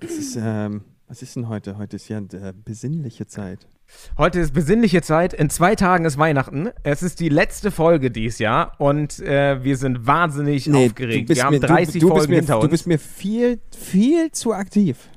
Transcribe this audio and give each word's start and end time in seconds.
Es 0.00 0.16
ist, 0.16 0.38
ähm, 0.40 0.82
was 1.08 1.22
ist 1.22 1.34
denn 1.36 1.48
heute? 1.48 1.76
Heute 1.76 1.96
ist 1.96 2.08
ja 2.08 2.18
äh, 2.18 2.52
besinnliche 2.64 3.26
Zeit. 3.26 3.66
Heute 4.16 4.38
ist 4.38 4.52
besinnliche 4.52 5.02
Zeit. 5.02 5.32
In 5.32 5.50
zwei 5.50 5.74
Tagen 5.74 6.04
ist 6.04 6.18
Weihnachten. 6.18 6.68
Es 6.82 7.02
ist 7.02 7.20
die 7.20 7.30
letzte 7.30 7.70
Folge 7.70 8.10
dieses 8.10 8.38
Jahr 8.38 8.72
und 8.78 9.18
äh, 9.20 9.64
wir 9.64 9.76
sind 9.76 10.06
wahnsinnig 10.06 10.72
aufgeregt. 10.72 11.30
Wir 11.30 11.42
haben 11.42 11.54
mir, 11.54 11.60
30 11.60 11.94
du, 11.94 12.08
du 12.08 12.14
Folgen 12.14 12.30
mir, 12.30 12.36
hinter 12.36 12.56
uns. 12.58 12.64
Du 12.64 12.70
bist 12.70 12.86
mir 12.86 12.98
viel, 12.98 13.60
viel 13.76 14.30
zu 14.30 14.52
aktiv. 14.52 15.08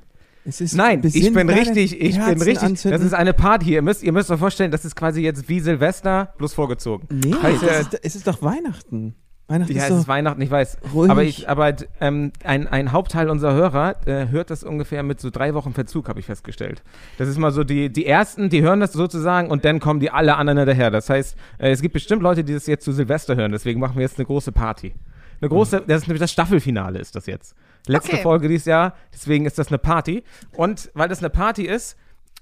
Es 0.46 0.62
ist 0.62 0.74
Nein, 0.74 1.02
ich 1.04 1.32
bin 1.32 1.50
richtig, 1.50 2.02
ich 2.02 2.16
bin 2.16 2.26
Kerzen 2.26 2.42
richtig. 2.42 2.64
anzünden. 2.64 3.00
Das 3.00 3.06
ist 3.06 3.14
eine 3.14 3.34
Party. 3.34 3.74
Ihr 3.74 3.84
müsst, 3.84 4.02
ihr 4.02 4.12
müsst 4.12 4.32
euch 4.32 4.40
vorstellen, 4.40 4.72
das 4.72 4.86
ist 4.86 4.96
quasi 4.96 5.22
jetzt 5.22 5.48
wie 5.50 5.60
Silvester 5.60 6.34
bloß 6.40 6.54
vorgezogen. 6.54 7.08
Nee, 7.12 7.36
Heißt, 7.40 7.62
äh, 7.62 7.82
ist, 7.82 8.00
es 8.02 8.16
ist 8.16 8.26
doch 8.26 8.42
Weihnachten. 8.42 9.14
Weihnachten 9.48 9.74
Ja, 9.74 9.78
ist 9.80 9.84
es 9.84 9.90
doch 9.90 10.02
ist 10.02 10.08
Weihnachten, 10.08 10.42
ich 10.42 10.50
weiß. 10.52 10.78
ruhig. 10.94 11.12
Aber, 11.12 11.24
ich, 11.24 11.50
aber 11.50 11.76
ähm, 12.00 12.32
ein, 12.44 12.68
ein 12.68 12.92
Hauptteil 12.94 13.30
unserer 13.30 13.54
Hörer 13.54 13.96
äh, 14.08 14.28
hört 14.30 14.50
das 14.50 14.64
ungefähr 14.64 15.04
mit 15.04 15.20
so 15.20 15.30
drei 15.30 15.54
Wochen 15.54 15.74
Verzug, 15.74 16.08
habe 16.08 16.20
ich 16.20 16.26
festgestellt. 16.26 16.84
Das 17.18 17.28
ist 17.28 17.38
mal 17.38 17.52
so, 17.52 17.64
die, 17.64 17.92
die 17.92 18.06
Ersten, 18.06 18.50
die 18.50 18.62
hören 18.62 18.80
das 18.80 18.94
sozusagen 18.94 19.50
und 19.50 19.66
dann 19.66 19.80
kommen 19.80 20.00
die 20.00 20.10
alle 20.10 20.38
anderen 20.38 20.60
hinterher. 20.60 20.90
Das 20.90 21.10
heißt, 21.10 21.36
äh, 21.58 21.72
es 21.72 21.82
gibt 21.82 21.94
bestimmt 21.94 22.22
Leute, 22.22 22.44
die 22.44 22.54
das 22.54 22.66
jetzt 22.68 22.86
zu 22.86 22.92
Silvester 22.94 23.36
hören, 23.36 23.52
deswegen 23.52 23.80
machen 23.80 23.96
wir 23.96 24.04
jetzt 24.04 24.18
eine 24.18 24.26
große 24.26 24.52
Party. 24.52 24.94
Eine 25.42 25.50
große, 25.50 25.84
das 25.88 26.04
ist 26.04 26.08
nämlich 26.08 26.22
das 26.22 26.32
Staffelfinale 26.32 27.00
ist 27.00 27.16
das 27.16 27.26
jetzt. 27.26 27.56
Letzte 27.88 28.14
Okay. 28.14 28.22
Folge 28.22 28.48
dieses 28.48 28.66
Jahr, 28.66 28.94
deswegen 29.12 29.46
ist 29.48 29.58
das 29.58 29.70
eine 29.70 29.80
Party. 29.80 30.24
Und 30.56 30.92
weil 30.94 31.10
das 31.10 31.18
eine 31.20 31.32
Party 31.32 31.64
ist, 31.64 31.98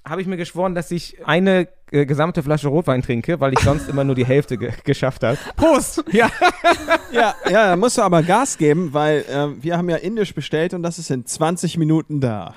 habe 0.06 0.20
ich 0.22 0.26
mir 0.26 0.36
geschworen, 0.36 0.74
dass 0.74 0.90
ich 0.90 1.26
eine 1.26 1.68
äh, 1.90 2.06
gesamte 2.06 2.42
Flasche 2.42 2.68
Rotwein 2.68 3.02
trinke, 3.02 3.40
weil 3.40 3.52
ich 3.52 3.60
sonst 3.60 3.88
immer 3.88 4.04
nur 4.04 4.14
die 4.14 4.24
Hälfte 4.24 4.56
ge 4.56 4.72
geschafft 4.84 5.22
habe. 5.22 5.38
Prost! 5.56 6.04
Ja. 6.12 6.30
Ja, 7.12 7.34
ja, 7.50 7.68
da 7.70 7.76
musst 7.76 7.98
du 7.98 8.02
aber 8.02 8.22
Gas 8.22 8.56
geben, 8.58 8.92
weil 8.92 9.20
äh, 9.28 9.62
wir 9.62 9.76
haben 9.76 9.88
ja 9.88 9.96
Indisch 9.96 10.34
bestellt 10.34 10.74
und 10.74 10.82
das 10.82 10.98
ist 10.98 11.10
in 11.10 11.26
20 11.26 11.76
Minuten 11.76 12.20
da. 12.20 12.54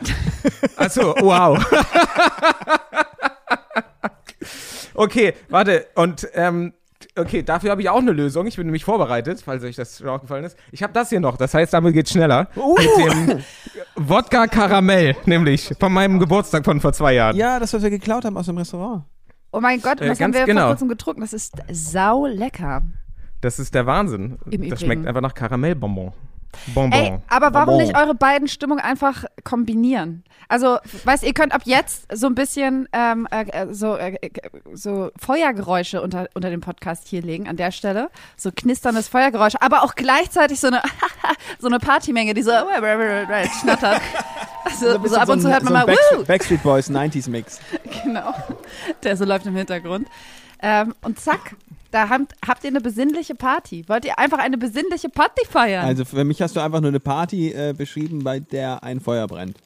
Achso, 0.76 1.16
wow. 1.20 1.64
okay, 4.94 5.34
warte. 5.50 5.88
Und 5.96 6.28
ähm, 6.34 6.74
okay, 7.18 7.44
dafür 7.44 7.72
habe 7.72 7.82
ich 7.82 7.90
auch 7.90 8.00
eine 8.00 8.12
Lösung. 8.12 8.48
Ich 8.48 8.56
bin 8.58 8.66
nämlich 8.68 8.86
vorbereitet, 8.86 9.42
falls 9.44 9.64
euch 9.64 9.76
das 9.76 9.98
schon 10.00 10.08
aufgefallen 10.10 10.44
ist. 10.44 10.58
Ich 10.72 10.84
habe 10.84 10.94
das 10.94 11.10
hier 11.10 11.20
noch. 11.20 11.38
Das 11.38 11.54
heißt, 11.54 11.74
damit 11.74 11.94
geht's 11.94 12.12
schneller. 12.12 12.48
Mit 12.56 12.88
dem 13.30 13.44
Wodka 13.96 14.48
Karamell, 14.48 15.16
nämlich 15.26 15.74
von 15.80 15.94
meinem 15.94 16.20
Geburtstag 16.20 16.66
von 16.66 16.80
vor 16.82 16.94
zwei 16.94 17.14
Jahren. 17.14 17.36
Ja, 17.36 17.60
das, 17.60 17.74
was 17.74 17.84
wir 17.84 17.90
geklaut 17.90 18.26
haben 18.26 18.38
aus 18.38 18.46
dem 18.48 18.58
Restaurant. 18.58 19.04
Oh 19.52 19.60
mein 19.62 19.82
Gott, 19.82 20.02
Äh, 20.02 20.08
das 20.08 20.20
haben 20.20 20.32
ganz 20.32 20.36
wir 20.38 20.46
genau. 20.46 20.62
vor 20.62 20.70
kurzem 20.72 20.90
getrunken. 20.90 21.22
Das 21.22 21.34
ist 21.34 21.56
sau 21.72 22.26
lecker. 22.26 22.82
Das 23.42 23.60
ist 23.60 23.76
der 23.76 23.86
Wahnsinn. 23.86 24.38
Im 24.46 24.52
das 24.52 24.54
Übrigen. 24.54 24.78
schmeckt 24.78 25.08
einfach 25.08 25.22
nach 25.22 25.34
Karamellbonbon. 25.34 26.12
Bonbon. 26.74 27.00
Ey, 27.00 27.18
aber 27.28 27.54
warum 27.54 27.78
Bonbon. 27.78 27.88
nicht 27.88 27.98
eure 27.98 28.16
beiden 28.16 28.48
Stimmungen 28.48 28.84
einfach 28.84 29.26
kombinieren? 29.44 30.24
Also, 30.50 30.78
weißt 31.04 31.24
ihr 31.24 31.34
könnt 31.34 31.54
ab 31.54 31.62
jetzt 31.66 32.06
so 32.14 32.28
ein 32.28 32.36
bisschen 32.36 32.88
ähm, 32.94 33.28
äh, 33.32 33.44
äh, 33.50 33.74
so, 33.74 33.96
äh, 33.96 34.16
äh, 34.22 34.30
so 34.74 35.12
Feuergeräusche 35.18 36.02
unter, 36.02 36.28
unter 36.34 36.50
dem 36.50 36.62
Podcast 36.62 37.08
hier 37.08 37.22
legen, 37.22 37.48
an 37.48 37.58
der 37.58 37.72
Stelle. 37.72 38.10
So 38.38 38.52
knisterndes 38.56 39.08
Feuergeräusch, 39.08 39.56
aber 39.60 39.84
auch 39.84 39.96
gleichzeitig 39.96 40.60
so 40.60 40.68
eine, 40.68 40.82
so 41.60 41.68
eine 41.68 41.80
Partymenge, 41.80 42.34
die 42.34 42.44
so 42.44 42.52
schnattert. 42.52 44.02
Also, 44.66 45.08
so 45.08 45.16
ab 45.16 45.30
und 45.30 45.42
zu 45.42 45.52
hört 45.52 45.64
man 45.64 45.74
so 45.74 45.80
mal! 45.80 45.86
Backstreet, 45.86 46.28
Backstreet 46.28 46.64
Boys 46.64 46.90
90s 46.92 47.30
Mix. 47.30 47.60
genau, 48.04 48.34
der 49.04 49.18
so 49.18 49.26
läuft 49.26 49.46
im 49.46 49.56
Hintergrund. 49.56 50.08
Ähm, 50.62 50.96
und 51.02 51.20
zack, 51.20 51.56
da 51.94 52.10
habt, 52.10 52.34
habt 52.48 52.64
ihr 52.64 52.70
eine 52.70 52.82
besinnliche 52.82 53.36
Party. 53.36 53.84
Wollt 53.88 54.06
ihr 54.06 54.18
einfach 54.20 54.40
eine 54.40 54.58
besinnliche 54.58 55.10
Party 55.10 55.46
feiern? 55.50 55.86
Also 55.86 56.06
für 56.06 56.24
mich 56.24 56.42
hast 56.42 56.56
du 56.56 56.60
einfach 56.60 56.82
nur 56.82 56.90
eine 56.90 57.00
Party 57.00 57.52
äh, 57.52 57.74
beschrieben, 57.78 58.24
bei 58.24 58.40
der 58.40 58.84
ein 58.84 59.00
Feuer 59.00 59.28
brennt. 59.28 59.58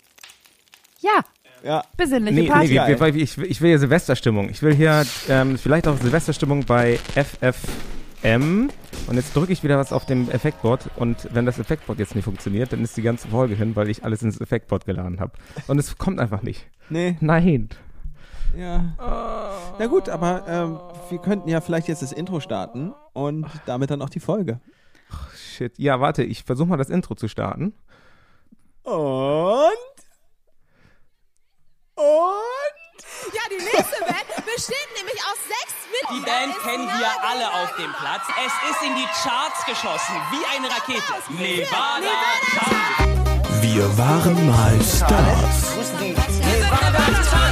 ja, 1.01 1.21
Ja. 1.63 1.83
besinnliche 1.95 2.35
Nee, 2.35 2.41
nee, 2.41 2.47
Party. 2.49 2.69
wir, 2.71 2.99
wir, 3.13 3.15
ich, 3.21 3.37
will- 3.37 3.49
ich 3.49 3.61
will 3.61 3.69
hier 3.69 3.79
Silvesterstimmung. 3.79 4.49
Ich 4.49 4.61
will 4.61 4.73
hier 4.75 5.05
ähm, 5.29 5.57
vielleicht 5.57 5.87
auch 5.87 5.97
Silvesterstimmung 5.97 6.65
bei 6.65 6.99
FFM. 7.15 8.69
Und 9.07 9.15
jetzt 9.15 9.35
drücke 9.35 9.53
ich 9.53 9.63
wieder 9.63 9.77
was 9.77 9.93
auf 9.93 10.05
dem 10.05 10.29
Effektboard. 10.29 10.89
Und 10.97 11.29
wenn 11.33 11.45
das 11.45 11.59
Effektboard 11.59 11.99
jetzt 11.99 12.15
nicht 12.15 12.25
funktioniert, 12.25 12.73
dann 12.73 12.83
ist 12.83 12.97
die 12.97 13.01
ganze 13.03 13.27
Folge 13.27 13.55
hin, 13.55 13.75
weil 13.75 13.89
ich 13.89 14.03
alles 14.03 14.21
ins 14.21 14.41
Effektboard 14.41 14.85
geladen 14.85 15.19
habe. 15.19 15.31
Und 15.67 15.77
es 15.79 15.97
kommt 15.97 16.19
einfach 16.19 16.41
nicht. 16.41 16.65
Nee, 16.89 17.15
Nein. 17.21 17.69
Ja. 18.55 19.75
Na 19.79 19.87
gut, 19.87 20.09
aber 20.09 20.43
ähm, 20.47 20.79
wir 21.09 21.19
könnten 21.19 21.49
ja 21.49 21.61
vielleicht 21.61 21.87
jetzt 21.87 22.01
das 22.01 22.11
Intro 22.11 22.39
starten 22.39 22.93
und 23.13 23.47
damit 23.65 23.89
dann 23.91 24.01
auch 24.01 24.09
die 24.09 24.19
Folge. 24.19 24.59
Shit. 25.35 25.77
Ja, 25.77 25.99
warte, 25.99 26.23
ich 26.23 26.43
versuche 26.43 26.67
mal 26.67 26.77
das 26.77 26.89
Intro 26.89 27.15
zu 27.15 27.27
starten. 27.27 27.73
Und? 28.83 29.73
Und? 31.95 32.03
Ja, 33.33 33.41
die 33.49 33.63
nächste 33.63 33.99
Band 34.05 34.45
besteht 34.45 34.87
nämlich 34.95 35.19
aus 35.25 35.39
sechs 35.47 35.73
Die 35.83 36.13
Mitgliedern. 36.15 36.51
Band 36.51 36.59
kennen 36.63 36.87
wir 36.87 37.11
alle 37.23 37.47
auf 37.63 37.75
dem 37.75 37.91
Platz. 37.91 38.23
Es 38.45 38.53
ist 38.71 38.81
in 38.83 38.95
die 38.95 39.07
Charts 39.23 39.65
geschossen, 39.65 40.15
wie 40.31 40.45
eine 40.55 40.69
Rakete. 40.69 41.13
Nevada, 41.29 42.13
Jump. 42.53 43.61
Wir 43.61 43.97
waren 43.97 44.47
mal 44.47 44.79
Stars. 44.81 45.73
Von 45.73 47.46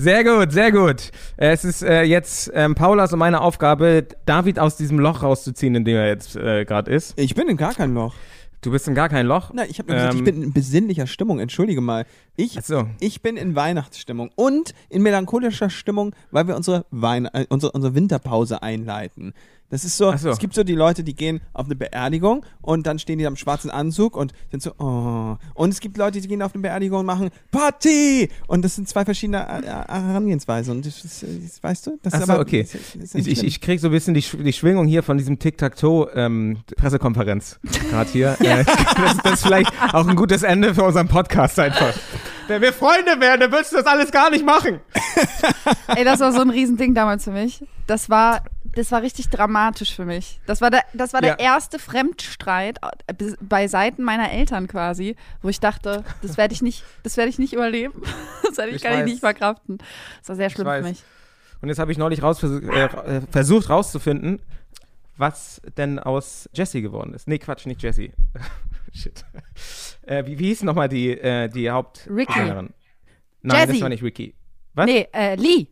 Sehr 0.00 0.24
gut, 0.24 0.50
sehr 0.50 0.72
gut. 0.72 1.10
Es 1.36 1.62
ist 1.62 1.82
äh, 1.82 2.04
jetzt 2.04 2.50
ähm, 2.54 2.74
Paulas 2.74 3.12
und 3.12 3.18
meine 3.18 3.42
Aufgabe, 3.42 4.06
David 4.24 4.58
aus 4.58 4.78
diesem 4.78 4.98
Loch 4.98 5.22
rauszuziehen, 5.22 5.74
in 5.74 5.84
dem 5.84 5.94
er 5.96 6.06
jetzt 6.08 6.36
äh, 6.36 6.64
gerade 6.64 6.90
ist. 6.90 7.18
Ich 7.18 7.34
bin 7.34 7.48
in 7.48 7.58
gar 7.58 7.74
kein 7.74 7.92
Loch. 7.92 8.14
Du 8.62 8.70
bist 8.70 8.88
in 8.88 8.94
gar 8.94 9.10
kein 9.10 9.26
Loch. 9.26 9.52
Nein, 9.52 9.66
ich 9.70 9.78
habe 9.78 9.92
gesagt, 9.92 10.14
ich 10.14 10.20
Ähm, 10.20 10.24
bin 10.24 10.42
in 10.42 10.52
besinnlicher 10.54 11.06
Stimmung. 11.06 11.38
Entschuldige 11.38 11.82
mal. 11.82 12.06
Ich, 12.40 12.58
so. 12.64 12.86
ich 13.00 13.20
bin 13.22 13.36
in 13.36 13.54
Weihnachtsstimmung 13.54 14.30
und 14.34 14.72
in 14.88 15.02
melancholischer 15.02 15.68
Stimmung, 15.70 16.14
weil 16.30 16.46
wir 16.48 16.56
unsere, 16.56 16.84
Wein 16.90 17.26
äh, 17.26 17.44
unsere, 17.50 17.72
unsere 17.72 17.94
Winterpause 17.94 18.62
einleiten. 18.62 19.34
Das 19.68 19.84
ist 19.84 19.96
so, 19.96 20.16
so. 20.16 20.30
es 20.30 20.38
gibt 20.38 20.54
so 20.54 20.64
die 20.64 20.74
Leute, 20.74 21.04
die 21.04 21.14
gehen 21.14 21.40
auf 21.52 21.66
eine 21.66 21.76
Beerdigung 21.76 22.44
und 22.60 22.88
dann 22.88 22.98
stehen 22.98 23.20
die 23.20 23.26
am 23.28 23.36
schwarzen 23.36 23.70
Anzug 23.70 24.16
und 24.16 24.32
sind 24.50 24.64
so, 24.64 24.72
oh. 24.78 25.36
Und 25.54 25.68
es 25.70 25.78
gibt 25.78 25.96
Leute, 25.96 26.20
die 26.20 26.26
gehen 26.26 26.42
auf 26.42 26.52
eine 26.54 26.62
Beerdigung 26.62 26.98
und 26.98 27.06
machen 27.06 27.30
Party! 27.52 28.28
Und 28.48 28.64
das 28.64 28.74
sind 28.74 28.88
zwei 28.88 29.04
verschiedene 29.04 29.46
äh, 29.46 29.60
äh, 29.60 29.66
Herangehensweisen. 29.68 30.74
Und 30.76 30.86
das, 30.86 31.04
ist, 31.04 31.22
äh, 31.22 31.26
das, 31.40 31.62
weißt 31.62 31.86
du? 31.86 31.98
Das 32.02 32.14
Ach 32.14 32.18
ist 32.20 32.26
so, 32.26 32.32
aber, 32.32 32.42
okay. 32.42 32.62
Das, 32.62 32.74
ist- 32.74 32.96
das 32.96 33.14
ist 33.14 33.16
Ich, 33.28 33.28
ich, 33.28 33.44
ich 33.44 33.60
krieg 33.60 33.78
so 33.78 33.86
ein 33.86 33.92
bisschen 33.92 34.14
die, 34.14 34.22
die 34.22 34.52
Schwingung 34.52 34.88
hier 34.88 35.04
von 35.04 35.16
diesem 35.18 35.38
Tic-Tac-Toe-Pressekonferenz 35.38 37.60
gerade 37.90 38.10
hier. 38.10 38.36
äh, 38.40 38.64
das, 38.96 39.16
das 39.22 39.32
ist 39.34 39.42
vielleicht 39.44 39.70
auch 39.92 40.08
ein 40.08 40.16
gutes 40.16 40.42
Ende 40.42 40.74
für 40.74 40.82
unseren 40.82 41.06
Podcast 41.06 41.60
einfach. 41.60 41.94
Wenn 42.50 42.62
wir 42.62 42.72
Freunde 42.72 43.20
wären, 43.20 43.38
dann 43.38 43.52
würdest 43.52 43.70
du 43.72 43.76
das 43.76 43.86
alles 43.86 44.10
gar 44.10 44.28
nicht 44.28 44.44
machen. 44.44 44.80
Ey, 45.96 46.02
das 46.04 46.18
war 46.18 46.32
so 46.32 46.40
ein 46.40 46.50
Riesending 46.50 46.94
damals 46.96 47.22
für 47.22 47.30
mich. 47.30 47.64
Das 47.86 48.10
war, 48.10 48.42
das 48.74 48.90
war 48.90 49.02
richtig 49.02 49.28
dramatisch 49.28 49.94
für 49.94 50.04
mich. 50.04 50.40
Das 50.46 50.60
war 50.60 50.68
der, 50.70 50.82
das 50.92 51.12
war 51.12 51.20
der 51.20 51.36
Ja. 51.38 51.54
erste 51.54 51.78
Fremdstreit 51.78 52.78
äh, 53.06 53.14
bei 53.40 53.68
Seiten 53.68 54.02
meiner 54.02 54.32
Eltern 54.32 54.66
quasi, 54.66 55.14
wo 55.42 55.48
ich 55.48 55.60
dachte, 55.60 56.02
das 56.22 56.36
werde 56.36 56.52
ich 56.52 56.60
nicht, 56.60 56.84
das 57.04 57.16
werde 57.16 57.30
ich 57.30 57.38
nicht 57.38 57.52
überleben. 57.52 58.02
Das 58.42 58.56
werde 58.58 58.70
ich, 58.70 58.76
Ich 58.78 58.82
kann 58.82 58.94
ich 58.94 58.98
weiß. 59.00 59.04
nicht 59.06 59.20
verkraften. 59.20 59.78
Das 60.18 60.30
war 60.30 60.34
sehr 60.36 60.50
schlimm 60.50 60.66
für 60.66 60.82
mich. 60.82 61.04
Und 61.62 61.68
jetzt 61.68 61.78
habe 61.78 61.92
ich 61.92 61.98
neulich 61.98 62.20
raus, 62.20 62.42
äh, 62.42 62.46
äh, 62.48 63.20
versucht 63.30 63.68
rauszufinden, 63.70 64.42
was 65.16 65.60
denn 65.76 66.00
aus 66.00 66.48
Jessie 66.52 66.82
geworden 66.82 67.14
ist. 67.14 67.28
Nee, 67.28 67.38
Quatsch, 67.38 67.66
nicht 67.66 67.80
Jessie. 67.80 68.12
Shit. 68.92 69.24
Äh, 70.02 70.24
wie, 70.26 70.38
wie 70.38 70.46
hieß 70.48 70.62
nochmal 70.64 70.88
die, 70.88 71.10
äh, 71.12 71.48
die 71.48 71.70
Hauptsängerin? 71.70 72.72
Nein, 73.42 73.58
das 73.58 73.68
Jessie. 73.68 73.82
war 73.82 73.88
nicht 73.88 74.02
Ricky. 74.02 74.34
Was? 74.74 74.86
Nee, 74.86 75.06
äh, 75.12 75.34
Lee. 75.36 75.66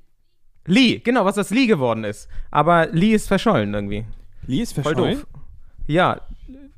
Lee, 0.66 0.98
genau, 0.98 1.24
was 1.24 1.38
aus 1.38 1.50
Lee 1.50 1.66
geworden 1.66 2.04
ist. 2.04 2.28
Aber 2.50 2.86
Lee 2.86 3.12
ist 3.14 3.26
verschollen 3.28 3.72
irgendwie. 3.74 4.04
Lee 4.46 4.60
ist 4.62 4.72
Voll 4.74 4.82
verschollen. 4.84 5.14
doof. 5.20 5.26
Ja, 5.86 6.20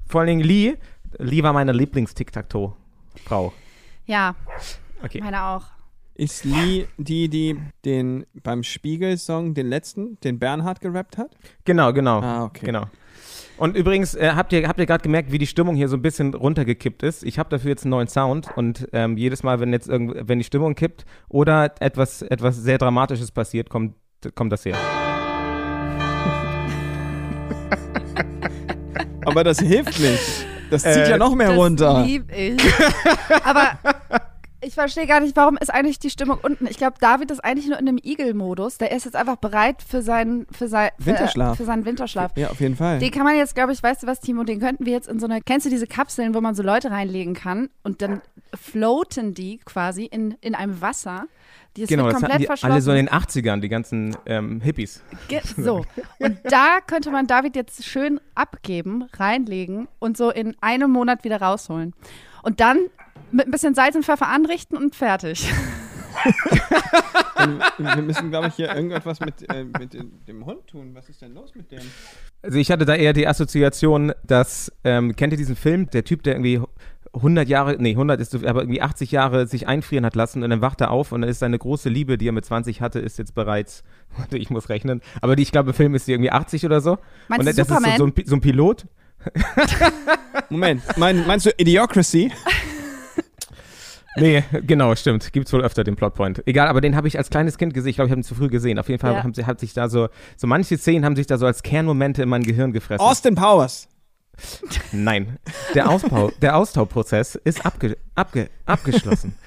vor 0.07 0.21
allen 0.21 0.29
Dingen 0.29 0.41
Lee. 0.45 0.77
Lee 1.19 1.43
war 1.43 1.53
meine 1.53 1.73
Lieblings-Tic-Tac-Toe-Frau. 1.73 3.53
Ja, 4.07 4.35
Okay. 5.03 5.21
meine 5.21 5.43
auch. 5.45 5.65
Ist 6.15 6.45
Lee 6.45 6.87
die, 6.99 7.29
die 7.29 7.57
den 7.85 8.27
beim 8.43 8.63
Spiegel-Song, 8.63 9.55
den 9.55 9.69
letzten, 9.69 10.21
den 10.21 10.39
Bernhard 10.39 10.81
gerappt 10.81 11.17
hat? 11.17 11.35
Genau, 11.65 11.93
genau. 11.93 12.21
Ah, 12.21 12.45
okay. 12.45 12.67
Genau. 12.67 12.85
Und 13.61 13.77
übrigens, 13.77 14.15
äh, 14.15 14.33
habt 14.35 14.55
ihr, 14.55 14.67
habt 14.67 14.81
ihr 14.81 14.87
gerade 14.87 15.03
gemerkt, 15.03 15.33
wie 15.33 15.39
die 15.39 15.47
Stimmung 15.47 15.77
hier 15.77 15.89
so 15.89 15.97
ein 15.97 16.01
bisschen 16.01 16.33
runtergekippt 16.33 17.03
ist? 17.03 17.23
Ich 17.23 17.39
habe 17.39 17.51
dafür 17.51 17.69
jetzt 17.69 17.85
einen 17.85 17.91
neuen 17.91 18.09
Sound 18.09 18.49
und 18.57 18.89
ähm, 18.95 19.19
jedes 19.19 19.43
Mal, 19.43 19.61
wenn 19.61 19.71
jetzt 19.75 19.87
irgend, 19.87 20.27
wenn 20.29 20.39
die 20.39 20.45
Stimmung 20.45 20.75
kippt 20.75 21.05
oder 21.29 21.71
etwas, 21.81 22.23
etwas 22.23 22.57
sehr 22.57 22.79
Dramatisches 22.79 23.31
passiert, 23.31 23.69
kommt, 23.69 23.97
kommt 24.35 24.51
das 24.51 24.65
her. 24.65 24.77
Aber 29.27 29.45
das 29.45 29.61
hilft 29.61 30.01
nicht. 30.01 30.47
Das 30.71 30.83
zieht 30.83 30.93
Äh, 30.97 31.11
ja 31.11 31.19
noch 31.19 31.35
mehr 31.35 31.49
das 31.49 31.57
runter. 31.59 32.03
lieb 32.05 32.33
ich. 32.35 32.59
Aber 33.45 33.73
Ich 34.63 34.75
verstehe 34.75 35.07
gar 35.07 35.21
nicht, 35.21 35.37
warum 35.37 35.57
ist 35.57 35.73
eigentlich 35.73 35.99
die 35.99 36.11
Stimmung 36.11 36.39
unten? 36.43 36.67
Ich 36.67 36.77
glaube, 36.77 36.97
David 37.01 37.31
ist 37.31 37.43
eigentlich 37.43 37.67
nur 37.67 37.79
in 37.79 37.89
einem 37.89 37.99
Igel-Modus. 38.03 38.77
Der 38.77 38.93
ist 38.93 39.05
jetzt 39.05 39.17
einfach 39.17 39.37
bereit 39.37 39.83
für 39.83 40.03
seinen, 40.03 40.47
für 40.51 40.69
sein, 40.69 40.91
für, 40.99 41.07
Winterschlaf. 41.07 41.57
Für 41.57 41.65
seinen 41.65 41.85
Winterschlaf. 41.87 42.33
Ja, 42.37 42.51
auf 42.51 42.61
jeden 42.61 42.77
Fall. 42.77 42.99
Den 42.99 43.11
kann 43.11 43.25
man 43.25 43.37
jetzt, 43.37 43.55
glaube 43.55 43.73
ich, 43.73 43.83
weißt 43.83 44.03
du 44.03 44.07
was, 44.07 44.21
Timo, 44.21 44.45
den 44.45 44.61
könnten 44.61 44.85
wir 44.85 44.93
jetzt 44.93 45.09
in 45.09 45.19
so 45.19 45.27
eine, 45.27 45.41
kennst 45.41 45.65
du 45.65 45.71
diese 45.71 45.87
Kapseln, 45.87 46.35
wo 46.35 46.43
man 46.43 46.55
so 46.55 46.63
Leute 46.63 46.91
reinlegen 46.91 47.33
kann 47.35 47.71
und 47.83 48.03
dann 48.03 48.21
floaten 48.55 49.33
die 49.33 49.59
quasi 49.65 50.05
in, 50.05 50.37
in 50.43 50.55
einem 50.55 50.81
Wasser. 50.83 51.27
Die 51.77 51.87
Genau, 51.87 52.05
wird 52.05 52.15
das 52.15 52.21
komplett 52.21 52.41
die 52.41 52.47
verschlossen. 52.47 52.73
alle 52.73 52.83
so 52.83 52.91
in 52.91 53.07
den 53.07 53.09
80ern, 53.09 53.61
die 53.61 53.69
ganzen 53.69 54.17
ähm, 54.27 54.61
Hippies. 54.61 55.03
Ge 55.29 55.41
so. 55.57 55.87
Und 56.19 56.39
da 56.45 56.81
könnte 56.85 57.11
man 57.11 57.27
David 57.27 57.57
jetzt 57.57 57.85
schön 57.85 58.21
abgeben, 58.35 59.05
reinlegen 59.17 59.89
und 60.01 60.17
so 60.17 60.31
in 60.31 60.57
einem 60.61 60.91
Monat 60.91 61.25
wieder 61.25 61.41
rausholen. 61.41 61.95
Und 62.43 62.61
dann 62.61 62.79
mit 63.33 63.47
ein 63.47 63.51
bisschen 63.51 63.75
Salz 63.75 63.95
und 63.97 64.05
Pfeffer 64.05 64.29
anrichten 64.29 64.77
und 64.77 64.95
fertig. 64.95 65.51
Wir 67.79 68.03
müssen, 68.03 68.31
glaube 68.31 68.49
ich, 68.49 68.55
hier 68.55 68.75
irgendetwas 68.75 69.21
mit, 69.21 69.49
äh, 69.51 69.65
mit 69.65 69.95
dem- 69.95 70.45
Hund 70.45 70.67
tun. 70.67 70.91
Was 70.95 71.09
ist 71.09 71.23
denn 71.23 71.35
los 71.35 71.55
mit 71.55 71.71
dem? 71.71 71.81
Also 72.43 72.59
ich 72.59 72.71
hatte 72.71 72.85
da 72.85 72.95
eher 72.95 73.13
die 73.13 73.27
Assoziation, 73.27 74.13
dass, 74.27 74.73
ähm, 74.85 75.15
kennt 75.17 75.33
ihr 75.33 75.37
diesen 75.37 75.57
Film, 75.57 75.89
der 75.91 76.05
Typ, 76.05 76.23
der 76.23 76.35
irgendwie 76.35 76.61
100 77.13 77.49
Jahre, 77.49 77.77
nee, 77.79 77.95
100 77.95 78.21
ist, 78.21 78.31
so- 78.33 78.47
aber 78.47 78.63
irgendwie 78.63 78.81
80 78.83 79.11
Jahre 79.13 79.47
sich 79.47 79.67
einfrieren 79.69 80.05
hat 80.07 80.15
lassen 80.15 80.43
und 80.43 80.51
dann 80.51 80.61
wacht 80.61 80.81
er 80.81 80.91
auf 80.91 81.13
und 81.13 81.23
dann 81.23 81.31
ist 81.31 81.41
seine 81.41 81.59
große 81.59 81.89
Liebe, 81.89 82.19
die 82.19 82.29
er 82.29 82.33
mit 82.33 82.45
20 82.45 82.81
hatte, 82.81 82.99
ist 83.01 83.19
jetzt 83.19 83.35
bereits, 83.35 83.83
ich 84.33 84.51
muss 84.51 84.69
rechnen, 84.69 85.01
aber 85.21 85.37
die, 85.37 85.43
ich 85.43 85.53
glaube, 85.53 85.71
im 85.71 85.75
Film 85.75 85.95
ist 85.95 86.07
sie 86.07 86.13
irgendwie 86.13 86.31
80 86.31 86.65
oder 86.67 86.81
so. 86.81 86.99
Meinst 87.29 87.41
und 87.41 87.41
du 87.41 87.45
das 87.45 87.59
ist 87.59 87.69
so, 87.69 87.75
Superman? 87.75 87.99
so, 87.99 88.07
ein, 88.07 88.13
so 88.27 88.37
ein 88.37 88.41
Pilot. 88.41 88.87
Moment, 90.49 90.83
mein, 90.97 91.27
meinst 91.27 91.47
du 91.47 91.51
Idiocracy? 91.57 92.33
Nee, 94.17 94.43
genau, 94.67 94.95
stimmt. 94.97 95.33
Gibt's 95.33 95.53
wohl 95.53 95.63
öfter 95.63 95.85
den 95.85 95.95
Plotpoint. 95.97 96.43
Egal, 96.47 96.67
aber 96.69 96.81
den 96.81 96.97
habe 96.97 97.07
ich 97.09 97.17
als 97.17 97.31
kleines 97.31 97.59
Kind 97.59 97.75
gesehen. 97.75 97.91
Ich 97.91 97.97
glaube, 97.97 98.07
ich 98.09 98.11
habe 98.13 98.21
ihn 98.21 98.25
zu 98.25 98.35
früh 98.35 98.49
gesehen. 98.49 98.79
Auf 98.79 98.89
jeden 98.89 99.01
Fall 99.01 99.13
Ja. 99.15 99.23
haben 99.23 99.35
sie, 99.35 99.47
hat 99.47 99.61
sich 99.61 99.73
da 99.73 99.89
so, 99.89 100.09
so 100.37 100.47
manche 100.47 100.77
Szenen 100.79 101.05
haben 101.05 101.15
sich 101.17 101.27
da 101.29 101.39
so 101.39 101.47
als 101.47 101.63
Kernmomente 101.63 102.23
in 102.23 102.29
mein 102.29 102.43
Gehirn 102.43 102.73
gefressen. 102.73 103.01
Austin 103.05 103.35
Powers. 103.37 103.89
Nein. 104.93 105.39
Der, 105.75 105.89
Ausbau, 105.91 106.33
der 106.43 106.57
Austauprozess 106.57 107.35
ist 107.37 107.65
abge, 107.65 107.97
abge, 108.15 108.49
abgeschlossen. 108.67 109.35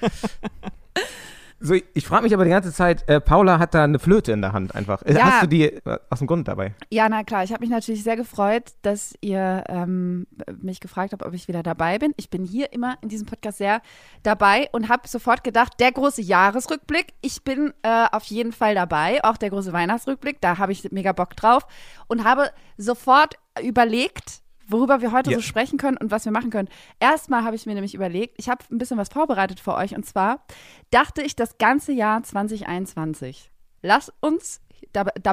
So, 1.60 1.74
ich, 1.74 2.06
frage 2.06 2.24
mich 2.24 2.34
aber 2.34 2.44
die 2.44 2.50
ganze 2.50 2.72
Zeit, 2.72 3.08
äh, 3.08 3.20
Paula 3.20 3.58
hat 3.58 3.74
da 3.74 3.84
eine 3.84 3.98
Flöte 3.98 4.32
in 4.32 4.42
der 4.42 4.52
Hand 4.52 4.74
einfach. 4.74 5.02
Äh, 5.02 5.14
Ja. 5.14 5.24
Hast 5.24 5.44
du 5.44 5.46
die 5.46 5.64
äh, 5.64 5.98
aus 6.10 6.18
dem 6.18 6.26
Grund 6.26 6.46
dabei? 6.48 6.74
Ja, 6.90 7.08
na 7.08 7.24
klar, 7.24 7.44
ich 7.44 7.52
habe 7.52 7.62
mich 7.62 7.70
natürlich 7.70 8.02
sehr 8.02 8.16
gefreut, 8.16 8.72
dass 8.82 9.14
ihr 9.20 9.64
ähm, 9.68 10.26
mich 10.60 10.80
gefragt 10.80 11.12
habt, 11.12 11.24
ob 11.24 11.32
ich 11.32 11.48
wieder 11.48 11.62
dabei 11.62 11.98
bin. 11.98 12.12
Ich 12.16 12.28
bin 12.28 12.44
hier 12.44 12.72
immer 12.72 12.98
in 13.00 13.08
diesem 13.08 13.26
Podcast 13.26 13.58
sehr 13.58 13.80
dabei 14.22 14.68
und 14.72 14.88
habe 14.88 15.08
sofort 15.08 15.42
gedacht, 15.44 15.80
der 15.80 15.92
große 15.92 16.22
Jahresrückblick, 16.22 17.14
ich 17.22 17.42
bin 17.44 17.72
äh, 17.82 18.06
auf 18.12 18.24
jeden 18.24 18.52
Fall 18.52 18.74
dabei, 18.74 19.22
auch 19.24 19.36
der 19.36 19.50
große 19.50 19.72
Weihnachtsrückblick, 19.72 20.40
da 20.40 20.58
habe 20.58 20.72
ich 20.72 20.90
mega 20.92 21.12
Bock 21.12 21.34
drauf 21.36 21.66
und 22.08 22.24
habe 22.24 22.50
sofort 22.76 23.36
überlegt, 23.62 24.42
worüber 24.68 25.00
wir 25.00 25.12
heute 25.12 25.30
Ja. 25.30 25.36
so 25.36 25.42
sprechen 25.42 25.78
können 25.78 25.96
und 25.96 26.10
was 26.10 26.24
wir 26.24 26.32
machen 26.32 26.50
können. 26.50 26.68
Erstmal 27.00 27.44
habe 27.44 27.56
ich 27.56 27.66
mir 27.66 27.74
nämlich 27.74 27.94
überlegt, 27.94 28.34
ich 28.38 28.48
habe 28.48 28.64
ein 28.70 28.78
bisschen 28.78 28.98
was 28.98 29.08
vorbereitet 29.08 29.60
für 29.60 29.74
euch 29.74 29.94
und 29.94 30.04
zwar 30.06 30.44
dachte 30.90 31.22
ich 31.22 31.36
das 31.36 31.58
ganze 31.58 31.92
Jahr 31.92 32.22
2021. 32.22 33.50
Lass 33.82 34.12
uns, 34.20 34.60
da, 34.92 35.04
da 35.04 35.32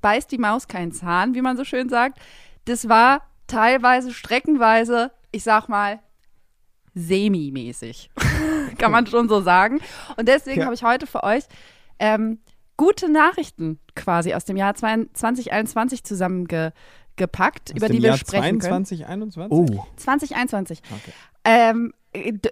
beißt 0.00 0.30
die 0.32 0.38
Maus 0.38 0.68
keinen 0.68 0.92
Zahn, 0.92 1.34
wie 1.34 1.42
man 1.42 1.56
so 1.56 1.64
schön 1.64 1.88
sagt. 1.88 2.18
Das 2.64 2.88
war 2.88 3.22
teilweise, 3.46 4.12
streckenweise, 4.12 5.12
ich 5.30 5.42
sag 5.44 5.68
mal, 5.68 6.00
semi-mäßig. 6.94 8.10
Kann 8.78 8.92
man 8.92 9.06
schon 9.06 9.28
so 9.28 9.40
sagen. 9.40 9.80
Und 10.16 10.28
deswegen 10.28 10.60
Ja. 10.60 10.64
habe 10.66 10.74
ich 10.74 10.82
heute 10.82 11.06
für 11.06 11.22
euch 11.22 11.44
ähm, 11.98 12.40
gute 12.76 13.08
Nachrichten 13.10 13.78
quasi 13.94 14.34
aus 14.34 14.44
dem 14.44 14.56
Jahr 14.56 14.74
2021 14.74 16.02
zusammengepackt, 17.16 17.70
Aus 17.70 17.76
über 17.76 17.86
dem 17.88 17.96
die 17.96 18.02
wir 18.02 18.08
Jahr 18.10 18.18
sprechen 18.18 18.58
können. 18.58 18.84
22, 18.86 19.06
21? 19.06 19.50
Oh. 19.76 19.84
2021. 19.96 20.82
Okay. 20.90 21.12
Ähm, 21.44 21.92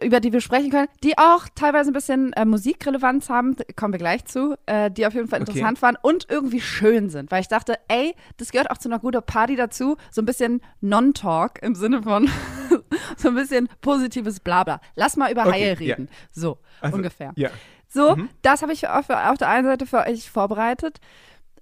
über 0.03 0.21
die 0.21 0.33
wir 0.33 0.41
sprechen 0.41 0.71
können, 0.71 0.89
die 1.05 1.19
auch 1.19 1.47
teilweise 1.55 1.91
ein 1.91 1.93
bisschen 1.93 2.33
äh, 2.33 2.47
Musikrelevanz 2.47 3.29
haben, 3.29 3.57
kommen 3.77 3.93
wir 3.93 3.99
gleich 3.99 4.25
zu, 4.25 4.57
äh, 4.65 4.91
die 4.91 5.07
auf 5.07 5.13
jeden 5.13 5.29
Fall 5.29 5.43
Okay. 5.43 5.51
interessant 5.51 5.83
waren 5.83 5.99
und 6.01 6.27
irgendwie 6.31 6.63
schön 6.63 7.11
sind, 7.11 7.31
weil 7.31 7.43
ich 7.43 7.49
dachte, 7.49 7.75
ey, 7.89 8.15
das 8.39 8.53
gehört 8.53 8.71
auch 8.71 8.79
zu 8.79 8.89
einer 8.89 8.99
guten 8.99 9.23
Party 9.23 9.57
dazu, 9.57 9.97
so 10.11 10.23
ein 10.23 10.25
bisschen 10.25 10.63
Non-Talk 10.81 11.63
im 11.63 11.75
Sinne 11.75 12.03
von 12.03 12.31
so 13.19 13.29
ein 13.29 13.35
bisschen 13.35 13.69
positives 13.83 14.41
Blabla. 14.41 14.81
Lass 14.95 15.17
mal 15.19 15.31
über 15.31 15.43
Okay, 15.47 15.53
Haie 15.53 15.79
reden. 15.79 16.09
So, 16.31 16.59
Also, 16.81 16.97
ungefähr. 16.97 17.33
Ja. 17.37 17.51
So, 17.87 18.17
Mhm. 18.17 18.31
das 18.41 18.63
habe 18.63 18.73
ich 18.73 18.81
für, 18.81 19.29
auf 19.31 19.37
der 19.37 19.49
einen 19.49 19.67
Seite 19.67 19.85
für 19.85 19.99
euch 20.07 20.31
vorbereitet. 20.31 21.01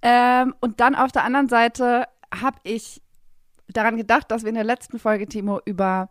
Ähm, 0.01 0.55
und 0.61 0.79
dann 0.79 0.95
auf 0.95 1.11
der 1.11 1.25
anderen 1.25 1.49
Seite 1.49 2.05
habe 2.33 2.57
ich 2.63 3.01
daran 3.67 3.97
gedacht, 3.97 4.31
dass 4.31 4.43
wir 4.43 4.49
in 4.49 4.55
der 4.55 4.63
letzten 4.63 4.99
Folge, 4.99 5.27
Timo, 5.27 5.61
über, 5.65 6.09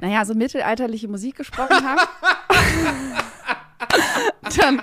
naja, 0.00 0.24
so 0.24 0.34
mittelalterliche 0.34 1.08
Musik 1.08 1.36
gesprochen 1.36 1.84
haben. 1.84 2.00
dann 4.56 4.82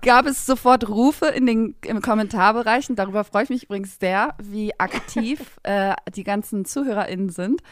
gab 0.00 0.26
es 0.26 0.46
sofort 0.46 0.88
Rufe 0.88 1.26
in 1.26 1.46
den 1.46 1.74
im 1.84 2.02
Kommentarbereichen. 2.02 2.96
Darüber 2.96 3.24
freue 3.24 3.44
ich 3.44 3.50
mich 3.50 3.64
übrigens 3.64 3.98
sehr, 3.98 4.34
wie 4.42 4.78
aktiv 4.78 5.58
äh, 5.62 5.94
die 6.14 6.24
ganzen 6.24 6.64
ZuhörerInnen 6.64 7.30
sind. 7.30 7.62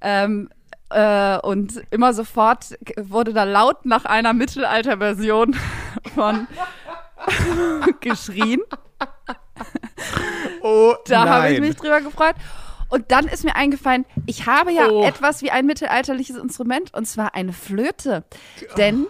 Ähm, 0.00 0.48
äh, 0.90 1.38
und 1.38 1.82
immer 1.90 2.12
sofort 2.14 2.78
wurde 2.96 3.32
da 3.32 3.44
laut 3.44 3.84
nach 3.84 4.04
einer 4.04 4.32
Mittelalterversion 4.32 5.56
von 6.14 6.46
geschrien. 8.00 8.60
Oh, 10.66 10.94
Da 11.06 11.28
habe 11.28 11.48
ich 11.52 11.60
nein. 11.60 11.68
mich 11.68 11.76
drüber 11.76 12.00
gefreut. 12.00 12.34
Und 12.88 13.10
dann 13.10 13.26
ist 13.26 13.44
mir 13.44 13.56
eingefallen, 13.56 14.04
ich 14.26 14.46
habe 14.46 14.72
ja 14.72 14.88
Oh. 14.88 15.04
etwas 15.04 15.42
wie 15.42 15.50
ein 15.50 15.66
mittelalterliches 15.66 16.36
Instrument 16.36 16.94
und 16.94 17.06
zwar 17.06 17.34
eine 17.34 17.52
Flöte. 17.52 18.24
Denn, 18.76 19.06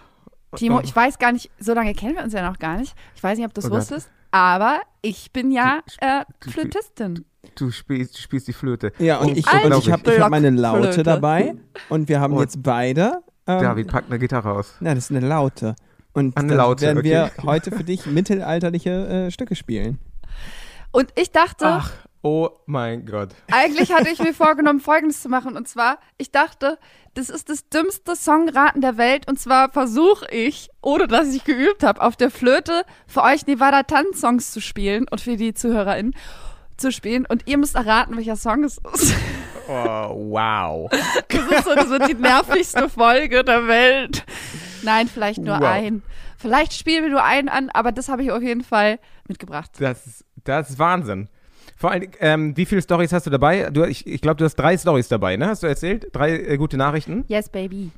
Timo, 0.56 0.80
ich 0.80 0.94
weiß 0.96 1.18
gar 1.18 1.32
nicht, 1.32 1.50
so 1.58 1.74
lange 1.74 1.92
kennen 1.94 2.16
wir 2.16 2.22
uns 2.24 2.32
ja 2.32 2.48
noch 2.48 2.58
gar 2.58 2.78
nicht. 2.78 2.94
Ich 3.14 3.22
weiß 3.22 3.36
nicht, 3.36 3.46
ob 3.46 3.52
du 3.52 3.60
es 3.60 3.66
Oh 3.70 3.74
wusstest, 3.74 4.08
aber 4.30 4.80
ich 5.02 5.30
bin 5.32 5.50
ja 5.50 5.80
äh, 6.00 6.24
du- 6.40 6.50
Flötistin. 6.50 7.24
Du 7.54 7.70
spielst, 7.70 8.16
du 8.16 8.20
spielst 8.22 8.48
die 8.48 8.52
Flöte. 8.52 8.92
Ja, 8.98 9.18
und 9.18 9.36
ich, 9.36 9.46
Alte 9.46 9.66
und 9.66 9.78
ich 9.78 9.92
habe 9.92 10.12
ich 10.14 10.20
hab 10.20 10.30
meine 10.30 10.50
Laute 10.50 10.80
Blockflöte. 10.80 11.02
dabei 11.04 11.54
und 11.90 12.08
wir 12.08 12.18
haben 12.20 12.32
Und 12.34 12.40
jetzt 12.40 12.62
beide. 12.62 13.22
Ähm, 13.46 13.60
David 13.62 13.86
packt 13.88 14.10
eine 14.10 14.18
Gitarre 14.18 14.50
aus. 14.52 14.74
Na, 14.80 14.94
das 14.94 15.04
ist 15.04 15.16
eine 15.16 15.24
Laute. 15.26 15.76
Und 16.12 16.36
Eine 16.36 16.48
dann 16.48 16.56
Laute, 16.56 16.86
werden 16.86 17.04
wir 17.04 17.30
okay. 17.36 17.46
heute 17.46 17.70
für 17.70 17.84
dich 17.84 18.04
mittelalterliche 18.06 19.26
äh, 19.26 19.30
Stücke 19.30 19.54
spielen. 19.54 19.98
Und 20.96 21.10
ich 21.14 21.30
dachte, 21.30 21.66
Ach, 21.66 21.92
oh 22.22 22.48
mein 22.66 23.04
Gott. 23.06 23.30
Eigentlich 23.52 23.92
hatte 23.92 24.08
ich 24.08 24.18
mir 24.18 24.32
vorgenommen, 24.34 24.80
Folgendes 24.80 25.20
zu 25.20 25.28
machen. 25.28 25.56
Und 25.56 25.68
zwar, 25.68 25.98
ich 26.18 26.30
dachte, 26.32 26.78
das 27.14 27.28
ist 27.30 27.48
das 27.50 27.68
dümmste 27.68 28.16
Songraten 28.16 28.80
der 28.80 28.96
Welt. 28.96 29.28
Und 29.28 29.38
zwar 29.38 29.70
versuche 29.70 30.26
ich, 30.30 30.70
ohne 30.82 31.06
dass 31.06 31.34
ich 31.34 31.44
geübt 31.44 31.82
habe, 31.82 32.00
auf 32.00 32.16
der 32.16 32.30
Flöte 32.30 32.82
für 33.06 33.22
euch 33.22 33.46
Nevada 33.46 33.82
Tanz-Songs 33.82 34.52
zu 34.52 34.60
spielen 34.60 35.06
und 35.10 35.20
für 35.20 35.36
die 35.36 35.52
ZuhörerInnen 35.54 36.14
zu 36.76 36.90
spielen. 36.92 37.26
Und 37.26 37.46
ihr 37.46 37.58
müsst 37.58 37.74
erraten, 37.74 38.16
welcher 38.16 38.36
Song 38.36 38.64
es 38.64 38.78
ist. 38.94 39.14
Oh, 39.68 40.30
wow. 40.30 40.90
Das 41.28 41.58
ist 41.58 41.64
so, 41.64 41.74
das 41.74 41.88
wird 41.90 42.08
die 42.08 42.14
nervigste 42.14 42.88
Folge 42.88 43.44
der 43.44 43.66
Welt. 43.66 44.24
Nein, 44.82 45.08
vielleicht 45.08 45.38
nur 45.40 45.58
Wow. 45.60 45.66
ein. 45.66 46.02
Vielleicht 46.38 46.72
spielen 46.74 47.02
wir 47.04 47.10
nur 47.10 47.24
einen 47.24 47.48
an, 47.48 47.70
aber 47.70 47.92
das 47.92 48.08
habe 48.08 48.22
ich 48.22 48.30
auf 48.30 48.42
jeden 48.42 48.62
Fall 48.62 48.98
mitgebracht. 49.26 49.70
Das, 49.78 50.06
ist- 50.06 50.24
das 50.48 50.70
ist 50.70 50.78
Wahnsinn. 50.78 51.28
Vor 51.76 51.90
allem, 51.90 52.08
ähm, 52.20 52.56
wie 52.56 52.64
viele 52.64 52.80
Stories 52.80 53.12
hast 53.12 53.26
du 53.26 53.30
dabei? 53.30 53.68
Du, 53.70 53.84
ich 53.84 54.06
ich 54.06 54.20
glaube, 54.20 54.36
du 54.36 54.44
hast 54.44 54.56
drei 54.56 54.78
Stories 54.78 55.08
dabei, 55.08 55.36
ne? 55.36 55.46
Hast 55.46 55.62
du 55.62 55.66
erzählt? 55.66 56.08
Drei 56.12 56.32
äh, 56.32 56.56
gute 56.56 56.76
Nachrichten? 56.76 57.24
Yes, 57.28 57.48
baby. 57.48 57.90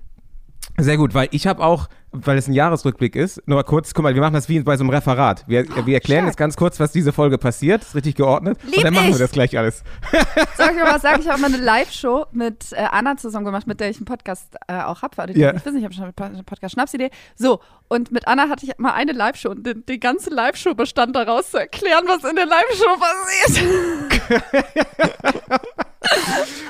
Sehr 0.78 0.96
gut, 0.96 1.12
weil 1.12 1.28
ich 1.32 1.46
habe 1.48 1.62
auch, 1.62 1.88
weil 2.12 2.38
es 2.38 2.46
ein 2.46 2.52
Jahresrückblick 2.52 3.16
ist, 3.16 3.42
nur 3.46 3.56
mal 3.56 3.64
kurz, 3.64 3.94
guck 3.94 4.04
mal, 4.04 4.14
wir 4.14 4.22
machen 4.22 4.34
das 4.34 4.48
wie 4.48 4.60
bei 4.60 4.76
so 4.76 4.84
einem 4.84 4.90
Referat. 4.90 5.44
Wir, 5.48 5.64
wir 5.84 5.94
erklären 5.94 6.20
stark. 6.20 6.28
jetzt 6.28 6.36
ganz 6.36 6.56
kurz, 6.56 6.78
was 6.78 6.92
diese 6.92 7.12
Folge 7.12 7.36
passiert, 7.36 7.82
ist 7.82 7.96
richtig 7.96 8.14
geordnet. 8.14 8.58
Lieb 8.64 8.76
und 8.78 8.84
dann 8.84 8.94
machen 8.94 9.08
ich. 9.08 9.14
wir 9.14 9.18
das 9.18 9.32
gleich 9.32 9.58
alles. 9.58 9.82
Soll 10.56 10.70
ich 10.70 10.76
mal 10.76 10.94
was 10.94 11.02
sagen? 11.02 11.20
Ich 11.20 11.28
habe 11.28 11.40
mal 11.40 11.52
eine 11.52 11.56
Live-Show 11.62 12.26
mit 12.30 12.72
äh, 12.72 12.76
Anna 12.90 13.16
zusammen 13.16 13.44
gemacht, 13.44 13.66
mit 13.66 13.80
der 13.80 13.90
ich 13.90 13.96
einen 13.96 14.06
Podcast 14.06 14.54
äh, 14.68 14.80
auch 14.82 15.02
habe. 15.02 15.16
Ja. 15.32 15.52
das 15.52 15.64
nicht 15.64 15.66
wissen, 15.66 15.78
ich 15.78 15.84
habe 15.84 15.94
schon 15.94 16.04
einen 16.04 16.44
Podcast 16.44 16.74
Schnapsidee. 16.74 17.10
So, 17.34 17.60
und 17.88 18.12
mit 18.12 18.28
Anna 18.28 18.48
hatte 18.48 18.64
ich 18.64 18.78
mal 18.78 18.92
eine 18.92 19.12
Live-Show 19.12 19.50
und 19.50 19.66
die, 19.66 19.74
die 19.84 19.98
ganze 19.98 20.30
Live-Show 20.30 20.74
bestand 20.74 21.16
daraus 21.16 21.50
zu 21.50 21.58
erklären, 21.58 22.04
was 22.06 22.22
in 22.22 22.36
der 22.36 22.46
Live-Show 22.46 22.96
passiert. 23.00 24.14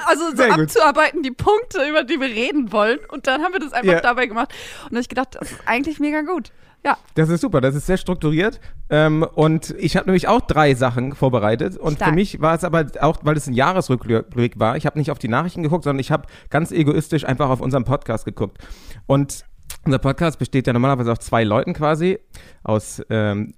also 0.06 0.30
so 0.30 0.37
Sehr 0.37 0.49
gut. 0.50 0.61
abzuarbeiten, 0.61 1.23
die 1.23 1.30
Punkte, 1.30 1.87
über 1.88 2.04
die 2.04 2.20
wir 2.20 2.28
reden 2.28 2.73
wollen. 2.73 2.99
Und 3.08 3.26
dann 3.26 3.42
haben 3.42 3.52
wir 3.52 3.61
das 3.61 3.73
einfach 3.73 3.92
Ja. 3.92 4.00
dabei 4.00 4.26
gemacht. 4.26 4.52
Und 4.85 4.92
da 4.92 4.97
habe 4.97 5.00
ich 5.00 5.08
gedacht, 5.08 5.37
das 5.40 5.52
ist 5.52 5.61
eigentlich 5.66 6.00
mega 6.00 6.23
gut. 6.23 6.50
Ja, 6.85 6.97
Das 7.16 7.28
ist 7.28 7.40
super, 7.40 7.61
das 7.61 7.75
ist 7.75 7.87
sehr 7.87 7.97
strukturiert. 7.97 8.61
Ähm, 8.88 9.26
und 9.35 9.75
ich 9.78 9.97
habe 9.97 10.06
nämlich 10.06 10.28
auch 10.28 10.40
drei 10.40 10.75
Sachen 10.75 11.12
vorbereitet. 11.14 11.76
Und 11.76 11.97
Stark. 11.97 12.11
für 12.11 12.14
mich 12.14 12.40
war 12.40 12.54
es 12.54 12.62
aber 12.62 12.87
auch, 13.00 13.18
weil 13.23 13.37
es 13.37 13.49
ein 13.49 13.52
Jahresrückblick 13.52 14.58
war, 14.61 14.76
ich 14.76 14.87
habe 14.87 14.97
nicht 14.97 15.11
auf 15.11 15.18
die 15.18 15.28
Nachrichten 15.28 15.62
geguckt, 15.64 15.85
sondern 15.85 15.99
ich 15.99 16.12
habe 16.12 16.28
ganz 16.50 16.70
egoistisch 16.70 17.25
einfach 17.25 17.50
auf 17.50 17.61
unseren 17.61 17.85
Podcast 17.85 18.25
geguckt. 18.25 18.58
Und 19.06 19.44
Unser 19.85 19.99
Podcast 19.99 20.38
besteht 20.38 20.66
ja 20.66 20.73
normalerweise 20.73 21.12
aus 21.12 21.18
zwei 21.20 21.44
Leuten 21.44 21.73
quasi, 21.75 22.18
aus 22.64 23.02
ähm, 23.11 23.54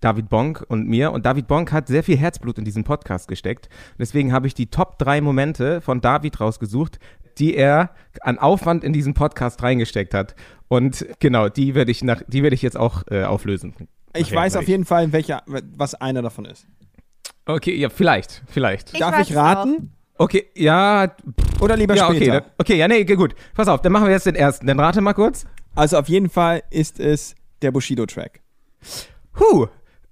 David 0.00 0.28
Bonk 0.28 0.64
und 0.68 0.88
mir. 0.88 1.12
Und 1.12 1.26
David 1.26 1.46
Bonk 1.46 1.72
hat 1.72 1.88
sehr 1.88 2.02
viel 2.02 2.16
Herzblut 2.16 2.58
in 2.58 2.64
diesen 2.64 2.84
Podcast 2.84 3.28
gesteckt. 3.28 3.68
Deswegen 3.98 4.32
habe 4.32 4.46
ich 4.46 4.54
die 4.54 4.66
Top 4.66 4.98
drei 4.98 5.20
Momente 5.20 5.80
von 5.80 6.00
David 6.00 6.40
rausgesucht, 6.40 6.98
die 7.38 7.54
er 7.54 7.90
an 8.20 8.38
Aufwand 8.38 8.84
in 8.84 8.92
diesen 8.92 9.14
Podcast 9.14 9.62
reingesteckt 9.62 10.14
hat. 10.14 10.34
Und 10.68 11.06
genau, 11.18 11.48
die 11.48 11.74
werde 11.74 11.90
ich, 11.90 12.02
nach, 12.04 12.22
die 12.26 12.42
werde 12.42 12.54
ich 12.54 12.62
jetzt 12.62 12.76
auch 12.76 13.02
äh, 13.10 13.24
auflösen. 13.24 13.74
Ich 14.14 14.34
weiß 14.34 14.56
auf 14.56 14.68
jeden 14.68 14.84
Fall, 14.84 15.12
welcher, 15.12 15.42
was 15.46 15.94
einer 15.94 16.22
davon 16.22 16.44
ist. 16.44 16.66
Okay, 17.46 17.74
ja, 17.74 17.88
vielleicht, 17.88 18.42
vielleicht. 18.46 18.92
Ich 18.92 19.00
Darf 19.00 19.18
ich 19.20 19.34
raten? 19.34 19.92
Okay, 20.18 20.46
ja, 20.54 21.16
Oder 21.60 21.76
lieber 21.76 21.96
ja, 21.96 22.06
okay, 22.06 22.16
später? 22.16 22.40
dann, 22.42 22.50
okay, 22.58 22.76
ja, 22.76 22.86
nee, 22.86 23.04
gut. 23.04 23.34
Pass 23.54 23.66
auf, 23.66 23.80
dann 23.80 23.92
machen 23.92 24.04
wir 24.04 24.12
jetzt 24.12 24.26
den 24.26 24.36
ersten. 24.36 24.66
Dann 24.66 24.78
rate 24.78 25.00
mal 25.00 25.14
kurz. 25.14 25.46
Also 25.74 25.98
auf 25.98 26.08
jeden 26.08 26.28
Fall 26.28 26.62
ist 26.70 27.00
es 27.00 27.34
der 27.62 27.72
Bushido-Track. 27.72 28.40
Huh. 29.38 29.66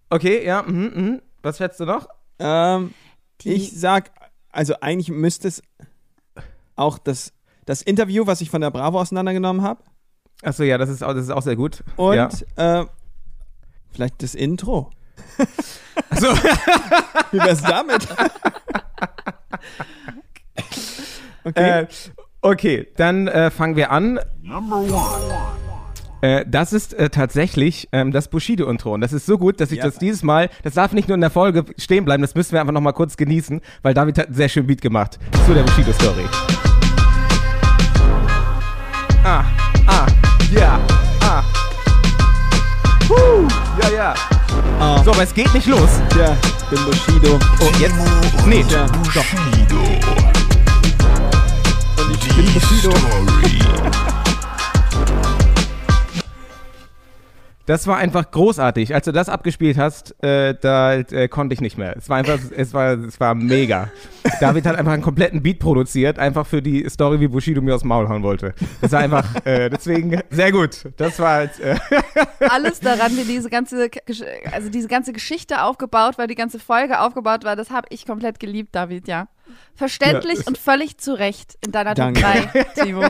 Okay, 0.08 0.44
ja, 0.44 0.62
mhm, 0.62 0.92
mhm. 0.94 1.22
Was 1.42 1.58
schätzt 1.58 1.80
du 1.80 1.84
noch? 1.86 2.08
Ähm, 2.38 2.94
Die- 3.42 3.52
ich 3.52 3.72
sag, 3.78 4.10
also 4.50 4.74
eigentlich 4.80 5.08
müsste 5.10 5.48
es 5.48 5.62
auch 6.76 6.98
das, 6.98 7.32
das 7.66 7.82
Interview, 7.82 8.26
was 8.26 8.40
ich 8.40 8.50
von 8.50 8.60
der 8.60 8.70
Bravo 8.70 9.00
auseinandergenommen 9.00 9.62
habe. 9.62 9.82
Achso, 10.42 10.62
ja, 10.62 10.78
das 10.78 10.88
ist, 10.88 11.02
auch, 11.02 11.12
das 11.12 11.24
ist 11.24 11.30
auch 11.30 11.42
sehr 11.42 11.56
gut. 11.56 11.84
Und 11.96 12.14
ja. 12.56 12.80
äh, 12.80 12.86
vielleicht 13.90 14.22
das 14.22 14.34
Intro. 14.34 14.90
Also, 16.08 16.28
Wie 17.30 17.38
wär's 17.38 17.62
damit? 17.62 18.08
okay. 21.44 21.80
äh, 21.82 21.86
okay, 22.40 22.88
dann 22.96 23.28
äh, 23.28 23.50
fangen 23.50 23.76
wir 23.76 23.90
an. 23.90 24.18
Äh, 26.22 26.44
das 26.46 26.72
ist 26.72 26.92
äh, 26.94 27.08
tatsächlich 27.10 27.88
ähm, 27.92 28.12
das 28.12 28.28
Bushido-Intro. 28.28 28.92
Und 28.94 29.00
das 29.00 29.12
ist 29.12 29.26
so 29.26 29.38
gut, 29.38 29.60
dass 29.60 29.72
ich 29.72 29.78
Ja. 29.78 29.84
das 29.84 29.98
dieses 29.98 30.22
Mal, 30.22 30.50
das 30.62 30.74
darf 30.74 30.92
nicht 30.92 31.08
nur 31.08 31.14
in 31.14 31.20
der 31.22 31.30
Folge 31.30 31.64
stehen 31.78 32.04
bleiben, 32.04 32.22
das 32.22 32.34
müssen 32.34 32.52
wir 32.52 32.60
einfach 32.60 32.72
nochmal 32.74 32.92
kurz 32.92 33.16
genießen, 33.16 33.60
weil 33.82 33.94
David 33.94 34.18
hat 34.18 34.26
einen 34.26 34.34
sehr 34.34 34.48
schönen 34.48 34.66
Beat 34.66 34.82
gemacht 34.82 35.18
zu 35.46 35.54
der 35.54 35.62
Bushido-Story. 35.62 36.24
Ah, 39.24 39.44
ah, 39.86 40.06
ja, 40.54 40.78
ah. 41.22 41.42
Huh, 43.08 43.46
ja, 43.82 43.90
ja. 43.90 44.14
Ah. 44.78 45.02
So, 45.04 45.12
aber 45.12 45.22
es 45.22 45.34
geht 45.34 45.52
nicht 45.52 45.66
los. 45.66 45.88
Tja, 46.10 46.36
ich 46.42 46.64
bin 46.76 46.84
Bushido. 46.86 47.38
Oh, 47.60 47.70
jetzt? 47.78 47.94
Nee, 48.46 48.64
Tja, 48.68 48.86
Bushido. 48.86 49.76
und 51.98 52.10
ich 52.10 52.34
bin 52.36 52.46
Die 52.46 52.52
Bushido. 52.58 52.90
Story. 52.90 53.58
Das 57.70 57.86
war 57.86 57.98
einfach 57.98 58.32
großartig. 58.32 58.96
Als 58.96 59.04
du 59.04 59.12
das 59.12 59.28
abgespielt 59.28 59.78
hast, 59.78 60.20
äh, 60.24 60.56
da 60.60 60.94
äh, 60.94 61.28
konnte 61.28 61.54
ich 61.54 61.60
nicht 61.60 61.78
mehr. 61.78 61.96
Es 61.96 62.08
war 62.08 62.16
einfach, 62.16 62.40
es 62.56 62.74
war, 62.74 62.94
es 62.94 63.20
war 63.20 63.36
mega. 63.36 63.92
David 64.40 64.66
hat 64.66 64.74
einfach 64.74 64.90
einen 64.90 65.04
kompletten 65.04 65.40
Beat 65.40 65.60
produziert, 65.60 66.18
einfach 66.18 66.48
für 66.48 66.62
die 66.62 66.84
Story, 66.90 67.20
wie 67.20 67.28
Bushido 67.28 67.62
mir 67.62 67.76
aus 67.76 67.82
dem 67.82 67.90
Maul 67.90 68.08
hauen 68.08 68.24
wollte. 68.24 68.54
Das 68.80 68.90
war 68.90 68.98
einfach, 68.98 69.24
äh, 69.46 69.70
deswegen 69.70 70.20
sehr 70.30 70.50
gut. 70.50 70.88
Das 70.96 71.20
war 71.20 71.34
halt, 71.34 71.60
äh, 71.60 71.76
Alles 72.48 72.80
daran, 72.80 73.16
wie 73.16 73.22
diese 73.22 73.48
ganze, 73.48 73.88
also 74.50 74.68
diese 74.68 74.88
ganze 74.88 75.12
Geschichte 75.12 75.62
aufgebaut 75.62 76.18
war, 76.18 76.26
die 76.26 76.34
ganze 76.34 76.58
Folge 76.58 76.98
aufgebaut 76.98 77.44
war, 77.44 77.54
das 77.54 77.70
habe 77.70 77.86
ich 77.90 78.04
komplett 78.04 78.40
geliebt, 78.40 78.74
David, 78.74 79.06
ja. 79.06 79.28
Verständlich 79.74 80.40
Ja, 80.40 80.44
und 80.46 80.58
völlig 80.58 80.98
zu 80.98 81.18
Recht 81.18 81.56
in 81.64 81.72
deiner 81.72 81.94
Top 81.94 82.14
Danke. 82.14 82.20
3, 82.74 82.84
Timo. 82.84 83.02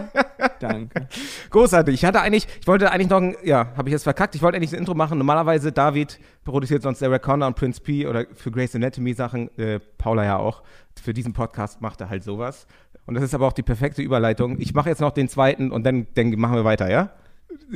Danke. 0.61 1.09
großartig. 1.51 1.95
Ich 1.95 2.05
hatte 2.05 2.21
eigentlich, 2.21 2.47
ich 2.61 2.67
wollte 2.67 2.91
eigentlich 2.91 3.09
noch 3.09 3.19
ein, 3.19 3.37
ja, 3.43 3.69
habe 3.77 3.89
ich 3.89 3.93
jetzt 3.93 4.05
verkackt. 4.05 4.35
Ich 4.35 4.43
wollte 4.43 4.57
eigentlich 4.57 4.73
ein 4.73 4.79
Intro 4.79 4.95
machen. 4.95 5.19
Normalerweise 5.19 5.73
David 5.73 6.19
produziert 6.45 6.83
sonst 6.83 7.01
Sarah 7.01 7.19
Connor 7.19 7.49
und 7.49 7.57
Prince 7.57 7.81
P 7.81 8.07
oder 8.07 8.27
für 8.35 8.51
Grace 8.51 8.75
Anatomy 8.75 9.15
Sachen. 9.15 9.57
Äh, 9.59 9.81
Paula 9.99 10.25
ja 10.25 10.37
auch. 10.39 10.63
Für 11.03 11.15
diesen 11.15 11.33
Podcast 11.33 11.81
macht 11.81 12.01
er 12.01 12.11
halt 12.11 12.25
sowas. 12.25 12.67
Und 13.07 13.15
das 13.15 13.25
ist 13.25 13.35
aber 13.35 13.47
auch 13.47 13.53
die 13.53 13.63
perfekte 13.63 14.03
Überleitung. 14.03 14.59
Ich 14.61 14.75
mache 14.75 14.89
jetzt 14.89 15.01
noch 15.01 15.13
den 15.13 15.29
zweiten 15.29 15.71
und 15.73 15.85
dann, 15.85 16.07
dann 16.15 16.31
machen 16.33 16.55
wir 16.55 16.65
weiter, 16.65 16.91
ja? 16.91 17.11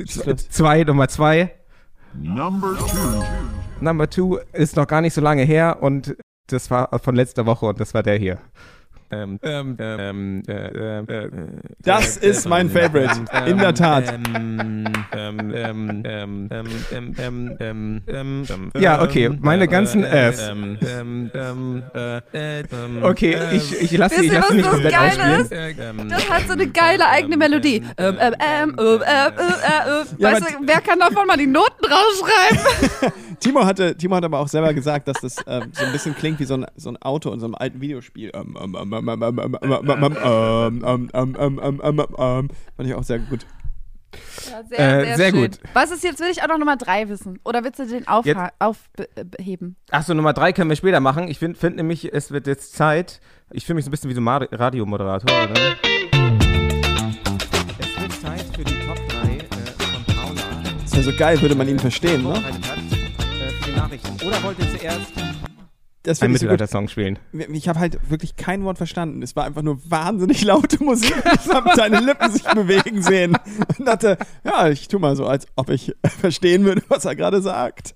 Zwei, 0.05 0.83
Nummer 0.83 1.07
zwei. 1.07 1.51
Number 2.13 2.77
two. 2.77 3.23
Number 3.81 4.09
two 4.09 4.37
ist 4.53 4.75
noch 4.77 4.87
gar 4.87 5.01
nicht 5.01 5.13
so 5.13 5.21
lange 5.21 5.43
her 5.43 5.79
und 5.81 6.15
das 6.47 6.69
war 6.69 6.99
von 6.99 7.15
letzter 7.15 7.45
Woche 7.45 7.65
und 7.65 7.79
das 7.79 7.93
war 7.93 8.03
der 8.03 8.17
hier. 8.17 8.39
Ähm, 9.11 9.39
ähm, 9.43 9.75
ähm, 9.79 10.43
äh, 10.47 10.99
äh, 10.99 11.29
das 11.83 12.17
ist 12.17 12.49
mein 12.49 12.71
Favorite, 12.71 13.25
in 13.45 13.59
der 13.59 13.75
Tat. 13.75 14.05
Ja, 18.79 19.03
okay, 19.03 19.29
meine 19.39 19.67
ganzen 19.67 20.03
Fs. 20.03 20.51
Okay, 23.03 23.37
ich, 23.53 23.79
ich 23.81 23.91
lasse 23.95 24.25
ich 24.25 24.31
lass 24.31 24.49
mich 24.49 24.65
komplett 24.65 24.97
ausspielen. 24.97 26.09
Das 26.09 26.27
hat 26.29 26.47
so 26.47 26.53
eine 26.53 26.67
geile 26.67 27.07
eigene 27.07 27.37
Melodie. 27.37 27.83
Weißt 27.97 28.19
du, 30.41 30.45
wer 30.65 30.81
kann 30.81 30.97
davon 30.99 31.27
mal 31.27 31.37
die 31.37 31.45
Noten 31.47 31.85
rausschreiben? 31.85 33.13
Timo 33.39 33.65
hatte, 33.65 33.95
Timo 33.97 34.15
hat 34.15 34.23
aber 34.23 34.39
auch 34.39 34.47
selber 34.47 34.73
gesagt, 34.73 35.07
dass 35.07 35.21
das 35.21 35.37
ähm, 35.47 35.71
so 35.73 35.85
ein 35.85 35.91
bisschen 35.91 36.15
klingt 36.15 36.39
wie 36.39 36.45
so 36.45 36.55
ein, 36.55 36.65
so 36.75 36.89
ein 36.89 36.97
Auto 37.01 37.31
in 37.31 37.39
so 37.39 37.45
einem 37.45 37.55
alten 37.55 37.81
Videospiel. 37.81 38.31
Ähm, 38.33 38.57
ähm, 38.61 38.75
ähm, 38.75 38.93
ähm, 38.93 39.09
ähm, 39.09 39.21
ähm, 39.21 39.57
ähm, 39.61 39.89
ähm, 39.89 39.91
ähm, 39.91 40.17
ähm, 40.23 41.09
ähm, 41.13 41.35
ähm, 41.37 41.37
ähm, 41.39 41.59
ähm, 41.61 41.81
ähm, 41.83 41.99
ähm. 42.17 42.49
Fand 42.75 42.89
ich 42.89 42.93
auch 42.93 43.03
sehr 43.03 43.19
gut. 43.19 43.45
Ja, 44.49 44.63
sehr, 44.63 45.11
Äh, 45.13 45.15
sehr 45.15 45.31
gut. 45.31 45.59
Was 45.73 45.91
ist 45.91 46.03
jetzt, 46.03 46.19
will 46.19 46.29
ich 46.31 46.41
auch 46.41 46.47
noch 46.47 46.57
Nummer 46.57 46.77
3 46.77 47.09
wissen? 47.09 47.39
Oder 47.43 47.63
willst 47.63 47.79
du 47.79 47.85
den 47.87 48.07
aufheben? 48.07 48.49
Achso, 49.91 50.13
Nummer 50.13 50.33
drei 50.33 50.53
können 50.53 50.69
wir 50.69 50.75
später 50.75 50.99
machen. 50.99 51.27
Ich 51.27 51.39
finde 51.39 51.59
find 51.59 51.75
nämlich, 51.75 52.13
es 52.13 52.31
wird 52.31 52.47
jetzt 52.47 52.75
Zeit. 52.75 53.19
Ich 53.51 53.65
fühle 53.65 53.75
mich 53.75 53.85
so 53.85 53.89
ein 53.89 53.91
bisschen 53.91 54.09
wie 54.09 54.15
so 54.15 54.21
ein 54.21 54.27
Radiomoderator. 54.27 55.29
Oder? 55.29 55.53
Es 57.79 58.01
wird 58.01 58.13
Zeit 58.21 58.45
für 58.55 58.63
die 58.63 58.79
Top 58.85 58.97
3 59.09 59.37
äh, 59.37 59.39
von 59.77 60.15
Paula. 60.15 60.41
Das 60.81 60.93
wäre 60.93 61.03
so 61.03 61.11
geil, 61.17 61.41
würde 61.41 61.55
man 61.55 61.67
ihn 61.67 61.79
verstehen, 61.79 62.23
ne? 62.23 62.43
Nachrichten. 63.85 64.27
Oder 64.27 64.41
wollt 64.41 64.57
ihr 64.57 64.69
zuerst 64.71 65.13
Das 66.01 66.19
gut. 66.19 66.29
Mittelalter-Song 66.29 66.87
spielen? 66.87 67.19
Ich 67.49 67.67
habe 67.67 67.79
halt 67.79 68.09
wirklich 68.09 68.35
kein 68.35 68.63
Wort 68.63 68.77
verstanden. 68.77 69.21
Es 69.21 69.35
war 69.35 69.45
einfach 69.45 69.61
nur 69.61 69.79
wahnsinnig 69.89 70.43
laute 70.43 70.83
Musik. 70.83 71.13
Ich 71.45 71.53
habe 71.53 71.69
deine 71.75 71.99
Lippen 71.99 72.31
sich 72.31 72.43
bewegen 72.43 73.03
sehen 73.03 73.37
und 73.77 73.85
dachte, 73.87 74.17
ja, 74.43 74.69
ich 74.69 74.87
tu 74.87 74.97
mal 74.97 75.15
so, 75.15 75.27
als 75.27 75.45
ob 75.55 75.69
ich 75.69 75.93
verstehen 76.19 76.65
würde, 76.65 76.81
was 76.87 77.05
er 77.05 77.15
gerade 77.15 77.41
sagt. 77.41 77.93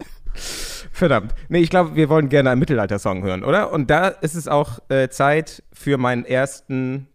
Verdammt. 0.92 1.34
Nee, 1.48 1.60
ich 1.60 1.72
glaube, 1.72 1.96
wir 1.96 2.08
wollen 2.08 2.30
gerne 2.30 2.52
einen 2.52 2.60
Mittelalter-Song 2.60 3.24
hören, 3.24 3.44
oder? 3.44 3.72
Und 3.72 3.90
da 3.90 4.10
ist 4.10 4.36
es 4.36 4.48
auch 4.48 4.80
äh, 4.90 5.10
Zeit 5.10 5.64
für 5.74 5.98
meinen 5.98 6.24
ersten 6.24 7.08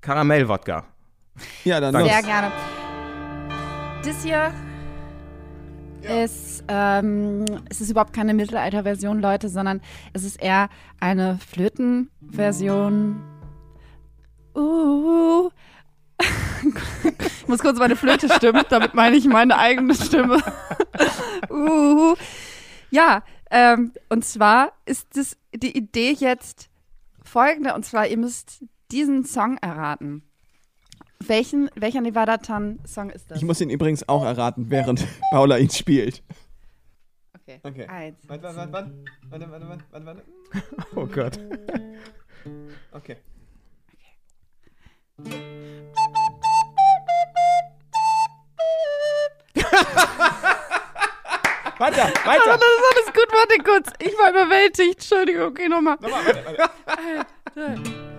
Karamell-Wodka. 0.00 0.84
Ja, 1.64 1.78
dann 1.78 1.92
Danke. 1.92 2.08
los. 2.08 2.16
Sehr 2.16 2.26
gerne. 2.26 2.52
Das 4.04 4.24
hier 4.24 4.52
ist, 6.08 6.64
ähm, 6.68 7.44
es 7.68 7.80
ist 7.80 7.90
überhaupt 7.90 8.12
keine 8.12 8.34
Mittelalter-Version, 8.34 9.20
Leute, 9.20 9.48
sondern 9.48 9.80
es 10.12 10.24
ist 10.24 10.42
eher 10.42 10.68
eine 11.00 11.38
Flöten-Version. 11.38 13.22
Uh. 14.54 15.50
ich 16.20 17.46
muss 17.48 17.60
kurz 17.60 17.78
meine 17.78 17.96
Flöte 17.96 18.28
stimmen, 18.32 18.64
damit 18.68 18.94
meine 18.94 19.16
ich 19.16 19.26
meine 19.26 19.58
eigene 19.58 19.94
Stimme. 19.94 20.42
uh. 21.50 22.14
Ja, 22.90 23.22
ähm, 23.50 23.92
und 24.08 24.24
zwar 24.24 24.72
ist 24.86 25.16
das, 25.16 25.36
die 25.54 25.76
Idee 25.76 26.12
jetzt 26.18 26.68
folgende, 27.22 27.74
und 27.74 27.84
zwar, 27.84 28.06
ihr 28.06 28.16
müsst 28.16 28.64
diesen 28.90 29.24
Song 29.24 29.58
erraten. 29.58 30.27
Welchen, 31.24 31.70
welcher 31.74 32.00
Nevada-Tan-Song 32.00 33.10
ist 33.10 33.30
das? 33.30 33.38
Ich 33.38 33.44
muss 33.44 33.60
ihn 33.60 33.70
übrigens 33.70 34.08
auch 34.08 34.24
erraten, 34.24 34.70
während 34.70 35.04
Paula 35.30 35.58
ihn 35.58 35.70
spielt. 35.70 36.22
okay. 37.34 37.60
Okay. 37.62 37.86
Eins. 37.86 38.16
Warte, 38.28 38.44
warte, 38.44 38.72
warte, 38.72 38.92
warte, 39.28 39.50
warte, 39.50 39.68
warte, 39.68 39.84
warte, 39.90 40.06
warte. 40.06 40.22
Oh 40.96 41.06
Gott. 41.06 41.38
Okay. 42.92 43.16
weiter, 51.78 51.78
Aber 51.78 52.26
weiter. 52.26 52.42
das 52.46 52.56
ist 52.56 52.92
alles 52.92 53.06
gut, 53.14 53.28
warte 53.32 53.58
kurz. 53.64 53.88
Ich 54.00 54.12
war 54.18 54.30
überwältigt. 54.30 54.94
Entschuldigung, 55.00 55.48
okay, 55.48 55.68
nochmal. 55.68 55.96
Nochmal, 56.00 56.24
warte, 56.26 56.70
warte. 57.54 58.17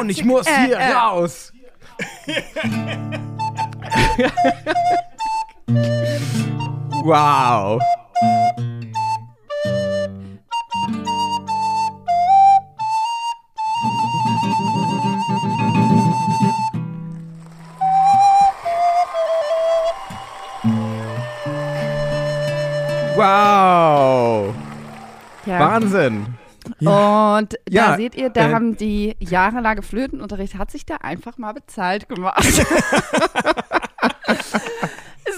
Und 0.00 0.10
ich 0.10 0.24
muss 0.24 0.46
äh, 0.46 0.66
hier 0.66 0.76
äh. 0.76 0.92
raus. 0.92 1.52
Wow. 7.06 7.78
Wow. 23.16 24.54
Ja. 25.44 25.60
Wahnsinn. 25.60 26.33
Und 26.86 27.54
da 27.54 27.58
Ja, 27.68 27.96
seht 27.96 28.14
ihr, 28.14 28.30
da 28.30 28.48
äh, 28.48 28.52
haben 28.52 28.76
die 28.76 29.16
jahrelange 29.20 29.82
Flötenunterricht, 29.82 30.56
hat 30.56 30.70
sich 30.70 30.86
da 30.86 30.96
einfach 30.96 31.38
mal 31.38 31.52
bezahlt 31.52 32.08
gemacht. 32.08 32.44
es 32.46 32.58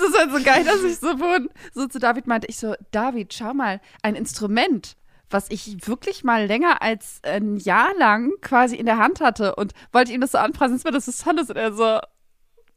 ist 0.00 0.18
halt 0.18 0.30
so 0.32 0.42
geil, 0.42 0.64
dass 0.64 0.82
ich 0.82 0.98
so 0.98 1.16
vorhin 1.18 1.48
so 1.72 1.86
zu 1.86 1.98
David 1.98 2.26
meinte, 2.26 2.46
ich 2.48 2.58
so, 2.58 2.74
David, 2.90 3.34
schau 3.34 3.54
mal, 3.54 3.80
ein 4.02 4.14
Instrument, 4.14 4.96
was 5.30 5.50
ich 5.50 5.86
wirklich 5.86 6.24
mal 6.24 6.46
länger 6.46 6.82
als 6.82 7.20
ein 7.22 7.56
Jahr 7.56 7.94
lang 7.98 8.32
quasi 8.40 8.76
in 8.76 8.86
der 8.86 8.98
Hand 8.98 9.20
hatte 9.20 9.54
und 9.56 9.72
wollte 9.92 10.12
ihm 10.12 10.20
das 10.20 10.32
so 10.32 10.38
anpreisen, 10.38 10.76
dass 10.76 10.84
mir 10.84 10.92
das 10.92 11.06
so 11.06 11.24
toll 11.24 11.38
ist 11.40 11.50
und 11.50 11.56
er 11.56 11.72
so, 11.72 11.98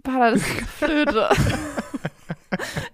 Pader, 0.04 0.32
das 0.32 0.44
Flöte. 0.78 1.30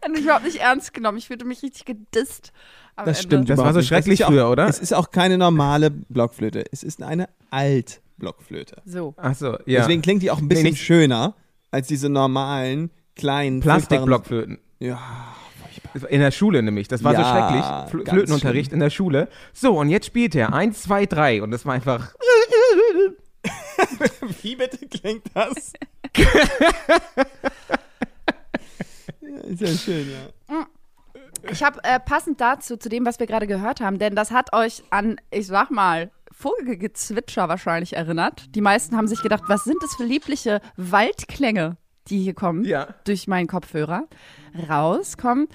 Er 0.02 0.08
hat 0.08 0.12
mich 0.12 0.22
überhaupt 0.22 0.46
nicht 0.46 0.58
ernst 0.62 0.94
genommen. 0.94 1.18
Ich 1.18 1.28
fühlte 1.28 1.46
mich 1.46 1.62
richtig 1.64 1.86
gedisst. 1.86 2.52
am 2.96 3.06
Das 3.06 3.18
Ende. 3.20 3.28
stimmt 3.28 3.50
Das 3.50 3.60
war 3.60 3.74
so 3.74 3.82
schrecklich 3.82 4.24
auch, 4.26 4.30
früher, 4.30 4.50
oder? 4.50 4.68
Es 4.68 4.80
ist 4.80 4.94
auch 4.94 5.12
keine 5.12 5.38
normale 5.38 5.92
Blockflöte. 5.92 6.64
Es 6.72 6.84
ist 6.84 7.02
eine 7.02 7.28
Altblockflöte. 7.52 8.82
So. 8.86 9.14
Achso, 9.18 9.54
ja. 9.66 9.82
Deswegen 9.82 10.02
klingt 10.02 10.24
die 10.24 10.32
auch 10.32 10.40
ein 10.40 10.48
bisschen 10.48 10.66
nicht- 10.70 10.82
schöner 10.82 11.36
als 11.72 11.88
diese 11.88 12.10
normalen, 12.10 12.90
kleinen 13.16 13.60
Plastikblockflöten. 13.60 14.60
Ja. 14.80 15.00
In 16.10 16.20
der 16.20 16.32
Schule 16.32 16.62
nämlich. 16.62 16.88
Das 16.90 17.04
war 17.04 17.16
so 17.16 17.22
Ja, 17.22 17.32
schrecklich. 17.32 17.66
Fl 17.92 17.98
ganz 18.04 18.10
Flötenunterricht 18.10 18.74
in 18.74 18.80
der 18.82 18.90
Schule. 18.90 19.30
So, 19.54 19.80
und 19.80 19.90
jetzt 19.90 20.06
spielt 20.08 20.36
er. 20.36 20.54
Eins, 20.54 20.84
zwei, 20.84 21.06
drei. 21.06 21.42
Und 21.42 21.52
das 21.52 21.66
war 21.66 21.74
einfach. 21.74 22.14
Wie 24.42 24.56
bitte 24.56 24.78
klingt 24.88 25.24
das? 25.34 25.74
ist 29.44 29.62
ja 29.62 29.68
schön, 29.68 30.08
ja. 30.12 30.66
Ich 31.52 31.64
habe 31.64 31.80
äh, 31.84 32.00
passend 32.00 32.42
dazu, 32.42 32.78
zu 32.78 32.90
dem, 32.90 33.06
was 33.06 33.20
wir 33.20 33.28
gerade 33.28 33.46
gehört 33.48 33.80
haben, 33.82 34.00
denn 34.00 34.16
das 34.16 34.32
hat 34.32 34.54
euch 34.54 34.84
an, 34.90 35.18
ich 35.32 35.48
sag 35.48 35.70
mal, 35.70 36.10
Vogelgezwitscher 36.32 37.48
wahrscheinlich 37.50 37.96
erinnert. 37.96 38.56
Die 38.56 38.62
meisten 38.62 38.98
haben 38.98 39.08
sich 39.08 39.22
gedacht, 39.22 39.44
was 39.48 39.64
sind 39.64 39.78
das 39.82 39.96
für 39.96 40.04
liebliche 40.04 40.60
Waldklänge, 40.76 41.78
die 42.08 42.20
hier 42.24 42.34
kommen 42.34 42.64
Ja. 42.66 42.88
durch 43.06 43.28
meinen 43.28 43.48
Kopfhörer 43.48 44.04
rauskommen. 44.70 45.48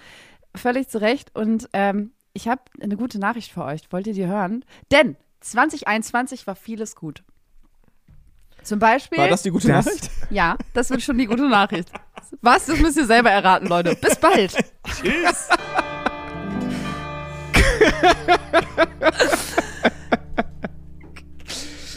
Völlig 0.55 0.89
zu 0.89 1.01
Recht. 1.01 1.35
Und 1.35 1.69
ähm, 1.73 2.13
ich 2.33 2.49
habe 2.49 2.63
eine 2.81 2.97
gute 2.97 3.19
Nachricht 3.19 3.53
für 3.53 3.65
euch. 3.65 3.83
Wollt 3.91 4.07
ihr 4.07 4.15
die 4.15 4.27
hören? 4.27 4.65
Denn 4.93 5.17
2021 5.41 6.47
war 6.47 6.55
vieles 6.57 6.95
gut. 6.95 7.23
Zum 8.63 8.79
Beispiel. 8.79 9.19
War 9.19 9.29
das 9.29 9.43
die 9.43 9.51
gute 9.51 9.69
Das- 9.69 9.87
Nachricht? 9.87 10.11
Ja, 10.31 10.57
das 10.75 10.91
wird 10.91 11.03
schon 11.03 11.19
die 11.19 11.27
gute 11.27 11.49
Nachricht. 11.49 11.91
Was? 12.43 12.67
Das 12.67 12.79
müsst 12.79 12.97
ihr 12.97 13.07
selber 13.07 13.31
erraten, 13.31 13.67
Leute. 13.69 13.97
Bis 13.97 14.17
bald. 14.17 14.55
Tschüss. 14.87 15.49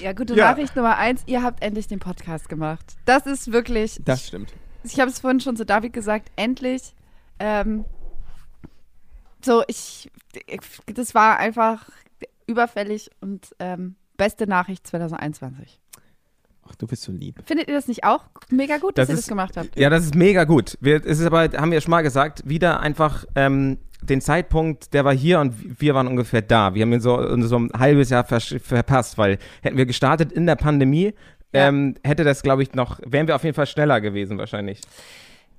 Ja, 0.01 0.11
gute 0.13 0.35
Ja. 0.35 0.51
Nachricht 0.51 0.75
Nummer 0.75 0.97
eins, 0.97 1.23
ihr 1.27 1.43
habt 1.43 1.63
endlich 1.63 1.87
den 1.87 1.99
Podcast 1.99 2.49
gemacht. 2.49 2.95
Das 3.05 3.25
ist 3.25 3.51
wirklich, 3.53 3.99
Das 4.03 4.27
stimmt. 4.27 4.53
ich 4.83 4.99
habe 4.99 5.09
es 5.09 5.19
vorhin 5.19 5.39
schon 5.39 5.55
zu 5.55 5.65
David 5.65 5.93
gesagt, 5.93 6.29
endlich. 6.35 6.93
Ähm, 7.39 7.85
so, 9.43 9.63
ich, 9.67 10.11
ich, 10.47 10.59
das 10.93 11.15
war 11.15 11.37
einfach 11.37 11.89
überfällig 12.47 13.11
und 13.21 13.55
ähm, 13.59 13.95
beste 14.17 14.45
Nachricht 14.47 14.85
2021. 14.87 15.79
Ach, 16.69 16.75
du 16.75 16.87
bist 16.87 17.03
so 17.03 17.11
lieb. 17.11 17.41
Findet 17.45 17.67
ihr 17.67 17.73
das 17.75 17.87
nicht 17.87 18.03
auch 18.03 18.23
mega 18.49 18.77
gut, 18.77 18.97
dass 18.97 19.07
Das 19.07 19.13
ihr 19.15 19.19
ist- 19.19 19.23
das 19.25 19.29
gemacht 19.29 19.57
habt? 19.57 19.77
Ja, 19.77 19.89
das 19.89 20.03
ist 20.05 20.15
mega 20.15 20.43
gut. 20.45 20.77
Wir, 20.81 20.97
es 21.05 21.19
ist 21.19 21.25
aber, 21.25 21.49
haben 21.57 21.71
wir 21.71 21.81
schon 21.81 21.91
mal 21.91 22.01
gesagt, 22.03 22.47
wieder 22.47 22.79
einfach 22.79 23.25
ähm, 23.35 23.79
den 24.01 24.21
Zeitpunkt, 24.21 24.93
der 24.93 25.05
war 25.05 25.13
hier 25.13 25.39
und 25.39 25.81
wir 25.81 25.93
waren 25.93 26.07
ungefähr 26.07 26.41
da. 26.41 26.73
Wir 26.73 26.83
haben 26.83 26.93
ihn 26.93 26.99
so, 27.01 27.37
so 27.45 27.57
ein 27.59 27.69
halbes 27.77 28.09
Jahr 28.09 28.23
versch- 28.25 28.59
verpasst, 28.59 29.17
weil 29.17 29.37
hätten 29.61 29.77
wir 29.77 29.85
gestartet 29.85 30.31
in 30.31 30.45
der 30.45 30.55
Pandemie, 30.55 31.13
Ja. 31.53 31.67
ähm, 31.67 31.95
hätte 32.03 32.23
das, 32.23 32.41
glaube 32.43 32.63
ich, 32.63 32.73
noch, 32.73 32.99
wären 33.05 33.27
wir 33.27 33.35
auf 33.35 33.43
jeden 33.43 33.55
Fall 33.55 33.67
schneller 33.67 33.99
gewesen 34.01 34.37
wahrscheinlich. 34.37 34.79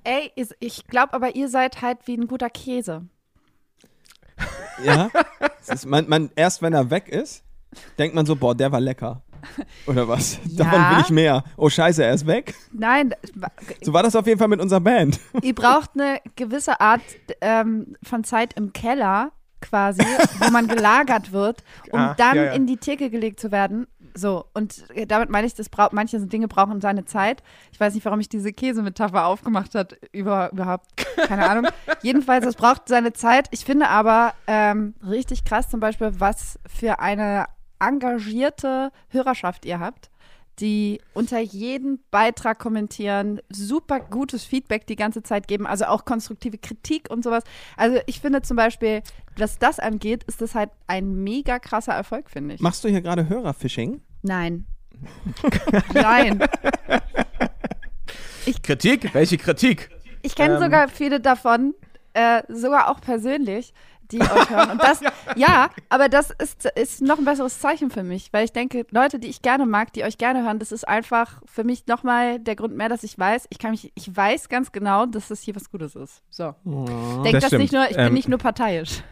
Ey, 0.03 0.31
ihr- 0.35 0.47
ich 0.59 0.85
glaube 0.87 1.13
aber, 1.13 1.35
ihr 1.35 1.49
seid 1.49 1.81
halt 1.81 1.99
wie 2.05 2.15
ein 2.17 2.27
guter 2.27 2.49
Käse. 2.49 3.03
Ja? 4.83 5.09
Es 5.61 5.69
ist, 5.69 5.85
man, 5.85 6.07
man, 6.09 6.29
erst 6.35 6.61
wenn 6.61 6.73
er 6.73 6.89
weg 6.91 7.07
ist, 7.09 7.43
denkt 7.97 8.15
man 8.15 8.25
so, 8.25 8.35
boah, 8.35 8.53
der 8.55 8.71
war 8.71 8.79
lecker. 8.79 9.21
Oder 9.87 10.07
was? 10.07 10.39
Ja. 10.45 10.65
Davon 10.65 10.79
will 10.95 11.01
ich 11.03 11.09
mehr. 11.09 11.43
Oh 11.57 11.69
scheiße, 11.69 12.03
er 12.03 12.13
ist 12.13 12.25
weg. 12.27 12.53
Nein, 12.71 13.13
So 13.81 13.93
war 13.93 14.03
das 14.03 14.15
auf 14.15 14.27
jeden 14.27 14.39
Fall 14.39 14.47
mit 14.47 14.59
unserer 14.61 14.79
Band. 14.81 15.19
ihr 15.41 15.55
braucht 15.55 15.91
eine 15.95 16.19
gewisse 16.35 16.79
Art 16.81 17.01
ähm, 17.41 17.95
von 18.03 18.23
Zeit 18.23 18.53
im 18.53 18.73
Keller 18.73 19.31
quasi, 19.61 20.03
wo 20.39 20.51
man 20.51 20.67
gelagert 20.67 21.31
wird, 21.31 21.63
um 21.89 21.99
Ah, 21.99 22.13
dann 22.15 22.35
ja, 22.35 22.43
ja. 22.45 22.51
in 22.53 22.67
die 22.67 22.77
Theke 22.77 23.09
gelegt 23.09 23.39
zu 23.39 23.51
werden. 23.51 23.87
So, 24.13 24.45
und 24.53 24.85
damit 25.07 25.29
meine 25.29 25.45
ich, 25.47 25.55
das 25.55 25.67
braucht, 25.69 25.91
manche 25.91 26.19
Dinge 26.21 26.47
brauchen 26.47 26.79
seine 26.81 27.03
Zeit. 27.05 27.41
Ich 27.71 27.79
weiß 27.79 27.95
nicht, 27.95 28.05
warum 28.05 28.19
ich 28.19 28.29
diese 28.29 28.53
Käsemetapher 28.53 29.25
aufgemacht 29.25 29.73
hat, 29.75 29.97
über, 30.13 30.51
überhaupt, 30.53 30.85
keine 31.27 31.49
Ahnung. 31.49 31.67
Jedenfalls, 32.01 32.45
es 32.45 32.55
braucht 32.55 32.87
seine 32.87 33.11
Zeit. 33.13 33.47
Ich 33.51 33.65
finde 33.65 33.89
aber 33.89 34.33
ähm, 34.47 34.93
richtig 35.05 35.43
krass 35.45 35.67
zum 35.69 35.79
Beispiel, 35.79 36.11
was 36.17 36.59
für 36.73 36.99
eine 36.99 37.47
engagierte 37.79 38.91
Hörerschaft 39.09 39.65
ihr 39.65 39.79
habt 39.79 40.09
die 40.59 41.01
unter 41.13 41.39
jeden 41.41 41.99
Beitrag 42.11 42.59
kommentieren, 42.59 43.41
super 43.49 43.99
gutes 43.99 44.45
Feedback 44.45 44.87
die 44.87 44.95
ganze 44.95 45.21
Zeit 45.21 45.49
geben, 45.49 45.67
also 45.67 45.83
auch 45.83 46.05
konstruktive 46.05 46.57
Kritik 46.57 47.09
und 47.09 47.25
sowas. 47.25 47.43
Also 47.75 47.99
ich 48.05 48.21
finde 48.21 48.41
zum 48.41 48.55
Beispiel, 48.55 49.01
was 49.37 49.59
das 49.59 49.79
angeht, 49.79 50.23
ist 50.23 50.41
das 50.41 50.55
halt 50.55 50.69
ein 50.87 51.23
mega 51.25 51.59
krasser 51.59 51.91
Erfolg, 51.91 52.29
finde 52.29 52.55
ich. 52.55 52.61
Machst 52.61 52.85
du 52.85 52.87
hier 52.87 53.01
gerade 53.01 53.27
Hörerfishing? 53.27 53.99
Nein. 54.21 54.65
Nein. 55.93 56.39
Kritik? 58.65 59.13
Welche 59.13 59.37
Kritik? 59.37 59.89
Ich 60.23 60.35
kenne 60.35 60.55
Ähm. 60.55 60.61
sogar 60.61 60.87
viele 60.87 61.19
davon, 61.19 61.75
äh, 62.13 62.41
sogar 62.49 62.89
auch 62.89 62.99
persönlich, 62.99 63.73
die 64.11 64.21
euch 64.21 64.49
hören. 64.49 64.71
Und 64.71 64.81
das, 64.83 65.01
ja, 65.35 65.69
aber 65.89 66.09
das 66.09 66.31
ist, 66.31 66.65
ist 66.75 67.01
noch 67.01 67.17
ein 67.17 67.25
besseres 67.25 67.59
Zeichen 67.59 67.89
für 67.89 68.03
mich, 68.03 68.31
weil 68.31 68.45
ich 68.45 68.53
denke, 68.53 68.85
Leute, 68.91 69.19
die 69.19 69.27
ich 69.27 69.41
gerne 69.41 69.65
mag, 69.65 69.93
die 69.93 70.03
euch 70.03 70.17
gerne 70.17 70.43
hören, 70.43 70.59
das 70.59 70.71
ist 70.71 70.87
einfach 70.87 71.41
für 71.45 71.63
mich 71.63 71.87
nochmal 71.87 72.39
der 72.39 72.55
Grund 72.55 72.75
mehr, 72.75 72.89
dass 72.89 73.03
ich 73.03 73.17
weiß, 73.17 73.47
ich 73.49 73.59
kann 73.59 73.71
mich, 73.71 73.91
ich 73.95 74.15
weiß 74.15 74.49
ganz 74.49 74.71
genau, 74.71 75.05
dass 75.05 75.27
das 75.29 75.41
hier 75.41 75.55
was 75.55 75.69
Gutes 75.69 75.95
ist. 75.95 76.21
So. 76.29 76.55
Denk 76.65 77.33
Das 77.33 77.41
das, 77.41 77.45
stimmt. 77.47 77.61
nicht 77.61 77.73
nur, 77.73 77.89
ich 77.89 77.97
Ähm, 77.97 78.05
bin 78.05 78.13
nicht 78.13 78.29
nur 78.29 78.39
parteiisch. 78.39 79.03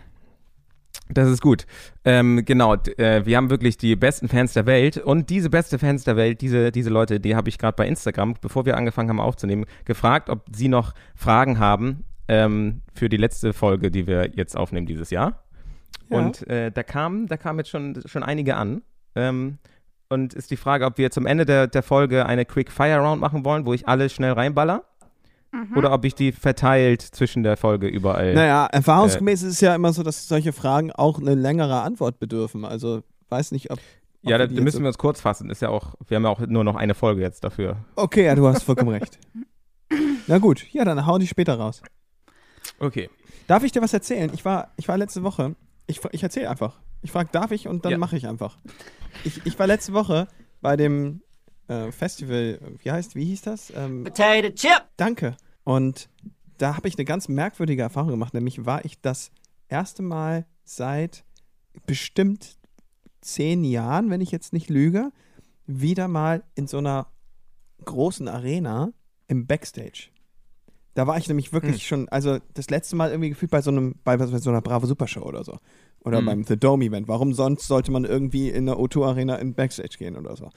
Das 1.10 1.28
ist 1.28 1.42
gut. 1.42 1.66
Ähm, 2.06 2.44
genau, 2.46 2.76
äh, 2.76 3.26
wir 3.26 3.38
haben 3.38 3.50
wirklich 3.50 3.78
die 3.78 3.96
besten 3.96 4.30
Fans 4.30 4.54
der 4.54 4.66
Welt 4.66 4.98
und 4.98 5.30
diese 5.30 5.50
beste 5.50 5.78
Fans 5.78 6.04
der 6.06 6.16
Welt, 6.16 6.42
diese, 6.42 6.72
diese 6.72 6.90
Leute, 6.90 7.20
die 7.20 7.36
habe 7.36 7.50
ich 7.50 7.58
gerade 7.58 7.76
bei 7.76 7.88
Instagram, 7.88 8.36
bevor 8.42 8.66
wir 8.66 8.78
angefangen 8.78 9.10
haben 9.10 9.20
aufzunehmen, 9.20 9.66
gefragt, 9.86 10.30
ob 10.30 10.46
sie 10.52 10.70
noch 10.70 10.94
Fragen 11.16 11.60
haben 11.60 12.06
ähm, 12.34 12.82
für 12.94 13.10
die 13.10 13.18
letzte 13.18 13.54
Folge, 13.54 13.92
die 13.92 14.08
wir 14.08 14.32
jetzt 14.36 14.58
aufnehmen 14.58 14.88
dieses 14.88 15.10
Jahr. 15.10 15.44
Ja. 16.10 16.18
Und 16.18 16.48
äh, 16.48 16.72
da 16.72 16.84
kamen 16.84 17.28
da 17.28 17.38
kamen 17.38 17.60
jetzt 17.60 17.70
schon, 17.70 18.02
schon 18.06 18.24
einige 18.24 18.56
an. 18.56 18.82
Ähm, 19.16 19.60
und 20.10 20.34
ist 20.34 20.52
die 20.52 20.58
Frage, 20.58 20.86
ob 20.86 20.98
wir 20.98 21.12
zum 21.12 21.26
Ende 21.26 21.46
der, 21.46 21.68
der 21.68 21.84
Folge 21.84 22.26
eine 22.26 22.46
Quick 22.46 22.72
Fire 22.72 23.00
Round 23.00 23.22
machen 23.22 23.46
wollen, 23.46 23.66
wo 23.66 23.74
ich 23.74 23.88
alle 23.88 24.10
schnell 24.10 24.34
reinballer. 24.34 24.84
Oder 25.76 25.94
ob 25.94 26.04
ich 26.04 26.16
die 26.16 26.32
verteilt 26.32 27.04
zwischen 27.04 27.44
der 27.44 27.58
Folge 27.58 27.88
überall. 27.88 28.34
Naja, 28.34 28.66
erfahrungsgemäß 28.72 29.44
ist 29.44 29.54
es 29.54 29.62
ja 29.62 29.76
immer 29.76 29.94
so, 29.94 30.02
dass 30.02 30.28
solche 30.28 30.52
Fragen 30.52 30.92
auch 30.92 31.20
eine 31.20 31.36
längere 31.36 31.82
Antwort 31.82 32.20
bedürfen. 32.20 32.66
Also 32.66 33.04
weiß 33.30 33.52
nicht, 33.52 33.70
ob. 33.70 33.78
ob 34.24 34.32
ja, 34.32 34.40
da, 34.40 34.48
müssen 34.48 34.82
wir 34.82 34.88
uns 34.88 34.98
kurz 34.98 35.22
fassen. 35.22 35.52
Ist 35.52 35.62
ja 35.62 35.70
auch, 35.70 35.94
wir 36.08 36.16
haben 36.16 36.24
ja 36.24 36.30
auch 36.30 36.40
nur 36.40 36.64
noch 36.64 36.76
eine 36.76 36.96
Folge 36.96 37.22
jetzt 37.22 37.44
dafür. 37.44 37.78
Okay, 37.96 38.26
ja, 38.26 38.34
du 38.34 38.48
hast 38.48 38.64
vollkommen 38.64 38.90
recht. 38.90 39.20
Na 40.28 40.40
gut, 40.40 40.66
ja, 40.72 40.86
dann 40.86 41.06
hau 41.06 41.20
die 41.20 41.28
später 41.28 41.54
raus. 41.56 41.84
Okay. 42.80 43.10
Darf 43.48 43.64
ich 43.64 43.72
dir 43.72 43.82
was 43.82 43.94
erzählen? 43.94 44.32
Ich 44.34 44.46
war, 44.46 44.72
ich 44.78 44.88
war 44.88 44.98
letzte 44.98 45.24
Woche, 45.24 45.56
ich, 45.88 46.02
ich 46.12 46.24
erzähle 46.24 46.50
einfach. 46.50 46.80
Ich 47.02 47.12
frage, 47.12 47.30
darf 47.32 47.52
ich 47.52 47.68
und 47.68 47.86
dann 47.86 47.92
Ja. 47.94 47.98
mache 47.98 48.16
ich 48.18 48.28
einfach. 48.28 48.58
Ich, 49.24 49.46
ich 49.46 49.60
war 49.60 49.68
letzte 49.68 49.94
Woche 49.94 50.28
bei 50.62 50.78
dem 50.78 51.22
äh, 51.68 51.92
Festival, 51.92 52.60
wie 52.82 52.92
heißt, 52.92 53.16
wie 53.16 53.26
hieß 53.26 53.42
das? 53.42 53.72
Ähm, 53.76 54.04
Potato 54.06 54.50
chip. 54.52 54.82
Danke. 54.98 55.36
Und 55.66 56.10
da 56.58 56.76
habe 56.78 56.88
ich 56.88 56.98
eine 56.98 57.06
ganz 57.06 57.28
merkwürdige 57.28 57.82
Erfahrung 57.82 58.12
gemacht. 58.12 58.34
Nämlich 58.34 58.66
war 58.66 58.86
ich 58.86 59.02
das 59.02 59.32
erste 59.68 60.02
Mal 60.04 60.46
seit 60.64 61.24
bestimmt 61.86 62.58
zehn 63.22 63.64
Jahren, 63.64 64.10
wenn 64.10 64.22
ich 64.22 64.32
jetzt 64.32 64.54
nicht 64.54 64.70
lüge, 64.70 65.12
wieder 65.66 66.08
mal 66.08 66.44
in 66.56 66.68
so 66.68 66.78
einer 66.78 67.08
großen 67.86 68.28
Arena 68.28 68.92
im 69.28 69.46
Backstage. 69.48 70.10
Da 70.96 71.08
war 71.08 71.18
ich 71.18 71.28
nämlich 71.28 71.54
wirklich 71.54 71.82
Hm. 71.84 71.88
schon, 71.88 72.10
also 72.10 72.38
das 72.54 72.70
letzte 72.70 72.96
Mal 72.96 73.10
irgendwie 73.12 73.30
gefühlt 73.30 73.52
bei 73.52 73.62
so 73.62 73.72
einem, 73.72 73.96
bei, 74.04 74.18
bei 74.18 74.26
so 74.28 74.50
einer 74.50 74.62
Bravo 74.62 74.86
Supershow 74.86 75.22
oder 75.24 75.44
so. 75.44 75.58
Oder 76.02 76.20
Hm. 76.20 76.26
beim 76.26 76.44
The 76.44 76.58
Dome 76.58 76.86
Event. 76.86 77.08
Warum 77.08 77.34
sonst 77.34 77.68
sollte 77.68 77.92
man 77.92 78.04
irgendwie 78.06 78.50
in 78.50 78.66
der 78.66 78.76
O2 78.76 79.06
Arena 79.06 79.36
in 79.38 79.54
Backstage 79.54 79.98
gehen 79.98 80.16
oder 80.18 80.36
so? 80.36 80.50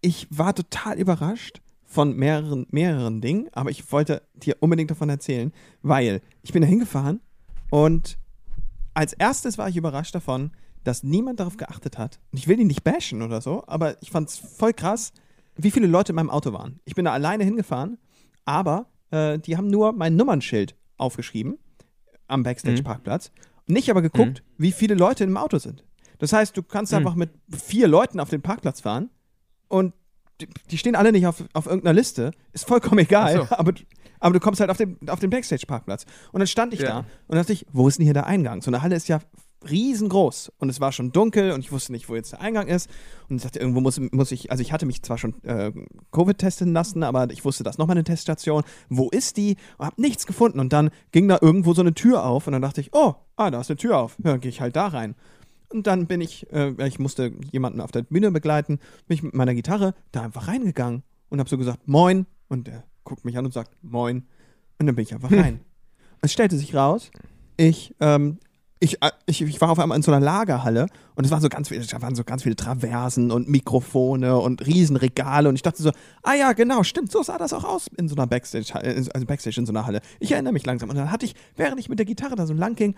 Ich 0.00 0.26
war 0.30 0.54
total 0.54 0.98
überrascht 0.98 1.60
von 1.84 2.14
mehreren, 2.16 2.66
mehreren 2.70 3.20
Dingen, 3.20 3.48
aber 3.52 3.70
ich 3.70 3.90
wollte 3.92 4.22
dir 4.34 4.56
unbedingt 4.60 4.90
davon 4.90 5.08
erzählen, 5.08 5.52
weil 5.82 6.20
ich 6.42 6.52
bin 6.52 6.62
da 6.62 6.68
hingefahren 6.68 7.20
und 7.70 8.18
als 8.94 9.12
erstes 9.12 9.58
war 9.58 9.68
ich 9.68 9.76
überrascht 9.76 10.14
davon, 10.14 10.50
dass 10.84 11.02
niemand 11.02 11.40
darauf 11.40 11.56
geachtet 11.56 11.98
hat. 11.98 12.18
Und 12.32 12.38
ich 12.38 12.48
will 12.48 12.58
ihn 12.60 12.66
nicht 12.66 12.84
bashen 12.84 13.22
oder 13.22 13.40
so, 13.40 13.62
aber 13.66 14.00
ich 14.02 14.10
fand 14.10 14.28
es 14.28 14.36
voll 14.38 14.72
krass, 14.72 15.12
wie 15.56 15.70
viele 15.70 15.86
Leute 15.86 16.12
in 16.12 16.16
meinem 16.16 16.30
Auto 16.30 16.52
waren. 16.52 16.80
Ich 16.84 16.94
bin 16.94 17.04
da 17.04 17.12
alleine 17.12 17.44
hingefahren, 17.44 17.98
aber 18.44 18.86
äh, 19.10 19.38
die 19.38 19.56
haben 19.56 19.68
nur 19.68 19.92
mein 19.92 20.16
Nummernschild 20.16 20.74
aufgeschrieben 20.96 21.58
am 22.26 22.42
Backstage-Parkplatz. 22.42 23.30
Nicht 23.66 23.90
aber 23.90 24.02
geguckt, 24.02 24.42
wie 24.56 24.72
viele 24.72 24.94
Leute 24.94 25.24
im 25.24 25.36
Auto 25.36 25.58
sind. 25.58 25.84
Das 26.18 26.32
heißt, 26.32 26.56
du 26.56 26.62
kannst 26.62 26.92
einfach 26.94 27.14
mit 27.14 27.30
vier 27.50 27.86
Leuten 27.88 28.18
auf 28.20 28.28
den 28.30 28.42
Parkplatz 28.42 28.80
fahren 28.80 29.10
und 29.68 29.94
die, 30.40 30.48
die 30.70 30.78
stehen 30.78 30.94
alle 30.96 31.12
nicht 31.12 31.26
auf, 31.26 31.44
auf 31.52 31.66
irgendeiner 31.66 31.94
Liste. 31.94 32.30
Ist 32.52 32.66
vollkommen 32.66 32.98
egal, 33.00 33.46
so. 33.48 33.54
aber, 33.54 33.72
aber 34.20 34.32
du 34.34 34.40
kommst 34.40 34.60
halt 34.60 34.70
auf 34.70 34.76
den, 34.76 34.96
auf 35.08 35.20
den 35.20 35.30
Backstage-Parkplatz. 35.30 36.06
Und 36.32 36.40
dann 36.40 36.46
stand 36.46 36.74
ich 36.74 36.80
Ja. 36.80 36.88
da 36.88 37.04
und 37.26 37.36
dachte 37.36 37.52
ich, 37.52 37.66
wo 37.72 37.88
ist 37.88 37.98
denn 37.98 38.04
hier 38.04 38.14
der 38.14 38.26
Eingang? 38.26 38.62
So 38.62 38.70
eine 38.70 38.82
Halle 38.82 38.96
ist 38.96 39.08
ja 39.08 39.20
riesengroß 39.68 40.52
und 40.58 40.68
es 40.68 40.80
war 40.80 40.92
schon 40.92 41.10
dunkel 41.12 41.52
und 41.52 41.60
ich 41.60 41.72
wusste 41.72 41.92
nicht, 41.92 42.08
wo 42.08 42.14
jetzt 42.14 42.32
der 42.32 42.40
Eingang 42.40 42.68
ist. 42.68 42.88
Und 43.28 43.36
ich 43.36 43.42
dachte, 43.42 43.58
irgendwo 43.58 43.80
muss, 43.80 44.00
muss 44.12 44.30
ich, 44.30 44.50
also 44.50 44.60
ich 44.60 44.72
hatte 44.72 44.86
mich 44.86 45.02
zwar 45.02 45.18
schon 45.18 45.42
äh, 45.44 45.72
Covid 46.12 46.38
testen 46.38 46.72
lassen, 46.72 47.02
aber 47.02 47.30
ich 47.30 47.44
wusste, 47.44 47.64
das 47.64 47.74
ist 47.74 47.78
nochmal 47.78 47.96
eine 47.96 48.04
Teststation. 48.04 48.62
Wo 48.88 49.08
ist 49.10 49.36
die? 49.36 49.56
Und 49.78 49.86
hab 49.86 49.98
nichts 49.98 50.26
gefunden. 50.26 50.60
Und 50.60 50.72
dann 50.72 50.90
ging 51.12 51.28
da 51.28 51.38
irgendwo 51.40 51.74
so 51.74 51.82
eine 51.82 51.94
Tür 51.94 52.24
auf 52.24 52.46
und 52.46 52.52
dann 52.52 52.62
dachte 52.62 52.80
ich, 52.80 52.90
oh, 52.92 53.14
ah, 53.36 53.50
da 53.50 53.60
ist 53.60 53.70
eine 53.70 53.76
Tür 53.76 53.98
auf. 53.98 54.16
Ja, 54.18 54.30
dann 54.30 54.40
gehe 54.40 54.50
ich 54.50 54.60
halt 54.60 54.76
da 54.76 54.86
rein. 54.86 55.14
Und 55.70 55.86
dann 55.86 56.06
bin 56.06 56.20
ich, 56.20 56.50
äh, 56.52 56.72
ich 56.86 56.98
musste 56.98 57.32
jemanden 57.50 57.80
auf 57.80 57.90
der 57.90 58.02
Bühne 58.02 58.30
begleiten, 58.30 58.78
bin 59.06 59.14
ich 59.16 59.22
mit 59.22 59.34
meiner 59.34 59.54
Gitarre 59.54 59.94
da 60.12 60.22
einfach 60.22 60.48
reingegangen 60.48 61.02
und 61.28 61.40
habe 61.40 61.48
so 61.50 61.58
gesagt, 61.58 61.86
moin. 61.86 62.26
Und 62.48 62.66
der 62.66 62.84
guckt 63.04 63.24
mich 63.24 63.36
an 63.36 63.44
und 63.44 63.52
sagt, 63.52 63.72
moin. 63.82 64.26
Und 64.78 64.86
dann 64.86 64.94
bin 64.94 65.02
ich 65.02 65.14
einfach 65.14 65.32
rein. 65.32 65.60
Es 66.20 66.32
stellte 66.32 66.56
sich 66.56 66.74
raus, 66.74 67.10
ich, 67.56 67.94
ähm, 68.00 68.38
ich, 68.80 69.02
äh, 69.02 69.10
ich, 69.26 69.42
ich 69.42 69.60
war 69.60 69.70
auf 69.70 69.78
einmal 69.78 69.96
in 69.96 70.02
so 70.02 70.12
einer 70.12 70.24
Lagerhalle 70.24 70.86
und 71.14 71.24
es 71.24 71.30
waren 71.30 71.40
so 71.40 71.48
ganz 71.48 71.68
viele, 71.68 71.84
da 71.84 72.00
waren 72.02 72.14
so 72.14 72.24
ganz 72.24 72.42
viele 72.42 72.56
Traversen 72.56 73.30
und 73.30 73.48
Mikrofone 73.48 74.36
und 74.38 74.66
Riesenregale 74.66 75.48
und 75.48 75.56
ich 75.56 75.62
dachte 75.62 75.82
so, 75.82 75.90
ah 76.22 76.34
ja, 76.34 76.52
genau, 76.52 76.82
stimmt, 76.82 77.10
so 77.10 77.22
sah 77.22 77.38
das 77.38 77.52
auch 77.52 77.64
aus 77.64 77.88
in 77.96 78.08
so 78.08 78.14
einer 78.14 78.26
Backstage, 78.26 78.72
also 78.74 79.26
Backstage 79.26 79.58
in 79.58 79.66
so 79.66 79.72
einer 79.72 79.86
Halle. 79.86 80.00
Ich 80.20 80.32
erinnere 80.32 80.52
mich 80.52 80.64
langsam. 80.66 80.90
Und 80.90 80.96
dann 80.96 81.10
hatte 81.10 81.26
ich, 81.26 81.34
während 81.56 81.80
ich 81.80 81.88
mit 81.88 81.98
der 81.98 82.06
Gitarre 82.06 82.36
da 82.36 82.46
so 82.46 82.54
lang 82.54 82.74
ging 82.76 82.94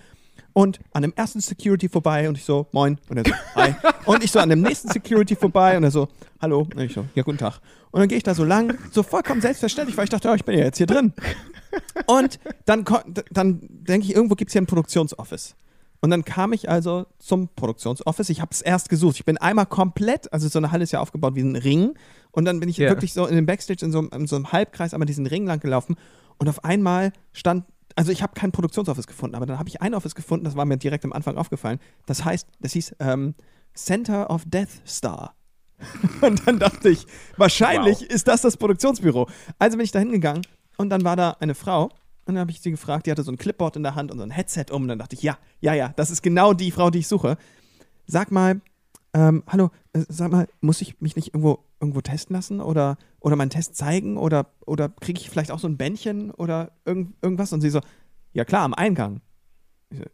und 0.53 0.81
an 0.93 1.03
dem 1.03 1.13
ersten 1.15 1.41
Security 1.41 1.89
vorbei 1.89 2.29
und 2.29 2.37
ich 2.37 2.45
so, 2.45 2.67
moin. 2.73 2.99
Und 3.09 3.19
er 3.19 3.25
so, 3.25 3.33
hi. 3.55 3.75
Und 4.07 4.25
ich 4.25 4.33
so 4.33 4.41
an 4.41 4.49
dem 4.49 4.63
nächsten 4.63 4.89
Security 4.89 5.37
vorbei 5.37 5.77
und 5.77 5.85
er 5.85 5.91
so, 5.91 6.09
hallo. 6.41 6.67
Und 6.75 6.81
ich 6.81 6.95
so, 6.95 7.05
ja, 7.15 7.23
guten 7.23 7.39
Tag. 7.39 7.61
Und 7.91 8.01
dann 8.01 8.09
gehe 8.09 8.17
ich 8.17 8.25
da 8.25 8.35
so 8.35 8.45
lang, 8.45 8.77
so 8.91 9.03
vollkommen 9.03 9.41
selbstverständlich, 9.41 9.97
weil 9.97 10.05
ich 10.05 10.11
dachte, 10.11 10.29
ja, 10.29 10.35
ich 10.35 10.45
bin 10.45 10.59
ja 10.59 10.65
jetzt 10.65 10.79
hier 10.79 10.87
drin. 10.87 11.13
Und 12.07 12.41
dann, 12.65 12.85
dann 13.31 13.61
denke 13.63 14.07
ich, 14.07 14.15
irgendwo 14.15 14.35
gibt 14.35 14.49
es 14.49 14.53
hier 14.53 14.63
ein 14.63 14.67
Produktionsoffice. 14.67 15.55
Und 16.03 16.11
dann 16.11 16.25
kam 16.25 16.53
ich 16.55 16.71
also 16.71 17.07
zum 17.19 17.49
Produktionsoffice. 17.49 18.31
Ich 18.31 18.41
habe 18.41 18.51
es 18.53 18.63
erst 18.63 18.89
gesucht. 18.89 19.17
Ich 19.17 19.25
bin 19.27 19.37
einmal 19.37 19.67
komplett, 19.67 20.33
also 20.33 20.49
so 20.49 20.59
eine 20.59 20.73
Halle 20.73 20.85
ist 20.85 20.93
ja 20.93 21.01
aufgebaut 21.01 21.35
wie 21.35 21.43
ein 21.43 21.57
Ring. 21.57 21.95
Und 22.31 22.47
dann 22.47 22.59
bin 22.61 22.69
ich 22.71 22.79
Ja. 22.79 22.89
wirklich 22.89 23.13
so 23.13 23.27
in 23.27 23.37
dem 23.37 23.45
Backstage 23.47 23.85
in 23.85 23.93
so, 23.93 23.99
einem- 23.99 24.11
in 24.15 24.27
so 24.27 24.37
einem 24.37 24.51
Halbkreis 24.53 24.95
einmal 24.95 25.07
diesen 25.07 25.27
Ring 25.27 25.47
lang 25.47 25.61
gelaufen. 25.61 25.97
Und 26.39 26.49
auf 26.49 26.65
einmal 26.65 27.13
stand, 27.33 27.67
also 27.97 28.13
ich 28.13 28.23
habe 28.23 28.33
kein 28.35 28.51
Produktionsoffice 28.51 29.07
gefunden, 29.07 29.35
aber 29.37 29.45
dann 29.45 29.59
habe 29.59 29.69
ich 29.69 29.83
ein 29.83 29.95
Office 29.95 30.15
gefunden, 30.15 30.45
das 30.45 30.57
war 30.57 30.65
mir 30.65 30.79
direkt 30.79 31.05
am 31.05 31.13
Anfang 31.13 31.37
aufgefallen. 31.37 31.79
Das 32.07 32.25
heißt, 32.25 32.47
das 32.61 32.73
hieß 32.73 32.97
ähm, 33.01 33.35
Center 33.75 34.31
of 34.31 34.45
Death 34.47 34.71
Star. 34.87 35.35
Und 36.23 36.47
dann 36.47 36.59
dachte 36.59 36.89
ich, 36.89 37.07
wahrscheinlich 37.37 38.03
ist 38.03 38.27
das 38.29 38.43
das 38.43 38.57
Produktionsbüro. 38.57 39.29
Also 39.59 39.77
bin 39.77 39.85
ich 39.85 39.93
da 39.93 39.99
hingegangen 39.99 40.43
und 40.77 40.89
dann 40.91 41.05
war 41.05 41.17
da 41.17 41.37
eine 41.41 41.55
Frau 41.55 41.91
dann 42.35 42.41
habe 42.41 42.51
ich 42.51 42.61
sie 42.61 42.71
gefragt, 42.71 43.07
die 43.07 43.11
hatte 43.11 43.23
so 43.23 43.33
ein 43.33 43.39
Clipboard 43.39 43.77
in 43.77 43.83
der 43.83 43.95
Hand 43.95 44.11
und 44.11 44.19
so 44.19 44.25
ein 44.25 44.31
Headset 44.31 44.67
um. 44.71 44.83
Und 44.83 44.89
dann 44.89 44.99
dachte 44.99 45.17
ich, 45.17 45.23
ja, 45.23 45.39
ja, 45.61 45.75
ja, 45.75 45.93
das 45.97 46.11
ist 46.11 46.23
genau 46.23 46.53
die 46.53 46.71
Frau, 46.71 46.91
die 46.91 47.01
ich 47.01 47.09
suche. 47.09 47.37
Sag 48.07 48.31
mal, 48.31 48.61
ähm, 49.13 49.43
hallo, 49.47 49.71
äh, 49.93 50.05
sag 50.09 50.31
mal, 50.31 50.49
muss 50.61 50.81
ich 50.81 51.01
mich 51.01 51.17
nicht 51.17 51.29
irgendwo, 51.29 51.65
irgendwo 51.81 52.01
testen 52.01 52.35
lassen 52.35 52.61
oder, 52.61 52.97
oder 53.21 53.37
meinen 53.37 53.51
Test 53.51 53.77
zeigen 53.77 54.17
oder, 54.17 54.47
oder 54.67 54.89
kriege 54.89 55.21
ich 55.21 55.31
vielleicht 55.31 55.51
auch 55.51 55.59
so 55.59 55.69
ein 55.69 55.77
Bändchen 55.77 56.31
oder 56.31 56.73
irgend, 56.85 57.15
irgendwas? 57.23 57.53
Und 57.53 57.61
sie 57.61 57.71
so, 57.71 57.81
ja 58.33 58.45
klar, 58.45 58.63
am 58.63 58.75
Eingang. 58.75 59.21
Ich 59.91 59.99
so, 59.99 60.05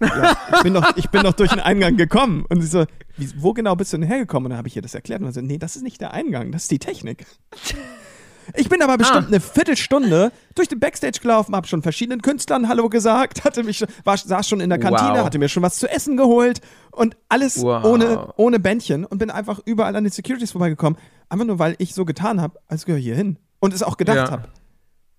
ja, 0.00 0.36
ich 0.54 0.62
bin, 0.62 0.74
doch, 0.74 0.96
ich 0.96 1.08
bin 1.08 1.22
doch 1.22 1.32
durch 1.32 1.50
den 1.50 1.60
Eingang 1.60 1.96
gekommen. 1.96 2.44
Und 2.48 2.60
sie 2.60 2.66
so, 2.66 2.84
wie, 3.16 3.30
wo 3.42 3.52
genau 3.52 3.76
bist 3.76 3.92
du 3.92 3.98
denn 3.98 4.06
hergekommen? 4.06 4.46
Und 4.46 4.50
dann 4.50 4.58
habe 4.58 4.68
ich 4.68 4.76
ihr 4.76 4.82
das 4.82 4.94
erklärt. 4.94 5.22
Und 5.22 5.28
sie 5.28 5.40
so, 5.40 5.46
nee, 5.46 5.58
das 5.58 5.76
ist 5.76 5.82
nicht 5.82 6.00
der 6.00 6.12
Eingang, 6.12 6.52
das 6.52 6.64
ist 6.64 6.70
die 6.70 6.78
Technik. 6.78 7.26
Ich 8.54 8.68
bin 8.68 8.82
aber 8.82 8.96
bestimmt 8.96 9.24
Ah. 9.24 9.28
eine 9.28 9.40
Viertelstunde 9.40 10.30
durch 10.54 10.68
den 10.68 10.78
Backstage 10.80 11.18
gelaufen, 11.20 11.54
habe 11.56 11.66
schon 11.66 11.82
verschiedenen 11.82 12.22
Künstlern 12.22 12.68
Hallo 12.68 12.88
gesagt, 12.88 13.44
hatte 13.44 13.62
mich, 13.64 13.84
war, 14.04 14.16
saß 14.16 14.48
schon 14.48 14.60
in 14.60 14.70
der 14.70 14.78
Kantine, 14.78 15.14
Wow. 15.18 15.24
hatte 15.24 15.38
mir 15.38 15.48
schon 15.48 15.62
was 15.62 15.78
zu 15.78 15.88
essen 15.90 16.16
geholt 16.16 16.60
und 16.92 17.16
alles 17.28 17.62
Wow. 17.62 17.84
ohne, 17.84 18.32
ohne 18.36 18.58
Bändchen 18.60 19.04
und 19.04 19.18
bin 19.18 19.30
einfach 19.30 19.60
überall 19.64 19.96
an 19.96 20.04
den 20.04 20.12
Securities 20.12 20.52
vorbeigekommen, 20.52 20.98
einfach 21.28 21.46
nur 21.46 21.58
weil 21.58 21.74
ich 21.78 21.94
so 21.94 22.04
getan 22.04 22.40
habe, 22.40 22.58
als 22.68 22.84
gehöre 22.86 23.00
hier 23.00 23.16
hin 23.16 23.38
und 23.58 23.74
es 23.74 23.82
auch 23.82 23.96
gedacht 23.96 24.16
Ja. 24.16 24.30
habe. 24.30 24.48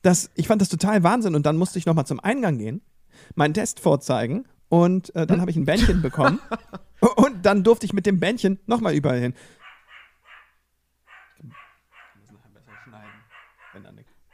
Das, 0.03 0.29
ich 0.35 0.47
fand 0.47 0.61
das 0.61 0.69
total 0.69 1.03
Wahnsinn 1.03 1.35
und 1.35 1.45
dann 1.45 1.57
musste 1.57 1.79
ich 1.79 1.85
nochmal 1.85 2.05
zum 2.05 2.19
Eingang 2.19 2.57
gehen, 2.57 2.81
meinen 3.35 3.53
Test 3.53 3.79
vorzeigen 3.79 4.45
und 4.69 5.13
äh, 5.15 5.25
dann 5.27 5.41
habe 5.41 5.51
ich 5.51 5.57
ein 5.57 5.65
Bändchen 5.65 6.01
bekommen 6.01 6.39
und 7.17 7.45
dann 7.45 7.63
durfte 7.63 7.85
ich 7.85 7.93
mit 7.93 8.05
dem 8.05 8.19
Bändchen 8.19 8.59
nochmal 8.67 8.93
überall 8.93 9.19
hin. 9.19 9.33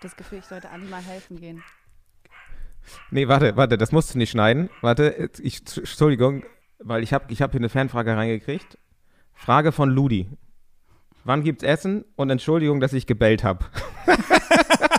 Das 0.03 0.17
Gefühl, 0.17 0.39
ich 0.39 0.45
sollte 0.45 0.69
Anni 0.69 0.85
mal 0.85 1.01
helfen 1.01 1.39
gehen. 1.39 1.63
Nee, 3.09 3.29
warte, 3.29 3.55
warte, 3.55 3.77
das 3.77 3.93
musst 3.93 4.13
du 4.13 4.17
nicht 4.17 4.31
schneiden. 4.31 4.69
Warte, 4.81 5.29
ich, 5.41 5.61
Entschuldigung, 5.77 6.43
weil 6.79 7.01
ich 7.03 7.13
habe 7.13 7.31
ich 7.31 7.41
hab 7.41 7.51
hier 7.51 7.61
eine 7.61 7.69
Fanfrage 7.69 8.15
reingekriegt. 8.15 8.77
Frage 9.33 9.71
von 9.71 9.89
Ludi. 9.89 10.29
Wann 11.23 11.43
gibt's 11.43 11.63
Essen? 11.63 12.03
Und 12.17 12.29
Entschuldigung, 12.29 12.81
dass 12.81 12.91
ich 12.91 13.07
gebellt 13.07 13.45
habe. 13.45 13.65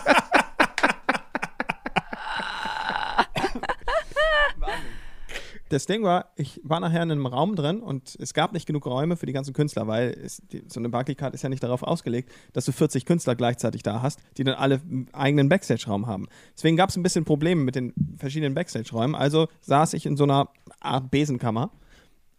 Das 5.74 5.86
Ding 5.86 6.04
war, 6.04 6.30
ich 6.36 6.60
war 6.62 6.78
nachher 6.78 7.02
in 7.02 7.10
einem 7.10 7.26
Raum 7.26 7.56
drin 7.56 7.80
und 7.80 8.16
es 8.20 8.32
gab 8.32 8.52
nicht 8.52 8.64
genug 8.64 8.86
Räume 8.86 9.16
für 9.16 9.26
die 9.26 9.32
ganzen 9.32 9.52
Künstler, 9.52 9.88
weil 9.88 10.10
es, 10.10 10.40
die, 10.52 10.62
so 10.68 10.78
eine 10.78 10.88
Barclaycard 10.88 11.34
ist 11.34 11.42
ja 11.42 11.48
nicht 11.48 11.64
darauf 11.64 11.82
ausgelegt, 11.82 12.30
dass 12.52 12.64
du 12.64 12.70
40 12.70 13.04
Künstler 13.04 13.34
gleichzeitig 13.34 13.82
da 13.82 14.00
hast, 14.00 14.20
die 14.36 14.44
dann 14.44 14.54
alle 14.54 14.76
einen 14.76 15.08
eigenen 15.12 15.48
Backstage-Raum 15.48 16.06
haben. 16.06 16.28
Deswegen 16.56 16.76
gab 16.76 16.90
es 16.90 16.96
ein 16.96 17.02
bisschen 17.02 17.24
Probleme 17.24 17.64
mit 17.64 17.74
den 17.74 17.92
verschiedenen 18.18 18.54
Backstage-Räumen. 18.54 19.16
Also 19.16 19.48
saß 19.62 19.94
ich 19.94 20.06
in 20.06 20.16
so 20.16 20.22
einer 20.22 20.48
Art 20.78 21.10
Besenkammer 21.10 21.72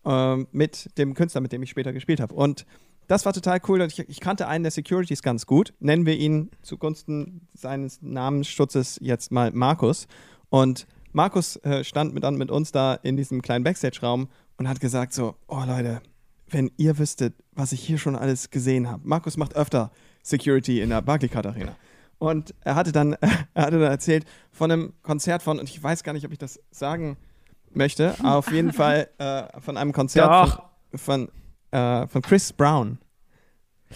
ähm, 0.06 0.48
mit 0.54 0.98
dem 0.98 1.14
Künstler, 1.14 1.42
mit 1.42 1.52
dem 1.52 1.62
ich 1.62 1.70
später 1.70 1.92
gespielt 1.92 2.22
habe. 2.22 2.34
Und 2.34 2.66
das 3.08 3.26
war 3.26 3.34
total 3.34 3.60
cool. 3.68 3.82
Ich, 3.82 4.00
ich 4.00 4.22
kannte 4.22 4.48
einen 4.48 4.64
der 4.64 4.72
Securities 4.72 5.22
ganz 5.22 5.46
gut. 5.46 5.74
Nennen 5.82 6.06
wir 6.06 6.16
ihn 6.16 6.52
zugunsten 6.62 7.50
seines 7.54 8.02
Namensschutzes 8.02 8.98
jetzt 9.02 9.34
mal 9.34 9.52
Markus. 9.52 10.08
Und 10.50 10.88
Markus 11.16 11.56
äh, 11.64 11.86
stand 11.86 12.14
mit, 12.14 12.26
dann 12.26 12.36
mit 12.36 12.52
uns 12.52 12.74
da 12.74 12.94
in 12.94 13.16
diesem 13.16 13.42
kleinen 13.42 13.64
Backstage-Raum 13.64 14.28
und 14.58 14.68
hat 14.68 14.82
gesagt 14.82 15.14
so, 15.14 15.36
oh 15.48 15.64
Leute, 15.66 16.02
wenn 16.50 16.70
ihr 16.76 16.98
wüsstet, 16.98 17.34
was 17.54 17.72
ich 17.72 17.80
hier 17.80 17.98
schon 17.98 18.18
alles 18.18 18.50
gesehen 18.50 18.92
habe. 18.92 19.08
Markus 19.08 19.38
macht 19.38 19.56
öfter 19.56 19.92
Security 20.24 20.82
in 20.82 20.90
der 20.90 21.02
Barclaycard 21.02 21.46
Arena. 21.48 21.78
Und 22.18 22.54
er 22.66 22.76
hatte 22.76 22.92
dann, 22.92 23.14
er 23.54 23.64
hatte 23.64 23.80
dann 23.80 23.92
erzählt 23.92 24.26
von 24.52 24.70
einem 24.70 24.94
Konzert 25.04 25.42
von, 25.42 25.58
und 25.58 25.70
ich 25.70 25.82
weiß 25.82 26.04
gar 26.04 26.12
nicht, 26.12 26.26
ob 26.26 26.34
ich 26.34 26.38
das 26.38 26.60
sagen 26.70 27.16
möchte, 27.72 28.14
auf 28.22 28.52
jeden 28.52 28.74
Fall 28.74 29.08
äh, 29.18 29.44
von 29.62 29.78
einem 29.78 29.94
Konzert 29.94 30.30
Doch. 30.30 30.64
von, 30.92 31.30
von, 31.72 31.80
äh, 31.80 32.08
von 32.08 32.22
Chris 32.24 32.52
Brown. 32.52 32.98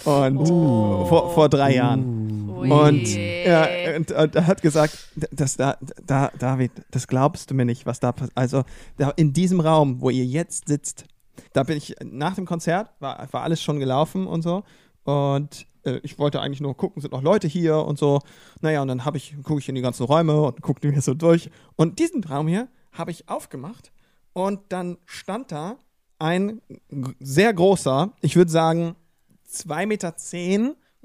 Und 0.06 0.45
vor, 0.47 1.34
vor 1.34 1.49
drei 1.49 1.75
Jahren. 1.75 2.49
Ui. 2.49 2.71
Und, 2.71 3.08
ja, 3.08 3.67
und, 3.95 4.12
und 4.12 4.36
er 4.36 4.47
hat 4.47 4.62
gesagt, 4.62 4.97
das, 5.32 5.58
da, 5.58 5.78
da, 6.06 6.32
David, 6.38 6.71
das 6.91 7.08
glaubst 7.08 7.49
du 7.49 7.56
mir 7.56 7.65
nicht, 7.65 7.86
was 7.86 7.99
da 7.99 8.12
passiert. 8.12 8.36
Also 8.36 8.63
da, 8.97 9.12
in 9.12 9.34
diesem 9.34 9.60
Raum, 9.60 10.02
wo 10.02 10.10
ihr 10.10 10.25
jetzt 10.25 10.67
sitzt, 10.67 11.06
da 11.54 11.63
bin 11.63 11.78
ich 11.78 11.95
nach 12.04 12.36
dem 12.36 12.45
Konzert, 12.45 12.89
war, 12.99 13.28
war 13.32 13.43
alles 13.43 13.62
schon 13.62 13.80
gelaufen 13.80 14.28
und 14.28 14.41
so. 14.41 14.63
Und 15.04 15.65
äh, 15.84 15.99
ich 16.04 16.19
wollte 16.19 16.41
eigentlich 16.41 16.62
nur 16.62 16.75
gucken, 16.75 17.02
sind 17.02 17.12
noch 17.12 17.21
Leute 17.21 17.47
hier 17.47 17.78
und 17.78 17.97
so. 17.97 18.19
Naja, 18.62 18.82
und 18.82 18.88
dann 18.88 19.06
habe 19.06 19.17
ich, 19.17 19.36
gucke 19.43 19.60
ich 19.60 19.69
in 19.69 19.75
die 19.75 19.82
ganzen 19.82 20.04
Räume 20.04 20.41
und 20.41 20.62
gucke 20.62 20.86
mir 20.88 21.02
so 21.02 21.13
durch. 21.13 21.49
Und 21.75 21.99
diesen 21.99 22.23
Raum 22.23 22.47
hier 22.47 22.67
habe 22.91 23.12
ich 23.12 23.30
aufgemacht 23.30 23.91
und 24.34 24.60
dann 24.69 24.97
stand 25.06 25.52
da 25.52 25.78
ein 26.19 26.62
sehr 27.19 27.54
großer, 27.54 28.12
ich 28.21 28.36
würde 28.36 28.52
sagen 28.52 28.95
2,10 29.50 29.86
Meter, 29.88 30.14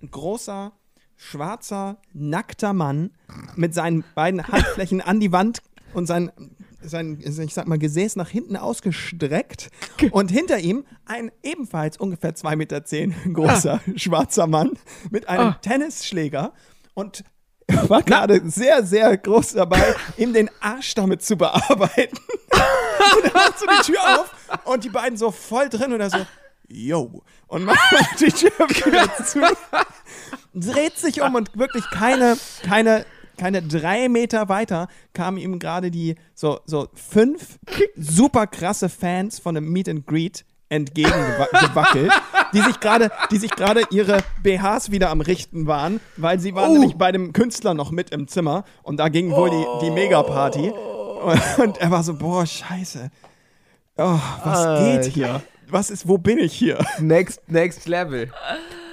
ein 0.02 0.10
großer 0.10 0.72
schwarzer, 1.16 1.98
nackter 2.12 2.72
Mann 2.72 3.10
mit 3.56 3.74
seinen 3.74 4.04
beiden 4.14 4.46
Handflächen 4.46 5.00
an 5.00 5.20
die 5.20 5.32
Wand 5.32 5.62
und 5.94 6.06
sein, 6.06 6.32
sein, 6.82 7.18
ich 7.22 7.54
sag 7.54 7.66
mal, 7.66 7.78
Gesäß 7.78 8.16
nach 8.16 8.28
hinten 8.28 8.56
ausgestreckt. 8.56 9.70
Und 10.10 10.30
hinter 10.30 10.58
ihm 10.58 10.84
ein 11.06 11.30
ebenfalls 11.42 11.96
ungefähr 11.96 12.34
2,10 12.34 12.56
Meter 12.56 12.80
großer 13.32 13.80
schwarzer 13.96 14.46
Mann 14.46 14.72
mit 15.10 15.28
einem 15.28 15.48
Ah. 15.50 15.58
Tennisschläger 15.62 16.52
und 16.94 17.24
war 17.88 18.02
gerade 18.02 18.42
sehr, 18.50 18.84
sehr 18.84 19.16
groß 19.16 19.54
dabei, 19.54 19.94
ihm 20.18 20.34
den 20.34 20.50
Arsch 20.60 20.94
damit 20.94 21.22
zu 21.22 21.36
bearbeiten. 21.36 22.18
und 23.16 23.24
er 23.24 23.32
macht 23.32 23.58
so 23.58 23.66
die 23.66 23.92
Tür 23.92 24.20
auf 24.20 24.34
und 24.64 24.84
die 24.84 24.90
beiden 24.90 25.16
so 25.16 25.30
voll 25.30 25.70
drin 25.70 25.94
oder 25.94 26.10
so, 26.10 26.18
yo. 26.68 27.22
Und 27.46 27.64
macht 27.64 27.78
die 28.20 28.30
Tür 28.30 28.50
wieder 28.68 29.08
zu, 29.24 29.40
dreht 30.54 30.98
sich 30.98 31.20
um 31.22 31.34
und 31.34 31.56
wirklich 31.56 31.84
keine, 31.90 32.36
keine, 32.62 33.06
keine 33.36 33.62
drei 33.62 34.08
Meter 34.08 34.48
weiter 34.48 34.88
kamen 35.12 35.38
ihm 35.38 35.58
gerade 35.58 35.90
die 35.90 36.14
so, 36.34 36.60
so 36.66 36.88
fünf 36.94 37.58
super 37.96 38.46
krasse 38.46 38.88
Fans 38.88 39.38
von 39.38 39.56
einem 39.56 39.70
Meet 39.70 39.88
and 39.88 40.06
Greet 40.06 40.44
entgegengewackelt, 40.68 42.12
die 42.52 42.60
sich 42.60 42.80
gerade, 42.80 43.10
die 43.30 43.36
sich 43.36 43.50
gerade 43.50 43.82
ihre 43.90 44.18
BHs 44.42 44.90
wieder 44.90 45.10
am 45.10 45.20
Richten 45.20 45.66
waren, 45.66 46.00
weil 46.16 46.40
sie 46.40 46.54
waren 46.54 46.72
nämlich 46.72 46.96
bei 46.96 47.12
dem 47.12 47.32
Künstler 47.32 47.74
noch 47.74 47.90
mit 47.90 48.10
im 48.10 48.28
Zimmer 48.28 48.64
und 48.82 48.98
da 48.98 49.08
ging 49.08 49.30
wohl 49.30 49.50
die, 49.50 49.64
die 49.86 49.90
Megaparty. 49.90 50.70
Und, 50.70 51.58
und 51.58 51.78
er 51.78 51.90
war 51.90 52.02
so, 52.02 52.14
boah, 52.14 52.44
scheiße. 52.44 53.10
Oh, 53.96 54.18
was 54.44 54.58
Alter. 54.58 55.02
geht 55.02 55.12
hier? 55.12 55.42
Was 55.68 55.90
ist, 55.90 56.06
wo 56.08 56.18
bin 56.18 56.38
ich 56.38 56.52
hier? 56.54 56.78
Next, 57.00 57.40
next 57.48 57.86
level. 57.88 58.30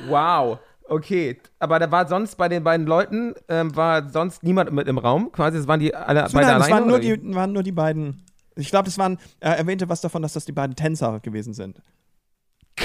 Wow. 0.08 0.60
Okay, 0.86 1.40
aber 1.60 1.80
da 1.80 1.90
war 1.90 2.06
sonst 2.08 2.36
bei 2.36 2.50
den 2.50 2.64
beiden 2.66 2.86
Leuten, 2.86 3.34
ähm, 3.48 3.74
war 3.78 4.10
sonst 4.10 4.44
niemand 4.44 4.74
mit 4.74 4.88
im 4.90 4.98
Raum. 4.98 5.32
Quasi, 5.32 5.58
es 5.58 5.66
waren 5.68 5.80
die 5.80 5.96
alle 5.96 6.28
So, 6.28 6.34
beide 6.34 6.48
nein, 6.48 6.58
es 6.58 6.64
alleine. 6.66 6.82
waren 6.82 6.88
nur, 6.90 7.02
wie? 7.02 7.18
die, 7.18 7.34
waren 7.36 7.54
nur 7.54 7.64
die 7.64 7.72
beiden. 7.72 8.26
Ich 8.56 8.70
glaube, 8.70 8.86
das 8.86 8.98
waren, 8.98 9.18
er 9.40 9.58
erwähnte 9.58 9.88
was 9.88 10.02
davon, 10.02 10.22
dass 10.22 10.34
das 10.34 10.44
die 10.44 10.52
beiden 10.52 10.76
Tänzer 10.76 11.22
gewesen 11.22 11.54
sind. 11.54 11.82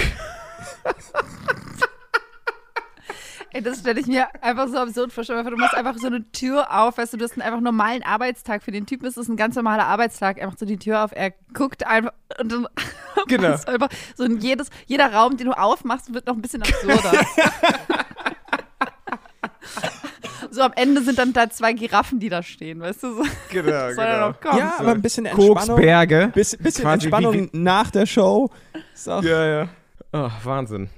Ey, 3.53 3.61
das 3.63 3.79
stelle 3.79 3.99
ich 3.99 4.07
mir 4.07 4.27
einfach 4.43 4.67
so 4.67 4.77
absurd 4.77 5.11
vor. 5.13 5.23
Du 5.23 5.55
machst 5.57 5.73
einfach 5.75 5.97
so 5.97 6.07
eine 6.07 6.29
Tür 6.31 6.67
auf, 6.71 6.97
weißt 6.97 7.13
du, 7.13 7.17
du 7.17 7.23
hast 7.23 7.33
einen 7.33 7.41
einfach 7.43 7.61
normalen 7.61 8.03
Arbeitstag. 8.03 8.61
Für 8.61 8.71
den 8.71 8.85
Typen 8.85 9.05
ist 9.05 9.17
es 9.17 9.27
ein 9.29 9.37
ganz 9.37 9.55
normaler 9.55 9.85
Arbeitstag. 9.87 10.37
Er 10.37 10.47
macht 10.47 10.59
so 10.59 10.65
die 10.65 10.77
Tür 10.77 11.03
auf, 11.03 11.11
er 11.13 11.31
guckt 11.53 11.85
einfach 11.87 12.11
und 12.39 12.51
dann 12.51 12.67
Genau. 13.27 13.53
ist 13.53 13.67
einfach 13.67 13.89
so 14.15 14.25
in 14.25 14.37
jedes, 14.39 14.69
jeder 14.85 15.11
Raum, 15.13 15.37
den 15.37 15.47
du 15.47 15.53
aufmachst, 15.57 16.13
wird 16.13 16.27
noch 16.27 16.35
ein 16.35 16.41
bisschen 16.41 16.61
absurder. 16.61 17.11
so 20.51 20.61
am 20.61 20.73
Ende 20.75 21.01
sind 21.01 21.17
dann 21.17 21.33
da 21.33 21.49
zwei 21.49 21.73
Giraffen, 21.73 22.19
die 22.19 22.29
da 22.29 22.43
stehen, 22.43 22.79
weißt 22.79 23.03
du? 23.03 23.15
So, 23.15 23.23
Genau, 23.51 23.91
soll 23.93 24.05
er 24.05 24.29
noch 24.29 24.39
kommen. 24.39 24.57
ja, 24.59 24.73
aber 24.77 24.91
ein 24.91 25.01
bisschen 25.01 25.25
Entspannung. 25.25 25.55
Koksberge. 25.57 26.31
Biss, 26.33 26.55
bisschen 26.57 26.83
Quasi 26.83 27.05
Entspannung 27.07 27.33
wie- 27.33 27.49
nach 27.53 27.91
der 27.91 28.05
Show. 28.05 28.49
Ist 28.93 29.09
auch, 29.09 29.23
Ja, 29.23 29.45
ja. 29.45 29.67
Oh, 30.13 30.29
Wahnsinn. 30.43 30.89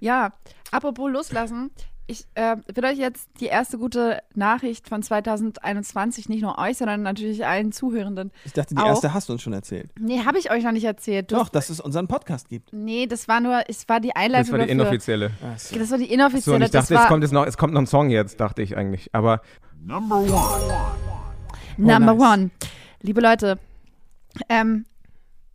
Ja, 0.00 0.32
apropos 0.70 1.10
loslassen. 1.10 1.70
Ich 2.10 2.24
äh, 2.36 2.56
will 2.72 2.86
euch 2.86 2.96
jetzt 2.96 3.28
die 3.40 3.46
erste 3.46 3.76
gute 3.76 4.20
Nachricht 4.34 4.88
von 4.88 5.02
2021, 5.02 6.30
nicht 6.30 6.40
nur 6.40 6.56
euch, 6.56 6.78
sondern 6.78 7.02
natürlich 7.02 7.44
allen 7.44 7.70
Zuhörenden. 7.70 8.32
Ich 8.46 8.54
dachte, 8.54 8.74
die 8.74 8.80
Auch. 8.80 8.86
erste 8.86 9.12
hast 9.12 9.28
du 9.28 9.34
uns 9.34 9.42
schon 9.42 9.52
erzählt. 9.52 9.90
Nee, 10.00 10.24
habe 10.24 10.38
ich 10.38 10.50
euch 10.50 10.64
noch 10.64 10.72
nicht 10.72 10.84
erzählt. 10.84 11.30
Du, 11.30 11.36
Doch, 11.36 11.50
dass 11.50 11.68
es 11.68 11.80
unseren 11.80 12.08
Podcast 12.08 12.48
gibt. 12.48 12.72
Nee, 12.72 13.06
das 13.06 13.28
war 13.28 13.40
nur, 13.40 13.60
es 13.68 13.86
war 13.90 14.00
die 14.00 14.08
Das 14.08 14.16
Einleitung 14.16 14.52
war 14.52 14.58
die 14.60 14.64
dafür. 14.68 14.72
inoffizielle. 14.82 15.30
Das 15.42 15.90
war 15.90 15.98
die 15.98 16.06
So, 16.06 16.12
inoffizielle. 16.14 16.56
und 16.56 16.62
ich 16.62 16.70
dachte, 16.70 16.94
das 16.94 17.02
es 17.02 17.08
kommt, 17.08 17.22
jetzt 17.24 17.32
noch, 17.32 17.44
es 17.46 17.58
kommt 17.58 17.74
noch 17.74 17.82
ein 17.82 17.86
Song 17.86 18.08
jetzt, 18.08 18.40
dachte 18.40 18.62
ich 18.62 18.74
eigentlich. 18.74 19.10
Aber 19.14 19.42
Number 19.84 20.16
one. 20.20 20.30
Number 21.76 22.12
Oh, 22.14 22.16
nice. 22.16 22.32
One. 22.38 22.50
Liebe 23.02 23.20
Leute, 23.20 23.58
ähm, 24.48 24.86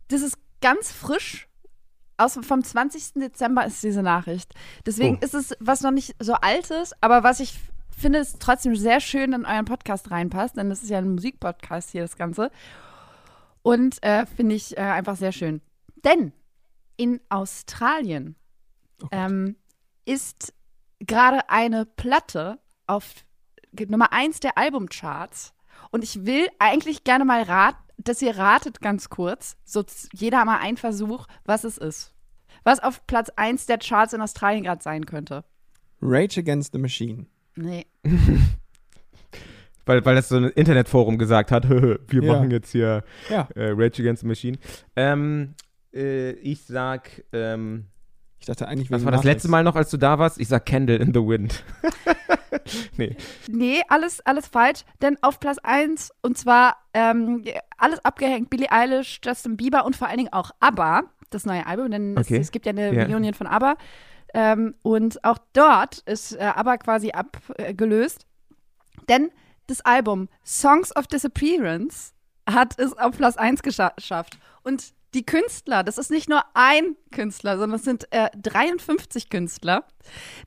das 0.06 0.22
ist 0.22 0.38
ganz 0.60 0.92
frisch. 0.92 1.48
Aus, 2.16 2.38
vom 2.42 2.62
20. 2.62 3.14
Dezember 3.14 3.66
ist 3.66 3.82
diese 3.82 4.02
Nachricht. 4.02 4.54
Deswegen 4.86 5.16
Oh. 5.20 5.24
ist 5.24 5.34
es 5.34 5.54
was 5.60 5.80
noch 5.82 5.90
nicht 5.90 6.14
so 6.20 6.34
altes, 6.34 6.92
aber 7.00 7.22
was 7.22 7.40
ich 7.40 7.58
finde, 7.96 8.18
ist 8.20 8.40
trotzdem 8.40 8.76
sehr 8.76 9.00
schön 9.00 9.32
in 9.32 9.44
euren 9.46 9.64
Podcast 9.64 10.10
reinpasst, 10.10 10.56
denn 10.56 10.68
das 10.70 10.82
ist 10.82 10.90
ja 10.90 10.98
ein 10.98 11.12
Musikpodcast 11.14 11.90
hier, 11.90 12.02
das 12.02 12.16
Ganze. 12.16 12.50
Und 13.62 14.02
äh, 14.02 14.26
finde 14.26 14.54
ich 14.54 14.76
äh, 14.76 14.80
einfach 14.80 15.16
sehr 15.16 15.32
schön. 15.32 15.62
Denn 16.04 16.32
in 16.96 17.20
Australien 17.28 18.36
ähm, 19.10 19.56
ist 20.04 20.52
gerade 21.00 21.48
eine 21.48 21.86
Platte 21.86 22.58
auf 22.86 23.14
Nummer 23.88 24.12
1 24.12 24.40
der 24.40 24.58
Albumcharts. 24.58 25.52
Und 25.90 26.04
ich 26.04 26.26
will 26.26 26.46
eigentlich 26.58 27.04
gerne 27.04 27.24
mal 27.24 27.42
raten, 27.42 27.82
dass 28.04 28.22
ihr 28.22 28.36
ratet 28.36 28.80
ganz 28.80 29.08
kurz, 29.10 29.56
so 29.64 29.84
jeder 30.12 30.44
mal 30.44 30.58
ein 30.60 30.76
Versuch, 30.76 31.26
was 31.44 31.64
es 31.64 31.78
ist. 31.78 32.12
Was 32.62 32.80
auf 32.82 33.06
Platz 33.06 33.30
1 33.36 33.66
der 33.66 33.78
Charts 33.78 34.12
in 34.12 34.20
Australien 34.22 34.64
gerade 34.64 34.82
sein 34.82 35.04
könnte. 35.06 35.44
Rage 36.00 36.40
Against 36.40 36.72
the 36.72 36.78
Machine. 36.78 37.26
Nee. 37.56 37.86
weil, 39.86 40.04
weil 40.04 40.14
das 40.14 40.28
so 40.28 40.36
ein 40.36 40.44
Internetforum 40.44 41.18
gesagt 41.18 41.50
hat, 41.50 41.68
wir 41.68 41.98
Ja. 42.10 42.32
machen 42.32 42.50
jetzt 42.50 42.72
hier 42.72 43.04
Ja. 43.28 43.48
äh, 43.54 43.70
Rage 43.70 44.02
Against 44.02 44.22
the 44.22 44.26
Machine. 44.28 44.58
Ähm, 44.96 45.54
äh, 45.92 46.30
ich 46.32 46.62
sag, 46.64 47.22
ähm, 47.32 47.86
Ich 48.40 48.46
dachte 48.46 48.66
eigentlich, 48.68 48.90
was 48.90 49.04
war 49.04 49.12
das 49.12 49.24
letzte 49.24 49.48
Mal 49.48 49.62
noch, 49.64 49.76
als 49.76 49.90
du 49.90 49.96
da 49.96 50.18
warst? 50.18 50.40
Ich 50.40 50.48
sag 50.48 50.64
Candle 50.66 50.96
in 50.96 51.12
the 51.14 51.20
Wind. 51.20 51.62
nee. 52.96 53.16
Nee, 53.48 53.82
alles, 53.88 54.20
alles 54.26 54.46
falsch. 54.46 54.82
Denn 55.02 55.16
auf 55.22 55.40
Platz 55.40 55.58
1, 55.62 56.12
und 56.22 56.38
zwar 56.38 56.76
ähm, 56.94 57.44
alles 57.78 58.04
abgehängt, 58.04 58.50
Billie 58.50 58.70
Eilish, 58.70 59.20
Justin 59.24 59.56
Bieber 59.56 59.84
und 59.84 59.96
vor 59.96 60.08
allen 60.08 60.18
Dingen 60.18 60.32
auch 60.32 60.50
ABBA, 60.60 61.04
das 61.30 61.44
neue 61.46 61.66
Album, 61.66 61.90
denn 61.90 62.16
Okay. 62.18 62.36
es, 62.36 62.42
es 62.46 62.52
gibt 62.52 62.66
ja 62.66 62.70
eine 62.70 62.94
Ja. 62.94 63.04
Reunion 63.06 63.34
von 63.34 63.46
ABBA. 63.46 63.76
Ähm, 64.34 64.74
und 64.82 65.22
auch 65.24 65.38
dort 65.52 65.98
ist 66.06 66.32
äh, 66.32 66.42
ABBA 66.42 66.78
quasi 66.78 67.10
abgelöst. 67.12 68.26
Denn 69.08 69.30
das 69.66 69.80
Album 69.82 70.28
Songs 70.44 70.94
of 70.96 71.06
Disappearance 71.06 72.12
hat 72.48 72.78
es 72.78 72.96
auf 72.98 73.16
Platz 73.16 73.36
1 73.36 73.62
gescha- 73.62 73.94
geschafft. 73.96 74.38
Und 74.62 74.92
die 75.14 75.24
Künstler, 75.24 75.84
das 75.84 75.98
ist 75.98 76.10
nicht 76.10 76.28
nur 76.28 76.42
ein 76.54 76.96
Künstler, 77.12 77.56
sondern 77.58 77.78
es 77.78 77.84
sind 77.84 78.12
äh, 78.12 78.28
53 78.36 79.30
Künstler. 79.30 79.84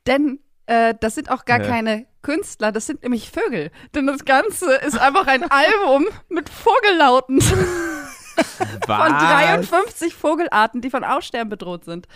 Denn 0.06 0.40
äh, 0.68 0.94
das 1.00 1.14
sind 1.16 1.30
auch 1.30 1.44
gar 1.44 1.60
Ja. 1.60 1.66
keine 1.68 2.06
Künstler, 2.22 2.72
das 2.72 2.86
sind 2.86 3.02
nämlich 3.02 3.30
Vögel. 3.30 3.70
Denn 3.94 4.06
das 4.06 4.24
Ganze 4.24 4.74
ist 4.76 4.98
einfach 4.98 5.26
ein 5.26 5.42
Album 5.50 6.06
mit 6.28 6.48
Vogellauten 6.48 7.40
von 8.86 9.08
53 9.08 10.14
Vogelarten, 10.14 10.80
die 10.80 10.90
von 10.90 11.04
Aussterben 11.04 11.48
bedroht 11.48 11.84
sind. 11.84 12.06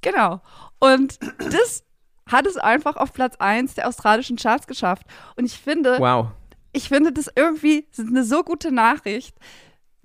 Genau. 0.00 0.40
Und 0.78 1.18
das 1.38 1.84
hat 2.30 2.46
es 2.46 2.56
einfach 2.56 2.96
auf 2.96 3.12
Platz 3.12 3.36
1 3.38 3.74
der 3.74 3.88
australischen 3.88 4.36
Charts 4.36 4.66
geschafft. 4.66 5.02
Und 5.36 5.44
ich 5.44 5.58
finde, 5.58 5.96
Wow, 5.98 6.28
ich 6.72 6.88
finde 6.88 7.12
das 7.12 7.28
irgendwie 7.34 7.86
das 7.90 7.98
ist 8.06 8.08
eine 8.08 8.24
so 8.24 8.42
gute 8.44 8.72
Nachricht, 8.72 9.36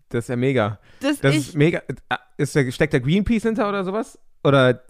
das 0.09 0.25
ist 0.25 0.29
ja 0.29 0.35
mega. 0.35 0.79
Das 0.99 1.19
ich 1.23 1.35
ist 1.49 1.55
mega. 1.55 1.79
äh, 2.09 2.15
Ist 2.37 2.55
der, 2.55 2.71
steckt 2.71 2.93
der 2.93 2.99
Greenpeace 3.01 3.43
hinter 3.43 3.67
oder 3.69 3.83
sowas? 3.83 4.19
Oder, 4.43 4.83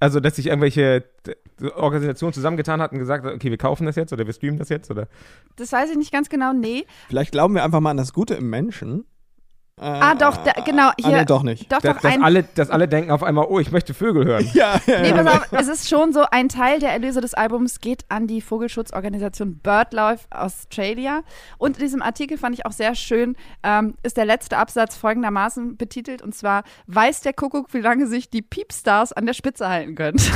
also, 0.00 0.20
dass 0.20 0.36
sich 0.36 0.46
irgendwelche 0.46 1.04
äh, 1.26 1.70
Organisationen 1.74 2.32
zusammengetan 2.32 2.80
hatten 2.80 2.96
und 2.96 3.00
gesagt 3.00 3.24
hat, 3.24 3.34
okay, 3.34 3.50
wir 3.50 3.58
kaufen 3.58 3.84
das 3.86 3.96
jetzt 3.96 4.12
oder 4.12 4.26
wir 4.26 4.32
streamen 4.32 4.58
das 4.58 4.68
jetzt 4.68 4.90
oder? 4.90 5.08
das 5.56 5.72
weiß 5.72 5.90
ich 5.90 5.96
nicht 5.96 6.12
ganz 6.12 6.28
genau, 6.28 6.52
nee. 6.52 6.86
Vielleicht 7.08 7.32
glauben 7.32 7.54
wir 7.54 7.64
einfach 7.64 7.80
mal 7.80 7.90
an 7.90 7.96
das 7.96 8.12
Gute 8.12 8.34
im 8.34 8.48
Menschen. 8.48 9.04
Äh, 9.80 9.84
Ah, 9.84 10.14
doch, 10.14 10.36
da, 10.38 10.52
genau, 10.64 10.88
Ah, 10.88 10.94
hier. 10.98 11.16
nee, 11.18 11.24
doch 11.24 11.42
nicht. 11.42 11.70
Doch, 11.72 11.80
Dass, 11.80 11.94
doch, 11.96 12.02
dass, 12.02 12.12
ein, 12.14 12.22
alle, 12.22 12.42
dass 12.42 12.70
alle 12.70 12.88
denken 12.88 13.10
auf 13.10 13.22
einmal, 13.22 13.46
oh, 13.48 13.58
ich 13.60 13.70
möchte 13.70 13.94
Vögel 13.94 14.24
hören. 14.24 14.48
Ja, 14.54 14.80
ja, 14.86 15.00
Nee, 15.00 15.10
ja. 15.10 15.22
pass 15.22 15.26
auf, 15.34 15.48
es 15.52 15.68
ist 15.68 15.88
schon 15.88 16.12
so, 16.12 16.24
ein 16.30 16.48
Teil 16.48 16.80
der 16.80 16.90
Erlöse 16.92 17.20
des 17.20 17.34
Albums 17.34 17.80
geht 17.80 18.04
an 18.08 18.26
die 18.26 18.40
Vogelschutzorganisation 18.40 19.58
BirdLife 19.58 20.26
Australia. 20.30 21.20
Und 21.58 21.76
in 21.76 21.82
diesem 21.84 22.02
Artikel 22.02 22.38
fand 22.38 22.54
ich 22.56 22.66
auch 22.66 22.72
sehr 22.72 22.94
schön, 22.94 23.36
ähm, 23.62 23.94
ist 24.02 24.16
der 24.16 24.24
letzte 24.24 24.56
Absatz 24.56 24.96
folgendermaßen 24.96 25.76
betitelt, 25.76 26.22
und 26.22 26.34
zwar, 26.34 26.64
weiß 26.86 27.20
der 27.20 27.32
Kuckuck, 27.32 27.72
wie 27.74 27.80
lange 27.80 28.06
sich 28.06 28.30
die 28.30 28.42
Piepstars 28.42 29.12
an 29.12 29.26
der 29.26 29.34
Spitze 29.34 29.68
halten 29.68 29.94
können. 29.94 30.18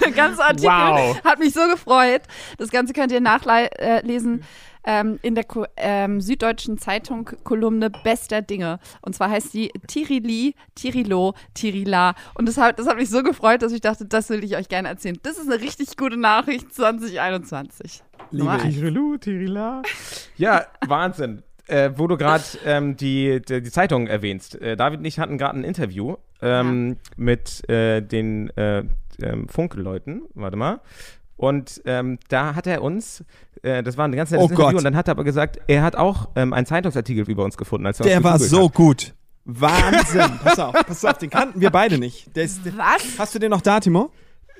der 0.00 0.10
ganze 0.12 0.42
Artikel 0.44 0.68
Wow. 0.72 1.22
hat 1.24 1.38
mich 1.38 1.52
so 1.54 1.60
gefreut. 1.68 2.22
Das 2.58 2.70
Ganze 2.70 2.92
könnt 2.92 3.12
ihr 3.12 3.20
nachlesen. 3.20 4.44
Ähm, 4.84 5.18
in 5.22 5.34
der 5.34 5.44
Ko 5.44 5.64
ähm, 5.76 6.20
Süddeutschen 6.20 6.78
Zeitung 6.78 7.30
Kolumne 7.44 7.90
Bester 7.90 8.42
Dinge. 8.42 8.78
Und 9.00 9.14
zwar 9.14 9.30
heißt 9.30 9.54
die 9.54 9.70
Tirili, 9.86 10.54
Tirilo, 10.74 11.34
Tirila. 11.54 12.14
Und 12.34 12.48
das 12.48 12.56
hat, 12.56 12.78
das 12.78 12.86
hat 12.86 12.96
mich 12.96 13.10
so 13.10 13.22
gefreut, 13.22 13.62
dass 13.62 13.72
ich 13.72 13.80
dachte, 13.80 14.04
das 14.04 14.28
will 14.30 14.42
ich 14.44 14.56
euch 14.56 14.68
gerne 14.68 14.88
erzählen. 14.88 15.18
Das 15.22 15.38
ist 15.38 15.50
eine 15.50 15.60
richtig 15.60 15.96
gute 15.96 16.16
Nachricht 16.16 16.74
2021. 16.74 18.02
Liebe. 18.30 18.58
Tirilu, 18.58 19.16
Tirila. 19.18 19.82
Ja, 20.36 20.66
Wahnsinn. 20.86 21.42
Äh, 21.68 21.92
wo 21.96 22.08
du 22.08 22.16
gerade 22.16 22.42
ähm, 22.66 22.96
die, 22.96 23.40
die, 23.40 23.62
die 23.62 23.70
Zeitung 23.70 24.08
erwähnst. 24.08 24.60
Äh, 24.60 24.76
David 24.76 24.98
und 24.98 25.04
ich 25.04 25.20
hatten 25.20 25.38
gerade 25.38 25.58
ein 25.58 25.64
Interview 25.64 26.16
ähm, 26.40 26.96
mit 27.16 27.68
äh, 27.70 28.02
den 28.02 28.50
äh, 28.56 28.82
ähm, 29.22 29.48
Funkeleuten. 29.48 30.22
Warte 30.34 30.56
mal. 30.56 30.80
Und 31.36 31.82
ähm, 31.86 32.18
da 32.28 32.54
hat 32.54 32.66
er 32.66 32.82
uns, 32.82 33.24
äh, 33.62 33.82
das 33.82 33.96
war 33.96 34.06
ein 34.06 34.12
ganz 34.12 34.30
nettes 34.30 34.44
Oh 34.44 34.48
Interview, 34.50 34.66
Gott. 34.66 34.74
und 34.76 34.84
dann 34.84 34.96
hat 34.96 35.08
er 35.08 35.12
aber 35.12 35.24
gesagt, 35.24 35.58
er 35.66 35.82
hat 35.82 35.96
auch 35.96 36.28
ähm, 36.36 36.52
einen 36.52 36.66
Zeitungsartikel 36.66 37.28
über 37.28 37.44
uns 37.44 37.56
gefunden. 37.56 37.86
Als 37.86 37.98
er 38.00 38.06
Der 38.06 38.16
uns 38.18 38.24
war 38.24 38.38
so 38.38 38.66
hat. 38.66 38.74
gut. 38.74 39.14
Wahnsinn. 39.44 40.38
pass 40.44 40.58
auf, 40.58 40.72
pass 40.72 41.04
auf, 41.04 41.18
den 41.18 41.30
kannten 41.30 41.60
wir 41.60 41.70
beide 41.70 41.98
nicht. 41.98 42.34
Der 42.36 42.44
ist, 42.44 42.64
der, 42.64 42.76
Was? 42.78 43.18
hast 43.18 43.34
du 43.34 43.38
den 43.40 43.50
noch 43.50 43.60
da, 43.60 43.80
Timo? 43.80 44.10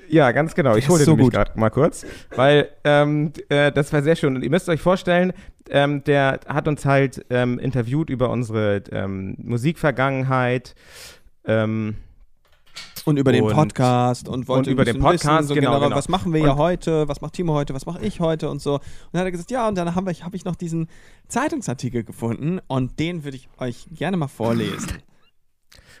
Ja, 0.09 0.31
ganz 0.33 0.53
genau. 0.53 0.75
Ich 0.75 0.89
hole 0.89 0.99
den 0.99 1.05
so 1.05 1.11
nämlich 1.11 1.27
gut. 1.27 1.33
gerade 1.33 1.57
mal 1.57 1.69
kurz, 1.69 2.05
weil 2.35 2.67
ähm, 2.83 3.31
äh, 3.47 3.71
das 3.71 3.93
war 3.93 4.01
sehr 4.03 4.17
schön. 4.17 4.35
Und 4.35 4.43
ihr 4.43 4.49
müsst 4.49 4.67
euch 4.67 4.81
vorstellen, 4.81 5.31
ähm, 5.69 6.03
der 6.03 6.41
hat 6.47 6.67
uns 6.67 6.85
halt 6.85 7.25
ähm, 7.29 7.57
interviewt 7.57 8.09
über 8.09 8.29
unsere 8.29 8.83
ähm, 8.91 9.35
Musikvergangenheit. 9.39 10.75
Ähm, 11.45 11.95
Und 13.05 13.17
über 13.17 13.31
den 13.33 13.43
Und- 13.43 13.53
Podcast 13.53 14.29
und 14.29 14.47
wollte 14.47 14.69
und 14.69 14.73
über 14.73 14.85
den 14.85 14.99
Podcast, 14.99 15.25
wissen, 15.25 15.47
so 15.49 15.53
genau, 15.55 15.79
genau. 15.79 15.95
was 15.95 16.07
machen 16.07 16.31
wir 16.33 16.39
ja 16.41 16.51
Und- 16.51 16.57
heute, 16.59 17.07
was 17.07 17.19
macht 17.21 17.33
Timo 17.33 17.53
heute, 17.53 17.73
was 17.73 17.85
mache 17.85 18.01
ich 18.05 18.19
heute 18.21 18.49
und 18.49 18.61
so. 18.61 18.75
Und 18.75 18.81
dann 19.11 19.19
hat 19.21 19.27
er 19.27 19.31
gesagt, 19.31 19.51
ja, 19.51 19.67
und 19.67 19.75
dann 19.75 19.93
habe 19.95 20.11
ich, 20.11 20.23
hab 20.23 20.33
ich 20.33 20.45
noch 20.45 20.55
diesen 20.55 20.87
Zeitungsartikel 21.27 22.03
gefunden 22.05 22.59
und 22.67 22.99
den 22.99 23.23
würde 23.25 23.35
ich 23.37 23.49
euch 23.59 23.87
gerne 23.91 24.15
mal 24.17 24.27
vorlesen. 24.29 24.99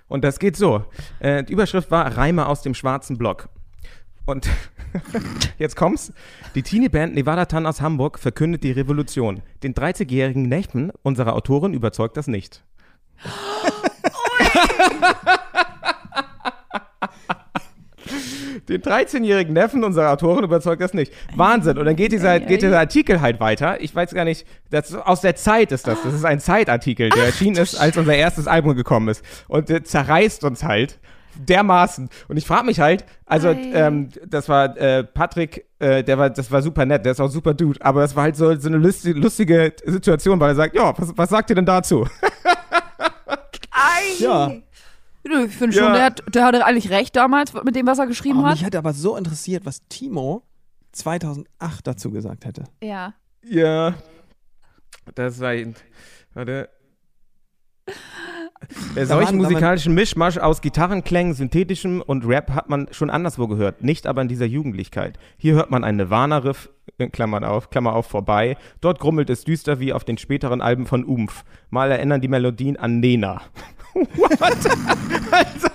und 0.07 0.23
das 0.23 0.39
geht 0.39 0.55
so. 0.55 0.85
Äh, 1.19 1.43
die 1.43 1.51
Überschrift 1.53 1.91
war 1.91 2.05
Reime 2.15 2.45
aus 2.47 2.61
dem 2.61 2.73
schwarzen 2.73 3.17
Block. 3.17 3.49
Und 4.25 4.47
jetzt 5.57 5.75
kommt's. 5.75 6.13
Die 6.55 6.63
Teenie-Band 6.63 7.15
Nevada 7.15 7.45
Tan 7.45 7.65
aus 7.65 7.81
Hamburg 7.81 8.17
verkündet 8.17 8.63
die 8.63 8.71
Revolution. 8.71 9.41
Den 9.63 9.73
30-jährigen 9.73 10.43
Neffen 10.47 10.93
unserer 11.01 11.33
Autorin 11.33 11.73
überzeugt 11.73 12.15
das 12.15 12.27
nicht. 12.27 12.63
Den 18.67 18.81
13-jährigen 18.81 19.53
Neffen 19.53 19.83
unserer 19.83 20.11
Autorin 20.11 20.43
überzeugt 20.43 20.81
das 20.81 20.93
nicht. 20.93 21.13
Wahnsinn. 21.35 21.77
Und 21.77 21.85
dann 21.85 21.95
geht 21.95 22.11
dieser, 22.11 22.39
geht 22.39 22.61
dieser 22.61 22.79
Artikel 22.79 23.21
halt 23.21 23.39
weiter. 23.39 23.81
Ich 23.81 23.95
weiß 23.95 24.13
gar 24.13 24.25
nicht, 24.25 24.45
das, 24.69 24.93
aus 24.93 25.21
der 25.21 25.35
Zeit 25.35 25.71
ist 25.71 25.87
das. 25.87 26.01
Das 26.03 26.13
ist 26.13 26.25
ein 26.25 26.39
Zeitartikel, 26.39 27.09
der 27.09 27.25
erschienen 27.25 27.57
ist, 27.57 27.75
als 27.75 27.97
unser 27.97 28.15
erstes 28.15 28.47
Album 28.47 28.75
gekommen 28.75 29.07
ist. 29.07 29.23
Und 29.47 29.69
der 29.69 29.83
zerreißt 29.83 30.43
uns 30.43 30.63
halt 30.63 30.99
dermaßen. 31.35 32.09
Und 32.27 32.37
ich 32.37 32.45
frage 32.45 32.65
mich 32.65 32.79
halt, 32.79 33.05
also 33.25 33.49
ähm, 33.49 34.09
das 34.25 34.49
war 34.49 34.77
äh, 34.77 35.03
Patrick, 35.03 35.65
äh, 35.79 36.03
der 36.03 36.17
war, 36.17 36.29
das 36.29 36.51
war 36.51 36.61
super 36.61 36.85
nett, 36.85 37.05
der 37.05 37.13
ist 37.13 37.19
auch 37.19 37.29
super 37.29 37.53
Dude, 37.55 37.83
aber 37.83 38.01
das 38.01 38.15
war 38.15 38.23
halt 38.23 38.35
so, 38.35 38.55
so 38.55 38.67
eine 38.67 38.77
lustige, 38.77 39.19
lustige 39.19 39.73
Situation, 39.85 40.39
weil 40.39 40.51
er 40.51 40.55
sagt, 40.55 40.75
ja, 40.75 40.93
was, 40.97 41.13
was 41.15 41.29
sagt 41.29 41.49
ihr 41.49 41.55
denn 41.55 41.65
dazu? 41.65 42.07
Ei. 43.71 44.19
Ja. 44.19 44.51
Ich 45.23 45.55
finde 45.55 45.75
Ja. 45.75 45.83
schon, 45.83 45.93
der, 45.93 46.03
hat, 46.05 46.23
der 46.35 46.45
hatte 46.45 46.65
eigentlich 46.65 46.89
recht 46.89 47.15
damals 47.15 47.53
mit 47.53 47.75
dem, 47.75 47.87
was 47.87 47.97
er 47.99 48.07
geschrieben 48.07 48.39
Oh, 48.39 48.43
hat. 48.45 48.53
mich 48.53 48.65
hat 48.65 48.75
aber 48.75 48.93
so 48.93 49.15
interessiert, 49.15 49.65
was 49.65 49.81
Timo 49.87 50.43
2008 50.91 51.87
dazu 51.87 52.11
gesagt 52.11 52.45
hätte. 52.45 52.65
Ja. 52.81 53.13
Ja. 53.43 53.95
Das 55.15 55.39
war. 55.39 55.53
Warte. 56.33 56.69
Der 58.95 59.05
solchen 59.07 59.37
musikalischen 59.37 59.93
Mischmasch 59.93 60.37
aus 60.37 60.61
Gitarrenklängen, 60.61 61.33
synthetischem 61.33 62.01
und 62.01 62.25
Rap 62.25 62.51
hat 62.51 62.69
man 62.69 62.87
schon 62.91 63.09
anderswo 63.09 63.47
gehört, 63.49 63.83
nicht 63.83 64.07
aber 64.07 64.21
in 64.21 64.29
dieser 64.29 64.45
Jugendlichkeit. 64.45 65.17
Hier 65.37 65.55
hört 65.55 65.69
man 65.69 65.83
einen 65.83 65.97
Nirvana-Riff, 65.97 66.69
in 66.97 67.11
Klammern 67.11 67.43
auf, 67.43 67.69
Klammer 67.69 67.93
auf, 67.93 68.05
vorbei. 68.07 68.55
Dort 68.79 68.99
grummelt 68.99 69.29
es 69.29 69.43
düster 69.43 69.81
wie 69.81 69.91
auf 69.91 70.05
den 70.05 70.17
späteren 70.17 70.61
Alben 70.61 70.85
von 70.85 71.03
Umf. 71.03 71.43
Mal 71.71 71.91
erinnern 71.91 72.21
die 72.21 72.29
Melodien 72.29 72.77
an 72.77 73.01
Nena. 73.01 73.41
What? 73.93 74.39
also, 75.31 75.67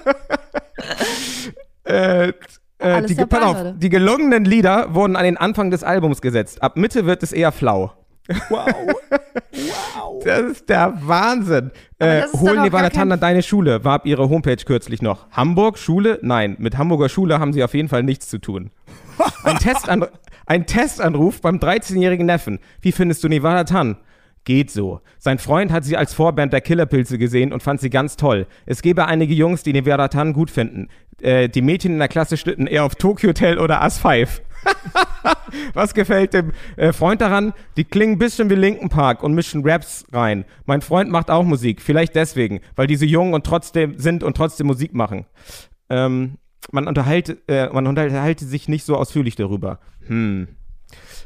äh, 1.85 2.33
äh, 2.78 3.02
die, 3.02 3.14
dabei, 3.14 3.38
pass 3.38 3.44
auf, 3.44 3.72
die 3.76 3.88
gelungenen 3.88 4.44
Lieder 4.44 4.94
wurden 4.94 5.16
an 5.16 5.24
den 5.24 5.37
Anfang 5.37 5.70
des 5.70 5.83
Albums 5.83 6.20
gesetzt. 6.20 6.62
Ab 6.62 6.76
Mitte 6.76 7.07
wird 7.07 7.22
es 7.22 7.33
eher 7.33 7.52
flau. 7.52 7.92
Wow. 8.50 8.66
wow. 9.52 10.22
Das 10.24 10.40
ist 10.40 10.68
der 10.68 10.94
Wahnsinn. 11.02 11.70
Äh, 11.98 12.22
das 12.22 12.33
ist 12.33 12.40
hol 12.40 12.54
doch 12.54 12.59
auch 12.59 12.64
Nevada 12.64 13.00
an 13.00 13.20
deine 13.20 13.42
Schule, 13.42 13.85
war 13.85 13.94
ab 13.94 14.07
ihrer 14.07 14.28
Homepage 14.28 14.57
kürzlich 14.57 15.00
noch. 15.00 15.31
Hamburg, 15.31 15.78
Schule? 15.78 16.18
Nein, 16.22 16.57
mit 16.59 16.76
Hamburger 16.76 17.09
Schule 17.09 17.38
haben 17.38 17.52
sie 17.52 17.62
auf 17.62 17.72
jeden 17.72 17.88
Fall 17.88 18.02
nichts 18.02 18.28
zu 18.28 18.38
tun. 18.38 18.70
Ein, 19.44 19.57
Testan 19.59 20.07
ein 20.46 20.66
Testanruf 20.66 21.40
beim 21.40 21.59
13-jährigen 21.59 22.26
Neffen. 22.26 22.59
Wie 22.81 22.92
findest 22.92 23.22
du 23.22 23.28
Nevada 23.28 23.64
Tan? 23.64 23.96
Geht 24.48 24.70
so. 24.70 25.02
Sein 25.18 25.38
Freund 25.38 25.70
hat 25.70 25.84
sie 25.84 25.98
als 25.98 26.14
Vorband 26.14 26.54
der 26.54 26.62
Killerpilze 26.62 27.18
gesehen 27.18 27.52
und 27.52 27.62
fand 27.62 27.82
sie 27.82 27.90
ganz 27.90 28.16
toll. 28.16 28.46
Es 28.64 28.80
gäbe 28.80 29.04
einige 29.04 29.34
Jungs, 29.34 29.62
die 29.62 29.74
Nevada 29.74 30.08
Tan 30.08 30.32
gut 30.32 30.50
finden. 30.50 30.88
Äh, 31.20 31.50
die 31.50 31.61
Mädchen 31.61 31.92
in 31.92 31.98
der 31.98 32.08
Klasse 32.08 32.38
schlitten 32.38 32.66
eher 32.66 32.84
auf 32.84 32.94
Tokyo 32.94 33.28
Hotel 33.28 33.58
oder 33.58 33.82
As 33.82 33.98
5. 33.98 34.40
Was 35.74 35.92
gefällt 35.92 36.32
dem 36.32 36.52
äh, 36.78 36.94
Freund 36.94 37.20
daran? 37.20 37.52
Die 37.76 37.84
klingen 37.84 38.14
ein 38.14 38.18
bisschen 38.18 38.48
wie 38.48 38.54
Linken 38.54 38.88
Park 38.88 39.22
und 39.22 39.34
mischen 39.34 39.68
Raps 39.68 40.06
rein. 40.14 40.46
Mein 40.64 40.80
Freund 40.80 41.11
macht 41.11 41.30
auch 41.30 41.44
Musik, 41.44 41.82
vielleicht 41.82 42.14
deswegen, 42.14 42.61
weil 42.74 42.87
diese 42.87 43.04
jung 43.04 43.34
und 43.34 43.44
trotzdem 43.44 43.98
sind 43.98 44.22
und 44.22 44.34
trotzdem 44.34 44.66
Musik 44.66 44.94
machen. 44.94 45.26
Ähm, 45.90 46.38
man 46.72 46.88
unterhalte, 46.88 47.37
äh, 47.48 47.68
man 47.68 47.87
unterhalte 47.87 48.46
sich 48.46 48.66
nicht 48.66 48.87
so 48.87 48.96
ausführlich 48.96 49.37
darüber. 49.37 49.78
Hm. 50.06 50.48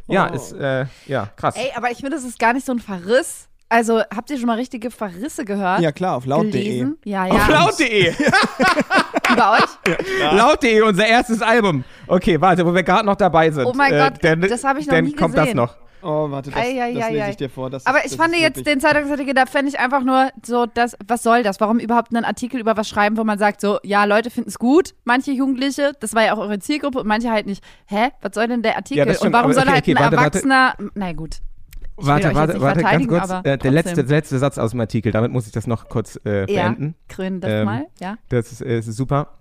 Ja, 0.09 0.29
Oh. 0.31 0.35
ist 0.35 0.53
äh, 0.53 0.87
ja 1.07 1.29
krass. 1.37 1.55
Ey, 1.57 1.73
aber 1.77 1.91
ich 1.91 1.99
finde, 1.99 2.13
das 2.17 2.25
ist 2.25 2.39
gar 2.39 2.53
nicht 2.53 2.67
so 2.67 2.73
ein 2.73 2.79
Verriss. 2.81 3.49
Also, 3.69 4.01
habt 4.15 4.29
ihr 4.31 4.37
schon 4.37 4.47
mal 4.47 4.59
richtige 4.59 4.91
Verrisse 4.91 5.47
gehört? 5.47 5.81
Ja, 5.81 5.93
klar, 5.93 6.17
auf 6.17 6.27
laut.de. 6.27 6.87
Ja, 7.05 7.25
ja. 7.27 7.33
Auf 7.33 7.49
laut.de. 7.49 8.13
Bei 9.37 9.59
euch? 9.59 10.33
Laut.de, 10.35 10.83
unser 10.83 11.07
erstes 11.07 11.41
Album. 11.41 11.83
Okay, 12.07 12.39
warte, 12.39 12.67
wo 12.67 12.75
wir 12.75 12.83
gerade 12.83 13.07
noch 13.07 13.17
dabei 13.17 13.51
sind. 13.51 13.65
Oh 13.65 13.73
mein 13.75 13.93
äh, 13.95 13.99
Gott, 13.99 14.13
dann, 14.23 14.43
das 14.43 14.63
habe 14.65 14.81
ich 14.81 14.87
noch 14.87 14.95
dann 14.95 15.05
nie 15.07 15.15
kommt 15.15 15.35
das 15.37 15.45
gesehen. 15.45 15.57
noch. 15.57 15.75
Oh, 16.03 16.31
warte, 16.31 16.51
das, 16.51 16.61
Ei, 16.61 16.83
ei, 16.83 16.95
das 16.95 17.11
lese 17.11 17.31
ich 17.31 17.37
dir 17.37 17.51
vor. 17.51 17.71
Das 17.71 17.87
Aber 17.87 18.05
ist, 18.05 18.13
ich 18.13 18.19
fand 18.19 18.37
jetzt 18.37 18.67
den 18.67 18.81
Zeitungsartikel, 18.81 19.35
da 19.35 19.47
fände 19.47 19.71
ich 19.71 19.79
einfach 19.79 20.03
nur 20.03 20.31
so, 20.45 20.67
das, 20.67 20.97
was 21.07 21.23
soll 21.23 21.43
das? 21.43 21.61
Warum 21.61 21.79
überhaupt 21.79 22.15
einen 22.15 22.25
Artikel 22.25 22.61
über 22.61 22.77
was 22.77 22.89
schreiben, 22.89 23.17
wo 23.17 23.25
man 23.25 23.39
sagt, 23.39 23.61
so, 23.61 23.79
ja, 23.83 24.05
Leute 24.05 24.31
finden 24.31 24.49
es 24.49 24.59
gut, 24.59 24.95
manche 25.05 25.31
Jugendliche, 25.31 25.93
das 26.01 26.15
war 26.15 26.25
ja 26.25 26.35
auch 26.35 26.39
eure 26.39 26.59
Zielgruppe 26.59 27.01
und 27.01 27.07
manche 27.07 27.31
halt 27.31 27.47
nicht. 27.47 27.63
Hä? 27.87 28.09
Was 28.21 28.35
soll 28.35 28.49
denn 28.49 28.63
der 28.63 28.77
Artikel? 28.77 29.07
Ja, 29.07 29.21
und 29.21 29.33
warum 29.33 29.53
aber 29.53 29.55
soll 29.55 29.63
okay, 29.63 29.73
halt 29.73 29.83
okay, 29.85 29.93
ein 29.93 29.99
warte, 29.99 30.17
warte. 30.17 30.39
Erwachsener, 30.39 30.75
na 30.95 31.13
gut. 31.13 31.41
will 31.97 32.07
Warte, 32.07 32.35
warte, 32.35 32.61
warte, 32.61 32.83
ganz 32.83 33.09
kurz. 33.09 33.31
aber 33.31 33.49
Äh, 33.49 33.59
der 33.59 33.71
letzte, 33.71 34.03
letzte 34.03 34.39
Satz 34.39 34.59
aus 34.59 34.73
dem 34.73 34.81
Artikel, 34.81 35.13
damit 35.13 35.31
muss 35.31 35.47
ich 35.47 35.53
das 35.53 35.67
noch 35.67 35.89
kurz 35.89 36.19
äh, 36.25 36.53
Ja, 36.53 36.65
beenden. 36.65 36.95
krönen 37.09 37.41
das 37.41 37.51
Ähm, 37.51 37.65
mal, 37.65 37.87
ja. 38.01 38.17
Das 38.29 38.51
ist, 38.53 38.61
äh, 38.61 38.79
ist 38.79 38.87
super. 38.93 39.39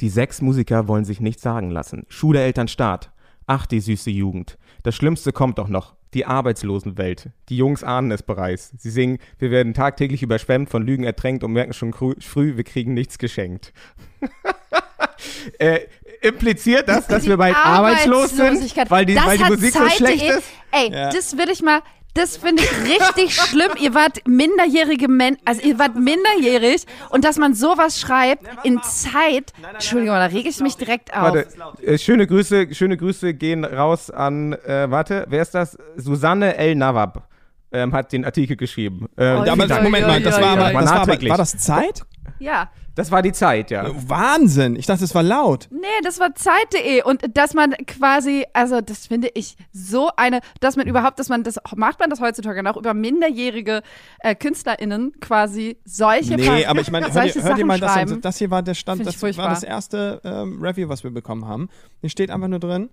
Die 0.00 0.08
sechs 0.08 0.40
Musiker 0.40 0.88
wollen 0.88 1.04
sich 1.04 1.20
nicht 1.20 1.40
sagen 1.40 1.70
lassen. 1.70 2.06
Schule, 2.08 2.40
Eltern, 2.40 2.68
Staat. 2.68 3.10
Ach, 3.46 3.66
die 3.66 3.80
süße 3.80 4.10
Jugend. 4.10 4.58
Das 4.82 4.94
Schlimmste 4.94 5.32
kommt 5.32 5.58
doch 5.58 5.68
noch. 5.68 5.94
Die 6.14 6.26
Arbeitslosenwelt. 6.26 7.30
Die 7.48 7.56
Jungs 7.56 7.82
ahnen 7.82 8.10
es 8.10 8.22
bereits. 8.22 8.72
Sie 8.76 8.90
singen, 8.90 9.18
wir 9.38 9.50
werden 9.50 9.72
tagtäglich 9.72 10.22
überschwemmt, 10.22 10.68
von 10.68 10.82
Lügen 10.84 11.04
ertränkt 11.04 11.42
und 11.42 11.52
merken 11.52 11.72
schon 11.72 11.92
früh, 11.92 12.56
wir 12.56 12.64
kriegen 12.64 12.92
nichts 12.92 13.18
geschenkt. 13.18 13.72
äh, 15.58 15.80
impliziert 16.20 16.88
das, 16.88 17.06
dass 17.06 17.26
wir 17.26 17.36
bald 17.36 17.56
arbeitslos 17.56 18.36
sind, 18.36 18.90
weil 18.90 19.06
die, 19.06 19.16
weil 19.16 19.38
die 19.38 19.44
Musik 19.44 19.72
so 19.72 19.88
schlecht 19.88 20.24
ist? 20.24 20.48
Ey, 20.70 20.92
Ja. 20.92 21.10
das 21.10 21.36
würde 21.36 21.52
ich 21.52 21.62
mal, 21.62 21.80
das 22.14 22.36
finde 22.36 22.62
ich 22.62 22.70
richtig 23.00 23.34
schlimm. 23.34 23.70
Ihr 23.80 23.94
wart 23.94 24.26
minderjährige 24.26 25.08
Menschen, 25.08 25.40
also 25.44 25.62
ihr 25.62 25.78
wart 25.78 25.94
minderjährig 25.96 26.84
und 27.10 27.24
dass 27.24 27.38
man 27.38 27.54
sowas 27.54 28.00
schreibt 28.00 28.44
in 28.64 28.80
Zeit, 28.82 29.52
Entschuldigung, 29.72 30.16
da 30.16 30.26
rege 30.26 30.48
ich 30.48 30.60
mich 30.60 30.76
direkt 30.76 31.12
auf. 31.14 31.34
Warte, 31.34 31.46
äh, 31.82 31.98
schöne 31.98 32.26
Grüße, 32.26 32.74
schöne 32.74 32.96
Grüße 32.96 33.34
gehen 33.34 33.64
raus 33.64 34.10
an, 34.10 34.52
äh, 34.52 34.90
warte, 34.90 35.26
wer 35.28 35.42
ist 35.42 35.54
das? 35.54 35.78
Susanne 35.96 36.56
El 36.56 36.74
Nawab 36.74 37.28
ähm, 37.72 37.92
hat 37.94 38.12
den 38.12 38.24
Artikel 38.24 38.56
geschrieben. 38.56 39.06
Ähm, 39.16 39.38
Oh, 39.40 39.44
Ja, 39.44 39.56
Moment 39.56 40.06
mal, 40.06 40.20
das 40.22 40.40
war 40.40 40.50
aber, 40.50 40.64
das 40.64 40.74
war, 40.74 40.82
aber 40.82 40.82
nachträglich. 40.82 41.30
war 41.30 41.38
das 41.38 41.56
Zeit? 41.56 42.02
Ja. 42.38 42.70
Das 42.94 43.10
war 43.10 43.22
die 43.22 43.32
Zeit, 43.32 43.70
ja. 43.70 43.90
Wahnsinn, 44.06 44.76
ich 44.76 44.84
dachte, 44.86 45.04
es 45.04 45.14
war 45.14 45.22
laut. 45.22 45.68
Nee, 45.70 45.86
das 46.04 46.20
war 46.20 46.34
Zeit.de 46.34 47.02
und 47.04 47.22
dass 47.36 47.54
man 47.54 47.72
quasi, 47.86 48.44
also 48.52 48.80
das 48.82 49.06
finde 49.06 49.30
ich 49.34 49.56
so 49.72 50.10
eine, 50.16 50.40
dass 50.60 50.76
man 50.76 50.86
überhaupt, 50.86 51.18
dass 51.18 51.28
man 51.30 51.42
das, 51.42 51.56
macht 51.74 52.00
man 52.00 52.10
das 52.10 52.20
heutzutage 52.20 52.62
noch 52.62 52.76
über 52.76 52.92
minderjährige 52.92 53.82
äh, 54.20 54.34
KünstlerInnen 54.34 55.12
quasi 55.20 55.78
solche 55.84 56.34
Nee, 56.36 56.42
Ver- 56.42 56.68
aber 56.68 56.80
ich 56.80 56.90
meine, 56.90 57.06
hör, 57.06 57.12
solche 57.12 57.38
dir- 57.38 57.44
hör 57.44 57.50
dir 57.50 57.56
Sachen 57.56 57.66
mal 57.66 57.80
das 57.80 57.96
an. 57.96 58.20
Das 58.20 58.36
hier 58.36 58.50
war 58.50 58.62
der 58.62 58.74
Stand, 58.74 59.06
das 59.06 59.22
war 59.22 59.48
das 59.48 59.62
erste 59.62 60.20
ähm, 60.24 60.60
Review, 60.62 60.88
was 60.88 61.02
wir 61.02 61.10
bekommen 61.10 61.46
haben. 61.46 61.68
Hier 62.00 62.10
steht 62.10 62.30
einfach 62.30 62.48
nur 62.48 62.58
drin, 62.60 62.90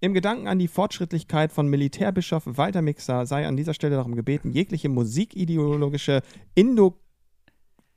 im 0.00 0.12
Gedanken 0.12 0.48
an 0.48 0.58
die 0.58 0.68
Fortschrittlichkeit 0.68 1.52
von 1.52 1.68
Militärbischof 1.68 2.42
Walter 2.46 2.82
Mixer 2.82 3.26
sei 3.26 3.46
an 3.46 3.56
dieser 3.56 3.74
Stelle 3.74 3.96
darum 3.96 4.14
gebeten, 4.16 4.50
jegliche 4.50 4.88
musikideologische 4.88 6.20
Indo 6.54 6.98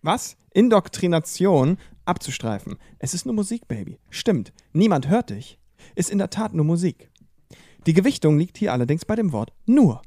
was? 0.01 0.37
Indoktrination 0.53 1.77
abzustreifen. 2.05 2.77
Es 2.97 3.13
ist 3.13 3.25
nur 3.25 3.35
Musik, 3.35 3.67
Baby. 3.67 3.99
Stimmt. 4.09 4.53
Niemand 4.73 5.07
hört 5.09 5.29
dich. 5.29 5.59
Ist 5.95 6.09
in 6.09 6.17
der 6.17 6.29
Tat 6.29 6.53
nur 6.53 6.65
Musik. 6.65 7.09
Die 7.85 7.93
Gewichtung 7.93 8.37
liegt 8.37 8.57
hier 8.57 8.73
allerdings 8.73 9.05
bei 9.05 9.15
dem 9.15 9.31
Wort 9.31 9.53
nur. 9.65 10.01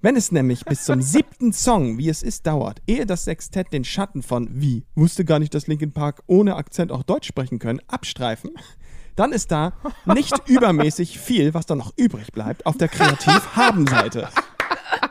Wenn 0.00 0.16
es 0.16 0.30
nämlich 0.30 0.64
bis 0.64 0.84
zum 0.84 1.02
siebten 1.02 1.52
Song, 1.52 1.98
wie 1.98 2.08
es 2.08 2.22
ist, 2.22 2.46
dauert, 2.46 2.80
ehe 2.86 3.06
das 3.06 3.24
Sextett 3.24 3.72
den 3.72 3.84
Schatten 3.84 4.22
von 4.22 4.48
wie, 4.60 4.84
wusste 4.94 5.24
gar 5.24 5.38
nicht, 5.38 5.54
dass 5.54 5.66
Linkin 5.66 5.92
Park 5.92 6.22
ohne 6.26 6.56
Akzent 6.56 6.92
auch 6.92 7.02
Deutsch 7.02 7.26
sprechen 7.26 7.58
können, 7.58 7.80
abstreifen, 7.88 8.50
dann 9.16 9.32
ist 9.32 9.50
da 9.50 9.72
nicht 10.04 10.34
übermäßig 10.48 11.18
viel, 11.18 11.54
was 11.54 11.66
da 11.66 11.74
noch 11.74 11.92
übrig 11.96 12.30
bleibt, 12.30 12.66
auf 12.66 12.76
der 12.76 12.88
Kreativ-Haben-Seite. 12.88 14.28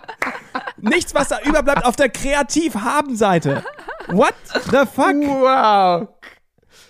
Nichts, 0.81 1.13
was 1.13 1.27
da 1.29 1.41
überbleibt 1.41 1.83
auf 1.83 1.95
der 1.95 2.09
Kreativ-Haben-Seite. 2.09 3.63
What 4.07 4.35
the 4.71 4.85
fuck? 4.91 5.15
Wow. 5.15 6.07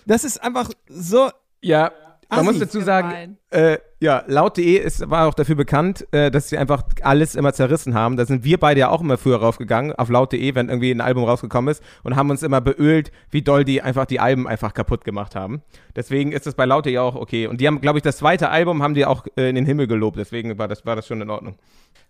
Das 0.06 0.24
ist 0.24 0.42
einfach 0.42 0.70
so. 0.88 1.30
Ja, 1.60 1.92
man 2.30 2.40
Assi. 2.40 2.46
muss 2.46 2.58
dazu 2.58 2.80
sagen, 2.80 3.38
äh, 3.50 3.78
ja, 4.00 4.22
laut.de 4.26 4.76
ist, 4.76 5.08
war 5.08 5.26
auch 5.26 5.34
dafür 5.34 5.54
bekannt, 5.56 6.06
äh, 6.12 6.30
dass 6.30 6.50
sie 6.50 6.58
einfach 6.58 6.82
alles 7.02 7.34
immer 7.34 7.54
zerrissen 7.54 7.94
haben. 7.94 8.16
Da 8.16 8.26
sind 8.26 8.44
wir 8.44 8.58
beide 8.58 8.80
ja 8.80 8.90
auch 8.90 9.00
immer 9.00 9.16
früher 9.16 9.38
raufgegangen, 9.38 9.92
auf 9.94 10.10
laut.de, 10.10 10.54
wenn 10.54 10.68
irgendwie 10.68 10.90
ein 10.90 11.00
Album 11.00 11.24
rausgekommen 11.24 11.72
ist 11.72 11.82
und 12.04 12.16
haben 12.16 12.28
uns 12.28 12.42
immer 12.42 12.60
beölt, 12.60 13.10
wie 13.30 13.40
doll 13.40 13.64
die 13.64 13.80
einfach 13.80 14.04
die 14.04 14.20
Alben 14.20 14.46
einfach 14.46 14.74
kaputt 14.74 15.04
gemacht 15.04 15.34
haben. 15.34 15.62
Deswegen 15.96 16.32
ist 16.32 16.46
das 16.46 16.54
bei 16.54 16.66
laut.de 16.66 16.98
auch 16.98 17.14
okay. 17.14 17.46
Und 17.46 17.60
die 17.60 17.66
haben, 17.66 17.80
glaube 17.80 17.98
ich, 17.98 18.02
das 18.02 18.18
zweite 18.18 18.50
Album 18.50 18.82
haben 18.82 18.94
die 18.94 19.06
auch 19.06 19.24
äh, 19.36 19.48
in 19.48 19.54
den 19.54 19.64
Himmel 19.64 19.86
gelobt. 19.86 20.18
Deswegen 20.18 20.58
war 20.58 20.68
das, 20.68 20.84
war 20.84 20.96
das 20.96 21.06
schon 21.06 21.22
in 21.22 21.30
Ordnung. 21.30 21.56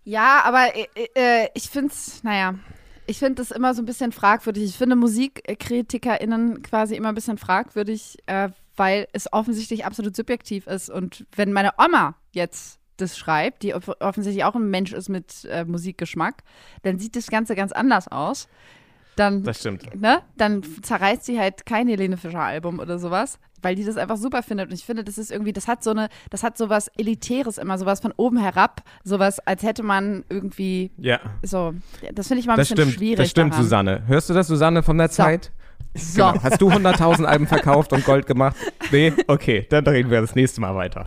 Ja, 0.03 0.41
aber 0.43 0.75
äh, 0.75 1.07
äh, 1.15 1.47
ich 1.53 1.69
finde 1.69 1.93
es, 1.93 2.23
naja, 2.23 2.55
ich 3.09 3.19
finde 3.19 3.35
das 3.35 3.51
immer 3.51 3.73
so 3.73 3.81
ein 3.81 3.85
bisschen 3.85 4.11
fragwürdig. 4.11 4.63
Ich 4.63 4.77
finde 4.77 4.95
MusikkritikerInnen 4.95 6.61
quasi 6.61 6.95
immer 6.95 7.09
ein 7.09 7.15
bisschen 7.15 7.37
fragwürdig, 7.37 8.17
äh, 8.27 8.49
weil 8.75 9.07
es 9.13 9.31
offensichtlich 9.33 9.85
absolut 9.85 10.15
subjektiv 10.15 10.67
ist. 10.67 10.89
Und 10.89 11.25
wenn 11.35 11.51
meine 11.51 11.71
Oma 11.77 12.15
jetzt 12.31 12.79
das 12.97 13.17
schreibt, 13.17 13.63
die 13.63 13.73
off- 13.73 13.95
offensichtlich 13.99 14.43
auch 14.43 14.55
ein 14.55 14.69
Mensch 14.69 14.93
ist 14.93 15.09
mit 15.09 15.45
äh, 15.45 15.65
Musikgeschmack, 15.65 16.43
dann 16.83 16.99
sieht 16.99 17.15
das 17.15 17.27
Ganze 17.27 17.55
ganz 17.55 17.71
anders 17.71 18.07
aus. 18.09 18.47
Dann, 19.15 19.43
Das 19.43 19.59
stimmt. 19.59 19.99
ne, 19.99 20.21
dann 20.37 20.63
zerreißt 20.63 21.25
sie 21.25 21.39
halt 21.39 21.65
kein 21.65 21.87
Helene 21.87 22.15
Fischer 22.17 22.39
Album 22.41 22.79
oder 22.79 22.99
sowas, 22.99 23.37
weil 23.61 23.75
die 23.75 23.83
das 23.85 23.97
einfach 23.97 24.17
super 24.17 24.43
findet. 24.43 24.67
Und 24.69 24.73
ich 24.73 24.85
finde, 24.85 25.03
das 25.03 25.17
ist 25.17 25.31
irgendwie, 25.31 25.53
das 25.53 25.67
hat 25.67 25.83
so 25.83 25.91
eine, 25.91 26.09
das 26.29 26.43
hat 26.43 26.57
sowas 26.57 26.89
Elitäres 26.97 27.57
immer, 27.57 27.77
sowas 27.77 27.99
von 27.99 28.13
oben 28.17 28.37
herab, 28.37 28.81
sowas, 29.03 29.39
als 29.39 29.63
hätte 29.63 29.83
man 29.83 30.23
irgendwie 30.29 30.91
Ja. 30.97 31.19
so, 31.43 31.73
das 32.13 32.27
finde 32.27 32.41
ich 32.41 32.47
mal 32.47 32.53
ein 32.53 32.57
Das 32.59 32.69
bisschen 32.69 32.83
stimmt, 32.83 32.93
schwierig. 32.97 33.17
das 33.17 33.29
stimmt, 33.29 33.53
daran. 33.53 33.63
Susanne. 33.63 34.03
Hörst 34.07 34.29
du 34.29 34.33
das, 34.33 34.47
Susanne, 34.47 34.83
von 34.83 34.97
der 34.97 35.09
So. 35.09 35.23
Zeit? 35.23 35.51
So. 35.95 36.17
Genau. 36.31 36.43
Hast 36.43 36.61
du 36.61 36.69
100.000 36.69 37.23
Alben 37.25 37.47
verkauft 37.47 37.93
und 37.93 38.05
Gold 38.05 38.27
gemacht? 38.27 38.55
Nee? 38.91 39.11
Okay, 39.27 39.65
dann 39.69 39.87
reden 39.87 40.11
wir 40.11 40.21
das 40.21 40.35
nächste 40.35 40.61
Mal 40.61 40.75
weiter. 40.75 41.05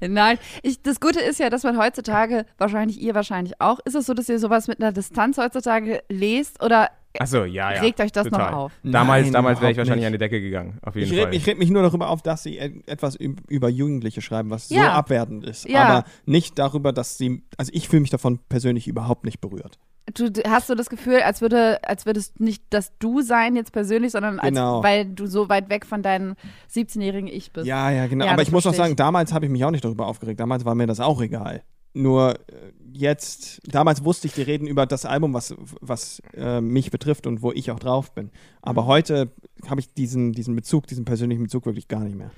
Nein, 0.00 0.38
ich, 0.62 0.80
das 0.82 1.00
Gute 1.00 1.20
ist 1.20 1.38
ja, 1.38 1.50
dass 1.50 1.64
man 1.64 1.76
heutzutage, 1.78 2.46
wahrscheinlich 2.56 3.00
ihr 3.00 3.14
wahrscheinlich 3.14 3.60
auch, 3.60 3.78
ist 3.84 3.94
es 3.94 4.06
so, 4.06 4.14
dass 4.14 4.28
ihr 4.28 4.38
sowas 4.38 4.68
mit 4.68 4.80
einer 4.80 4.92
Distanz 4.92 5.36
heutzutage 5.38 6.02
lest 6.08 6.62
oder 6.62 6.88
Achso, 7.20 7.44
ja, 7.44 7.74
ja. 7.74 7.80
Regt 7.80 8.00
euch 8.00 8.12
das 8.12 8.24
noch 8.26 8.38
total. 8.38 8.54
auf? 8.54 8.72
Damals, 8.82 9.24
Nein, 9.24 9.32
damals 9.32 9.60
wäre 9.60 9.72
ich 9.72 9.78
wahrscheinlich 9.78 10.00
nicht. 10.02 10.06
an 10.06 10.12
die 10.12 10.18
Decke 10.18 10.40
gegangen. 10.40 10.78
Auf 10.82 10.94
jeden 10.96 11.10
Ich 11.12 11.16
Fall. 11.18 11.26
reg, 11.28 11.34
ich 11.34 11.46
reg 11.46 11.58
mich 11.58 11.70
nur 11.70 11.82
darüber 11.82 12.08
auf, 12.10 12.22
dass 12.22 12.42
sie 12.42 12.58
etwas 12.58 13.18
üb- 13.18 13.38
über 13.48 13.68
Jugendliche 13.68 14.20
schreiben, 14.22 14.50
was 14.50 14.68
so 14.68 14.74
Ja. 14.74 14.92
abwertend 14.92 15.44
ist. 15.44 15.68
Ja. 15.68 15.84
Aber 15.84 16.04
nicht 16.24 16.58
darüber, 16.58 16.92
dass 16.92 17.18
sie. 17.18 17.42
Also 17.56 17.70
ich 17.74 17.88
fühle 17.88 18.00
mich 18.00 18.10
davon 18.10 18.38
persönlich 18.48 18.86
überhaupt 18.88 19.24
nicht 19.24 19.40
berührt. 19.40 19.78
du 20.14 20.30
hast 20.48 20.70
du 20.70 20.76
das 20.76 20.88
Gefühl, 20.88 21.20
als 21.22 21.40
würde, 21.40 21.80
als 21.82 22.06
würdest 22.06 22.38
nicht 22.38 22.62
das 22.70 22.92
Du 23.00 23.22
sein 23.22 23.56
jetzt 23.56 23.72
persönlich, 23.72 24.12
sondern 24.12 24.38
als, 24.38 24.50
Genau. 24.50 24.80
weil 24.84 25.04
du 25.04 25.26
so 25.26 25.48
weit 25.48 25.68
weg 25.68 25.84
von 25.84 26.00
deinem 26.02 26.36
17-jährigen 26.72 27.28
Ich 27.28 27.52
bist. 27.52 27.66
Ja, 27.66 27.90
ja, 27.90 28.06
genau. 28.06 28.24
Ja, 28.26 28.32
Aber 28.32 28.42
ich 28.42 28.52
muss 28.52 28.66
auch 28.68 28.72
sagen, 28.74 28.94
damals 28.94 29.32
habe 29.32 29.46
ich 29.46 29.50
mich 29.50 29.64
auch 29.64 29.72
nicht 29.72 29.84
darüber 29.84 30.06
aufgeregt. 30.06 30.38
Damals 30.38 30.64
war 30.64 30.74
mir 30.76 30.86
das 30.86 31.00
auch 31.00 31.20
egal. 31.20 31.62
Nur 31.96 32.34
äh, 32.50 32.72
jetzt, 32.92 33.62
damals 33.66 34.04
wusste 34.04 34.26
ich, 34.26 34.34
die 34.34 34.42
reden 34.42 34.66
über 34.66 34.84
das 34.84 35.06
Album, 35.06 35.32
was, 35.32 35.54
was 35.80 36.20
äh, 36.34 36.60
mich 36.60 36.90
betrifft 36.90 37.26
und 37.26 37.40
wo 37.40 37.52
ich 37.52 37.70
auch 37.70 37.78
drauf 37.78 38.12
bin. 38.12 38.30
Aber 38.60 38.82
Mhm. 38.82 38.86
heute 38.86 39.32
habe 39.66 39.80
ich 39.80 39.92
diesen, 39.94 40.32
diesen 40.32 40.54
Bezug, 40.54 40.86
diesen 40.86 41.06
persönlichen 41.06 41.44
Bezug 41.44 41.64
wirklich 41.64 41.88
gar 41.88 42.00
nicht 42.00 42.16
mehr. 42.16 42.30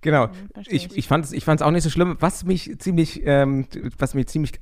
Genau. 0.00 0.28
Ich, 0.68 0.96
ich. 0.96 1.06
fand 1.06 1.24
es 1.24 1.32
ich 1.32 1.44
fand's 1.44 1.62
auch 1.62 1.70
nicht 1.70 1.84
so 1.84 1.90
schlimm. 1.90 2.16
Was 2.18 2.44
mich 2.44 2.76
ziemlich, 2.78 3.22
ähm, 3.24 3.66
was 3.98 4.14
mich 4.14 4.26
ziemlich 4.26 4.52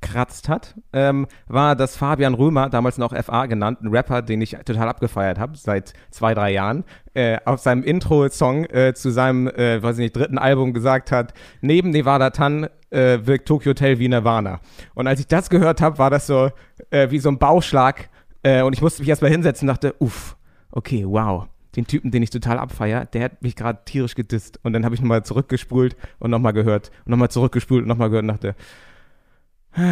angekratzt 0.00 0.48
hat, 0.48 0.74
ähm, 0.92 1.26
war, 1.46 1.76
dass 1.76 1.96
Fabian 1.96 2.34
Römer, 2.34 2.68
damals 2.68 2.98
noch 2.98 3.14
FA 3.14 3.46
genannt, 3.46 3.80
ein 3.82 3.88
Rapper, 3.88 4.22
den 4.22 4.40
ich 4.40 4.56
total 4.64 4.88
abgefeiert 4.88 5.38
habe, 5.38 5.56
seit 5.56 5.92
zwei, 6.10 6.34
drei 6.34 6.52
Jahren, 6.52 6.84
äh, 7.14 7.38
auf 7.44 7.60
seinem 7.60 7.82
Intro-Song 7.82 8.64
äh, 8.66 8.94
zu 8.94 9.10
seinem, 9.10 9.48
äh, 9.48 9.82
weiß 9.82 9.96
ich 9.96 10.02
nicht, 10.02 10.16
dritten 10.16 10.38
Album 10.38 10.72
gesagt 10.72 11.12
hat, 11.12 11.34
neben 11.60 11.90
Nevada 11.90 12.30
Tan 12.30 12.68
äh, 12.90 13.18
wirkt 13.22 13.46
Tokyo 13.48 13.70
Hotel 13.70 13.98
wie 13.98 14.08
Nirvana. 14.08 14.60
Und 14.94 15.06
als 15.06 15.20
ich 15.20 15.26
das 15.26 15.50
gehört 15.50 15.80
habe, 15.80 15.98
war 15.98 16.10
das 16.10 16.26
so 16.26 16.50
äh, 16.90 17.10
wie 17.10 17.18
so 17.18 17.28
ein 17.28 17.38
Bauchschlag 17.38 18.08
äh, 18.42 18.62
und 18.62 18.72
ich 18.72 18.82
musste 18.82 19.02
mich 19.02 19.08
erstmal 19.08 19.30
hinsetzen 19.30 19.68
und 19.68 19.74
dachte, 19.74 19.94
uff, 19.98 20.36
okay, 20.70 21.04
wow. 21.06 21.46
Den 21.76 21.86
Typen, 21.86 22.10
den 22.10 22.24
ich 22.24 22.30
total 22.30 22.58
abfeier, 22.58 23.04
der 23.04 23.22
hat 23.24 23.42
mich 23.42 23.54
gerade 23.54 23.78
tierisch 23.84 24.16
gedisst. 24.16 24.58
Und 24.64 24.72
dann 24.72 24.84
habe 24.84 24.96
ich 24.96 25.00
nochmal 25.00 25.24
zurückgespult 25.24 25.96
und 26.18 26.32
nochmal 26.32 26.52
gehört 26.52 26.90
und 27.04 27.12
nochmal 27.12 27.30
zurückgespult 27.30 27.82
und 27.82 27.88
nochmal 27.88 28.10
gehört 28.10 28.24
und 28.24 28.28
dachte, 28.28 28.56
Und 29.76 29.82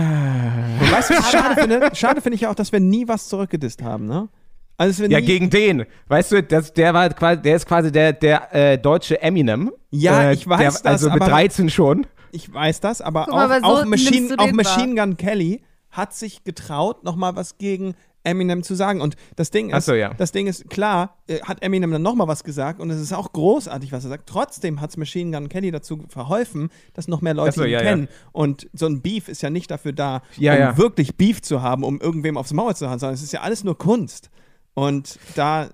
weißt 0.90 1.10
du, 1.10 1.14
was 1.14 1.20
ich 1.26 1.30
schade 1.30 1.60
finde? 1.60 1.90
Schade 1.94 2.20
finde 2.20 2.34
ich 2.36 2.40
ja 2.42 2.50
auch, 2.50 2.54
dass 2.54 2.72
wir 2.72 2.80
nie 2.80 3.06
was 3.08 3.28
zurückgedisst 3.28 3.82
haben, 3.82 4.06
ne? 4.06 4.28
Also, 4.76 5.04
ja, 5.06 5.20
gegen 5.20 5.50
den. 5.50 5.86
Weißt 6.06 6.30
du, 6.32 6.42
das, 6.42 6.72
der 6.72 6.94
war 6.94 7.08
quasi, 7.10 7.42
der 7.42 7.56
ist 7.56 7.66
quasi 7.66 7.90
der, 7.90 8.12
der 8.12 8.54
äh, 8.54 8.78
deutsche 8.78 9.20
Eminem. 9.20 9.72
Ja, 9.90 10.30
äh, 10.30 10.34
ich 10.34 10.48
weiß 10.48 10.58
der, 10.58 10.70
das, 10.70 10.84
Also 10.84 11.10
mit 11.10 11.20
aber- 11.22 11.30
13 11.30 11.68
schon. 11.68 12.06
Ich 12.30 12.52
weiß 12.52 12.80
das, 12.80 13.00
aber 13.00 13.28
auch, 13.32 13.38
aber 13.38 13.58
so 13.60 13.66
auch, 13.66 13.84
Machine, 13.86 14.34
auch 14.36 14.52
Machine 14.52 14.94
Gun 14.94 15.16
Kelly 15.16 15.62
hat 15.90 16.14
sich 16.14 16.44
getraut, 16.44 17.02
nochmal 17.02 17.34
was 17.36 17.56
gegen 17.58 17.94
Eminem 18.28 18.62
zu 18.62 18.74
sagen. 18.74 19.00
Und 19.00 19.16
das 19.36 19.50
Ding 19.50 19.70
ist, 19.70 19.86
so, 19.86 19.94
ja. 19.94 20.14
das 20.14 20.32
Ding 20.32 20.46
ist, 20.46 20.70
klar, 20.70 21.16
äh, 21.26 21.40
hat 21.40 21.62
Eminem 21.62 21.90
dann 21.90 22.02
nochmal 22.02 22.28
was 22.28 22.44
gesagt 22.44 22.80
und 22.80 22.90
es 22.90 23.00
ist 23.00 23.12
auch 23.12 23.32
großartig, 23.32 23.92
was 23.92 24.04
er 24.04 24.10
sagt. 24.10 24.28
Trotzdem 24.28 24.80
hat 24.80 24.90
es 24.90 24.96
Machine 24.96 25.36
Gun 25.36 25.48
Kelly 25.48 25.70
dazu 25.70 26.04
verholfen, 26.08 26.70
dass 26.94 27.08
noch 27.08 27.20
mehr 27.22 27.34
Leute 27.34 27.52
so, 27.56 27.64
ihn 27.64 27.70
ja, 27.70 27.78
ja. 27.82 27.84
kennen. 27.90 28.08
Und 28.32 28.68
so 28.72 28.86
ein 28.86 29.02
Beef 29.02 29.28
ist 29.28 29.42
ja 29.42 29.50
nicht 29.50 29.70
dafür 29.70 29.92
da, 29.92 30.22
Ja, 30.36 30.52
um 30.54 30.58
ja. 30.60 30.78
wirklich 30.78 31.16
Beef 31.16 31.42
zu 31.42 31.62
haben, 31.62 31.82
um 31.84 32.00
irgendwem 32.00 32.36
aufs 32.36 32.52
Maul 32.52 32.76
zu 32.76 32.88
hauen, 32.88 32.98
sondern 32.98 33.14
es 33.14 33.22
ist 33.22 33.32
ja 33.32 33.40
alles 33.40 33.64
nur 33.64 33.76
Kunst. 33.78 34.30
Und 34.74 35.18
da, 35.34 35.70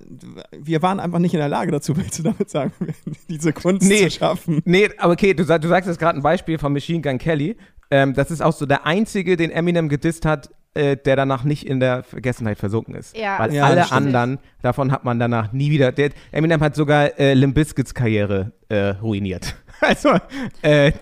wir 0.57 0.81
waren 0.81 0.99
einfach 0.99 1.19
nicht 1.19 1.35
in 1.35 1.39
der 1.41 1.51
Lage 1.51 1.71
dazu, 1.71 1.95
willst 1.97 2.19
du 2.19 2.23
damit 2.23 2.49
sagen, 2.49 2.73
diese 3.29 3.53
Kunst 3.53 3.87
Nee. 3.87 4.05
zu 4.09 4.13
schaffen. 4.13 4.63
Nee, 4.65 4.89
aber 4.97 5.13
okay, 5.13 5.35
du, 5.35 5.45
du 5.45 5.69
sagst 5.69 5.89
jetzt 5.89 5.99
gerade 5.99 6.19
ein 6.19 6.23
Beispiel 6.23 6.57
von 6.59 6.73
Machine 6.73 7.03
Gun 7.03 7.19
Kelly. 7.19 7.57
Ähm, 7.91 8.15
das 8.15 8.31
ist 8.31 8.41
auch 8.41 8.55
so 8.55 8.65
der 8.65 8.87
einzige, 8.87 9.37
den 9.37 9.51
Eminem 9.51 9.91
gedisst 9.91 10.25
hat, 10.25 10.49
äh, 10.75 10.97
der 10.97 11.17
danach 11.17 11.45
nicht 11.45 11.67
in 11.67 11.81
der 11.81 12.03
Vergessenheit 12.03 12.59
versunken 12.59 12.95
ist. 12.95 13.17
Ja. 13.17 13.39
Weil 13.39 13.55
Ja, 13.55 13.65
alle 13.65 13.91
anderen, 13.93 14.39
davon 14.63 14.91
hat 14.93 15.05
man 15.05 15.19
danach 15.19 15.53
nie 15.53 15.71
wieder. 15.71 15.93
Der, 15.93 16.11
Eminem 16.33 16.61
hat 16.61 16.75
sogar 16.75 17.19
äh, 17.19 17.35
Limp 17.35 17.55
Bizkits 17.55 17.95
Karriere 17.95 18.53
äh, 18.69 18.91
ruiniert. 19.01 19.55
Also, 19.81 20.15
äh, 20.63 20.93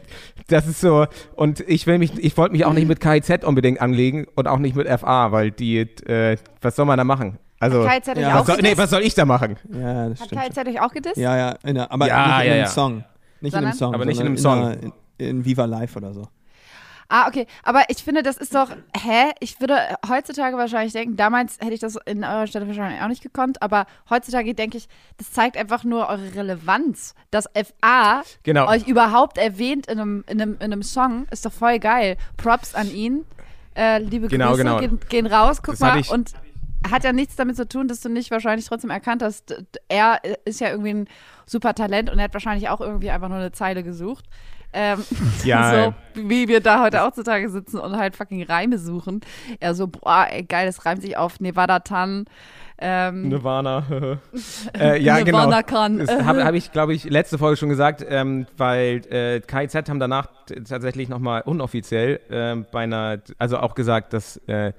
das 0.49 0.66
ist 0.66 0.81
so. 0.81 1.07
Und 1.37 1.61
ich 1.68 1.87
will 1.87 1.99
mich, 1.99 2.18
ich 2.18 2.37
wollte 2.39 2.53
mich 2.53 2.64
auch 2.64 2.73
nicht 2.73 2.89
mit 2.89 3.01
KIZ 3.01 3.45
unbedingt 3.45 3.81
anlegen 3.81 4.27
und 4.35 4.49
auch 4.49 4.59
nicht 4.59 4.75
mit 4.75 4.89
FA, 4.89 5.31
weil 5.31 5.51
die, 5.53 5.79
äh, 5.81 6.37
was 6.62 6.75
soll 6.75 6.87
man 6.87 6.97
da 6.97 7.05
machen? 7.05 7.39
Also, 7.61 7.85
KIZ 7.85 8.09
hat 8.09 8.16
euch 8.16 8.23
Ja, 8.23 8.35
auch 8.35 8.41
was 8.41 8.47
soll, 8.47 8.57
nee, 8.62 8.73
was 8.77 8.91
soll 8.91 9.03
ich 9.03 9.14
da 9.14 9.25
machen? 9.27 9.57
Ja, 9.73 10.09
das 10.09 10.20
Hat 10.23 10.27
stimmt. 10.29 10.43
KIZ 10.43 10.59
euch 10.68 10.81
auch 10.81 10.91
gedisst? 10.91 11.16
Ja, 11.18 11.37
ja, 11.37 11.55
in 11.64 11.75
der, 11.77 11.93
aber 11.93 12.09
Ja, 12.09 12.16
nicht 12.16 12.41
in 12.41 12.47
ja, 12.47 12.53
einem 12.55 12.61
ja. 12.62 12.66
Song. 12.66 13.05
Nicht 13.43 13.53
in 13.53 13.59
einem 13.59 13.73
Sondern? 13.73 13.75
Song. 13.75 13.95
Aber 13.95 14.05
nicht 14.07 14.20
in 14.20 14.37
sondern 14.37 14.64
einem 14.64 14.79
Song. 14.79 14.81
In, 14.81 14.93
einer- 14.93 15.29
in, 15.31 15.37
in 15.39 15.45
Viva 15.45 15.64
Live 15.66 15.95
oder 15.97 16.14
so. 16.14 16.27
Ah, 17.15 17.29
okay. 17.29 17.47
Aber 17.63 17.83
ich 17.89 17.99
finde, 17.99 18.23
das 18.23 18.39
ist 18.39 18.55
doch, 18.55 18.71
hä? 18.97 19.33
Ich 19.41 19.61
würde 19.61 19.77
heutzutage 20.09 20.57
wahrscheinlich 20.57 20.95
denken, 20.95 21.15
damals 21.17 21.59
hätte 21.61 21.75
ich 21.75 21.81
das 21.81 21.97
in 22.07 22.25
eurer 22.25 22.47
Stelle 22.47 22.67
wahrscheinlich 22.67 23.03
auch 23.03 23.09
nicht 23.09 23.23
gekonnt, 23.23 23.61
aber 23.61 23.85
heutzutage 24.09 24.55
denke 24.55 24.79
ich, 24.79 24.89
das 25.19 25.31
zeigt 25.31 25.59
einfach 25.59 25.85
nur 25.85 26.09
eure 26.09 26.35
Relevanz. 26.35 27.15
Dass 27.31 27.49
FA 27.55 28.23
Genau. 28.45 28.67
euch 28.67 28.87
überhaupt 28.89 29.37
erwähnt 29.37 29.89
in 29.89 30.01
einem, 30.01 30.25
in, 30.27 30.41
einem, 30.41 30.55
in 30.55 30.73
einem 30.73 30.83
Song, 30.83 31.27
ist 31.31 31.45
doch 31.45 31.53
voll 31.53 31.79
geil. 31.81 32.17
Props 32.39 32.75
an 32.75 32.91
ihn. 32.91 33.27
Äh, 33.77 33.99
liebe 33.99 34.29
Genau, 34.29 34.49
Grüße 34.53 34.59
genau. 34.65 34.79
Gehen, 34.79 35.01
gehen 35.11 35.27
raus, 35.27 35.59
guck 35.63 35.75
Das 35.75 35.81
mal. 35.81 35.99
ich- 36.01 36.11
Und 36.11 36.33
hat 36.91 37.05
ja 37.05 37.13
nichts 37.13 37.37
damit 37.37 37.57
zu 37.57 37.69
tun, 37.69 37.89
dass 37.89 38.01
du 38.01 38.09
nicht 38.09 38.31
wahrscheinlich 38.31 38.67
trotzdem 38.67 38.89
erkannt 38.91 39.23
hast, 39.23 39.55
er 39.89 40.21
ist 40.47 40.61
ja 40.61 40.71
irgendwie 40.71 40.95
ein 40.95 41.09
super 41.47 41.75
Talent 41.75 42.09
und 42.11 42.19
er 42.19 42.25
hat 42.25 42.33
wahrscheinlich 42.33 42.71
auch 42.71 42.81
irgendwie 42.81 43.11
einfach 43.11 43.29
nur 43.29 43.37
eine 43.39 43.53
Zeile 43.53 43.83
gesucht. 43.83 44.25
Ähm, 44.73 45.05
Ja, 45.45 45.95
so 46.14 46.29
wie 46.29 46.49
wir 46.49 46.61
da 46.61 46.83
heute 46.83 47.05
auch 47.05 47.12
zutage 47.12 47.49
sitzen 47.49 47.79
und 47.79 47.97
halt 47.97 48.16
fucking 48.16 48.43
Reime 48.43 48.79
suchen. 48.79 49.20
Er 49.61 49.75
so, 49.75 49.87
boah, 49.87 50.27
ey, 50.31 50.43
geil, 50.43 50.66
das 50.66 50.85
reimt 50.85 51.03
sich 51.03 51.16
auf 51.16 51.41
Nevada 51.41 51.81
Tan. 51.81 52.27
Ähm, 52.79 53.29
Nirvana. 53.29 53.85
äh, 54.79 55.01
ja, 55.01 55.20
Nirvana 55.20 55.62
genau. 55.62 55.79
kann. 55.79 55.99
Das 55.99 56.25
habe 56.25 56.45
hab 56.45 56.55
ich, 56.55 56.73
glaube 56.73 56.95
ich, 56.95 57.05
letzte 57.05 57.39
Folge 57.39 57.57
schon 57.57 57.68
gesagt, 57.68 58.05
ähm, 58.09 58.47
weil 58.57 59.03
äh, 59.09 59.41
KIZ 59.41 59.89
haben 59.89 60.01
danach 60.01 60.27
tatsächlich 60.68 61.09
nochmal 61.09 61.43
unoffiziell 61.43 62.20
ähm, 62.29 62.66
bei 62.73 62.83
einer, 62.83 63.20
also 63.39 63.59
auch 63.59 63.75
gesagt, 63.75 64.12
dass, 64.12 64.37
äh, 64.49 64.73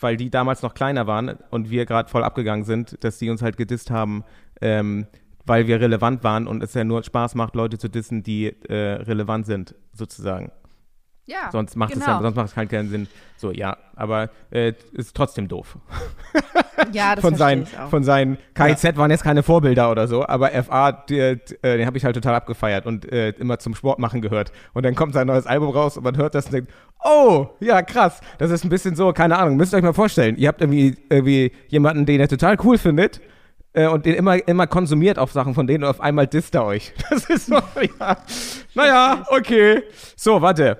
weil 0.00 0.16
die 0.16 0.30
damals 0.30 0.62
noch 0.62 0.72
kleiner 0.72 1.06
waren 1.06 1.36
und 1.50 1.70
wir 1.70 1.84
gerade 1.84 2.08
voll 2.08 2.24
abgegangen 2.24 2.64
sind, 2.64 3.04
dass 3.04 3.18
die 3.18 3.28
uns 3.28 3.42
halt 3.42 3.58
gedisst 3.58 3.90
haben, 3.90 4.24
ähm, 4.62 5.06
weil 5.46 5.66
wir 5.66 5.80
relevant 5.80 6.24
waren 6.24 6.46
und 6.46 6.62
es 6.62 6.74
ja 6.74 6.84
nur 6.84 7.02
Spaß 7.02 7.34
macht, 7.34 7.54
Leute 7.54 7.78
zu 7.78 7.88
dissen, 7.88 8.22
die 8.22 8.46
äh, 8.68 8.74
relevant 9.02 9.46
sind, 9.46 9.74
sozusagen. 9.92 10.52
Ja, 11.26 11.50
Sonst 11.50 11.74
macht 11.74 11.94
es 11.94 12.00
genau. 12.00 12.16
ja, 12.16 12.22
sonst 12.22 12.36
macht 12.36 12.48
es 12.48 12.56
halt 12.56 12.68
keinen 12.68 12.90
Sinn. 12.90 13.08
So, 13.38 13.50
ja, 13.50 13.78
aber 13.96 14.28
äh, 14.50 14.74
ist 14.92 15.16
trotzdem 15.16 15.48
doof. 15.48 15.78
Ja, 16.92 17.14
das 17.14 17.22
von 17.22 17.36
seinen, 17.36 17.62
ich 17.62 17.78
auch. 17.78 17.88
von 17.88 18.02
seinen 18.02 18.36
KIZ 18.54 18.96
waren 18.96 19.10
jetzt 19.10 19.22
keine 19.22 19.44
Vorbilder 19.44 19.90
oder 19.92 20.08
so, 20.08 20.26
aber 20.26 20.50
FA, 20.64 20.92
die, 20.92 21.14
die, 21.36 21.54
äh, 21.62 21.78
den 21.78 21.86
habe 21.86 21.96
ich 21.96 22.04
halt 22.04 22.16
total 22.16 22.34
abgefeiert 22.34 22.84
und 22.84 23.10
äh, 23.10 23.30
immer 23.30 23.60
zum 23.60 23.76
Sport 23.76 24.00
machen 24.00 24.20
gehört. 24.20 24.50
Und 24.72 24.84
dann 24.84 24.96
kommt 24.96 25.14
sein 25.14 25.28
neues 25.28 25.46
Album 25.46 25.70
raus 25.70 25.96
und 25.96 26.02
man 26.02 26.16
hört 26.16 26.34
das 26.34 26.46
und 26.46 26.52
denkt, 26.52 26.72
oh, 27.04 27.46
ja, 27.60 27.80
krass. 27.80 28.20
Das 28.38 28.50
ist 28.50 28.64
ein 28.64 28.70
bisschen 28.70 28.96
so, 28.96 29.12
keine 29.12 29.38
Ahnung, 29.38 29.56
müsst 29.56 29.72
ihr 29.72 29.76
euch 29.76 29.84
mal 29.84 29.92
vorstellen. 29.92 30.36
Ihr 30.36 30.48
habt 30.48 30.60
irgendwie, 30.60 30.96
irgendwie 31.08 31.52
jemanden, 31.68 32.06
den 32.06 32.20
ihr 32.20 32.28
total 32.28 32.56
cool 32.64 32.76
findet 32.76 33.20
äh, 33.74 33.86
und 33.88 34.06
den 34.06 34.14
immer, 34.14 34.48
immer 34.48 34.66
konsumiert 34.66 35.18
auf 35.18 35.32
Sachen 35.32 35.54
von 35.54 35.66
denen 35.66 35.84
und 35.84 35.90
auf 35.90 36.00
einmal 36.00 36.26
disst 36.26 36.54
er 36.54 36.64
euch. 36.64 36.92
Das 37.10 37.28
ist 37.28 37.46
so, 37.46 37.60
ja. 38.00 38.16
Naja, 38.74 39.24
okay. 39.28 39.82
So, 40.16 40.40
warte. 40.40 40.78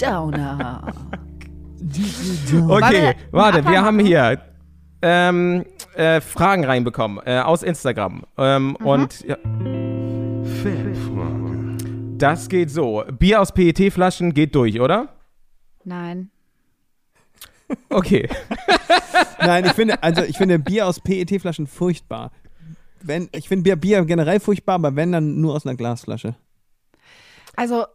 Downer. 0.00 0.92
Okay, 2.68 3.14
Warte, 3.30 3.64
wir 3.64 3.82
haben 3.82 4.00
hier 4.00 4.40
ähm, 5.02 5.64
äh, 5.94 6.20
Fragen 6.20 6.64
reinbekommen 6.64 7.20
äh, 7.24 7.38
aus 7.38 7.62
Instagram. 7.62 8.24
Ähm, 8.36 8.76
Mhm. 8.80 8.86
Und 8.86 9.24
ja, 9.26 9.36
das 12.18 12.48
geht 12.48 12.70
so. 12.70 13.04
Bier 13.18 13.40
aus 13.40 13.52
PET-Flaschen 13.52 14.34
geht 14.34 14.54
durch, 14.54 14.80
oder? 14.80 15.08
Nein. 15.84 16.30
Okay. 17.90 18.28
Nein, 19.40 19.64
ich 19.64 19.72
finde, 19.72 20.02
also 20.02 20.22
ich 20.22 20.36
finde 20.36 20.58
Bier 20.58 20.86
aus 20.86 21.00
PET-Flaschen 21.00 21.66
furchtbar. 21.66 22.32
Wenn, 23.02 23.28
ich 23.32 23.48
finde 23.48 23.64
Bier, 23.64 23.76
Bier 23.76 24.04
generell 24.04 24.40
furchtbar, 24.40 24.76
aber 24.76 24.96
wenn, 24.96 25.12
dann 25.12 25.40
nur 25.40 25.54
aus 25.54 25.66
einer 25.66 25.76
Glasflasche. 25.76 26.36
Also 27.54 27.86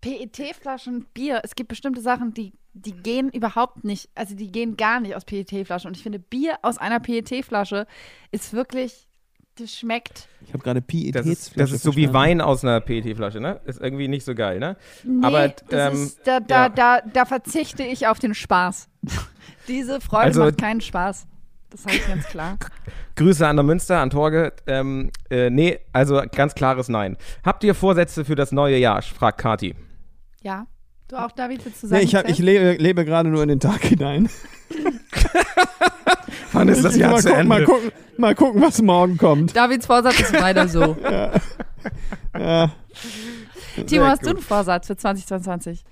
PET-Flaschen, 0.00 1.06
Bier, 1.14 1.40
es 1.44 1.54
gibt 1.54 1.68
bestimmte 1.68 2.00
Sachen, 2.00 2.34
die, 2.34 2.52
die 2.72 2.92
gehen 2.92 3.30
überhaupt 3.30 3.84
nicht, 3.84 4.10
also 4.14 4.34
die 4.34 4.50
gehen 4.50 4.76
gar 4.76 5.00
nicht 5.00 5.14
aus 5.14 5.24
PET-Flaschen. 5.24 5.88
Und 5.88 5.96
ich 5.96 6.02
finde, 6.02 6.18
Bier 6.18 6.58
aus 6.62 6.78
einer 6.78 7.00
PET-Flasche 7.00 7.86
ist 8.30 8.52
wirklich, 8.52 9.08
das 9.56 9.74
schmeckt. 9.74 10.28
Ich 10.46 10.52
habe 10.52 10.62
gerade 10.62 10.80
PET-Flasche 10.80 11.12
Das 11.12 11.26
ist, 11.26 11.60
das 11.60 11.72
ist 11.72 11.82
so 11.82 11.94
wie. 11.96 12.12
Wein 12.12 12.40
aus 12.40 12.64
einer 12.64 12.80
PET-Flasche, 12.80 13.40
ne? 13.40 13.60
Ist 13.64 13.80
irgendwie 13.80 14.08
nicht 14.08 14.24
so 14.24 14.34
geil, 14.34 14.58
ne? 14.58 14.76
Nee, 15.04 15.26
Aber, 15.26 15.48
das 15.48 15.92
ähm, 15.94 16.02
ist, 16.04 16.26
da, 16.26 16.40
da, 16.40 16.62
ja. 16.64 16.68
da, 16.68 17.00
da 17.00 17.24
verzichte 17.24 17.82
ich 17.82 18.06
auf 18.06 18.18
den 18.18 18.34
Spaß. 18.34 18.88
Diese 19.68 20.00
Freude 20.00 20.24
Also- 20.26 20.44
macht 20.44 20.58
keinen 20.58 20.80
Spaß. 20.80 21.26
Das 21.70 21.84
sage 21.84 21.96
ich 21.96 22.06
ganz 22.06 22.26
klar. 22.26 22.58
Grüße 23.16 23.46
an 23.46 23.56
der 23.56 23.62
Münster, 23.62 23.98
an 24.00 24.10
Torge. 24.10 24.52
Ähm, 24.66 25.10
äh, 25.30 25.48
nee, 25.48 25.78
also 25.92 26.22
ganz 26.34 26.54
klares 26.54 26.88
Nein. 26.90 27.16
Habt 27.44 27.64
ihr 27.64 27.74
Vorsätze 27.74 28.26
für 28.26 28.34
das 28.34 28.52
neue 28.52 28.76
Jahr? 28.76 29.00
fragt 29.00 29.38
Kati. 29.38 29.74
Ja. 30.42 30.66
Du 31.12 31.18
auch, 31.18 31.32
David, 31.32 31.62
willst 31.66 31.82
du 31.82 31.88
sagen? 31.88 32.00
Nee, 32.00 32.06
ich, 32.06 32.14
hab, 32.14 32.26
ich 32.26 32.38
lebe, 32.38 32.82
lebe 32.82 33.04
gerade 33.04 33.28
nur 33.28 33.42
in 33.42 33.50
den 33.50 33.60
Tag 33.60 33.82
hinein. 33.82 34.30
Wann 36.54 36.68
ist 36.68 36.82
das 36.82 36.96
Jahr 36.96 37.10
mal, 37.10 37.20
zu 37.20 37.28
gucken, 37.28 37.40
Ende? 37.40 37.48
mal, 37.48 37.64
gucken, 37.64 37.92
mal 38.16 38.34
gucken, 38.34 38.62
was 38.62 38.80
morgen 38.80 39.18
kommt. 39.18 39.54
Davids 39.54 39.84
Vorsatz 39.84 40.18
ist 40.18 40.32
weiter 40.32 40.68
so. 40.68 40.96
Ja. 42.34 42.72
Timo, 43.86 44.06
hast 44.06 44.22
du 44.22 44.28
gut. 44.28 44.36
einen 44.36 44.42
Vorsatz 44.42 44.86
für 44.86 44.96
2022? 44.96 45.84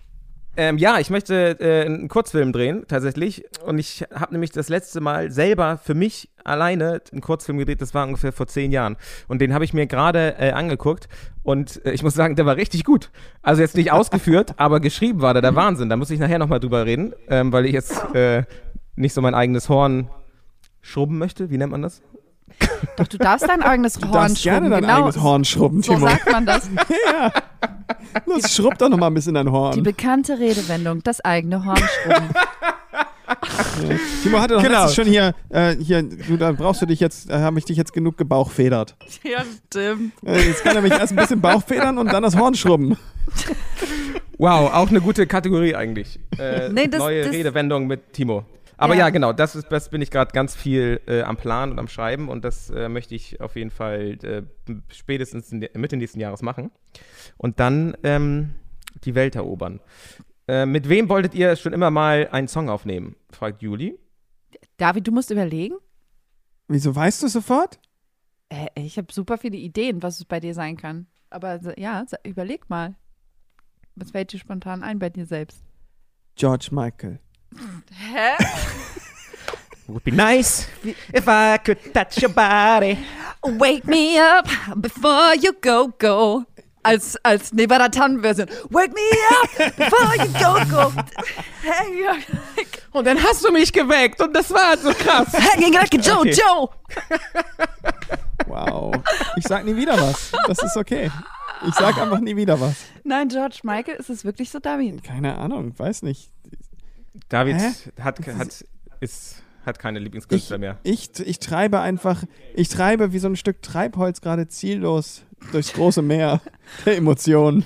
Ähm, 0.56 0.78
ja, 0.78 0.98
ich 0.98 1.10
möchte 1.10 1.58
äh, 1.60 1.84
einen 1.84 2.08
Kurzfilm 2.08 2.54
drehen, 2.54 2.86
tatsächlich. 2.88 3.44
Und 3.62 3.78
ich 3.78 4.06
habe 4.14 4.32
nämlich 4.32 4.52
das 4.52 4.70
letzte 4.70 5.02
Mal 5.02 5.30
selber 5.30 5.76
für 5.76 5.94
mich 5.94 6.29
alleine 6.44 7.00
einen 7.12 7.20
Kurzfilm 7.20 7.58
gedreht. 7.58 7.80
Das 7.80 7.94
war 7.94 8.06
ungefähr 8.06 8.32
vor 8.32 8.46
zehn 8.46 8.72
Jahren. 8.72 8.96
Und 9.28 9.40
den 9.40 9.54
habe 9.54 9.64
ich 9.64 9.72
mir 9.74 9.86
gerade 9.86 10.36
äh, 10.38 10.52
angeguckt. 10.52 11.08
Und 11.42 11.84
äh, 11.84 11.92
ich 11.92 12.02
muss 12.02 12.14
sagen, 12.14 12.36
der 12.36 12.46
war 12.46 12.56
richtig 12.56 12.84
gut. 12.84 13.10
Also 13.42 13.62
jetzt 13.62 13.76
nicht 13.76 13.92
ausgeführt, 13.92 14.54
aber 14.58 14.80
geschrieben 14.80 15.20
war 15.22 15.32
der 15.32 15.42
der 15.42 15.54
Wahnsinn. 15.56 15.88
Da 15.88 15.96
muss 15.96 16.10
ich 16.10 16.18
nachher 16.20 16.38
nochmal 16.38 16.60
drüber 16.60 16.86
reden, 16.86 17.12
ähm, 17.28 17.52
weil 17.52 17.66
ich 17.66 17.72
jetzt 17.72 18.14
äh, 18.14 18.44
nicht 18.96 19.12
so 19.14 19.20
mein 19.22 19.34
eigenes 19.34 19.68
Horn 19.68 20.10
schrubben 20.82 21.18
möchte. 21.18 21.50
Wie 21.50 21.58
nennt 21.58 21.72
man 21.72 21.82
das? 21.82 22.02
Doch, 22.96 23.06
du 23.06 23.16
darfst 23.16 23.48
dein 23.48 23.62
eigenes 23.62 23.94
Du 23.98 24.06
Horn 24.08 24.12
darfst 24.12 24.42
gerne 24.42 24.66
schrubben. 24.66 24.70
dein 24.72 24.80
genau. 24.82 24.96
eigenes 24.98 25.20
Horn 25.22 25.44
schrubben, 25.44 25.82
So 25.82 25.94
Timo. 25.94 26.08
sagt 26.08 26.32
man 26.32 26.46
das. 26.46 26.68
Los, 28.26 28.52
schrubb 28.52 28.76
doch 28.78 28.88
noch 28.88 28.98
mal 28.98 29.06
ein 29.06 29.14
bisschen 29.14 29.34
dein 29.34 29.46
Die 29.46 29.52
Horn. 29.52 29.82
bekannte 29.82 30.38
Redewendung, 30.38 31.02
das 31.02 31.20
eigene 31.24 31.64
Horn 31.64 31.76
schrubben. 31.78 32.28
Timo 34.22 34.40
hatte 34.40 34.54
doch 34.54 34.62
Genau. 34.62 34.88
schon 34.88 35.06
hier, 35.06 35.34
äh, 35.50 35.76
hier, 35.76 36.02
du, 36.02 36.36
da 36.36 36.52
brauchst 36.52 36.82
du 36.82 36.86
dich 36.86 37.00
jetzt, 37.00 37.30
äh, 37.30 37.34
habe 37.38 37.58
ich 37.58 37.64
dich 37.64 37.76
jetzt 37.76 37.92
genug 37.92 38.16
gebauchfedert. 38.16 38.96
ja, 39.22 39.44
stimmt. 39.68 40.12
Äh, 40.24 40.40
jetzt 40.48 40.62
kann 40.64 40.76
er 40.76 40.82
mich 40.82 40.92
erst 40.92 41.12
ein 41.12 41.16
bisschen 41.16 41.40
Bauchfedern 41.40 41.98
und 41.98 42.12
dann 42.12 42.22
das 42.22 42.36
Horn 42.36 42.54
schrubben. 42.54 42.96
Wow, 44.38 44.72
auch 44.72 44.88
eine 44.88 45.00
gute 45.00 45.26
Kategorie 45.26 45.74
eigentlich. 45.74 46.18
Äh, 46.38 46.68
Nee, 46.70 46.88
das- 46.88 46.98
neue 47.00 47.24
das- 47.24 47.32
Redewendung 47.32 47.86
mit 47.86 48.12
Timo. 48.12 48.44
Aber 48.78 48.94
Ja. 48.94 49.00
ja, 49.00 49.10
genau, 49.10 49.34
das, 49.34 49.54
ist, 49.56 49.66
das 49.70 49.90
bin 49.90 50.00
ich 50.00 50.10
gerade 50.10 50.32
ganz 50.32 50.54
viel 50.56 51.00
äh, 51.06 51.20
am 51.20 51.36
Plan 51.36 51.70
und 51.70 51.78
am 51.78 51.86
Schreiben 51.88 52.30
und 52.30 52.42
das 52.46 52.70
äh, 52.70 52.88
möchte 52.88 53.14
ich 53.14 53.38
auf 53.42 53.54
jeden 53.56 53.70
Fall 53.70 54.16
äh, 54.22 54.42
spätestens 54.88 55.52
in, 55.52 55.68
Mitte 55.74 55.98
nächsten 55.98 56.18
Jahres 56.18 56.40
machen. 56.40 56.70
Und 57.36 57.60
dann 57.60 57.94
ähm, 58.04 58.54
die 59.04 59.14
Welt 59.14 59.34
erobern. 59.36 59.80
Äh, 60.50 60.66
mit 60.66 60.88
wem 60.88 61.08
wolltet 61.08 61.32
ihr 61.34 61.54
schon 61.54 61.72
immer 61.72 61.92
mal 61.92 62.28
einen 62.32 62.48
Song 62.48 62.68
aufnehmen? 62.68 63.14
fragt 63.30 63.62
Juli. 63.62 63.96
David, 64.78 65.06
du 65.06 65.12
musst 65.12 65.30
überlegen. 65.30 65.76
Wieso 66.66 66.92
weißt 66.92 67.22
du 67.22 67.28
sofort? 67.28 67.78
Äh, 68.48 68.66
ich 68.74 68.96
habe 68.98 69.12
super 69.12 69.38
viele 69.38 69.56
Ideen, 69.58 70.02
was 70.02 70.18
es 70.18 70.24
bei 70.24 70.40
dir 70.40 70.52
sein 70.54 70.76
kann. 70.76 71.06
Aber 71.30 71.60
ja, 71.78 72.04
sa- 72.04 72.18
überleg 72.24 72.68
mal. 72.68 72.96
Was 73.94 74.10
fällt 74.10 74.32
dir 74.32 74.38
spontan 74.38 74.82
ein 74.82 74.98
bei 74.98 75.08
dir 75.10 75.24
selbst? 75.24 75.62
George 76.34 76.70
Michael. 76.72 77.20
Hä? 77.92 78.32
Would 79.86 80.02
be 80.02 80.10
nice 80.10 80.66
if 81.12 81.28
I 81.28 81.58
could 81.64 81.78
touch 81.94 82.20
your 82.20 82.32
body. 82.32 82.98
Wake 83.44 83.86
me 83.86 84.18
up 84.20 84.48
before 84.80 85.34
you 85.36 85.52
go, 85.60 85.92
go. 85.98 86.44
Als, 86.82 87.16
als 87.22 87.52
Nevada 87.52 87.88
Tannenversion. 87.88 88.48
Wake 88.70 88.92
me 88.94 89.00
up 89.42 89.76
before 89.76 90.16
you 90.16 90.32
go, 90.32 90.54
go. 90.70 90.92
Hanging 91.62 92.04
like, 92.56 92.82
Und 92.92 93.06
dann 93.06 93.22
hast 93.22 93.44
du 93.44 93.52
mich 93.52 93.70
geweckt 93.72 94.20
und 94.22 94.34
das 94.34 94.50
war 94.50 94.78
so 94.78 94.90
krass. 94.92 95.28
hanging 95.32 95.74
like 95.74 95.92
a 95.92 95.98
Jojo. 95.98 96.70
Wow. 98.46 98.94
Ich 99.36 99.44
sag 99.46 99.64
nie 99.64 99.76
wieder 99.76 100.00
was. 100.00 100.32
Das 100.46 100.62
ist 100.62 100.76
okay. 100.76 101.10
Ich 101.68 101.74
sag 101.74 101.98
einfach 101.98 102.20
nie 102.20 102.34
wieder 102.36 102.58
was. 102.60 102.76
Nein, 103.04 103.28
George 103.28 103.58
Michael, 103.62 103.96
ist 103.96 104.08
es 104.08 104.24
wirklich 104.24 104.50
so, 104.50 104.58
David? 104.58 105.04
Keine 105.04 105.36
Ahnung, 105.36 105.78
weiß 105.78 106.02
nicht. 106.02 106.30
David 107.28 107.56
Hä? 107.60 107.72
hat, 108.00 108.18
hat, 108.26 108.64
ist, 109.00 109.42
hat 109.66 109.78
keine 109.78 109.98
Lieblingskünstler 109.98 110.58
mehr. 110.58 110.78
Ich, 110.82 111.10
ich 111.20 111.38
treibe 111.38 111.80
einfach, 111.80 112.24
ich 112.54 112.68
treibe 112.70 113.12
wie 113.12 113.18
so 113.18 113.28
ein 113.28 113.36
Stück 113.36 113.60
Treibholz 113.62 114.20
gerade 114.22 114.48
ziellos 114.48 115.22
durchs 115.52 115.72
große 115.72 116.02
Meer 116.02 116.40
der 116.84 116.96
Emotionen. 116.96 117.64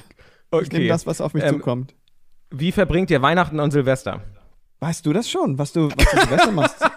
Ich 0.63 0.71
nehme 0.71 0.87
das, 0.89 1.07
was 1.07 1.21
auf 1.21 1.35
mich 1.35 1.43
Ähm, 1.45 1.55
zukommt. 1.55 1.95
Wie 2.51 2.71
verbringt 2.73 3.11
ihr 3.11 3.21
Weihnachten 3.23 3.59
und 3.59 3.73
Silvester? 3.73 4.23
Weißt 4.81 5.05
du 5.05 5.13
das 5.13 5.29
schon, 5.29 5.59
was 5.59 5.73
du, 5.73 5.89
was 5.89 5.97
du 5.97 6.21
Silvester 6.21 6.53
machst? 6.53 6.77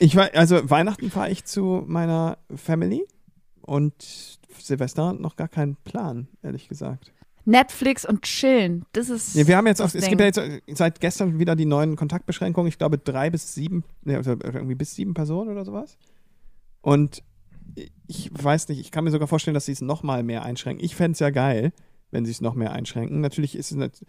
Ich 0.00 0.14
war, 0.14 0.30
also 0.34 0.70
Weihnachten 0.70 1.10
fahre 1.10 1.28
ich 1.28 1.44
zu 1.44 1.82
meiner 1.88 2.38
Family 2.54 3.04
und 3.62 4.38
Silvester 4.60 5.12
noch 5.12 5.34
gar 5.34 5.48
keinen 5.48 5.74
Plan, 5.74 6.28
ehrlich 6.40 6.68
gesagt. 6.68 7.12
Netflix 7.44 8.06
und 8.06 8.22
chillen. 8.22 8.84
Das 8.92 9.08
ist. 9.08 9.34
Ja, 9.34 9.46
wir 9.48 9.56
haben 9.56 9.66
jetzt 9.66 9.80
auch, 9.80 9.92
es 9.92 10.06
gibt 10.06 10.20
ja 10.20 10.26
jetzt 10.26 10.40
seit 10.78 11.00
gestern 11.00 11.38
wieder 11.40 11.56
die 11.56 11.64
neuen 11.64 11.96
Kontaktbeschränkungen. 11.96 12.68
Ich 12.68 12.78
glaube 12.78 12.98
drei 12.98 13.30
bis 13.30 13.54
sieben, 13.54 13.82
ne, 14.04 14.16
also 14.18 14.32
irgendwie 14.32 14.74
bis 14.76 14.94
sieben 14.94 15.14
Personen 15.14 15.50
oder 15.50 15.64
sowas. 15.64 15.98
Und 16.80 17.22
ich 18.06 18.30
weiß 18.32 18.68
nicht, 18.68 18.80
ich 18.80 18.90
kann 18.90 19.04
mir 19.04 19.10
sogar 19.10 19.28
vorstellen, 19.28 19.54
dass 19.54 19.66
sie 19.66 19.72
es 19.72 19.80
noch 19.80 20.02
mal 20.02 20.22
mehr 20.22 20.44
einschränken. 20.44 20.84
Ich 20.84 20.96
fände 20.96 21.12
es 21.12 21.18
ja 21.20 21.30
geil, 21.30 21.72
wenn 22.10 22.24
sie 22.24 22.30
es 22.30 22.40
noch 22.40 22.54
mehr 22.54 22.72
einschränken. 22.72 23.20
Natürlich 23.20 23.56
ist 23.56 23.72
es 23.72 24.04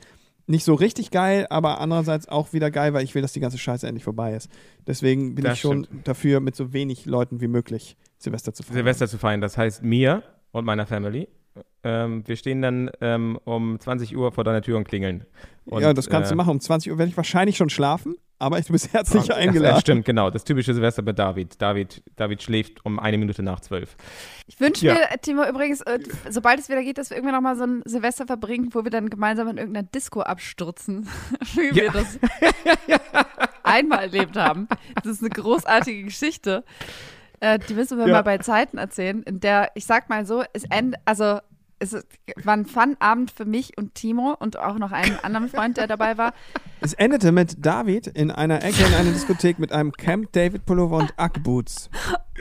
nicht, 0.47 0.63
so 0.63 0.73
richtig 0.73 1.11
geil, 1.11 1.45
aber 1.49 1.79
andererseits 1.79 2.27
auch 2.27 2.53
wieder 2.53 2.71
geil, 2.71 2.93
weil 2.93 3.03
ich 3.03 3.13
will, 3.13 3.21
dass 3.21 3.33
die 3.33 3.39
ganze 3.39 3.57
Scheiße 3.57 3.85
endlich 3.87 4.03
vorbei 4.03 4.33
ist. 4.33 4.49
Deswegen 4.87 5.35
bin 5.35 5.45
Das 5.45 5.55
ich 5.55 5.61
schon 5.61 5.87
dafür, 6.03 6.39
mit 6.39 6.55
so 6.55 6.73
wenig 6.73 7.05
Leuten 7.05 7.39
wie 7.41 7.47
möglich 7.47 7.97
Silvester 8.17 8.53
zu 8.53 8.63
feiern. 8.63 8.75
Silvester 8.75 9.07
zu 9.07 9.17
feiern. 9.17 9.41
Das 9.41 9.57
heißt 9.57 9.83
mir 9.83 10.23
und 10.51 10.65
meiner 10.65 10.87
Family. 10.87 11.27
Ähm, 11.83 12.23
wir 12.27 12.35
stehen 12.35 12.61
dann 12.61 12.91
ähm, 13.01 13.39
um 13.45 13.79
20 13.79 14.15
Uhr 14.17 14.31
vor 14.31 14.43
deiner 14.43 14.61
Tür 14.61 14.77
und 14.77 14.87
klingeln. 14.87 15.25
Und, 15.65 15.81
ja, 15.81 15.93
das 15.93 16.09
kannst 16.09 16.29
äh, 16.29 16.33
du 16.33 16.37
machen. 16.37 16.49
Um 16.51 16.59
20 16.59 16.91
Uhr 16.91 16.97
werde 16.97 17.09
ich 17.09 17.15
wahrscheinlich 17.17 17.55
schon 17.57 17.69
schlafen, 17.69 18.15
aber 18.37 18.59
ich 18.59 18.67
bin 18.67 18.77
herzlich 18.91 19.27
Ja, 19.27 19.35
eingeladen. 19.35 19.79
stimmt, 19.81 20.03
genau. 20.05 20.29
Das 20.29 20.43
typische 20.43 20.73
Silvester 20.73 21.03
bei 21.03 21.13
David. 21.13 21.61
David, 21.61 22.03
David 22.17 22.41
schläft 22.43 22.83
um 22.85 22.99
eine 22.99 23.17
Minute 23.17 23.43
nach 23.43 23.59
zwölf. 23.61 23.95
Ich 24.47 24.59
wünsche 24.59 24.87
Ja. 24.87 24.93
mir, 24.95 25.07
Timo, 25.21 25.43
übrigens, 25.47 25.81
äh, 25.81 25.99
sobald 26.29 26.59
es 26.59 26.67
wieder 26.69 26.83
geht, 26.83 26.97
dass 26.97 27.11
wir 27.11 27.17
irgendwann 27.17 27.35
nochmal 27.35 27.55
so 27.55 27.63
ein 27.65 27.81
Silvester 27.85 28.25
verbringen, 28.25 28.69
wo 28.73 28.83
wir 28.83 28.91
dann 28.91 29.09
gemeinsam 29.09 29.47
in 29.47 29.57
irgendeiner 29.57 29.87
Disco 29.87 30.21
abstürzen. 30.21 31.07
Wie 31.53 31.75
wir 31.75 31.85
Ja. 31.85 31.91
das 31.91 32.19
einmal 33.63 33.99
erlebt 34.01 34.35
haben. 34.37 34.67
Das 34.95 35.05
ist 35.13 35.21
eine 35.21 35.29
großartige 35.29 36.03
Geschichte. 36.03 36.63
Äh, 37.39 37.59
die 37.59 37.73
müssen 37.73 37.97
wir 37.97 38.07
Ja. 38.07 38.13
mal 38.15 38.21
bei 38.23 38.37
Zeiten 38.39 38.77
erzählen, 38.77 39.23
in 39.23 39.39
der, 39.39 39.71
ich 39.75 39.85
sag 39.85 40.09
mal 40.09 40.25
so, 40.25 40.43
es 40.53 40.63
end, 40.69 40.95
also 41.05 41.39
es 41.81 41.93
war 42.43 42.55
ein 42.57 42.65
Fun-Abend 42.65 43.31
für 43.31 43.45
mich 43.45 43.77
und 43.77 43.95
Timo 43.95 44.35
und 44.37 44.59
auch 44.59 44.77
noch 44.77 44.91
einen 44.91 45.17
anderen 45.23 45.47
Freund, 45.47 45.77
der 45.77 45.87
dabei 45.87 46.17
war. 46.17 46.33
Es 46.81 46.93
endete 46.93 47.33
mit 47.33 47.65
David 47.65 48.07
in 48.07 48.31
einer 48.31 48.63
Ecke 48.63 48.85
in 48.85 48.93
einer 48.93 49.11
Diskothek 49.11 49.59
mit 49.59 49.73
einem 49.73 49.91
Camp 49.91 50.31
David 50.31 50.65
Pullover 50.65 50.95
und 50.95 51.13
Ackboots. 51.17 51.89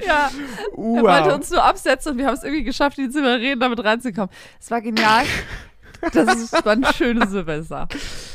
Ja, 0.06 0.30
er 0.30 0.76
wollte 0.76 1.34
uns 1.34 1.50
nur 1.50 1.64
absetzen 1.64 2.12
und 2.12 2.18
wir 2.18 2.26
haben 2.26 2.34
es 2.34 2.44
irgendwie 2.44 2.62
geschafft, 2.62 2.98
ihn 2.98 3.10
zu 3.10 3.18
überreden, 3.18 3.58
damit 3.58 3.82
reinzukommen. 3.82 4.30
Es 4.60 4.70
war 4.70 4.80
genial. 4.80 5.24
Das 6.12 6.36
ist, 6.36 6.64
war 6.64 6.72
ein 6.74 6.84
schönes 6.94 7.30
Silvester. 7.30 7.88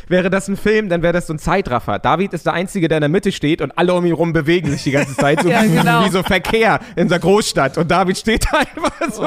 Wäre 0.08 0.30
das 0.30 0.48
ein 0.48 0.58
Film, 0.58 0.90
dann 0.90 1.02
wäre 1.02 1.14
das 1.14 1.28
so 1.28 1.34
ein 1.34 1.40
Zeitraffer. 1.40 2.00
David 2.00 2.34
ist 2.34 2.46
der 2.46 2.54
Einzige, 2.54 2.88
der 2.88 2.98
in 2.98 3.02
der 3.02 3.10
Mitte 3.10 3.32
steht 3.32 3.62
und 3.62 3.78
alle 3.78 3.94
um 3.94 4.06
ihn 4.06 4.14
rum 4.14 4.34
bewegen 4.34 4.70
sich 4.72 4.84
die 4.84 4.92
ganze 4.92 5.16
Zeit, 5.16 5.42
so 5.42 5.50
Ja, 5.54 5.64
genau. 5.64 6.06
wie 6.06 6.10
so 6.10 6.24
Verkehr 6.24 6.80
in 6.96 7.08
der 7.10 7.20
Großstadt. 7.20 7.78
Und 7.78 7.90
David 7.90 8.18
steht 8.18 8.46
da 8.52 8.58
einfach 8.60 9.12
so. 9.12 9.24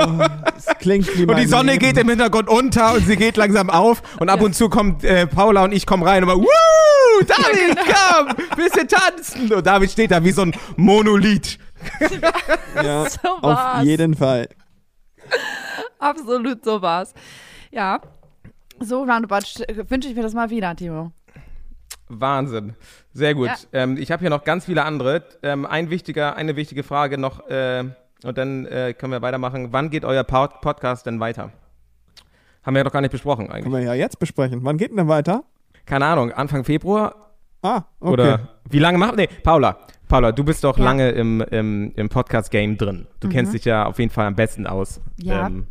Es 0.57 0.66
klingt 0.79 1.16
wie 1.18 1.24
Und 1.27 1.37
die 1.39 1.47
Sonne 1.47 1.72
Leben. 1.72 1.85
geht 1.87 1.99
im 1.99 2.09
Hintergrund 2.09 2.49
unter 2.49 2.95
und 2.95 3.07
sie 3.07 3.16
geht 3.16 3.37
langsam 3.37 3.70
auf. 3.70 4.03
Und 4.20 4.29
ab 4.29 4.41
Ja. 4.41 4.47
und 4.47 4.55
zu 4.55 4.68
kommt 4.68 5.05
äh, 5.05 5.27
Paula 5.27 5.64
und 5.64 5.72
ich 5.72 5.87
kommen 5.87 6.03
rein 6.03 6.22
und 6.22 6.29
mal, 6.29 6.37
Woo! 6.37 6.47
David, 7.27 7.77
genau. 7.77 8.35
komm, 8.37 8.57
bisschen 8.57 8.89
tanzen. 8.89 9.53
Und 9.53 9.66
David 9.66 9.91
steht 9.91 10.11
da 10.11 10.22
wie 10.22 10.33
so 10.33 10.43
ein 10.43 10.53
Monolith. 10.77 11.59
Ja, 12.83 13.07
So 13.09 13.29
auf 13.43 13.83
jeden 13.85 14.14
Fall. 14.14 14.49
Absolut 15.99 16.64
so 16.64 16.83
war's. 16.83 17.14
Ja. 17.70 18.01
So 18.81 19.03
roundabout 19.03 19.45
wünsche 19.89 20.09
ich 20.09 20.14
mir 20.14 20.22
das 20.22 20.35
mal 20.35 20.51
wieder, 20.51 20.74
Timo. 20.77 21.12
Wahnsinn. 22.09 22.74
Sehr 23.12 23.35
gut. 23.35 23.49
Ja. 23.49 23.55
Ähm, 23.72 23.97
ich 23.97 24.12
habe 24.12 24.20
hier 24.20 24.31
noch 24.31 24.45
ganz 24.45 24.66
viele 24.66 24.85
andere. 24.85 25.24
Ähm, 25.43 25.66
ein 25.66 25.91
wichtiger, 25.91 26.37
eine 26.37 26.57
wichtige 26.57 26.83
Frage 26.83 27.18
noch 27.18 27.49
äh, 27.49 27.85
und 28.24 28.39
dann 28.39 28.66
äh, 28.66 28.95
können 28.95 29.12
wir 29.12 29.22
weitermachen. 29.22 29.68
Wann 29.72 29.91
geht 29.91 30.05
euer 30.05 30.24
Pod 30.24 30.61
Podcast 30.61 31.07
denn 31.07 31.20
weiter? 31.20 31.53
Haben 32.62 32.74
wir 32.74 32.79
ja 32.81 32.85
noch 32.85 32.93
gar 32.93 33.01
nicht 33.01 33.11
besprochen 33.12 33.49
eigentlich. 33.51 33.64
Können 33.64 33.74
wir 33.77 33.83
ja 33.83 33.95
jetzt 33.95 34.18
besprechen. 34.18 34.61
Wann 34.62 34.77
geht 34.77 34.91
denn 34.91 34.97
der 34.97 35.09
weiter? 35.09 35.45
Keine 35.85 36.05
Ahnung, 36.07 36.33
Anfang 36.33 36.64
Februar 36.64 37.14
Ah, 37.62 37.83
okay. 38.01 38.12
oder 38.12 38.49
wie 38.68 38.79
lange 38.79 38.99
macht. 38.99 39.16
Nee, 39.16 39.29
Paula. 39.43 39.79
Paula, 40.09 40.31
du 40.33 40.45
bist 40.45 40.62
doch 40.62 40.77
Ja. 40.79 40.85
lange 40.85 41.11
im, 41.11 41.41
im, 41.41 41.93
im 41.97 42.09
Podcast-Game 42.09 42.77
drin. 42.77 43.07
Du 43.20 43.29
kennst 43.29 43.55
dich 43.55 43.64
ja 43.64 43.87
auf 43.87 43.99
jeden 43.99 44.11
Fall 44.11 44.27
am 44.27 44.37
besten 44.37 44.66
aus. 44.66 45.01
Ja. 45.16 45.47
Ähm, 45.47 45.66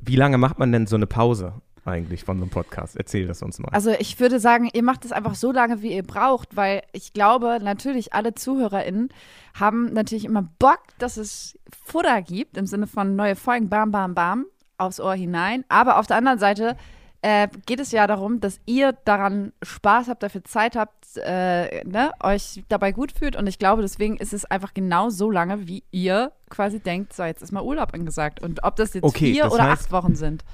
wie 0.00 0.16
lange 0.16 0.38
macht 0.38 0.58
man 0.58 0.72
denn 0.72 0.86
so 0.86 0.96
eine 0.96 1.06
Pause 1.06 1.54
eigentlich 1.84 2.24
von 2.24 2.38
so 2.38 2.44
einem 2.44 2.50
Podcast? 2.50 2.96
Erzähl 2.96 3.26
das 3.26 3.42
uns 3.42 3.58
mal. 3.58 3.68
Also 3.72 3.90
ich 3.98 4.18
würde 4.20 4.40
sagen, 4.40 4.68
ihr 4.72 4.82
macht 4.82 5.04
es 5.04 5.12
einfach 5.12 5.34
so 5.34 5.52
lange, 5.52 5.82
wie 5.82 5.92
ihr 5.94 6.02
braucht, 6.02 6.56
weil 6.56 6.82
ich 6.92 7.12
glaube, 7.12 7.58
natürlich 7.62 8.12
alle 8.12 8.34
ZuhörerInnen 8.34 9.10
haben 9.54 9.92
natürlich 9.92 10.24
immer 10.24 10.48
Bock, 10.58 10.80
dass 10.98 11.16
es 11.16 11.58
Futter 11.84 12.22
gibt, 12.22 12.56
im 12.56 12.66
Sinne 12.66 12.86
von 12.86 13.16
neue 13.16 13.36
Folgen, 13.36 13.68
bam, 13.68 13.90
bam, 13.90 14.14
bam, 14.14 14.46
aufs 14.78 15.00
Ohr 15.00 15.14
hinein. 15.14 15.64
Aber 15.68 15.98
auf 15.98 16.06
der 16.06 16.16
anderen 16.16 16.38
Seite 16.38 16.76
äh, 17.22 17.48
geht 17.66 17.80
es 17.80 17.90
ja 17.92 18.06
darum, 18.06 18.40
dass 18.40 18.60
ihr 18.66 18.92
daran 19.04 19.52
Spaß 19.62 20.08
habt, 20.08 20.22
dafür 20.22 20.44
Zeit 20.44 20.76
habt, 20.76 21.16
äh, 21.16 21.84
ne, 21.84 22.10
euch 22.22 22.64
dabei 22.68 22.92
gut 22.92 23.12
fühlt. 23.12 23.36
Und 23.36 23.46
ich 23.46 23.58
glaube, 23.58 23.82
deswegen 23.82 24.16
ist 24.16 24.32
es 24.34 24.44
einfach 24.44 24.74
genau 24.74 25.08
so 25.10 25.30
lange, 25.30 25.66
wie 25.68 25.84
ihr 25.90 26.32
quasi 26.50 26.80
denkt, 26.80 27.12
so 27.14 27.22
jetzt 27.24 27.42
ist 27.42 27.52
mal 27.52 27.62
Urlaub 27.62 27.94
angesagt. 27.94 28.42
Und 28.42 28.62
ob 28.64 28.76
das 28.76 28.92
jetzt 28.94 29.04
Okay, 29.04 29.32
vier 29.32 29.44
das 29.44 29.52
oder 29.54 29.64
heißt- 29.64 29.72
acht 29.72 29.92
Wochen 29.92 30.16
sind. 30.16 30.44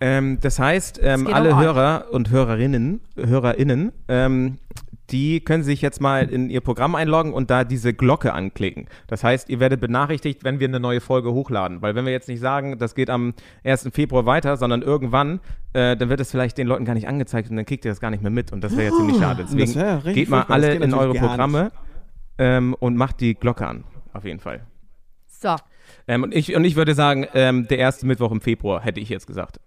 Ähm, 0.00 0.38
das 0.40 0.58
heißt, 0.58 1.00
ähm, 1.02 1.26
geht 1.26 1.34
alle 1.34 1.52
um. 1.52 1.60
Hörer 1.60 2.06
und 2.10 2.30
Hörerinnen, 2.30 3.00
HörerInnen, 3.16 3.92
ähm, 4.08 4.58
die 5.10 5.40
können 5.40 5.62
sich 5.62 5.82
jetzt 5.82 6.00
mal 6.00 6.28
in 6.30 6.50
ihr 6.50 6.60
Programm 6.60 6.94
einloggen 6.94 7.32
und 7.32 7.50
da 7.50 7.64
diese 7.64 7.92
Glocke 7.92 8.32
anklicken. 8.32 8.86
Das 9.08 9.24
heißt, 9.24 9.50
ihr 9.50 9.60
werdet 9.60 9.80
benachrichtigt, 9.80 10.44
wenn 10.44 10.60
wir 10.60 10.68
eine 10.68 10.80
neue 10.80 11.00
Folge 11.00 11.32
hochladen. 11.32 11.82
Weil 11.82 11.94
wenn 11.94 12.04
wir 12.04 12.12
jetzt 12.12 12.28
nicht 12.28 12.40
sagen, 12.40 12.78
das 12.78 12.94
geht 12.94 13.10
am 13.10 13.34
1. 13.64 13.90
Februar 13.92 14.26
weiter, 14.26 14.56
sondern 14.56 14.82
irgendwann, 14.82 15.40
äh, 15.72 15.96
dann 15.96 16.08
wird 16.08 16.20
es 16.20 16.30
vielleicht 16.30 16.58
den 16.58 16.66
Leuten 16.66 16.84
gar 16.84 16.94
nicht 16.94 17.08
angezeigt 17.08 17.50
und 17.50 17.56
dann 17.56 17.66
kriegt 17.66 17.84
ihr 17.84 17.90
das 17.90 18.00
gar 18.00 18.10
nicht 18.10 18.22
mehr 18.22 18.30
mit. 18.30 18.52
Und 18.52 18.62
das 18.62 18.76
wäre 18.76 18.90
ja 18.90 18.96
ziemlich 18.96 19.18
schade. 19.18 19.42
das 19.42 19.54
Deswegen 19.54 19.80
richtig 19.80 20.14
geht 20.14 20.28
mal. 20.30 20.42
Das 20.42 20.50
alle 20.50 20.72
geht 20.72 20.82
in 20.82 20.94
eure 20.94 21.14
Programme 21.14 21.72
ähm, 22.38 22.74
und 22.78 22.96
macht 22.96 23.20
die 23.20 23.34
Glocke 23.34 23.66
an. 23.66 23.84
Auf 24.12 24.24
jeden 24.24 24.40
Fall. 24.40 24.64
So. 25.26 25.56
Ähm, 26.06 26.22
und, 26.22 26.34
ich, 26.34 26.54
und 26.54 26.64
ich 26.64 26.76
würde 26.76 26.94
sagen, 26.94 27.26
ähm, 27.34 27.66
der 27.68 27.78
erste 27.78 28.06
Mittwoch 28.06 28.30
im 28.30 28.40
Februar, 28.40 28.80
hätte 28.82 29.00
ich 29.00 29.08
jetzt 29.08 29.26
gesagt. 29.26 29.60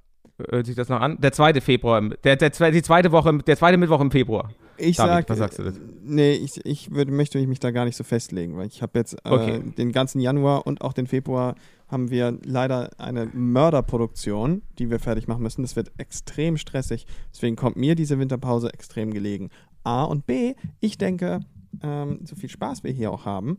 Hört 0.50 0.66
sich 0.66 0.76
das 0.76 0.90
noch 0.90 1.00
an? 1.00 1.18
Der 1.22 1.32
zweite 1.32 1.62
Februar, 1.62 2.02
der, 2.02 2.36
der, 2.36 2.72
die 2.72 2.82
zweite 2.82 3.12
Woche, 3.12 3.38
der 3.38 3.56
zweite 3.56 3.78
Mittwoch 3.78 4.02
im 4.02 4.12
Februar. 4.12 4.52
Ich 4.78 4.98
David, 4.98 5.28
sag, 5.28 5.30
was 5.30 5.38
sagst 5.38 5.60
du 5.60 5.64
dazu? 5.64 5.80
Nee, 6.02 6.34
ich, 6.34 6.60
ich 6.66 6.92
würde, 6.92 7.12
möchte 7.12 7.46
mich 7.46 7.60
da 7.60 7.70
gar 7.70 7.86
nicht 7.86 7.96
so 7.96 8.04
festlegen, 8.04 8.58
weil 8.58 8.68
ich 8.68 8.82
habe 8.82 8.98
jetzt 8.98 9.14
äh, 9.26 9.30
Okay. 9.30 9.60
den 9.78 9.92
ganzen 9.92 10.20
Januar 10.20 10.66
und 10.66 10.82
auch 10.82 10.94
den 10.94 11.06
Februar 11.06 11.56
haben 11.88 12.10
wir 12.10 12.40
leider 12.44 12.90
eine 12.98 13.28
Mörderproduktion, 13.28 14.64
die 14.80 14.90
wir 14.90 15.00
fertig 15.00 15.28
machen 15.28 15.44
müssen. 15.44 15.62
Das 15.62 15.76
wird 15.76 15.92
extrem 15.98 16.58
stressig. 16.58 17.06
Deswegen 17.32 17.56
kommt 17.56 17.76
mir 17.76 17.94
diese 17.94 18.18
Winterpause 18.18 18.74
extrem 18.74 19.14
gelegen. 19.14 19.50
A 19.84 20.04
und 20.04 20.26
B, 20.26 20.56
ich 20.80 20.98
denke, 20.98 21.42
ähm, 21.84 22.22
so 22.24 22.36
viel 22.36 22.50
Spaß 22.50 22.84
wir 22.84 22.92
hier 22.92 23.12
auch 23.12 23.26
haben, 23.26 23.58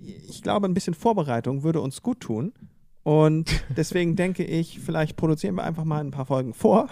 ich 0.00 0.42
glaube, 0.42 0.66
ein 0.66 0.74
bisschen 0.74 0.94
Vorbereitung 0.94 1.62
würde 1.62 1.80
uns 1.80 2.02
gut 2.02 2.20
tun. 2.20 2.52
Und 3.08 3.64
deswegen 3.74 4.16
denke 4.16 4.44
ich, 4.44 4.80
vielleicht 4.80 5.16
produzieren 5.16 5.54
wir 5.54 5.64
einfach 5.64 5.84
mal 5.84 6.00
ein 6.00 6.10
paar 6.10 6.26
Folgen 6.26 6.52
vor. 6.52 6.90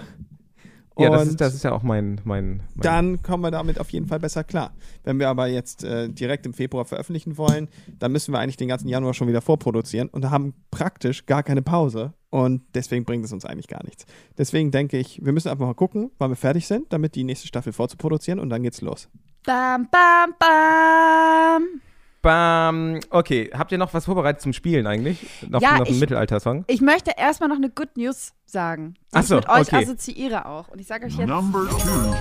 Ja, 0.98 1.10
das 1.10 1.20
Und 1.20 1.28
ist, 1.28 1.40
das 1.42 1.54
ist 1.54 1.62
ja 1.62 1.72
auch 1.72 1.82
mein, 1.82 2.22
mein, 2.24 2.62
mein 2.74 2.80
dann 2.80 3.22
kommen 3.22 3.42
wir 3.42 3.50
damit 3.50 3.78
auf 3.78 3.90
jeden 3.90 4.06
Fall 4.06 4.18
besser 4.18 4.42
klar. 4.42 4.72
Wenn 5.04 5.18
wir 5.18 5.28
aber 5.28 5.46
jetzt 5.48 5.84
äh, 5.84 6.08
direkt 6.08 6.46
im 6.46 6.54
Februar 6.54 6.86
veröffentlichen 6.86 7.36
wollen, 7.36 7.68
dann 7.98 8.12
müssen 8.12 8.32
wir 8.32 8.38
eigentlich 8.38 8.56
den 8.56 8.68
ganzen 8.68 8.88
Januar 8.88 9.12
schon 9.12 9.28
wieder 9.28 9.42
vorproduzieren 9.42 10.08
und 10.08 10.30
haben 10.30 10.54
praktisch 10.70 11.26
gar 11.26 11.42
keine 11.42 11.60
Pause. 11.60 12.14
Und 12.30 12.62
deswegen 12.74 13.04
bringt 13.04 13.26
es 13.26 13.32
uns 13.34 13.44
eigentlich 13.44 13.68
gar 13.68 13.84
nichts. 13.84 14.06
Deswegen 14.38 14.70
denke 14.70 14.96
ich, 14.96 15.22
wir 15.22 15.34
müssen 15.34 15.50
einfach 15.50 15.66
mal 15.66 15.74
gucken, 15.74 16.12
wann 16.16 16.30
wir 16.30 16.36
fertig 16.36 16.66
sind, 16.66 16.94
damit 16.94 17.14
die 17.14 17.24
nächste 17.24 17.46
Staffel 17.46 17.74
vorzuproduzieren 17.74 18.40
und 18.40 18.48
dann 18.48 18.62
geht's 18.62 18.80
los. 18.80 19.10
Bam, 19.44 19.86
bam, 19.90 20.34
bam. 20.38 21.82
Bam. 22.26 22.98
Okay, 23.10 23.50
habt 23.54 23.70
ihr 23.70 23.78
noch 23.78 23.94
was 23.94 24.06
vorbereitet 24.06 24.42
zum 24.42 24.52
Spielen 24.52 24.88
eigentlich? 24.88 25.24
Noch, 25.48 25.62
Ja, 25.62 25.78
noch 25.78 25.86
einen 25.86 25.94
ich- 25.94 26.00
Mittelalter-Song? 26.00 26.64
Ich 26.66 26.80
möchte 26.80 27.12
erstmal 27.16 27.48
noch 27.48 27.54
eine 27.56 27.70
Good 27.70 27.96
News 27.96 28.32
sagen, 28.44 28.94
die 28.94 29.16
Ach 29.16 29.22
so, 29.22 29.36
ich 29.38 29.42
mit 29.46 29.48
euch 29.50 29.68
okay. 29.68 29.76
assoziiere 29.84 30.46
auch. 30.46 30.66
Und 30.68 30.80
ich 30.80 30.88
sage 30.88 31.06
euch 31.06 31.16
jetzt, 31.16 31.28
Number 31.28 31.68
two. 31.68 32.14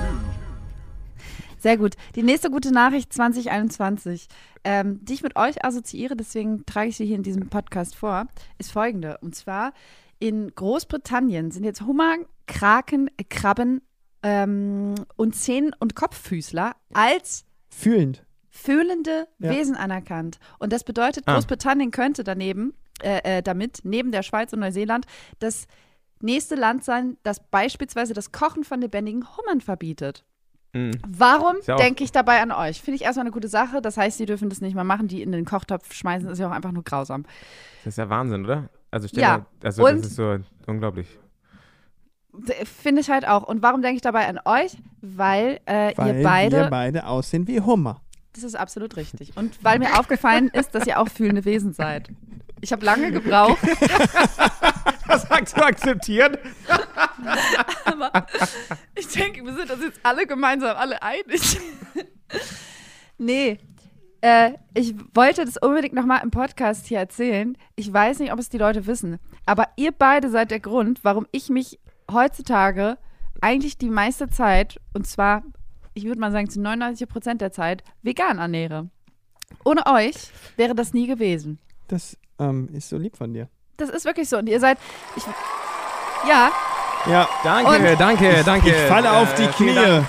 sehr 1.58 1.78
gut, 1.78 1.96
die 2.16 2.22
nächste 2.22 2.52
gute 2.52 2.72
Nachricht 2.72 3.12
2021, 3.14 4.28
ähm, 4.64 5.00
die 5.04 5.14
ich 5.14 5.24
mit 5.24 5.36
euch 5.38 5.66
assoziiere, 5.66 6.16
deswegen 6.16 6.66
trage 6.68 6.90
ich 6.90 6.98
sie 6.98 7.06
hier 7.08 7.16
in 7.16 7.24
diesem 7.24 7.50
Podcast 7.50 7.96
vor, 7.96 8.28
ist 8.60 8.72
folgende. 8.72 9.18
Und 9.22 9.34
zwar 9.36 9.74
in 10.20 10.52
Großbritannien 10.54 11.50
sind 11.50 11.64
jetzt 11.64 11.82
Hummer, 11.82 12.16
Kraken, 12.46 13.10
Krabben 13.30 13.82
ähm, 14.22 14.94
und 15.16 15.36
Zehen- 15.36 15.76
und 15.80 15.96
Kopffüßler 15.96 16.76
als 16.94 17.46
Fühlend. 17.70 18.25
Fühlende 18.56 19.28
Ja. 19.40 19.52
Wesen 19.52 19.76
anerkannt. 19.76 20.40
Und 20.60 20.72
das 20.72 20.84
bedeutet, 20.84 21.24
Ah. 21.28 21.34
Großbritannien 21.34 21.92
könnte 21.92 22.24
daneben, 22.24 22.74
äh, 23.04 23.38
äh, 23.40 23.42
damit, 23.44 23.82
neben 23.84 24.12
der 24.12 24.24
Schweiz 24.24 24.54
und 24.54 24.60
Neuseeland, 24.62 25.06
das 25.40 25.68
nächste 26.22 26.56
Land 26.56 26.84
sein, 26.86 27.18
das 27.24 27.42
beispielsweise 27.50 28.14
das 28.14 28.32
Kochen 28.32 28.64
von 28.64 28.80
lebendigen 28.82 29.26
Hummern 29.38 29.60
verbietet. 29.62 30.24
Mhm. 30.74 30.92
Warum 31.08 31.56
ja 31.68 31.76
denke 31.76 32.04
ich 32.04 32.12
dabei 32.12 32.42
an 32.42 32.52
euch? 32.52 32.82
Finde 32.82 32.96
ich 32.96 33.04
erstmal 33.04 33.24
eine 33.26 33.32
gute 33.32 33.48
Sache. 33.50 33.82
Das 33.82 33.98
heißt, 33.98 34.18
sie 34.18 34.26
dürfen 34.26 34.50
das 34.50 34.62
nicht 34.62 34.76
mehr 34.76 34.84
machen, 34.84 35.08
die 35.08 35.22
in 35.22 35.32
den 35.34 35.46
Kochtopf 35.46 35.94
schmeißen, 35.94 36.30
ist 36.30 36.40
ja 36.40 36.48
auch 36.48 36.52
einfach 36.54 36.72
nur 36.72 36.84
grausam. 36.84 37.24
Das 37.84 37.94
ist 37.94 37.98
ja 37.98 38.10
Wahnsinn, 38.10 38.46
oder? 38.46 38.70
Also, 38.92 39.08
stell 39.10 39.22
Ja, 39.24 39.38
dir, 39.40 39.46
also 39.64 39.86
und- 39.86 39.98
das 40.00 40.08
ist 40.08 40.16
so 40.16 40.38
unglaublich. 40.68 41.08
Finde 42.66 43.00
ich 43.00 43.10
halt 43.10 43.26
auch. 43.26 43.44
Und 43.44 43.62
warum 43.62 43.82
denke 43.82 43.96
ich 43.96 44.02
dabei 44.02 44.28
an 44.28 44.40
euch? 44.44 44.78
Weil, 45.02 45.62
äh, 45.66 45.94
Weil 45.96 46.18
ihr 46.18 46.24
beide, 46.24 46.58
wir 46.64 46.70
beide 46.70 47.06
aussehen 47.08 47.48
wie 47.48 47.62
Hummer. 47.62 48.02
Das 48.36 48.44
ist 48.44 48.56
absolut 48.56 48.96
richtig. 48.98 49.36
Und 49.36 49.64
weil 49.64 49.80
mir 49.80 50.00
aufgefallen 50.00 50.50
ist, 50.50 50.76
dass 50.76 50.86
ihr 50.86 51.00
auch 51.00 51.08
fühlende 51.10 51.46
Wesen 51.46 51.74
seid. 51.74 52.10
Ich 52.62 52.72
habe 52.72 52.86
lange 52.86 53.12
gebraucht, 53.12 53.60
Das 55.08 55.24
sagst 55.24 55.58
du 55.58 55.62
akzeptieren? 55.62 56.38
Aber 57.86 58.26
ich 58.96 59.08
denke, 59.08 59.44
wir 59.46 59.54
sind 59.54 59.72
uns 59.72 59.84
jetzt 59.84 60.00
alle 60.04 60.26
gemeinsam 60.26 60.76
alle 60.76 61.02
einig. 61.02 61.60
nee. 63.18 63.60
Äh, 64.22 64.54
ich 64.74 64.96
wollte 65.14 65.46
das 65.46 65.58
unbedingt 65.58 65.94
nochmal 65.94 66.22
im 66.24 66.32
Podcast 66.32 66.88
hier 66.88 67.00
erzählen. 67.00 67.58
Ich 67.76 67.92
weiß 67.92 68.20
nicht, 68.20 68.34
ob 68.34 68.40
es 68.40 68.50
die 68.50 68.58
Leute 68.58 68.88
wissen. 68.88 69.20
Aber 69.46 69.68
ihr 69.76 69.92
beide 69.92 70.30
seid 70.30 70.52
der 70.52 70.60
Grund, 70.60 71.04
warum 71.04 71.28
ich 71.32 71.50
mich 71.50 71.80
heutzutage 72.12 72.98
eigentlich 73.42 73.78
die 73.78 73.90
meiste 73.90 74.28
Zeit, 74.30 74.80
und 74.94 75.06
zwar, 75.06 75.44
ich 75.96 76.06
würde 76.06 76.20
mal 76.22 76.32
sagen, 76.32 76.50
zu 76.50 76.62
99 76.62 77.10
Prozent 77.10 77.42
der 77.42 77.52
Zeit, 77.52 77.84
vegan 78.04 78.38
ernähre. 78.38 78.90
Ohne 79.64 79.86
euch 79.88 80.16
wäre 80.58 80.76
das 80.76 80.94
nie 80.94 81.08
gewesen. 81.08 81.58
Das 81.88 82.18
ähm, 82.40 82.70
ist 82.74 82.90
so 82.90 82.98
lieb 82.98 83.18
von 83.18 83.34
dir. 83.34 83.50
Das 83.78 83.90
ist 83.90 84.06
wirklich 84.06 84.30
so. 84.30 84.38
Und 84.38 84.48
ihr 84.48 84.60
seid. 84.60 84.78
Ich, 85.16 85.24
ja, 86.28 86.52
Ja, 87.08 87.28
Danke, 87.44 87.92
Und- 87.92 88.00
danke, 88.00 88.44
danke. 88.46 88.70
ich 88.70 88.76
falle 88.88 89.12
auf 89.12 89.34
die 89.36 89.44
Äh, 89.44 89.48
Knie. 89.50 89.76
Dank. 89.76 90.08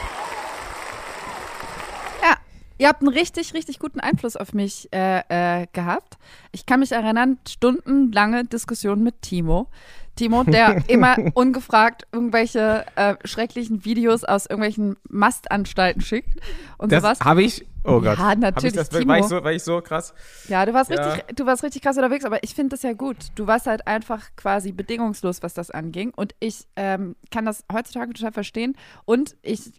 Ihr 2.79 2.89
habt 2.89 3.01
einen 3.01 3.09
richtig, 3.09 3.55
richtig 3.55 3.79
guten 3.79 4.01
Einfluss 4.01 4.37
auf 4.37 4.53
mich 4.53 4.93
äh, 4.93 5.21
äh, 5.63 5.67
gehabt. 5.73 6.19
Ich 6.53 6.67
kann 6.67 6.81
mich 6.81 6.93
erinnern, 6.93 7.39
stundenlange 7.49 8.45
Diskussionen 8.45 9.03
mit 9.03 9.23
Timo. 9.23 9.69
Timo, 10.17 10.43
der 10.45 10.83
immer 10.89 11.17
ungefragt 11.35 12.07
irgendwelche 12.13 12.85
äh, 12.97 13.15
schrecklichen 13.25 13.85
Videos 13.85 14.25
aus 14.25 14.47
irgendwelchen 14.47 14.97
Mastanstalten 15.09 16.01
schickt 16.01 16.41
und 16.79 16.91
Das 16.93 17.03
sowas. 17.03 17.21
habe 17.21 17.43
ich. 17.43 17.65
Oh 17.85 18.01
Ja, 18.03 18.15
Gott. 18.15 18.19
Hab 18.19 18.39
natürlich, 18.39 18.75
Ich 18.75 18.79
das, 18.81 18.89
Timo. 18.89 19.07
war, 19.13 19.19
ich 19.19 19.27
so, 19.27 19.45
war 19.45 19.53
ich 19.53 19.63
so 19.63 19.81
krass? 19.81 20.13
Ja, 20.49 20.67
du 20.67 20.75
warst, 20.75 20.91
Ja. 20.91 21.13
Richtig, 21.13 21.37
du 21.37 21.47
warst 21.47 21.63
richtig 21.63 21.83
krass 21.83 21.97
unterwegs, 21.97 22.25
aber 22.25 22.43
ich 22.43 22.53
finde 22.55 22.71
das 22.71 22.83
ja 22.83 22.95
gut. 22.95 23.17
Du 23.37 23.47
warst 23.47 23.67
halt 23.69 23.87
einfach 23.87 24.25
quasi 24.35 24.73
bedingungslos, 24.73 25.43
was 25.45 25.55
das 25.55 25.71
anging. 25.71 26.13
Und 26.17 26.35
ich 26.41 26.67
ähm, 26.75 27.15
kann 27.31 27.45
das 27.45 27.65
heutzutage 27.73 28.13
total 28.13 28.33
verstehen. 28.33 28.77
Und 29.05 29.37
ich 29.43 29.71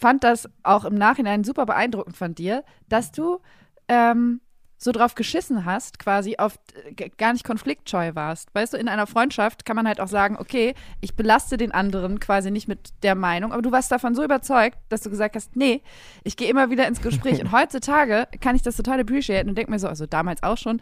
fand 0.00 0.24
das 0.24 0.48
auch 0.64 0.84
im 0.84 0.94
Nachhinein 0.96 1.44
super 1.44 1.64
beeindruckend 1.64 2.16
von 2.16 2.34
dir, 2.34 2.64
dass 2.88 3.12
du 3.12 3.38
ähm, 3.86 4.40
so 4.80 4.92
drauf 4.92 5.16
geschissen 5.16 5.64
hast, 5.64 5.98
quasi 5.98 6.36
auf 6.38 6.56
g- 6.92 7.10
gar 7.18 7.32
nicht 7.32 7.44
konfliktscheu 7.44 8.14
warst. 8.14 8.48
Weißt 8.54 8.72
du, 8.72 8.76
in 8.76 8.88
einer 8.88 9.08
Freundschaft 9.08 9.64
kann 9.64 9.74
man 9.74 9.88
halt 9.88 10.00
auch 10.00 10.06
sagen, 10.08 10.36
okay, 10.38 10.74
ich 11.00 11.16
belaste 11.16 11.56
den 11.56 11.72
anderen 11.72 12.20
quasi 12.20 12.50
nicht 12.52 12.68
mit 12.68 12.90
der 13.02 13.16
Meinung, 13.16 13.52
aber 13.52 13.60
du 13.60 13.72
warst 13.72 13.90
davon 13.90 14.14
so 14.14 14.22
überzeugt, 14.22 14.78
dass 14.88 15.00
du 15.02 15.10
gesagt 15.10 15.34
hast, 15.34 15.56
nee, 15.56 15.82
ich 16.22 16.36
gehe 16.36 16.48
immer 16.48 16.70
wieder 16.70 16.86
ins 16.86 17.02
Gespräch. 17.02 17.40
Und 17.40 17.50
heutzutage 17.58 18.28
kann 18.40 18.54
ich 18.54 18.62
das 18.62 18.76
total 18.76 19.00
appreciaten 19.00 19.48
und 19.48 19.58
denke 19.58 19.70
mir 19.70 19.80
so, 19.80 19.88
also 19.88 20.06
damals 20.06 20.42
auch 20.44 20.56
schon, 20.58 20.80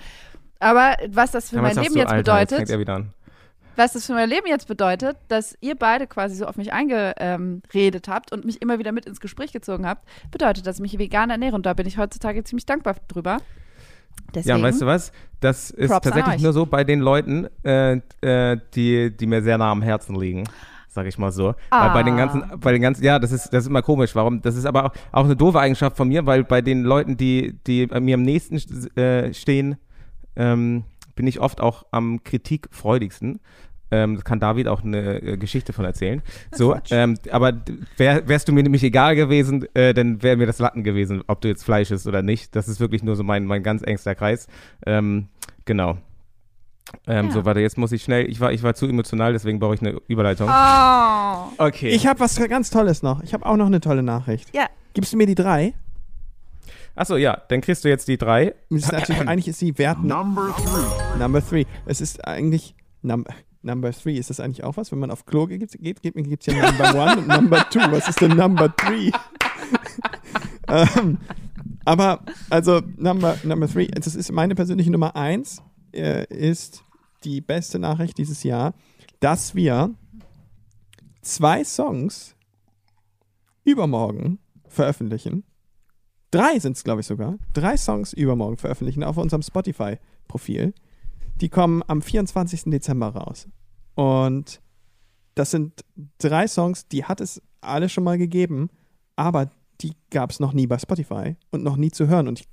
aber 0.61 0.95
was 1.09 1.31
das 1.31 1.49
für 1.51 1.57
Damals 1.57 1.77
mein 1.77 1.85
Leben 1.85 1.97
jetzt 1.97 2.07
Alter, 2.13 2.17
Jetzt 2.19 2.25
bedeutet, 2.51 2.57
fängt 2.59 2.71
er 2.71 2.79
wieder 2.79 2.95
an. 2.97 3.13
was 3.77 3.93
das 3.95 4.07
für 4.07 4.13
mein 4.15 4.29
Leben 4.29 4.47
jetzt 4.47 4.69
bedeutet, 4.69 5.17
dass 5.29 5.57
ihr 5.61 5.75
beide 5.75 6.07
quasi 6.07 6.35
so 6.35 6.45
auf 6.47 6.57
mich 6.57 6.73
eingeredet 6.73 8.09
habt 8.09 8.33
und 8.33 8.45
mich 8.45 8.63
immer 8.63 8.79
wieder 8.79 8.93
mit 8.93 9.07
ins 9.07 9.21
Gespräch 9.21 9.53
gezogen 9.53 9.87
habt, 9.87 10.07
bedeutet, 10.31 10.67
dass 10.67 10.77
ich 10.77 10.83
mich 10.83 10.99
vegan 10.99 11.31
ernähre. 11.31 11.55
Und 11.57 11.67
da 11.67 11.75
bin 11.75 11.87
ich 11.87 11.99
heutzutage 11.99 12.43
ziemlich 12.45 12.67
dankbar 12.67 12.97
drüber. 13.09 13.39
Deswegen, 14.35 14.49
Ja, 14.49 14.57
und 14.57 14.63
weißt 14.63 14.83
du 14.83 14.87
was? 14.87 15.13
Das 15.41 15.71
ist 15.71 15.91
Props 15.91 16.05
tatsächlich 16.05 16.43
nur 16.43 16.53
so 16.53 16.67
bei 16.67 16.85
den 16.85 17.01
Leuten, 17.01 17.47
äh, 17.65 18.01
äh, 18.23 18.59
die, 18.75 19.15
die 19.17 19.27
mir 19.27 19.43
sehr 19.43 19.59
nah 19.59 19.71
am 19.71 19.83
Herzen 19.83 20.19
liegen. 20.19 20.45
Sag 20.89 21.07
ich 21.07 21.19
mal 21.19 21.31
so. 21.31 21.55
Weil 21.71 21.91
bei 21.91 22.03
den 22.03 22.15
Ah. 22.15 22.17
ganzen, 22.17 22.61
bei 22.61 22.73
den 22.73 22.81
ganzen, 22.81 23.05
ja, 23.05 23.19
das 23.19 23.31
ist, 23.31 23.51
das 23.53 23.65
ist 23.65 23.69
immer 23.69 23.83
komisch. 23.83 24.15
Warum? 24.15 24.41
Das 24.41 24.57
ist 24.57 24.65
aber 24.65 24.87
auch, 24.87 24.93
auch 25.13 25.25
eine 25.27 25.37
doofe 25.37 25.61
Eigenschaft 25.61 25.97
von 25.97 26.09
mir, 26.09 26.25
weil 26.25 26.43
bei 26.45 26.63
den 26.63 26.85
Leuten, 26.85 27.19
die, 27.19 27.59
die 27.67 27.87
mir 27.87 28.15
am 28.15 28.23
nächsten 28.23 28.57
äh, 28.99 29.35
stehen, 29.35 29.77
ähm, 30.37 30.85
bin 31.15 31.27
ich 31.27 31.39
oft 31.41 31.61
auch 31.61 31.85
am 31.91 32.23
kritikfreudigsten. 32.25 33.41
Ähm, 33.91 34.23
kann 34.25 34.41
David 34.41 34.67
auch 34.67 34.83
eine 34.83 35.23
äh, 35.23 35.37
Geschichte 35.37 35.73
von 35.73 35.85
erzählen. 35.85 36.21
So, 36.51 36.77
ähm, 36.91 37.17
aber 37.31 37.53
wär, 37.97 38.27
wärst 38.29 38.49
du 38.49 38.53
mir 38.53 38.65
nämlich 38.65 38.83
egal 38.83 39.15
gewesen, 39.15 39.65
äh, 39.75 39.95
dann 39.95 40.23
wäre 40.25 40.37
mir 40.37 40.47
das 40.47 40.59
Latten 40.59 40.83
gewesen, 40.83 41.23
ob 41.29 41.41
du 41.41 41.49
jetzt 41.49 41.65
Fleisch 41.65 41.93
isst 41.93 42.07
oder 42.07 42.23
nicht. 42.23 42.57
Das 42.57 42.67
ist 42.67 42.81
wirklich 42.81 43.05
nur 43.05 43.15
so 43.15 43.23
mein, 43.23 43.45
mein 43.45 43.63
ganz 43.63 43.83
engster 43.83 44.17
Kreis. 44.17 44.49
Ähm, 44.85 45.29
genau. 45.67 45.99
Ähm, 47.07 47.27
Ja. 47.27 47.33
So, 47.33 47.45
warte, 47.45 47.61
jetzt 47.61 47.79
muss 47.79 47.93
ich 47.93 48.03
schnell, 48.03 48.29
ich 48.29 48.41
war, 48.41 48.53
ich 48.53 48.63
war 48.63 48.75
zu 48.75 48.87
emotional, 48.87 49.33
deswegen 49.33 49.59
brauche 49.61 49.75
ich 49.75 49.81
eine 49.81 50.01
Überleitung. 50.09 50.49
Oh. 50.51 51.65
Okay. 51.65 51.91
Ich 51.91 52.07
habe 52.07 52.19
was 52.21 52.37
ganz 52.49 52.71
Tolles 52.71 53.03
noch. 53.03 53.23
Ich 53.23 53.35
habe 53.35 53.47
auch 53.47 53.57
noch 53.57 53.67
eine 53.67 53.81
tolle 53.81 54.03
Nachricht. 54.03 54.55
Ja. 54.55 54.67
Gibst 54.95 55.13
du 55.13 55.17
mir 55.17 55.27
die 55.27 55.35
drei? 55.35 55.75
Achso, 56.95 57.17
ja, 57.17 57.41
dann 57.49 57.61
kriegst 57.61 57.85
du 57.85 57.89
jetzt 57.89 58.09
die 58.09 58.17
drei. 58.17 58.55
Ist 58.71 58.91
natürlich, 58.91 59.29
eigentlich 59.29 59.49
ist 59.49 59.59
sie 59.59 59.77
Wert 59.79 60.03
Number 60.03 60.55
three. 60.57 61.19
Number 61.19 61.47
three. 61.47 61.67
Es 61.85 62.01
ist 62.01 62.27
eigentlich 62.27 62.75
num 63.03 63.25
Number 63.67 63.93
three. 63.93 64.17
Ist 64.17 64.31
das 64.31 64.41
eigentlich 64.41 64.65
auch 64.65 64.77
was? 64.77 64.91
Wenn 64.93 64.99
man 64.99 65.11
auf 65.11 65.27
Klo 65.27 65.47
geht, 65.47 65.61
geht, 65.73 66.03
geht, 66.03 66.15
gibt 66.15 66.47
es 66.47 66.55
ja 66.55 66.71
Number 66.71 66.95
one 66.95 67.19
und 67.19 67.29
Number 67.29 67.69
two. 67.71 67.81
Was 67.91 68.09
ist 68.09 68.21
denn 68.21 68.37
Number 68.37 68.75
three? 68.75 69.11
ähm, 70.69 71.19
aber, 71.85 72.23
also, 72.51 72.81
Number, 72.97 73.39
number 73.45 73.69
three, 73.69 73.87
das 73.87 74.15
ist 74.15 74.33
meine 74.33 74.55
persönliche 74.55 74.91
Nummer 74.91 75.15
eins, 75.15 75.63
äh, 75.93 76.27
ist 76.27 76.83
die 77.25 77.41
beste 77.41 77.79
Nachricht 77.79 78.19
dieses 78.19 78.43
Jahr, 78.43 78.75
dass 79.21 79.55
wir 79.55 79.95
zwei 81.23 81.65
Songs 81.65 82.35
übermorgen 83.65 84.39
veröffentlichen. 84.69 85.45
Drei 86.31 86.59
sind 86.59 86.77
es, 86.77 86.85
glaube 86.85 87.01
ich, 87.01 87.07
sogar. 87.07 87.39
Drei 87.53 87.77
Songs 87.77 88.13
übermorgen 88.13 88.57
veröffentlichen 88.57 89.05
auf 89.05 89.17
unserem 89.17 89.43
Spotify-Profil. 89.43 90.75
Die 91.41 91.49
kommen 91.49 91.83
am 91.87 92.03
24. 92.03 92.65
Dezember 92.65 93.09
raus. 93.09 93.49
Und 93.97 94.61
das 95.35 95.51
sind 95.51 95.85
drei 96.19 96.47
Songs, 96.47 96.87
die 96.87 97.05
hat 97.05 97.21
es 97.21 97.43
alle 97.61 97.89
schon 97.89 98.05
mal 98.05 98.19
gegeben, 98.19 98.71
aber 99.17 99.51
die 99.81 99.93
gab 100.11 100.31
es 100.31 100.39
noch 100.39 100.53
nie 100.53 100.67
bei 100.67 100.79
Spotify 100.79 101.37
und 101.51 101.65
noch 101.65 101.77
nie 101.77 101.91
zu 101.91 102.07
hören. 102.07 102.29
Und 102.29 102.41
ich, 102.41 102.49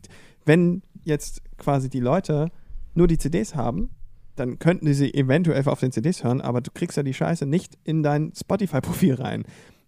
wenn 0.45 0.81
jetzt 1.03 1.41
quasi 1.57 1.89
die 1.89 1.99
Leute 1.99 2.49
nur 2.95 3.07
die 3.07 3.17
CDs 3.17 3.55
haben, 3.55 3.89
dann 4.35 4.57
könnten 4.57 4.91
sie 4.93 5.13
eventuell 5.13 5.67
auf 5.67 5.81
den 5.81 5.91
CDs 5.91 6.23
hören, 6.23 6.41
aber 6.41 6.61
du 6.61 6.71
kriegst 6.73 6.97
ja 6.97 7.03
die 7.03 7.13
Scheiße 7.13 7.45
nicht 7.45 7.77
in 7.83 8.03
dein 8.03 8.31
Spotify-Profil 8.35 9.15
rein. 9.15 9.43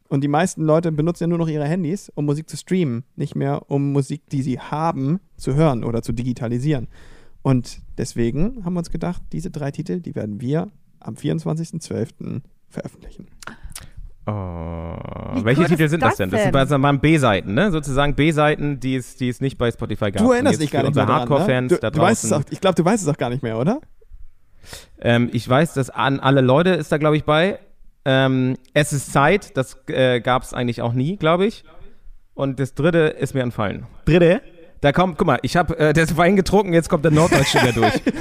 Und 0.07 0.23
die 0.23 0.27
meisten 0.27 0.61
Leute 0.61 0.91
benutzen 0.91 1.23
ja 1.23 1.27
nur 1.27 1.39
noch 1.39 1.47
ihre 1.47 1.67
Handys, 1.67 2.11
um 2.13 2.25
Musik 2.25 2.49
zu 2.49 2.57
streamen, 2.57 3.05
nicht 3.15 3.35
mehr 3.35 3.71
um 3.71 3.91
Musik, 3.91 4.29
die 4.29 4.43
sie 4.43 4.59
haben, 4.59 5.19
zu 5.37 5.55
hören 5.55 5.83
oder 5.83 6.03
zu 6.03 6.11
digitalisieren. 6.11 6.87
Und 7.41 7.81
deswegen 7.97 8.63
haben 8.65 8.73
wir 8.73 8.79
uns 8.79 8.91
gedacht, 8.91 9.23
diese 9.31 9.49
drei 9.49 9.71
Titel, 9.71 10.01
die 10.01 10.15
werden 10.15 10.41
wir 10.41 10.69
am 11.05 11.15
24.12. 11.15 12.41
veröffentlichen. 12.69 13.27
Oh, 14.27 14.31
Wie 15.35 15.45
welche 15.45 15.61
cool 15.61 15.67
Titel 15.67 15.87
sind 15.87 16.01
das 16.01 16.11
das 16.11 16.17
denn? 16.17 16.31
Das 16.31 16.41
sind 16.41 16.51
bei 16.51 16.77
mal 16.79 16.97
B-Seiten, 16.97 17.53
ne? 17.53 17.71
Sozusagen 17.71 18.15
B-Seiten, 18.15 18.79
die 18.79 18.95
es, 18.95 19.17
die 19.17 19.29
es 19.29 19.39
nicht 19.39 19.59
bei 19.59 19.69
Spotify 19.69 20.11
gab. 20.11 20.23
du 20.23 20.31
erinnerst 20.31 20.59
dich 20.59 20.71
gar 20.71 20.81
nicht 20.81 20.95
mehr 20.95 21.05
ne? 21.05 21.13
Hardcore-Fans 21.13 21.73
du, 21.73 21.77
da 21.77 21.91
du 21.91 21.99
weißt 21.99 22.23
es 22.23 22.31
auch, 22.31 22.41
Ich 22.49 22.59
glaube, 22.59 22.75
du 22.75 22.83
weißt 22.83 23.03
es 23.03 23.09
auch 23.09 23.17
gar 23.17 23.29
nicht 23.29 23.43
mehr, 23.43 23.59
oder? 23.59 23.81
Ähm, 24.99 25.29
ich 25.31 25.47
weiß, 25.47 25.75
dass 25.75 25.91
an 25.91 26.19
alle 26.19 26.41
Leute 26.41 26.71
ist 26.71 26.91
da, 26.91 26.97
glaube 26.97 27.17
ich, 27.17 27.23
bei. 27.23 27.59
Ähm, 28.03 28.57
es 28.73 28.93
ist 28.93 29.13
Zeit, 29.13 29.55
das 29.57 29.77
äh, 29.87 30.21
gab 30.21 30.41
es 30.41 30.55
eigentlich 30.55 30.81
auch 30.81 30.93
nie, 30.93 31.17
glaube 31.17 31.45
ich. 31.45 31.63
Und 32.33 32.59
das 32.59 32.73
dritte 32.73 32.97
ist 32.97 33.35
mir 33.35 33.43
entfallen. 33.43 33.85
Dritte? 34.05 34.41
Da 34.81 34.91
kommt, 34.91 35.19
guck 35.19 35.27
mal, 35.27 35.39
ich 35.43 35.55
habe 35.55 35.77
äh, 35.77 35.93
das 35.93 36.17
Wein 36.17 36.35
getrunken, 36.35 36.73
jetzt 36.73 36.89
kommt 36.89 37.05
der 37.05 37.11
Norddeutsche 37.11 37.61
wieder 37.61 37.73
durch. 37.73 38.01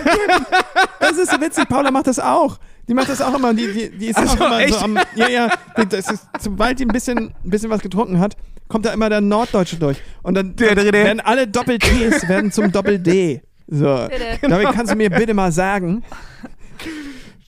Das 1.00 1.18
ist 1.18 1.30
so 1.30 1.40
witzig, 1.40 1.68
Paula 1.68 1.90
macht 1.90 2.06
das 2.06 2.18
auch. 2.18 2.58
Die 2.88 2.94
macht 2.94 3.08
das 3.08 3.20
auch 3.22 3.34
immer. 3.34 3.54
Die, 3.54 3.72
die, 3.72 3.90
die 3.98 4.06
ist 4.08 4.18
Ach 4.18 4.28
auch 4.40 4.46
immer 4.46 4.60
echt? 4.60 4.74
so 4.74 4.80
am. 4.84 4.98
Ja, 5.14 5.28
ja. 5.28 5.48
ist, 5.90 6.28
sobald 6.40 6.78
die 6.78 6.84
ein 6.84 6.88
bisschen, 6.88 7.34
ein 7.44 7.50
bisschen 7.50 7.70
was 7.70 7.80
getrunken 7.80 8.20
hat, 8.20 8.36
kommt 8.68 8.84
da 8.86 8.92
immer 8.92 9.08
der 9.08 9.20
Norddeutsche 9.20 9.76
durch. 9.76 10.00
Und 10.22 10.34
dann, 10.34 10.54
dann 10.56 10.76
werden 10.92 11.20
alle 11.20 11.46
Doppel-Ts 11.48 12.28
werden 12.28 12.52
zum 12.52 12.70
Doppel-D. 12.72 13.42
So. 13.68 14.08
Bitte. 14.10 14.48
David, 14.48 14.72
kannst 14.72 14.92
du 14.92 14.96
mir 14.96 15.08
bitte 15.10 15.32
mal 15.32 15.50
sagen? 15.50 16.02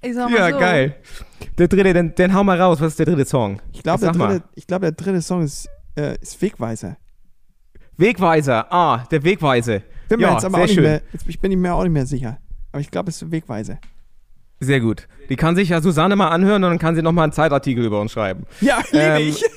Ich 0.02 0.14
sag 0.14 0.30
mal 0.30 0.38
ja, 0.38 0.50
so. 0.52 0.58
geil. 0.58 0.96
Der 1.58 1.68
dritte, 1.68 1.92
dann, 1.92 2.14
dann 2.14 2.34
hau 2.34 2.44
mal 2.44 2.60
raus, 2.60 2.80
was 2.80 2.92
ist 2.92 2.98
der 2.98 3.06
dritte 3.06 3.24
Song? 3.24 3.60
Ich 3.72 3.82
glaube, 3.82 4.00
der, 4.00 4.12
dritte- 4.12 4.42
ich 4.54 4.66
glaub, 4.66 4.80
der 4.82 4.92
dritte 4.92 5.20
Song 5.20 5.42
ist, 5.42 5.68
äh, 5.96 6.16
ist 6.20 6.40
Wegweiser. 6.40 6.96
Wegweiser, 7.96 8.70
ah, 8.72 9.04
der 9.10 9.24
Wegweise. 9.24 9.82
Bin 10.08 10.18
mir 10.20 10.26
ja, 10.26 10.32
jetzt 10.34 10.44
aber 10.44 10.54
sehr 10.56 10.62
auch 10.62 10.66
nicht 10.66 10.74
schön. 10.74 10.84
mehr, 10.84 11.02
jetzt, 11.12 11.24
ich 11.28 11.40
bin 11.40 11.58
mir 11.60 11.74
auch 11.74 11.82
nicht 11.82 11.92
mehr 11.92 12.06
sicher. 12.06 12.38
Aber 12.72 12.80
ich 12.80 12.90
glaube, 12.90 13.10
es 13.10 13.20
ist 13.22 13.30
Wegweiser. 13.30 13.78
Sehr 14.60 14.80
gut. 14.80 15.08
Die 15.28 15.36
kann 15.36 15.56
sich 15.56 15.70
ja 15.70 15.80
Susanne 15.80 16.16
mal 16.16 16.28
anhören 16.28 16.62
und 16.64 16.70
dann 16.70 16.78
kann 16.78 16.94
sie 16.94 17.02
nochmal 17.02 17.24
einen 17.24 17.32
Zeitartikel 17.32 17.84
über 17.84 18.00
uns 18.00 18.12
schreiben. 18.12 18.44
Ja, 18.60 18.78
liebe 18.90 19.04
Ähm, 19.04 19.28
ich. 19.28 19.44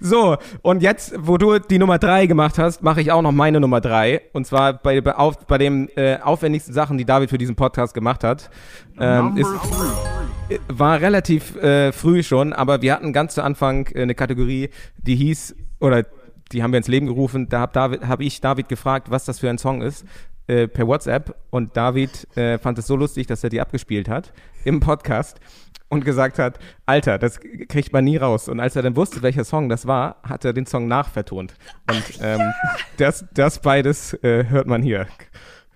So, 0.00 0.36
und 0.62 0.82
jetzt, 0.82 1.14
wo 1.18 1.38
du 1.38 1.58
die 1.58 1.78
Nummer 1.78 1.98
drei 1.98 2.26
gemacht 2.26 2.58
hast, 2.58 2.82
mache 2.82 3.00
ich 3.00 3.10
auch 3.12 3.22
noch 3.22 3.32
meine 3.32 3.60
Nummer 3.60 3.80
drei. 3.80 4.22
Und 4.32 4.46
zwar 4.46 4.74
bei, 4.74 5.00
bei, 5.00 5.14
auf, 5.16 5.46
bei 5.46 5.58
den 5.58 5.88
äh, 5.96 6.18
aufwendigsten 6.22 6.72
Sachen, 6.72 6.98
die 6.98 7.04
David 7.04 7.30
für 7.30 7.38
diesen 7.38 7.56
Podcast 7.56 7.94
gemacht 7.94 8.24
hat. 8.24 8.50
Ähm, 8.98 9.36
ist, 9.36 9.48
three. 9.48 10.58
war 10.68 11.00
relativ 11.00 11.56
äh, 11.56 11.92
früh 11.92 12.22
schon, 12.22 12.52
aber 12.52 12.82
wir 12.82 12.94
hatten 12.94 13.12
ganz 13.12 13.34
zu 13.34 13.42
Anfang 13.42 13.86
äh, 13.88 14.02
eine 14.02 14.14
Kategorie, 14.14 14.70
die 14.98 15.16
hieß, 15.16 15.56
oder 15.80 16.04
die 16.52 16.62
haben 16.62 16.72
wir 16.72 16.78
ins 16.78 16.88
Leben 16.88 17.06
gerufen, 17.06 17.48
da 17.48 17.68
habe 17.74 18.00
hab 18.06 18.20
ich 18.20 18.40
David 18.40 18.68
gefragt, 18.68 19.10
was 19.10 19.24
das 19.24 19.38
für 19.40 19.50
ein 19.50 19.58
Song 19.58 19.82
ist, 19.82 20.04
äh, 20.48 20.66
per 20.66 20.86
WhatsApp. 20.86 21.34
Und 21.50 21.76
David 21.76 22.26
äh, 22.36 22.58
fand 22.58 22.78
es 22.78 22.86
so 22.86 22.96
lustig, 22.96 23.26
dass 23.26 23.44
er 23.44 23.50
die 23.50 23.60
abgespielt 23.60 24.08
hat 24.08 24.32
im 24.64 24.80
Podcast 24.80 25.40
und 25.88 26.04
gesagt 26.04 26.38
hat, 26.38 26.58
Alter, 26.86 27.18
das 27.18 27.40
kriegt 27.40 27.92
man 27.92 28.04
nie 28.04 28.16
raus. 28.16 28.48
Und 28.48 28.60
als 28.60 28.76
er 28.76 28.82
dann 28.82 28.96
wusste, 28.96 29.22
welcher 29.22 29.44
Song 29.44 29.68
das 29.68 29.86
war, 29.86 30.16
hat 30.22 30.44
er 30.44 30.52
den 30.52 30.66
Song 30.66 30.88
nachvertont. 30.88 31.54
Und 31.90 32.04
ähm, 32.22 32.52
das, 32.96 33.24
das 33.32 33.60
beides 33.60 34.14
äh, 34.22 34.44
hört 34.48 34.66
man 34.66 34.82
hier. 34.82 35.06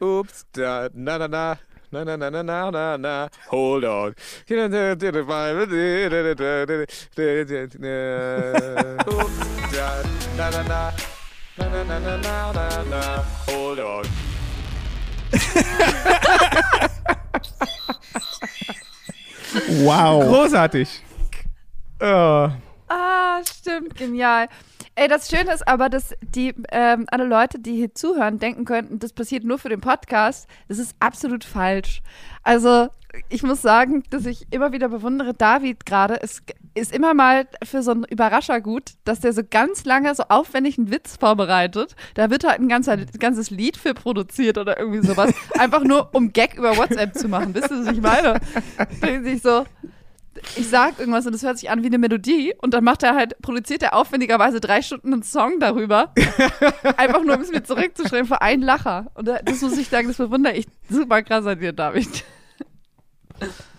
Oops, 0.01 0.47
da, 0.53 0.89
na, 0.95 1.19
na, 1.19 1.29
na. 1.29 1.59
Na, 1.95 2.05
na, 2.05 2.17
na, 2.17 2.31
na, 2.31 2.43
na, 2.43 2.71
na, 2.71 2.97
na, 2.97 3.29
hold 3.51 3.85
on. 3.85 4.15
Oops, 9.07 9.39
da, 9.75 10.51
na. 10.63 10.93
Na, 11.59 11.69
na, 11.69 11.85
na, 11.85 12.09
na, 12.09 12.19
na, 12.19 12.53
na, 12.55 12.83
na, 12.85 13.25
hold 13.47 13.79
on. 13.79 14.32
Wow. 19.85 20.25
Großartig. 20.25 21.03
Oh. 22.01 22.49
Ah, 22.89 23.41
stimmt, 23.49 23.97
genial. 23.97 24.49
Ey, 24.95 25.09
das 25.09 25.31
Schöne 25.31 25.55
ist 25.55 25.67
aber, 25.67 25.89
dass 25.89 26.15
die 26.21 26.55
ähm, 26.71 27.07
alle 27.11 27.25
Leute, 27.25 27.59
die 27.59 27.77
hier 27.77 27.95
zuhören, 27.95 28.39
denken 28.39 28.65
könnten, 28.65 28.99
das 28.99 29.13
passiert 29.13 29.45
nur 29.45 29.59
für 29.59 29.71
den 29.71 29.81
Podcast. 29.81 30.47
Das 30.69 30.79
ist 30.79 30.95
absolut 31.01 31.45
falsch. 31.45 32.03
Also, 32.43 32.89
ich 33.31 33.43
muss 33.43 33.63
sagen, 33.63 34.03
dass 34.11 34.27
ich 34.27 34.47
immer 34.51 34.73
wieder 34.73 34.89
bewundere, 34.89 35.33
David 35.33 35.87
gerade 35.87 36.15
ist, 36.15 36.43
ist 36.75 36.95
immer 36.95 37.15
mal 37.15 37.47
für 37.65 37.83
so 37.83 37.91
einen 37.93 38.05
Überrascher 38.05 38.61
gut, 38.61 38.93
dass 39.05 39.21
der 39.21 39.33
so 39.33 39.43
ganz 39.49 39.85
lange 39.85 40.15
so 40.15 40.25
aufwendig 40.29 40.79
einen 40.79 40.91
Witz 40.91 41.17
vorbereitet. 41.17 41.95
Da 42.15 42.31
wird 42.31 42.45
halt 42.45 42.61
ein, 42.61 42.69
ganzer, 42.69 42.93
ein 42.93 43.07
ganzes 43.19 43.51
Lied 43.51 43.77
für 43.77 43.95
produziert 43.95 44.59
oder 44.59 44.79
irgendwie 44.79 45.07
sowas. 45.07 45.33
Einfach 45.59 45.85
nur, 45.85 46.15
um 46.15 46.33
Gag 46.33 46.55
über 46.55 46.77
WhatsApp 46.77 47.15
zu 47.15 47.29
machen. 47.29 47.55
Wisst 47.55 47.71
ihr, 47.71 47.85
was 47.85 47.93
ich 47.93 48.01
meine? 48.01 48.41
Denken 49.03 49.25
sich 49.25 49.43
so, 49.43 49.65
ich 50.57 50.69
sag 50.69 50.99
irgendwas 50.99 51.27
und 51.27 51.35
es 51.35 51.43
hört 51.43 51.59
sich 51.59 51.71
an 51.71 51.83
wie 51.83 51.87
eine 51.87 51.99
Melodie 51.99 52.55
und 52.61 52.73
dann 52.73 52.85
macht 52.85 53.03
er 53.03 53.15
halt, 53.15 53.41
produziert 53.43 53.83
er 53.83 53.95
aufwendigerweise 53.95 54.61
drei 54.61 54.81
Stunden 54.81 55.13
einen 55.13 55.23
Song 55.23 55.61
darüber. 55.61 56.13
Einfach 56.97 57.23
nur, 57.23 57.37
um 57.37 57.43
es 57.43 57.51
mir 57.51 57.63
zurückzuschreiben 57.63 58.27
für 58.27 58.41
einen 58.41 58.63
Lacher. 58.63 59.11
Und 59.15 59.29
das 59.29 59.61
muss 59.61 59.77
ich 59.77 59.89
sagen, 59.89 60.09
das 60.09 60.17
bewundere 60.17 60.55
ich 60.55 60.67
super 60.89 61.23
krass 61.23 61.47
an 61.47 61.59
dir, 61.59 61.73
David. 61.73 62.25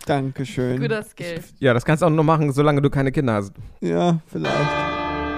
Dankeschön. 0.06 0.80
Guter 0.80 1.02
Skill. 1.02 1.40
Ja, 1.60 1.74
das 1.74 1.84
kannst 1.84 2.02
du 2.02 2.06
auch 2.06 2.10
nur 2.10 2.24
machen, 2.24 2.52
solange 2.52 2.82
du 2.82 2.90
keine 2.90 3.12
Kinder 3.12 3.34
hast. 3.34 3.52
Ja, 3.80 4.18
vielleicht. 4.26 4.54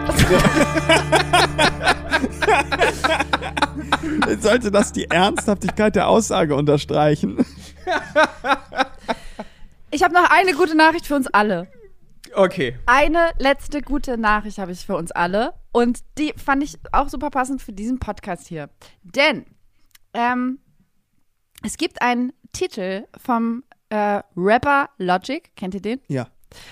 Jetzt 4.28 4.42
sollte 4.42 4.70
das 4.70 4.92
die 4.92 5.10
Ernsthaftigkeit 5.10 5.96
der 5.96 6.08
Aussage 6.08 6.54
unterstreichen. 6.54 7.44
Ich 9.90 10.02
habe 10.02 10.14
noch 10.14 10.30
eine 10.30 10.52
gute 10.52 10.76
Nachricht 10.76 11.06
für 11.06 11.14
uns 11.14 11.26
alle. 11.28 11.68
Okay. 12.34 12.76
Eine 12.86 13.30
letzte 13.38 13.82
gute 13.82 14.18
Nachricht 14.18 14.58
habe 14.58 14.72
ich 14.72 14.84
für 14.84 14.96
uns 14.96 15.12
alle. 15.12 15.54
Und 15.72 16.00
die 16.18 16.34
fand 16.36 16.62
ich 16.62 16.76
auch 16.92 17.08
super 17.08 17.30
passend 17.30 17.62
für 17.62 17.72
diesen 17.72 17.98
Podcast 17.98 18.46
hier. 18.46 18.68
Denn 19.02 19.46
ähm, 20.12 20.58
es 21.62 21.76
gibt 21.76 22.02
einen 22.02 22.32
Titel 22.52 23.04
vom 23.16 23.62
äh, 23.91 24.22
Rapper 24.37 24.91
Logic. 24.99 25.51
Kennt 25.57 25.74
ihr 25.74 25.82
den? 25.82 26.01
Ja. 26.09 26.28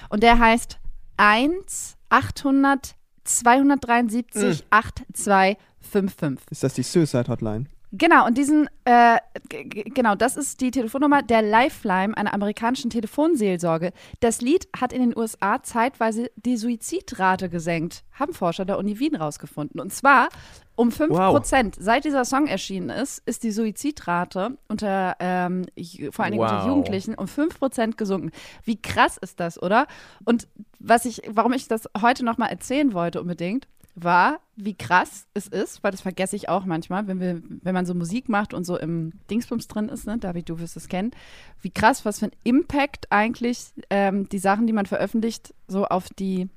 Und 0.08 0.22
der 0.22 0.38
heißt 0.38 0.78
1 1.16 1.96
800 2.08 2.94
273 3.24 4.64
8255. 4.70 6.50
Ist 6.50 6.62
das 6.62 6.74
die 6.74 6.82
Suicide 6.82 7.28
Hotline? 7.28 7.66
Genau, 7.96 8.26
und 8.26 8.36
diesen, 8.36 8.68
äh, 8.84 9.18
genau, 9.48 10.16
das 10.16 10.36
ist 10.36 10.60
die 10.60 10.72
Telefonnummer 10.72 11.22
der 11.22 11.42
Lifeline, 11.42 12.16
einer 12.16 12.34
amerikanischen 12.34 12.90
Telefonseelsorge. 12.90 13.92
Das 14.18 14.40
Lied 14.40 14.66
hat 14.76 14.92
in 14.92 15.00
den 15.00 15.16
USA 15.16 15.62
zeitweise 15.62 16.28
die 16.34 16.56
Suizidrate 16.56 17.48
gesenkt, 17.48 18.02
haben 18.12 18.34
Forscher 18.34 18.64
der 18.64 18.78
Uni 18.78 18.98
Wien 18.98 19.14
rausgefunden. 19.14 19.80
Und 19.80 19.92
zwar 19.92 20.28
um 20.76 20.90
5 20.90 21.12
Prozent. 21.12 21.76
Seit 21.78 22.04
dieser 22.04 22.24
Song 22.24 22.46
erschienen 22.46 22.90
ist, 22.90 23.22
ist 23.26 23.42
die 23.42 23.50
Suizidrate 23.50 24.58
unter, 24.68 25.16
ähm, 25.20 25.66
vor 26.10 26.24
allen 26.24 26.32
Dingen 26.32 26.44
unter 26.44 26.60
Wow. 26.60 26.66
Jugendlichen 26.66 27.14
um 27.14 27.28
5 27.28 27.58
Prozent 27.58 27.98
gesunken. 27.98 28.30
Wie 28.64 28.80
krass 28.80 29.16
ist 29.16 29.40
das, 29.40 29.60
oder? 29.62 29.86
Und 30.24 30.48
was 30.78 31.04
ich, 31.04 31.22
warum 31.28 31.52
ich 31.52 31.68
das 31.68 31.88
heute 32.00 32.24
nochmal 32.24 32.50
erzählen 32.50 32.92
wollte 32.92 33.20
unbedingt, 33.20 33.68
war, 33.94 34.40
wie 34.56 34.74
krass 34.74 35.26
es 35.34 35.46
ist, 35.46 35.84
weil 35.84 35.92
das 35.92 36.00
vergesse 36.00 36.34
ich 36.34 36.48
auch 36.48 36.64
manchmal, 36.64 37.06
wenn 37.06 37.20
wir, 37.20 37.40
wenn 37.62 37.74
man 37.74 37.86
so 37.86 37.94
Musik 37.94 38.28
macht 38.28 38.52
und 38.52 38.64
so 38.64 38.76
im 38.76 39.12
Dingsbums 39.30 39.68
drin 39.68 39.88
ist, 39.88 40.06
ne, 40.06 40.18
David, 40.18 40.48
du 40.48 40.58
wirst 40.58 40.76
es 40.76 40.88
kennen, 40.88 41.12
wie 41.60 41.70
krass, 41.70 42.04
was 42.04 42.18
für 42.18 42.26
ein 42.26 42.32
Impact 42.42 43.12
eigentlich 43.12 43.72
ähm, 43.90 44.28
die 44.28 44.38
Sachen, 44.40 44.66
die 44.66 44.72
man 44.72 44.86
veröffentlicht, 44.86 45.54
so 45.68 45.84
auf 45.84 46.08
die 46.08 46.48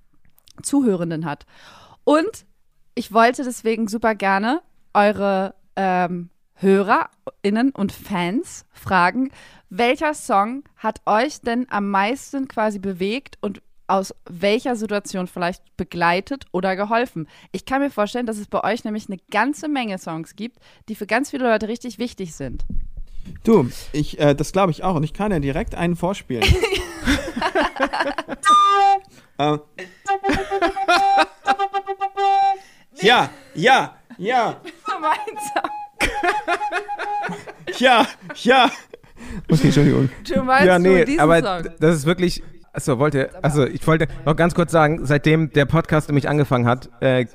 Zuhörenden 0.63 1.26
hat. 1.26 1.45
Und 2.03 2.46
ich 2.97 3.13
wollte 3.13 3.43
deswegen 3.43 3.87
super 3.87 4.15
gerne 4.15 4.61
eure 4.93 5.53
ähm, 5.75 6.29
HörerInnen 6.55 7.69
und 7.71 7.91
Fans 7.91 8.65
fragen, 8.71 9.29
welcher 9.69 10.15
Song 10.15 10.63
hat 10.77 11.01
euch 11.05 11.41
denn 11.41 11.67
am 11.69 11.91
meisten 11.91 12.47
quasi 12.47 12.79
bewegt 12.79 13.37
und 13.41 13.61
aus 13.85 14.15
welcher 14.27 14.75
Situation 14.75 15.27
vielleicht 15.27 15.61
begleitet 15.77 16.45
oder 16.51 16.75
geholfen. 16.75 17.27
Ich 17.51 17.65
kann 17.65 17.81
mir 17.81 17.91
vorstellen, 17.91 18.25
dass 18.25 18.39
es 18.39 18.47
bei 18.47 18.63
euch 18.63 18.83
nämlich 18.83 19.07
eine 19.07 19.19
ganze 19.31 19.67
Menge 19.67 19.99
Songs 19.99 20.35
gibt, 20.35 20.57
die 20.89 20.95
für 20.95 21.05
ganz 21.05 21.29
viele 21.29 21.47
Leute 21.47 21.67
richtig 21.67 21.99
wichtig 21.99 22.33
sind. 22.33 22.65
Du, 23.43 23.69
ich, 23.93 24.19
äh, 24.19 24.33
das 24.33 24.51
glaube 24.51 24.71
ich 24.71 24.83
auch. 24.83 24.95
Und 24.95 25.03
ich 25.03 25.13
kann 25.13 25.31
ja 25.31 25.39
direkt 25.39 25.75
einen 25.75 25.95
vorspielen. 25.95 26.43
äh. 29.37 29.57
Ja, 33.01 33.29
ja, 33.53 33.95
ja, 34.17 34.61
ja, 37.77 38.07
ja. 38.35 38.71
Okay, 39.49 39.65
Entschuldigung. 39.65 40.09
Du 40.27 40.43
meinst 40.43 40.65
ja, 40.65 40.79
nee, 40.79 41.05
diesen 41.05 41.19
aber 41.19 41.41
Song? 41.41 41.73
das 41.79 41.95
ist 41.95 42.05
wirklich. 42.05 42.43
Achso, 42.73 42.99
wollte. 42.99 43.31
Also, 43.43 43.65
ich 43.65 43.85
wollte 43.87 44.07
noch 44.25 44.35
ganz 44.35 44.53
kurz 44.53 44.71
sagen, 44.71 45.05
seitdem 45.05 45.51
der 45.51 45.65
Podcast 45.65 46.09
nämlich 46.09 46.29
angefangen 46.29 46.67
hat, 46.67 46.89
äh, 47.01 47.25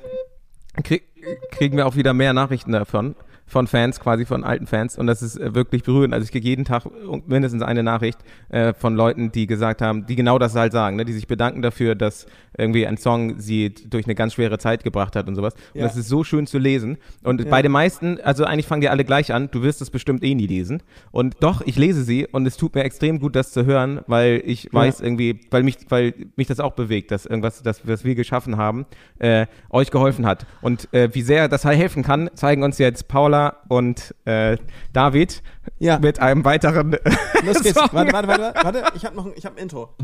krieg, 0.83 1.03
kriegen 1.51 1.77
wir 1.77 1.85
auch 1.85 1.95
wieder 1.95 2.13
mehr 2.13 2.33
Nachrichten 2.33 2.71
davon. 2.71 3.15
Von 3.53 3.67
Fans, 3.67 3.99
quasi 3.99 4.25
von 4.25 4.43
alten 4.43 4.65
Fans. 4.65 4.97
Und 4.97 5.05
das 5.05 5.21
ist 5.21 5.37
äh, 5.37 5.53
wirklich 5.53 5.83
berührend. 5.83 6.11
Also 6.13 6.25
ich 6.25 6.31
kriege 6.31 6.47
jeden 6.47 6.65
Tag 6.65 6.85
mindestens 7.27 7.61
eine 7.61 7.83
Nachricht 7.83 8.17
äh, 8.49 8.73
von 8.73 8.95
Leuten, 8.95 9.31
die 9.31 9.45
gesagt 9.45 9.81
haben, 9.81 10.07
die 10.07 10.15
genau 10.15 10.39
das 10.39 10.55
halt 10.55 10.73
sagen, 10.73 10.97
ne? 10.97 11.05
die 11.05 11.13
sich 11.13 11.27
bedanken 11.27 11.61
dafür, 11.61 11.93
dass 11.93 12.25
irgendwie 12.57 12.87
ein 12.87 12.97
Song 12.97 13.39
sie 13.39 13.69
durch 13.73 14.05
eine 14.05 14.15
ganz 14.15 14.33
schwere 14.33 14.57
Zeit 14.57 14.83
gebracht 14.83 15.15
hat 15.15 15.27
und 15.27 15.35
sowas. 15.35 15.53
Und 15.73 15.81
Ja. 15.81 15.83
das 15.83 15.95
ist 15.97 16.07
so 16.09 16.23
schön 16.23 16.47
zu 16.47 16.57
lesen. 16.57 16.97
Und 17.23 17.47
bei 17.49 17.61
den 17.61 17.71
meisten, 17.71 18.19
also 18.21 18.43
eigentlich 18.43 18.65
fangen 18.67 18.81
die 18.81 18.89
alle 18.89 19.05
gleich 19.05 19.31
an, 19.33 19.49
du 19.51 19.61
wirst 19.61 19.81
es 19.81 19.91
bestimmt 19.91 20.23
eh 20.23 20.33
nie 20.33 20.47
lesen. 20.47 20.81
Und 21.11 21.35
doch, 21.41 21.61
ich 21.61 21.75
lese 21.77 22.03
sie 22.03 22.25
und 22.25 22.47
es 22.47 22.57
tut 22.57 22.73
mir 22.73 22.83
extrem 22.83 23.19
gut, 23.19 23.35
das 23.35 23.51
zu 23.51 23.65
hören, 23.65 24.01
weil 24.07 24.41
ich 24.45 24.69
weiß 24.73 24.99
irgendwie, 25.01 25.41
weil 25.51 25.61
mich, 25.61 25.77
weil 25.89 26.13
mich 26.35 26.47
das 26.47 26.59
auch 26.59 26.73
bewegt, 26.73 27.11
dass 27.11 27.27
irgendwas, 27.27 27.61
das, 27.61 27.87
was 27.87 28.03
wir 28.03 28.15
geschaffen 28.15 28.57
haben, 28.57 28.85
äh, 29.19 29.45
euch 29.69 29.91
geholfen 29.91 30.25
hat. 30.25 30.47
Und 30.61 30.91
äh, 30.91 31.09
wie 31.13 31.21
sehr 31.21 31.47
das 31.47 31.65
helfen 31.65 32.01
kann, 32.01 32.31
zeigen 32.33 32.63
uns 32.63 32.79
jetzt 32.79 33.07
Paula 33.07 33.42
und 33.69 34.13
äh, 34.25 34.57
David 34.93 35.41
Ja. 35.79 35.99
mit 35.99 36.19
einem 36.19 36.43
weiteren 36.45 36.91
Los 37.43 37.61
geht's. 37.61 37.77
Song. 37.79 37.89
Warte, 37.91 38.13
warte, 38.13 38.27
warte, 38.27 38.63
warte. 38.63 38.83
Ich 38.95 39.05
habe 39.05 39.15
noch 39.15 39.25
ein, 39.25 39.33
ich 39.35 39.45
hab 39.45 39.53
ein 39.55 39.57
Intro. 39.63 39.95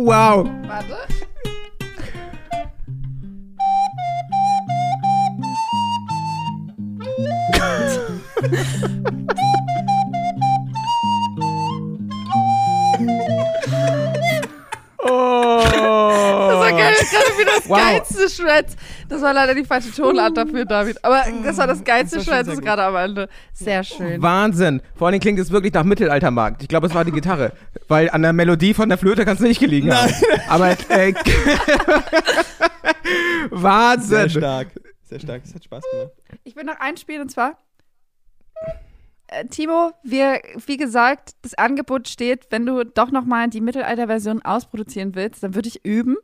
Wow. 0.06 0.46
Warte. 0.68 0.98
Oh. 14.98 15.60
Das 15.62 16.58
war 16.58 16.72
gerade 16.72 16.96
wieder 17.38 17.52
das 17.56 17.68
Wow. 17.68 17.78
geilste 17.78 18.28
Shred. 18.30 18.66
Das 19.08 19.22
war 19.22 19.32
leider 19.32 19.54
die 19.54 19.64
falsche 19.64 19.92
Tonart 19.92 20.36
dafür, 20.36 20.64
David. 20.64 21.02
Aber 21.04 21.22
das 21.44 21.56
war 21.58 21.66
das 21.66 21.84
geilste 21.84 22.18
gut. 22.18 22.62
gerade 22.62 22.82
am 22.82 22.96
Ende. 22.96 23.28
Sehr 23.52 23.84
schön. 23.84 24.20
Wahnsinn. 24.20 24.82
Vor 24.94 25.06
allen 25.06 25.12
Dingen 25.12 25.22
klingt 25.22 25.38
es 25.38 25.50
wirklich 25.50 25.72
nach 25.72 25.84
Mittelaltermarkt. 25.84 26.62
Ich 26.62 26.68
glaube, 26.68 26.86
es 26.86 26.94
war 26.94 27.04
die 27.04 27.12
Gitarre. 27.12 27.52
Weil 27.88 28.10
an 28.10 28.22
der 28.22 28.32
Melodie 28.32 28.74
von 28.74 28.88
der 28.88 28.98
Flöte 28.98 29.24
kannst 29.24 29.42
du 29.42 29.46
nicht 29.46 29.60
gelegen 29.60 29.94
haben. 29.94 30.12
Aber 30.48 30.70
äh, 30.88 31.14
Wahnsinn. 33.50 34.08
Sehr 34.08 34.28
stark. 34.28 34.68
Sehr 35.04 35.20
stark. 35.20 35.42
Es 35.44 35.54
hat 35.54 35.64
Spaß 35.64 35.84
gemacht. 35.90 36.10
Ich 36.44 36.56
will 36.56 36.64
noch 36.64 36.80
einspielen 36.80 37.22
und 37.22 37.30
zwar. 37.30 37.58
Äh, 39.28 39.46
Timo, 39.46 39.92
wir, 40.02 40.40
wie 40.66 40.76
gesagt, 40.76 41.32
das 41.42 41.54
Angebot 41.54 42.08
steht, 42.08 42.46
wenn 42.50 42.66
du 42.66 42.84
doch 42.84 43.10
nochmal 43.10 43.48
die 43.48 43.60
Mittelalter-Version 43.60 44.42
ausproduzieren 44.42 45.14
willst, 45.14 45.42
dann 45.42 45.54
würde 45.54 45.68
ich 45.68 45.84
üben. 45.84 46.16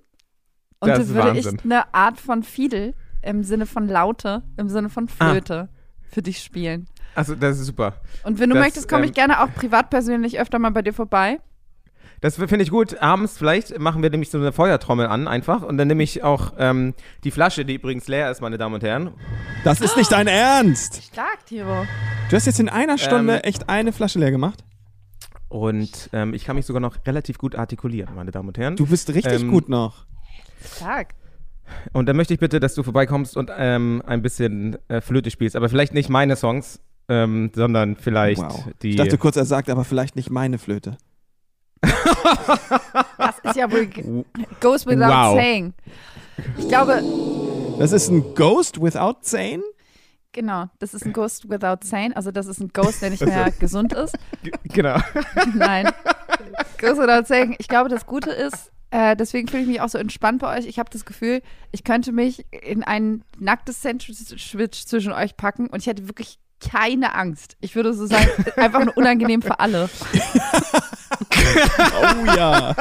Und 0.83 0.89
Das 0.89 0.99
dann 0.99 1.07
ist 1.07 1.14
würde 1.14 1.28
Wahnsinn. 1.37 1.55
ich 1.59 1.64
eine 1.64 1.95
Art 1.95 2.18
von 2.20 2.43
Fiedel 2.43 2.95
im 3.22 3.45
Sinne 3.45 3.66
von 3.66 3.89
Laute, 3.89 4.43
im 4.57 4.68
Sinne 4.68 4.89
von 4.91 5.09
Ah. 5.18 5.30
Flöte 5.30 5.68
für 6.11 6.22
dich 6.22 6.41
spielen. 6.43 6.87
Also, 7.14 7.35
das 7.35 7.59
ist 7.61 7.66
super. 7.66 7.95
Und 8.24 8.39
wenn 8.41 8.51
du 8.51 8.55
Das, 8.57 8.64
möchtest, 8.64 8.89
komme 8.89 9.05
ich 9.05 9.11
ähm, 9.11 9.14
gerne 9.14 9.43
auch 9.43 9.53
privat 9.55 9.91
persönlich 9.91 10.41
öfter 10.41 10.59
mal 10.59 10.70
bei 10.70 10.83
dir 10.83 10.93
vorbei. 10.93 11.39
Das 12.20 12.37
finde 12.37 12.62
ich 12.62 12.70
gut. 12.70 13.01
Abends 13.03 13.37
vielleicht 13.37 13.78
machen 13.80 14.03
wir 14.03 14.11
nämlich 14.11 14.30
so 14.30 14.39
eine 14.39 14.53
Feuertrommel 14.53 15.07
an 15.07 15.26
einfach 15.26 15.62
und 15.62 15.76
dann 15.76 15.89
nehme 15.89 16.03
ich 16.05 16.22
auch 16.22 16.53
ähm, 16.59 16.95
die 17.24 17.30
Flasche, 17.33 17.64
die 17.64 17.74
übrigens 17.74 18.07
leer 18.07 18.30
ist, 18.30 18.41
meine 18.41 18.59
Damen 18.59 18.74
und 18.76 18.83
Herren. 18.85 19.11
Das 19.64 19.80
ist 19.80 19.97
nicht 19.97 20.11
dein 20.12 20.26
Ernst. 20.28 21.03
Stark, 21.03 21.45
Timo. 21.47 21.85
Du 22.30 22.37
hast 22.37 22.47
jetzt 22.47 22.61
in 22.61 22.68
einer 22.68 22.97
Stunde 22.99 23.35
Ähm, 23.39 23.41
echt 23.43 23.68
eine 23.68 23.93
Flasche 23.93 24.18
leer 24.20 24.30
gemacht. 24.30 24.62
Und 25.49 26.09
ähm, 26.12 26.33
ich 26.33 26.45
kann 26.45 26.57
mich 26.57 26.64
sogar 26.64 26.80
noch 26.80 26.97
relativ 27.07 27.39
gut 27.39 27.57
artikulieren, 27.57 28.14
meine 28.14 28.30
Damen 28.30 28.49
und 28.49 28.57
Herren. 28.59 28.76
Du 28.76 28.87
bist 28.87 29.09
richtig 29.12 29.43
Ähm, 29.43 29.51
gut 29.51 29.68
noch. 29.68 30.07
Stark. 30.62 31.14
Und 31.92 32.06
dann 32.06 32.16
möchte 32.16 32.34
ich 32.34 32.40
bitte, 32.40 32.60
dass 32.60 32.74
du 32.74 32.82
vorbeikommst 32.82 33.36
und 33.36 33.50
ähm, 33.56 34.02
ein 34.06 34.20
bisschen 34.22 34.76
äh, 34.88 35.00
Flöte 35.00 35.30
spielst. 35.30 35.56
Aber 35.56 35.68
vielleicht 35.68 35.94
nicht 35.94 36.08
meine 36.10 36.36
Songs, 36.36 36.80
ähm, 37.08 37.50
sondern 37.54 37.96
vielleicht 37.96 38.40
Wow. 38.42 38.64
die. 38.82 38.90
Ich 38.90 38.96
dachte 38.96 39.16
kurz, 39.18 39.36
er 39.36 39.44
sagt 39.44 39.70
aber 39.70 39.84
vielleicht 39.84 40.16
nicht 40.16 40.30
meine 40.30 40.58
Flöte. 40.58 40.96
Das 43.18 43.38
ist 43.44 43.56
ja 43.56 43.70
wohl 43.70 43.86
goes 44.60 44.86
without 44.86 45.08
Wow. 45.08 45.36
saying. 45.36 45.74
Ich 46.58 46.68
glaube, 46.68 47.02
Das 47.78 47.92
ist 47.92 48.08
ein 48.10 48.34
Ghost 48.34 48.80
without 48.80 49.16
Zane? 49.22 49.62
genau, 50.32 50.66
das 50.78 50.94
ist 50.94 51.04
ein 51.04 51.12
Ghost 51.12 51.48
without 51.50 51.84
saying. 51.84 52.14
Also 52.14 52.30
das 52.30 52.46
ist 52.46 52.60
ein 52.60 52.68
Ghost, 52.72 53.02
der 53.02 53.10
nicht 53.10 53.24
mehr 53.24 53.50
gesund 53.60 53.92
ist. 53.92 54.16
genau. 54.64 54.96
Nein. 55.54 55.88
Ghost 56.78 57.01
without 57.01 57.26
saying. 57.26 57.57
Ich 57.59 57.68
glaube, 57.68 57.88
das 57.88 58.07
Gute 58.07 58.30
ist, 58.30 58.70
äh, 58.90 59.16
deswegen 59.16 59.49
fühle 59.49 59.62
ich 59.62 59.68
mich 59.68 59.80
auch 59.80 59.88
so 59.88 59.99
entspannt 59.99 60.40
bei 60.40 60.59
euch. 60.59 60.66
Ich 60.66 60.78
habe 60.78 60.90
das 60.90 61.05
Gefühl, 61.05 61.43
ich 61.70 61.84
könnte 61.84 62.12
mich 62.12 62.45
in 62.53 62.82
ein 62.82 63.24
nacktes 63.38 63.80
Sandwich 63.80 64.86
zwischen 64.86 65.12
euch 65.12 65.36
packen 65.36 65.68
und 65.68 65.80
ich 65.80 65.86
hätte 65.86 66.09
wirklich 66.09 66.38
keine 66.70 67.14
Angst. 67.14 67.56
Ich 67.60 67.74
würde 67.76 67.92
so 67.92 68.06
sagen, 68.06 68.28
einfach 68.56 68.84
nur 68.84 68.96
unangenehm 68.96 69.42
für 69.42 69.58
alle. 69.60 69.88
Oh 71.44 72.24
ja. 72.36 72.74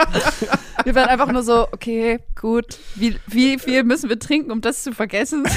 Wir 0.83 0.95
wären 0.95 1.09
einfach 1.09 1.31
nur 1.31 1.43
so, 1.43 1.67
okay, 1.71 2.19
gut, 2.39 2.79
wie, 2.95 3.17
wie 3.27 3.59
viel 3.59 3.83
müssen 3.83 4.07
wir 4.09 4.19
trinken, 4.19 4.51
um 4.51 4.61
das 4.61 4.83
zu 4.83 4.93
vergessen? 4.93 5.43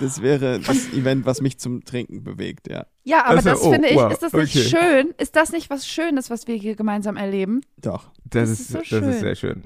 Das 0.00 0.22
wäre 0.22 0.60
das 0.60 0.88
Event, 0.92 1.26
was 1.26 1.40
mich 1.40 1.58
zum 1.58 1.84
Trinken 1.84 2.22
bewegt, 2.22 2.68
ja. 2.70 2.86
Ja, 3.04 3.24
aber 3.24 3.36
Also, 3.36 3.50
das 3.50 3.62
oh, 3.62 3.72
finde 3.72 3.88
ich, 3.88 3.96
wow, 3.96 4.12
ist 4.12 4.22
das 4.22 4.32
nicht 4.32 4.56
okay. 4.56 4.68
schön? 4.68 5.14
Ist 5.18 5.34
das 5.34 5.50
nicht 5.50 5.70
was 5.70 5.86
Schönes, 5.86 6.30
was 6.30 6.46
wir 6.46 6.54
hier 6.54 6.76
gemeinsam 6.76 7.16
erleben? 7.16 7.62
Doch. 7.78 8.10
Das, 8.24 8.48
Das 8.48 8.50
ist, 8.50 8.60
ist 8.60 8.68
so 8.72 8.78
das 8.78 8.86
schön. 8.86 9.04
ist 9.08 9.20
sehr 9.20 9.34
schön. 9.34 9.64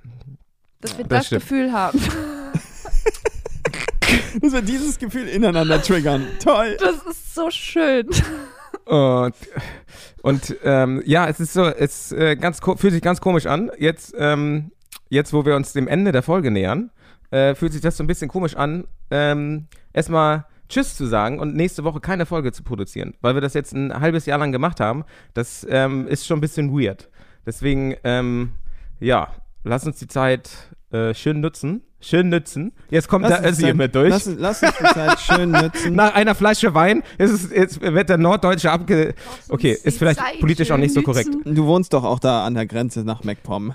Dass 0.80 0.96
wir 0.96 1.04
Das 1.04 1.28
das. 1.28 1.40
Gefühl 1.40 1.72
haben. 1.72 2.00
Dass 4.42 4.52
wir 4.52 4.62
dieses 4.62 4.98
Gefühl 4.98 5.28
ineinander 5.28 5.80
triggern. 5.80 6.26
Toll. 6.42 6.76
Das 6.80 6.96
ist 7.04 7.34
so 7.34 7.50
schön. 7.50 8.08
Und, 8.84 9.34
und 10.22 10.56
ähm, 10.64 11.02
ja, 11.06 11.28
es 11.28 11.38
ist 11.40 11.52
so, 11.52 11.64
es 11.64 12.12
äh, 12.12 12.36
ganz 12.36 12.60
fühlt 12.60 12.92
sich 12.92 13.02
ganz 13.02 13.20
komisch 13.20 13.46
an. 13.46 13.70
Jetzt, 13.78 14.14
ähm, 14.18 14.72
jetzt, 15.08 15.32
wo 15.32 15.46
wir 15.46 15.54
uns 15.54 15.72
dem 15.72 15.86
Ende 15.86 16.10
der 16.10 16.22
Folge 16.22 16.50
nähern, 16.50 16.90
äh, 17.30 17.54
fühlt 17.54 17.72
sich 17.72 17.80
das 17.80 17.96
so 17.96 18.04
ein 18.04 18.08
bisschen 18.08 18.28
komisch 18.28 18.56
an, 18.56 18.84
ähm, 19.10 19.68
erstmal 19.92 20.46
Tschüss 20.68 20.96
zu 20.96 21.06
sagen 21.06 21.38
und 21.38 21.54
nächste 21.54 21.84
Woche 21.84 22.00
keine 22.00 22.26
Folge 22.26 22.50
zu 22.50 22.62
produzieren, 22.62 23.14
weil 23.20 23.34
wir 23.34 23.40
das 23.40 23.54
jetzt 23.54 23.72
ein 23.74 24.00
halbes 24.00 24.26
Jahr 24.26 24.38
lang 24.38 24.52
gemacht 24.52 24.80
haben. 24.80 25.04
Das 25.34 25.66
ähm, 25.68 26.08
ist 26.08 26.26
schon 26.26 26.38
ein 26.38 26.40
bisschen 26.40 26.72
weird. 26.72 27.10
Deswegen, 27.46 27.94
ähm, 28.04 28.52
ja, 28.98 29.28
lass 29.64 29.86
uns 29.86 29.98
die 29.98 30.08
Zeit 30.08 30.50
äh, 30.90 31.14
schön 31.14 31.40
nutzen. 31.40 31.82
Schön 32.04 32.28
nützen. 32.30 32.72
Jetzt 32.90 33.08
kommt 33.08 33.24
der 33.28 33.38
uns 33.38 33.48
Össi 33.58 33.68
immer 33.68 33.88
durch. 33.88 34.10
Lass, 34.10 34.26
lass 34.36 34.62
uns 34.62 34.72
die 34.76 34.84
Zeit 34.92 35.20
schön 35.20 35.50
nutzen. 35.52 35.94
Nach 35.94 36.14
einer 36.14 36.34
Flasche 36.34 36.74
Wein 36.74 37.02
ist 37.16 37.30
es, 37.30 37.50
jetzt 37.50 37.80
wird 37.80 38.08
der 38.08 38.18
Norddeutsche 38.18 38.70
abge... 38.70 39.14
Okay, 39.48 39.78
ist 39.84 39.98
vielleicht 39.98 40.18
Zeit 40.18 40.40
politisch 40.40 40.70
auch 40.72 40.78
nicht 40.78 40.92
so 40.92 41.00
korrekt. 41.02 41.30
nützen. 41.32 41.54
Du 41.54 41.64
wohnst 41.66 41.92
doch 41.92 42.02
auch 42.04 42.18
da 42.18 42.44
an 42.44 42.54
der 42.54 42.66
Grenze 42.66 43.04
nach 43.04 43.22
MacPom. 43.24 43.74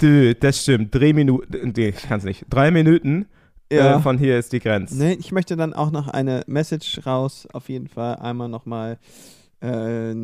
Dö, 0.00 0.34
das 0.34 0.60
stimmt. 0.62 0.92
Drei 0.94 1.12
Minuten... 1.12 1.72
Nee, 1.76 1.90
ich 1.90 2.02
kann's 2.08 2.24
nicht. 2.24 2.44
Drei 2.50 2.70
Minuten 2.72 3.26
Ja. 3.72 3.96
äh, 3.96 4.00
von 4.00 4.18
hier 4.18 4.38
ist 4.38 4.52
die 4.52 4.58
Grenze. 4.58 4.96
Nee, 4.98 5.12
ich 5.20 5.30
möchte 5.30 5.56
dann 5.56 5.72
auch 5.72 5.92
noch 5.92 6.08
eine 6.08 6.42
Message 6.48 7.06
raus. 7.06 7.46
Auf 7.52 7.68
jeden 7.68 7.86
Fall 7.86 8.16
einmal 8.16 8.48
nochmal 8.48 8.98
äh, 9.60 10.14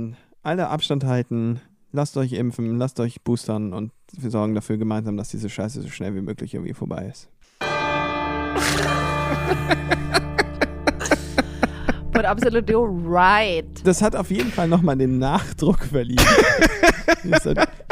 alle 0.42 0.68
Abstand 0.68 1.04
halten. 1.04 1.60
Lasst 1.90 2.18
euch 2.18 2.34
impfen, 2.34 2.76
lasst 2.76 3.00
euch 3.00 3.22
boostern 3.22 3.72
und 3.72 3.92
wir 4.12 4.30
sorgen 4.30 4.54
dafür 4.54 4.76
gemeinsam, 4.76 5.16
dass 5.16 5.30
diese 5.30 5.48
Scheiße 5.48 5.80
so 5.80 5.88
schnell 5.88 6.14
wie 6.14 6.20
möglich 6.20 6.52
irgendwie 6.52 6.74
vorbei 6.74 7.10
ist. 7.10 7.30
But 12.12 12.26
absolutely 12.26 12.74
right. 12.74 13.64
Das 13.84 14.02
hat 14.02 14.16
auf 14.16 14.30
jeden 14.30 14.50
Fall 14.50 14.68
nochmal 14.68 14.96
den 14.96 15.18
Nachdruck 15.18 15.84
verliehen. 15.84 16.20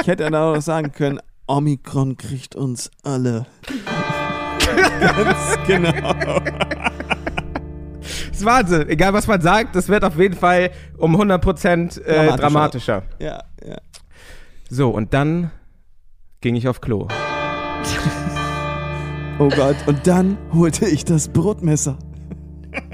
Ich 0.01 0.07
hätte 0.07 0.25
dann 0.25 0.35
auch 0.35 0.55
noch 0.55 0.63
sagen 0.63 0.93
können, 0.93 1.21
Omikron 1.47 2.17
kriegt 2.17 2.55
uns 2.55 2.91
alle. 3.03 3.47
Ganz 5.01 5.59
genau. 5.67 6.41
Das 8.37 8.43
ist 8.43 8.47
Wahnsinn. 8.47 8.87
Egal, 8.91 9.15
was 9.15 9.27
man 9.27 9.41
sagt, 9.41 9.75
das 9.77 9.89
wird 9.89 10.05
auf 10.05 10.19
jeden 10.19 10.35
Fall 10.37 10.71
um 10.99 11.17
100% 11.17 12.03
äh, 12.03 12.27
Dramatischer. 12.27 12.37
dramatischer. 12.37 13.03
Ja, 13.19 13.43
ja. 13.67 13.77
So, 14.69 14.91
und 14.91 15.15
dann 15.15 15.51
ging 16.43 16.55
ich 16.55 16.69
auf 16.69 16.83
Klo. 16.83 17.09
Oh 19.39 19.51
Gott, 19.51 19.77
und 19.85 20.07
dann 20.07 20.39
holte 20.55 20.87
ich 20.89 21.05
das 21.05 21.29
Brotmesser. 21.29 21.99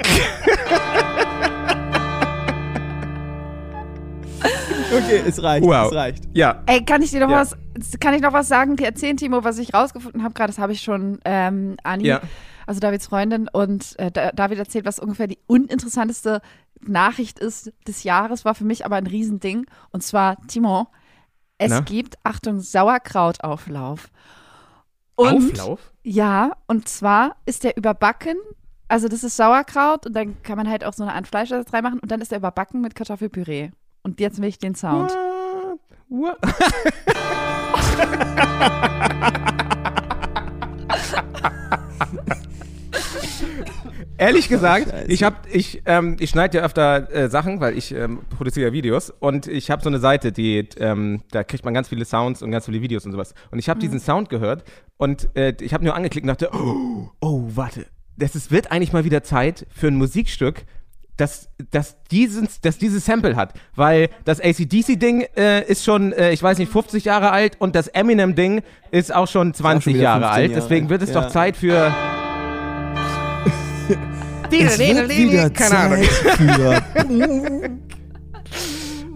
Okay, 4.95 5.23
es 5.27 5.43
reicht, 5.43 5.65
Wow. 5.67 5.87
es 5.91 5.97
reicht. 5.97 6.25
Ja. 6.35 6.63
Ey, 6.67 6.85
kann 6.85 7.01
ich 7.03 7.11
dir 7.11 7.21
noch 7.21 7.31
Ja. 7.31 7.37
was, 7.41 7.57
kann 8.01 8.15
ich 8.15 8.21
noch 8.21 8.33
was 8.33 8.49
sagen? 8.49 8.77
Die 8.77 8.85
erzählen, 8.85 9.17
Timo, 9.17 9.43
was 9.45 9.59
ich 9.59 9.73
rausgefunden 9.73 10.23
habe 10.23 10.35
gerade, 10.35 10.49
das 10.53 10.59
habe 10.59 10.73
ich 10.73 10.83
schon 10.83 11.19
ähm, 11.25 11.77
Ani, 11.83 12.07
Ja. 12.07 12.21
Also 12.67 12.81
Davids 12.81 13.07
Freundin, 13.07 13.49
und 13.53 13.99
äh, 13.99 14.11
Da- 14.11 14.33
David 14.33 14.59
erzählt, 14.59 14.85
was 14.85 14.99
ungefähr 14.99 15.27
die 15.27 15.39
uninteressanteste 15.47 16.41
Nachricht 16.81 17.39
ist 17.39 17.73
des 17.87 18.03
Jahres, 18.05 18.45
war 18.45 18.55
für 18.55 18.65
mich 18.65 18.85
aber 18.85 18.97
ein 18.97 19.07
Riesending. 19.07 19.67
Und 19.91 20.03
zwar, 20.03 20.37
Timo, 20.49 20.89
es 21.59 21.71
Na? 21.71 21.81
gibt, 21.81 22.17
Achtung, 22.25 22.61
Sauerkrautauflauf. 22.61 24.11
Und, 25.15 25.53
Auflauf? 25.53 25.93
Ja, 26.03 26.53
und 26.67 26.89
zwar 26.89 27.37
ist 27.47 27.65
der 27.65 27.77
überbacken. 27.77 28.37
Also 28.89 29.09
das 29.09 29.25
ist 29.25 29.37
Sauerkraut 29.37 30.07
und 30.07 30.15
dann 30.15 30.43
kann 30.43 30.57
man 30.57 30.69
halt 30.69 30.85
auch 30.85 30.93
so 30.93 31.03
eine 31.03 31.15
Art 31.15 31.27
Fleischersatz 31.27 31.73
reinmachen 31.73 31.99
und 32.01 32.11
dann 32.11 32.21
ist 32.21 32.33
er 32.33 32.39
überbacken 32.39 32.81
mit 32.81 32.95
Kartoffelpüree. 32.95 33.71
Und 34.03 34.21
jetzt 34.21 34.41
will 34.41 34.49
ich 34.49 34.59
den 34.59 34.75
Sound. 34.75 35.13
What? 36.09 36.37
Ehrlich 44.19 44.49
gesagt, 44.49 44.91
Scheiße. 44.91 45.05
ich 45.09 45.23
habe 45.23 45.37
ich 45.51 45.83
ähm, 45.87 46.17
ich 46.21 46.31
schneide 46.31 46.59
ja 46.59 46.65
öfter 46.65 47.11
äh, 47.13 47.29
Sachen, 47.29 47.61
weil 47.61 47.77
ich 47.77 47.93
ähm, 47.95 48.21
produziere 48.37 48.69
ja 48.69 48.73
Videos 48.73 49.11
und 49.11 49.47
ich 49.47 49.71
habe 49.71 49.83
so 49.83 49.89
eine 49.89 49.99
Seite, 49.99 50.33
die 50.33 50.69
ähm, 50.79 51.23
da 51.31 51.45
kriegt 51.45 51.65
man 51.65 51.75
ganz 51.75 51.89
viele 51.89 52.05
Sounds 52.05 52.43
und 52.43 52.51
ganz 52.51 52.67
viele 52.67 52.81
Videos 52.83 53.05
und 53.07 53.13
sowas. 53.13 53.35
Und 53.51 53.59
ich 53.59 53.69
habe 53.69 53.81
diesen 53.81 54.01
Sound 54.01 54.29
gehört 54.29 54.65
und 54.97 55.29
äh, 55.35 55.55
ich 55.61 55.75
habe 55.75 55.85
nur 55.85 55.95
angeklickt 55.95 56.25
und 56.25 56.29
dachte, 56.29 56.51
oh, 56.53 57.11
oh 57.21 57.43
warte, 57.55 57.87
das 58.17 58.37
ist, 58.37 58.51
wird 58.51 58.71
eigentlich 58.71 58.93
mal 58.93 59.05
wieder 59.05 59.23
Zeit 59.23 59.67
für 59.71 59.89
ein 59.89 59.97
Musikstück, 59.97 60.65
das, 61.17 61.49
das, 61.71 61.97
dieses, 62.11 62.61
das 62.61 62.79
dieses 62.79 63.05
Sample 63.05 63.37
hat. 63.37 63.55
Weil 63.75 64.09
das 64.25 64.41
ACDC-Ding 64.41 65.27
äh, 65.37 65.65
ist 65.65 65.85
schon, 65.85 66.13
äh, 66.13 66.33
ich 66.33 66.43
weiß 66.43 66.59
nicht, 66.59 66.73
50 66.73 67.05
Jahre 67.05 67.31
alt 67.31 67.57
und 67.61 67.75
das 67.75 67.89
Eminem-Ding 67.89 68.63
ist 68.91 69.15
auch 69.15 69.29
schon 69.29 69.55
20 69.55 69.95
wieder 69.95 70.03
Jahre 70.03 70.21
15 70.23 70.35
alt. 70.35 70.51
Jahre 70.51 70.63
Deswegen 70.63 70.89
wird 70.89 71.03
es 71.03 71.09
alt, 71.09 71.17
doch 71.17 71.23
ja. 71.25 71.29
Zeit 71.29 71.57
für. 71.57 72.22
Es 74.61 74.79
wird 74.79 75.09
wieder 75.09 75.51
Keine 75.51 75.79
Ahnung. 75.79 76.03
Zeit 76.03 76.37
für... 76.37 76.83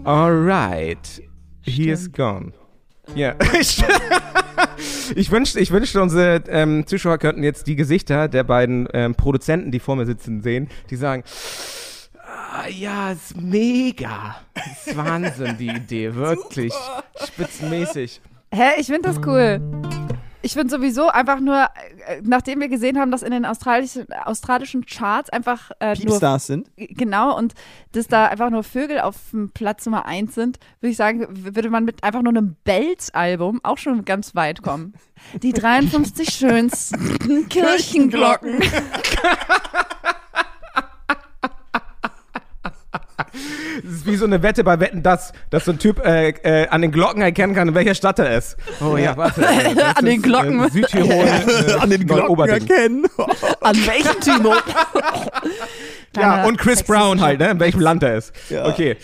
Alright. 0.03 1.21
He 1.61 1.89
is 1.89 2.11
gone. 2.11 2.53
Ja. 3.15 3.35
ich 5.15 5.31
wünschte, 5.31 5.59
ich 5.59 5.71
wünschte, 5.71 6.01
unsere 6.01 6.43
ähm, 6.49 6.85
Zuschauer 6.87 7.17
könnten 7.17 7.43
jetzt 7.43 7.67
die 7.67 7.75
Gesichter 7.75 8.27
der 8.27 8.43
beiden 8.43 8.87
ähm, 8.93 9.15
Produzenten, 9.15 9.71
die 9.71 9.79
vor 9.79 9.95
mir 9.95 10.05
sitzen, 10.05 10.41
sehen, 10.41 10.69
die 10.89 10.95
sagen, 10.95 11.23
ah, 12.17 12.67
ja, 12.69 13.11
ist 13.11 13.39
mega. 13.39 14.37
ist 14.85 14.95
Wahnsinn, 14.95 15.57
die 15.57 15.69
Idee, 15.69 16.15
wirklich. 16.15 16.73
Spitzenmäßig. 17.25 18.21
Hä, 18.53 18.79
ich 18.79 18.87
finde 18.87 19.09
das 19.09 19.19
cool. 19.25 19.61
Ich 20.41 20.53
finde 20.53 20.69
sowieso 20.69 21.09
einfach 21.09 21.39
nur, 21.39 21.63
äh, 22.07 22.21
nachdem 22.23 22.59
wir 22.59 22.69
gesehen 22.69 22.99
haben, 22.99 23.11
dass 23.11 23.23
in 23.23 23.31
den 23.31 23.45
australischen, 23.45 24.05
australischen 24.25 24.85
Charts 24.85 25.29
einfach 25.29 25.71
äh, 25.79 25.93
nur 25.95 25.95
Piepstars 25.95 26.47
sind. 26.47 26.71
genau 26.75 27.35
und 27.37 27.53
dass 27.93 28.07
da 28.07 28.27
einfach 28.27 28.49
nur 28.49 28.63
Vögel 28.63 28.99
auf 28.99 29.15
dem 29.31 29.49
Platz 29.51 29.85
Nummer 29.85 30.05
eins 30.05 30.35
sind, 30.35 30.59
würde 30.79 30.91
ich 30.91 30.97
sagen, 30.97 31.25
würde 31.29 31.69
man 31.69 31.85
mit 31.85 32.03
einfach 32.03 32.21
nur 32.21 32.31
einem 32.31 32.55
Belz-Album 32.63 33.61
auch 33.63 33.77
schon 33.77 34.05
ganz 34.05 34.35
weit 34.35 34.61
kommen. 34.61 34.93
Die 35.41 35.53
53 35.53 36.29
schönsten 36.29 37.47
Kirchenglocken. 37.49 38.59
Das 43.17 43.91
ist 43.91 44.05
wie 44.05 44.15
so 44.15 44.25
eine 44.25 44.43
Wette 44.43 44.63
bei 44.63 44.79
Wetten, 44.79 45.01
dass, 45.03 45.33
dass 45.49 45.65
so 45.65 45.71
ein 45.71 45.79
Typ 45.79 46.05
äh, 46.05 46.29
äh, 46.29 46.67
an 46.67 46.81
den 46.83 46.91
Glocken 46.91 47.21
erkennen 47.21 47.55
kann, 47.55 47.67
in 47.67 47.73
welcher 47.75 47.95
Stadt 47.95 48.19
er 48.19 48.37
ist. 48.37 48.57
Oh 48.79 48.95
ja, 48.95 49.17
warte. 49.17 49.41
äh, 49.45 49.73
das 49.75 49.95
An 49.97 50.05
den 50.05 50.17
ist, 50.17 50.23
Glocken. 50.23 50.63
Äh, 50.63 50.69
Südtirol. 50.69 51.25
Äh, 51.67 51.73
An 51.79 51.89
den 51.89 52.05
Glocken 52.07 52.47
erkennen. 52.49 53.05
An 53.61 53.75
welchem 53.75 54.19
Timo? 54.21 54.53
Ja, 56.15 56.45
und 56.45 56.57
Chris 56.57 56.83
Brown 56.83 57.21
halt, 57.21 57.39
ne? 57.39 57.51
In 57.51 57.59
welchem 57.59 57.79
Land 57.81 58.03
er 58.03 58.17
ist. 58.17 58.33
Ja. 58.49 58.65
Okay. 58.67 58.97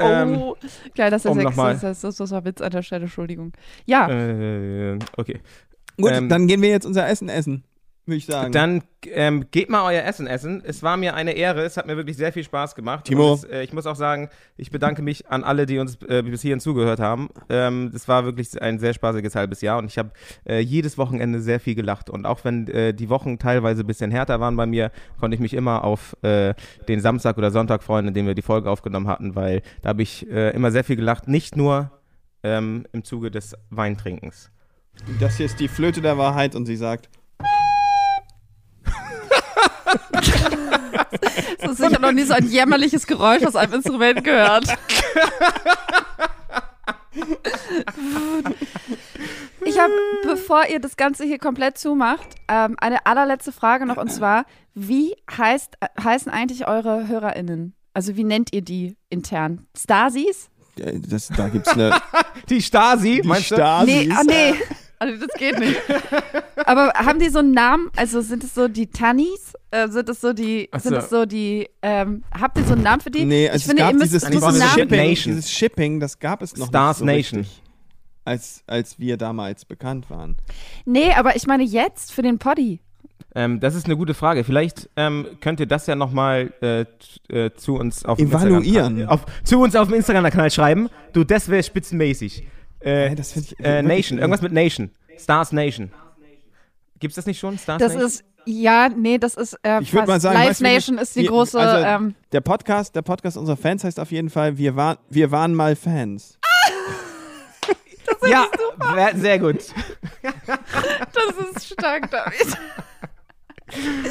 Ähm, 0.00 0.36
Oh, 0.38 0.56
kleiner 0.94 1.18
um 1.24 1.38
noch 1.38 1.54
mal- 1.56 1.76
Sexist. 1.76 2.04
Das, 2.04 2.16
das 2.16 2.30
war 2.30 2.44
Witz 2.44 2.60
an 2.60 2.70
der 2.70 2.82
Stelle, 2.82 3.02
Entschuldigung. 3.04 3.52
Ja, 3.86 4.08
Äh, 4.08 4.98
okay. 5.16 5.40
Gut, 6.00 6.10
Ähm, 6.12 6.28
dann 6.28 6.46
gehen 6.46 6.60
wir 6.62 6.70
jetzt 6.70 6.86
unser 6.86 7.06
Essen 7.08 7.28
essen, 7.28 7.64
würde 8.06 8.18
ich 8.18 8.26
sagen. 8.26 8.52
Dann 8.52 8.82
ähm, 9.06 9.46
geht 9.50 9.70
mal 9.70 9.84
euer 9.84 10.04
Essen 10.04 10.26
essen. 10.26 10.62
Es 10.64 10.82
war 10.82 10.96
mir 10.96 11.14
eine 11.14 11.32
Ehre. 11.32 11.62
Es 11.62 11.76
hat 11.76 11.86
mir 11.86 11.96
wirklich 11.96 12.16
sehr 12.16 12.32
viel 12.32 12.44
Spaß 12.44 12.74
gemacht. 12.74 13.04
Timo. 13.04 13.32
Und 13.32 13.38
es, 13.38 13.44
äh, 13.44 13.62
ich 13.62 13.72
muss 13.72 13.86
auch 13.86 13.96
sagen, 13.96 14.28
ich 14.56 14.70
bedanke 14.70 15.02
mich 15.02 15.28
an 15.30 15.44
alle, 15.44 15.66
die 15.66 15.78
uns 15.78 15.98
äh, 16.02 16.22
bis 16.22 16.42
hierhin 16.42 16.60
zugehört 16.60 17.00
haben. 17.00 17.28
Ähm, 17.48 17.90
das 17.92 18.06
war 18.08 18.24
wirklich 18.24 18.60
ein 18.60 18.78
sehr 18.78 18.92
spaßiges 18.92 19.34
halbes 19.34 19.60
Jahr 19.60 19.78
und 19.78 19.86
ich 19.86 19.98
habe 19.98 20.10
äh, 20.46 20.60
jedes 20.60 20.98
Wochenende 20.98 21.40
sehr 21.40 21.60
viel 21.60 21.74
gelacht. 21.74 22.10
Und 22.10 22.26
auch 22.26 22.44
wenn 22.44 22.66
äh, 22.68 22.92
die 22.92 23.08
Wochen 23.08 23.38
teilweise 23.38 23.82
ein 23.82 23.86
bisschen 23.86 24.10
härter 24.10 24.40
waren 24.40 24.56
bei 24.56 24.66
mir, 24.66 24.90
konnte 25.18 25.34
ich 25.34 25.40
mich 25.40 25.54
immer 25.54 25.84
auf 25.84 26.16
äh, 26.22 26.54
den 26.88 27.00
Samstag 27.00 27.38
oder 27.38 27.50
Sonntag 27.50 27.82
freuen, 27.82 28.08
in 28.08 28.14
dem 28.14 28.26
wir 28.26 28.34
die 28.34 28.42
Folge 28.42 28.70
aufgenommen 28.70 29.08
hatten, 29.08 29.34
weil 29.34 29.62
da 29.82 29.90
habe 29.90 30.02
ich 30.02 30.30
äh, 30.30 30.50
immer 30.50 30.70
sehr 30.70 30.84
viel 30.84 30.96
gelacht. 30.96 31.28
Nicht 31.28 31.56
nur 31.56 31.90
ähm, 32.42 32.86
im 32.92 33.04
Zuge 33.04 33.30
des 33.30 33.56
Weintrinkens. 33.70 34.50
das 35.18 35.38
hier 35.38 35.46
ist 35.46 35.58
die 35.58 35.68
Flöte 35.68 36.00
der 36.00 36.18
Wahrheit 36.18 36.54
und 36.54 36.66
sie 36.66 36.76
sagt, 36.76 37.08
das 41.60 41.72
ist, 41.72 41.80
ich 41.80 41.86
habe 41.86 42.00
noch 42.00 42.12
nie 42.12 42.24
so 42.24 42.34
ein 42.34 42.46
jämmerliches 42.46 43.06
Geräusch 43.06 43.44
aus 43.44 43.56
einem 43.56 43.74
Instrument 43.74 44.24
gehört. 44.24 44.66
Ich 49.64 49.78
habe, 49.78 49.92
bevor 50.24 50.66
ihr 50.66 50.80
das 50.80 50.96
Ganze 50.96 51.24
hier 51.24 51.38
komplett 51.38 51.78
zumacht, 51.78 52.28
ähm, 52.48 52.76
eine 52.78 53.06
allerletzte 53.06 53.52
Frage 53.52 53.86
noch 53.86 53.96
und 53.96 54.10
zwar: 54.12 54.44
Wie 54.74 55.14
heißt, 55.36 55.76
äh, 55.80 55.86
heißen 56.02 56.30
eigentlich 56.30 56.68
eure 56.68 57.08
HörerInnen? 57.08 57.74
Also, 57.94 58.16
wie 58.16 58.24
nennt 58.24 58.52
ihr 58.52 58.62
die 58.62 58.96
intern? 59.08 59.66
Stasis? 59.76 60.50
das, 60.76 61.28
da 61.28 61.48
gibt's 61.48 61.68
eine 61.68 61.96
Die 62.48 62.60
Stasi, 62.60 63.20
die 63.22 63.28
meinst 63.28 63.50
du? 63.50 63.54
Stasis. 63.54 63.86
Nee, 63.86 64.12
ah, 64.12 64.22
nee. 64.24 64.54
Also, 65.04 65.26
das 65.26 65.36
geht 65.38 65.58
nicht. 65.58 65.76
Aber 66.66 66.92
haben 66.94 67.18
die 67.18 67.28
so 67.28 67.40
einen 67.40 67.52
Namen? 67.52 67.90
Also, 67.96 68.20
sind 68.22 68.42
es 68.44 68.54
so 68.54 68.68
die 68.68 68.86
Tannis? 68.86 69.52
Äh, 69.70 69.88
sind 69.88 70.08
es 70.08 70.20
so 70.20 70.32
die, 70.32 70.68
Ach 70.72 70.80
sind 70.80 70.92
so. 70.92 70.98
es 70.98 71.10
so 71.10 71.26
die, 71.26 71.68
ähm, 71.82 72.22
habt 72.32 72.56
ihr 72.58 72.64
so 72.64 72.72
einen 72.74 72.82
Namen 72.84 73.00
für 73.00 73.10
die? 73.10 73.24
Nee, 73.24 73.48
also 73.48 73.56
ich 73.56 73.62
es 73.62 73.66
finde, 73.68 73.82
gab 73.82 73.92
ihr 73.92 73.98
müsst, 73.98 74.06
dieses, 74.12 74.22
es 74.22 74.26
Eigentlich 74.28 74.34
muss 74.36 74.42
war 74.42 74.48
einen 74.50 74.58
das 74.60 74.68
Namen 74.76 74.88
Shipping, 74.88 75.08
Nation. 75.10 75.34
dieses 75.34 75.50
Shipping, 75.52 76.00
das 76.00 76.18
gab 76.18 76.42
es 76.42 76.56
noch 76.56 76.68
Stars 76.68 77.00
nicht 77.00 77.30
so 77.30 77.36
Nation. 77.36 77.40
richtig, 77.40 77.62
als, 78.24 78.62
als 78.66 78.98
wir 78.98 79.16
damals 79.16 79.64
bekannt 79.64 80.08
waren. 80.10 80.36
Nee, 80.84 81.12
aber 81.12 81.34
ich 81.36 81.46
meine 81.46 81.64
jetzt 81.64 82.12
für 82.12 82.22
den 82.22 82.38
Poddy. 82.38 82.80
Ähm, 83.34 83.58
das 83.58 83.74
ist 83.74 83.86
eine 83.86 83.96
gute 83.96 84.14
Frage. 84.14 84.44
Vielleicht 84.44 84.88
ähm, 84.96 85.26
könnt 85.40 85.58
ihr 85.58 85.66
das 85.66 85.88
ja 85.88 85.96
nochmal 85.96 86.52
äh, 86.62 86.84
äh, 87.36 87.50
zu 87.56 87.74
uns 87.74 88.04
auf 88.04 88.16
dem 88.18 88.28
Evaluieren. 88.28 88.98
Instagram- 88.98 89.08
Auf, 89.08 89.26
zu 89.42 89.58
uns 89.60 89.74
auf 89.74 89.88
dem 89.88 89.94
Instagram-Kanal 89.96 90.50
schreiben. 90.52 90.88
Du, 91.12 91.24
das 91.24 91.48
wäre 91.48 91.62
spitzenmäßig. 91.64 92.44
Äh, 92.84 93.14
das 93.14 93.36
ich- 93.36 93.58
äh, 93.60 93.82
Nation, 93.82 94.18
irgendwas 94.18 94.42
mit 94.42 94.52
Nation. 94.52 94.90
Stars 95.18 95.52
Nation. 95.52 95.90
Gibt's 97.00 97.16
das 97.16 97.26
nicht 97.26 97.38
schon? 97.38 97.58
Stars 97.58 97.78
Das 97.80 97.92
Nation? 97.94 98.08
ist, 98.08 98.24
ja, 98.46 98.88
nee, 98.88 99.18
das 99.18 99.34
ist 99.34 99.54
äh, 99.62 99.80
Ich 99.80 99.92
mal 99.92 100.20
sagen, 100.20 100.36
Live 100.36 100.48
weißt 100.50 100.60
du, 100.60 100.64
wie 100.64 100.72
Nation 100.74 100.96
das- 100.96 101.08
ist 101.08 101.16
die 101.16 101.22
wie- 101.22 101.26
große, 101.26 101.58
also, 101.58 101.86
ähm, 101.86 102.14
Der 102.32 102.40
Podcast, 102.40 102.94
der 102.94 103.02
Podcast 103.02 103.36
unserer 103.36 103.56
Fans 103.56 103.84
heißt 103.84 103.98
auf 104.00 104.10
jeden 104.12 104.30
Fall, 104.30 104.58
wir, 104.58 104.76
war, 104.76 104.98
wir 105.08 105.30
waren 105.30 105.54
mal 105.54 105.76
Fans. 105.76 106.38
ja, 108.26 108.46
wär, 108.94 109.16
sehr 109.16 109.38
gut. 109.38 109.58
das 110.22 111.56
ist 111.56 111.72
stark, 111.72 112.10
David. 112.10 112.56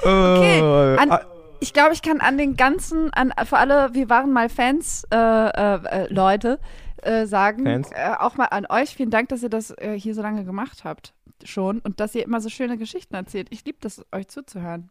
Okay. 0.00 0.60
An, 0.98 1.18
ich 1.60 1.72
glaube, 1.72 1.94
ich 1.94 2.02
kann 2.02 2.20
an 2.20 2.36
den 2.36 2.56
ganzen, 2.56 3.12
an 3.14 3.32
für 3.46 3.56
alle, 3.56 3.90
wir 3.94 4.10
waren 4.10 4.32
mal 4.32 4.48
Fans, 4.48 5.04
äh, 5.10 5.16
äh, 5.16 5.74
äh, 6.04 6.12
Leute, 6.12 6.58
äh, 7.04 7.26
sagen. 7.26 7.66
Äh, 7.66 8.14
auch 8.18 8.36
mal 8.36 8.46
an 8.46 8.66
euch, 8.68 8.90
vielen 8.94 9.10
Dank, 9.10 9.28
dass 9.28 9.42
ihr 9.42 9.48
das 9.50 9.70
äh, 9.78 9.98
hier 9.98 10.14
so 10.14 10.22
lange 10.22 10.44
gemacht 10.44 10.84
habt 10.84 11.14
schon 11.44 11.80
und 11.80 12.00
dass 12.00 12.14
ihr 12.14 12.24
immer 12.24 12.40
so 12.40 12.48
schöne 12.48 12.78
Geschichten 12.78 13.14
erzählt. 13.14 13.48
Ich 13.50 13.64
liebe 13.64 13.78
das, 13.80 14.04
euch 14.12 14.28
zuzuhören. 14.28 14.90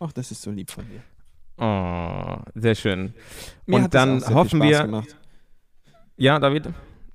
Ach, 0.00 0.12
das 0.12 0.30
ist 0.30 0.42
so 0.42 0.50
lieb 0.50 0.70
von 0.70 0.84
dir. 0.88 1.02
oh, 1.58 2.36
sehr 2.54 2.74
schön. 2.74 3.14
Mir 3.66 3.76
Und 3.76 3.82
hat 3.84 3.94
das 3.94 4.00
dann 4.02 4.10
auch 4.16 4.18
sehr 4.20 4.26
viel 4.28 4.36
hoffen 4.36 4.58
Spaß 4.60 4.68
wir- 4.70 4.82
Gemacht. 4.82 5.16
Ja, 6.16 6.38
David? 6.38 6.68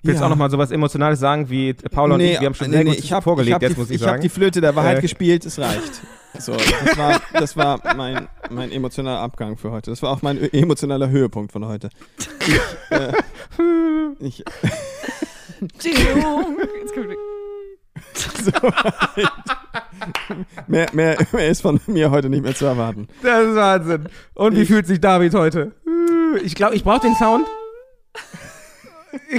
Willst 0.06 0.20
du 0.20 0.22
Ja. 0.22 0.26
auch 0.26 0.30
nochmal 0.32 0.50
sowas 0.52 0.70
Emotionales 0.72 1.20
sagen 1.20 1.50
wie 1.50 1.74
Paula 1.74 2.16
und 2.16 2.22
ich? 2.22 2.40
Wir 2.40 2.46
haben 2.48 2.54
schon 2.56 2.70
sehr 2.72 2.84
gut 2.84 2.96
ich 2.98 3.14
hab, 3.14 3.24
vorgelegt, 3.24 3.58
ich 3.58 3.62
jetzt 3.62 3.76
die, 3.76 3.80
muss 3.80 3.90
ich, 3.90 3.96
ich 3.96 4.02
sagen. 4.02 4.12
habe 4.14 4.22
die 4.22 4.30
Flöte 4.30 4.60
der 4.62 4.76
Wahrheit 4.76 4.98
Äh. 4.98 5.02
gespielt, 5.02 5.46
es 5.46 5.58
reicht. 5.60 6.02
So, 6.40 6.52
das 6.54 6.98
war, 6.98 7.22
das 7.34 7.56
war 7.56 7.80
mein, 7.96 8.28
mein 8.50 8.72
emotionaler 8.72 9.20
Abgang 9.20 9.56
für 9.56 9.72
heute. 9.72 9.92
Das 9.92 10.02
war 10.02 10.10
auch 10.12 10.22
mein 10.24 10.42
emotionaler 10.52 11.10
Höhepunkt 11.10 11.52
von 11.52 11.66
heute. 11.68 11.90
Ich, 12.48 12.60
äh, 12.90 13.14
ich, 14.20 14.44
Jetzt 15.62 16.94
kommt- 18.60 18.74
mehr, 20.68 20.88
mehr, 20.94 21.18
mehr 21.32 21.48
ist 21.48 21.62
von 21.62 21.80
mir 21.88 22.12
heute 22.12 22.30
nicht 22.30 22.44
mehr 22.44 22.56
zu 22.56 22.66
erwarten. 22.66 23.08
Das 23.22 23.46
ist 23.46 23.56
Wahnsinn. 23.56 24.10
Und 24.34 24.56
wie 24.58 24.62
Ich- 24.64 24.68
fühlt 24.68 24.88
sich 24.88 25.00
David 25.00 25.34
heute? 25.34 25.72
Ich 26.44 26.56
glaube, 26.56 26.76
ich 26.76 26.84
brauche 26.84 27.02
den 27.02 27.16
Sound. 27.16 27.46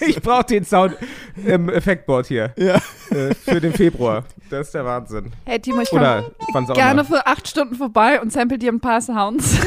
Ich, 0.00 0.08
ich 0.08 0.22
brauche 0.22 0.44
den 0.44 0.64
Sound 0.64 0.96
im 1.44 1.68
Effektboard 1.70 2.26
hier 2.26 2.52
Ja. 2.56 2.76
äh, 3.10 3.34
für 3.34 3.60
den 3.60 3.72
Februar. 3.72 4.24
Das 4.50 4.66
ist 4.68 4.74
der 4.74 4.84
Wahnsinn. 4.84 5.32
Hey 5.44 5.58
Timo, 5.58 5.80
ich 5.80 5.88
komme 5.90 6.02
Oder 6.02 6.24
auch 6.70 6.74
gerne 6.74 7.00
immer. 7.00 7.04
für 7.04 7.26
acht 7.26 7.48
Stunden 7.48 7.74
vorbei 7.76 8.20
und 8.20 8.32
sample 8.32 8.58
dir 8.58 8.72
ein 8.72 8.80
paar 8.80 9.00
Sounds. 9.00 9.56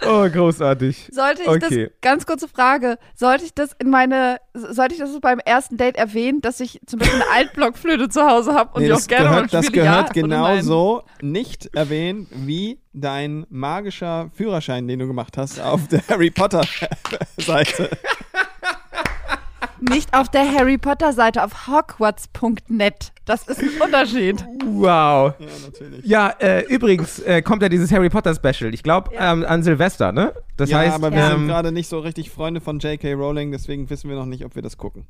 Oh, 0.07 0.29
großartig. 0.29 1.09
Sollte 1.11 1.41
ich 1.43 1.47
Okay. 1.47 1.85
das, 1.85 2.01
ganz 2.01 2.25
kurze 2.25 2.47
Frage, 2.47 2.97
sollte 3.15 3.45
ich 3.45 3.53
das 3.53 3.71
in 3.79 3.89
meine, 3.89 4.37
sollte 4.53 4.93
ich 4.95 4.99
das 4.99 5.19
beim 5.19 5.39
ersten 5.39 5.77
Date 5.77 5.95
erwähnen, 5.97 6.41
dass 6.41 6.59
ich 6.59 6.79
zum 6.85 6.99
Beispiel 6.99 7.21
eine 7.21 7.31
Altblockflöte 7.31 8.09
zu 8.09 8.25
Hause 8.25 8.53
habe 8.53 8.71
und 8.73 8.81
Nee, 8.81 8.87
die 8.87 8.93
das 8.93 9.03
auch 9.03 9.07
gerne 9.07 9.29
gehört, 9.29 9.53
das 9.53 9.65
spiele? 9.67 9.83
gehört 9.83 10.15
ja 10.15 10.21
genauso 10.21 11.03
nicht 11.21 11.69
erwähnt 11.75 12.27
wie 12.31 12.79
dein 12.93 13.45
magischer 13.49 14.29
Führerschein, 14.35 14.87
den 14.87 14.99
du 14.99 15.07
gemacht 15.07 15.37
hast 15.37 15.59
auf 15.59 15.87
der 15.87 16.01
Harry 16.07 16.31
Potter 16.31 16.61
Seite. 17.37 17.89
Nicht 19.81 20.13
auf 20.13 20.29
der 20.29 20.49
Harry 20.51 20.77
Potter 20.77 21.11
Seite, 21.13 21.43
auf 21.43 21.67
hogwarts.net. 21.67 23.11
Das 23.25 23.47
ist 23.47 23.61
ein 23.61 23.81
Unterschied. 23.81 24.45
Wow. 24.63 25.33
Ja, 25.39 25.47
natürlich. 25.65 26.05
Ja, 26.05 26.29
äh, 26.39 26.61
übrigens 26.67 27.19
äh, 27.19 27.41
kommt 27.41 27.61
ja 27.61 27.69
dieses 27.69 27.91
Harry 27.91 28.09
Potter 28.09 28.33
Special. 28.35 28.73
Ich 28.73 28.83
glaube 28.83 29.11
ähm, 29.15 29.43
an 29.45 29.63
Silvester, 29.63 30.11
ne? 30.11 30.33
Das 30.57 30.69
ja, 30.69 30.79
heißt, 30.79 30.95
aber 30.95 31.11
wir 31.11 31.25
sind 31.25 31.41
ähm, 31.41 31.47
gerade 31.47 31.71
nicht 31.71 31.89
so 31.89 31.99
richtig 31.99 32.29
Freunde 32.29 32.61
von 32.61 32.79
J.K. 32.79 33.13
Rowling, 33.13 33.51
deswegen 33.51 33.89
wissen 33.89 34.09
wir 34.09 34.15
noch 34.15 34.25
nicht, 34.25 34.45
ob 34.45 34.55
wir 34.55 34.61
das 34.61 34.77
gucken. 34.77 35.07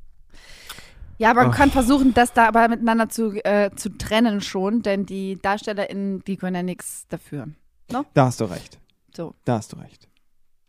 Ja, 1.18 1.32
aber 1.32 1.44
man 1.44 1.52
Ach. 1.52 1.58
kann 1.58 1.72
versuchen, 1.72 2.14
das 2.14 2.34
da 2.34 2.48
aber 2.48 2.68
miteinander 2.68 3.08
zu, 3.10 3.32
äh, 3.46 3.72
zu 3.76 3.90
trennen 3.98 4.42
schon, 4.42 4.82
denn 4.82 5.06
die 5.06 5.40
DarstellerInnen, 5.42 6.24
die 6.26 6.36
können 6.38 6.56
ja 6.56 6.64
nichts 6.64 7.08
dafür. 7.08 7.48
Da 7.88 8.26
hast 8.26 8.42
du 8.42 8.46
recht. 8.46 8.80
So. 9.16 9.36
Da 9.46 9.58
hast 9.58 9.72
du 9.74 9.78
recht. 9.78 10.10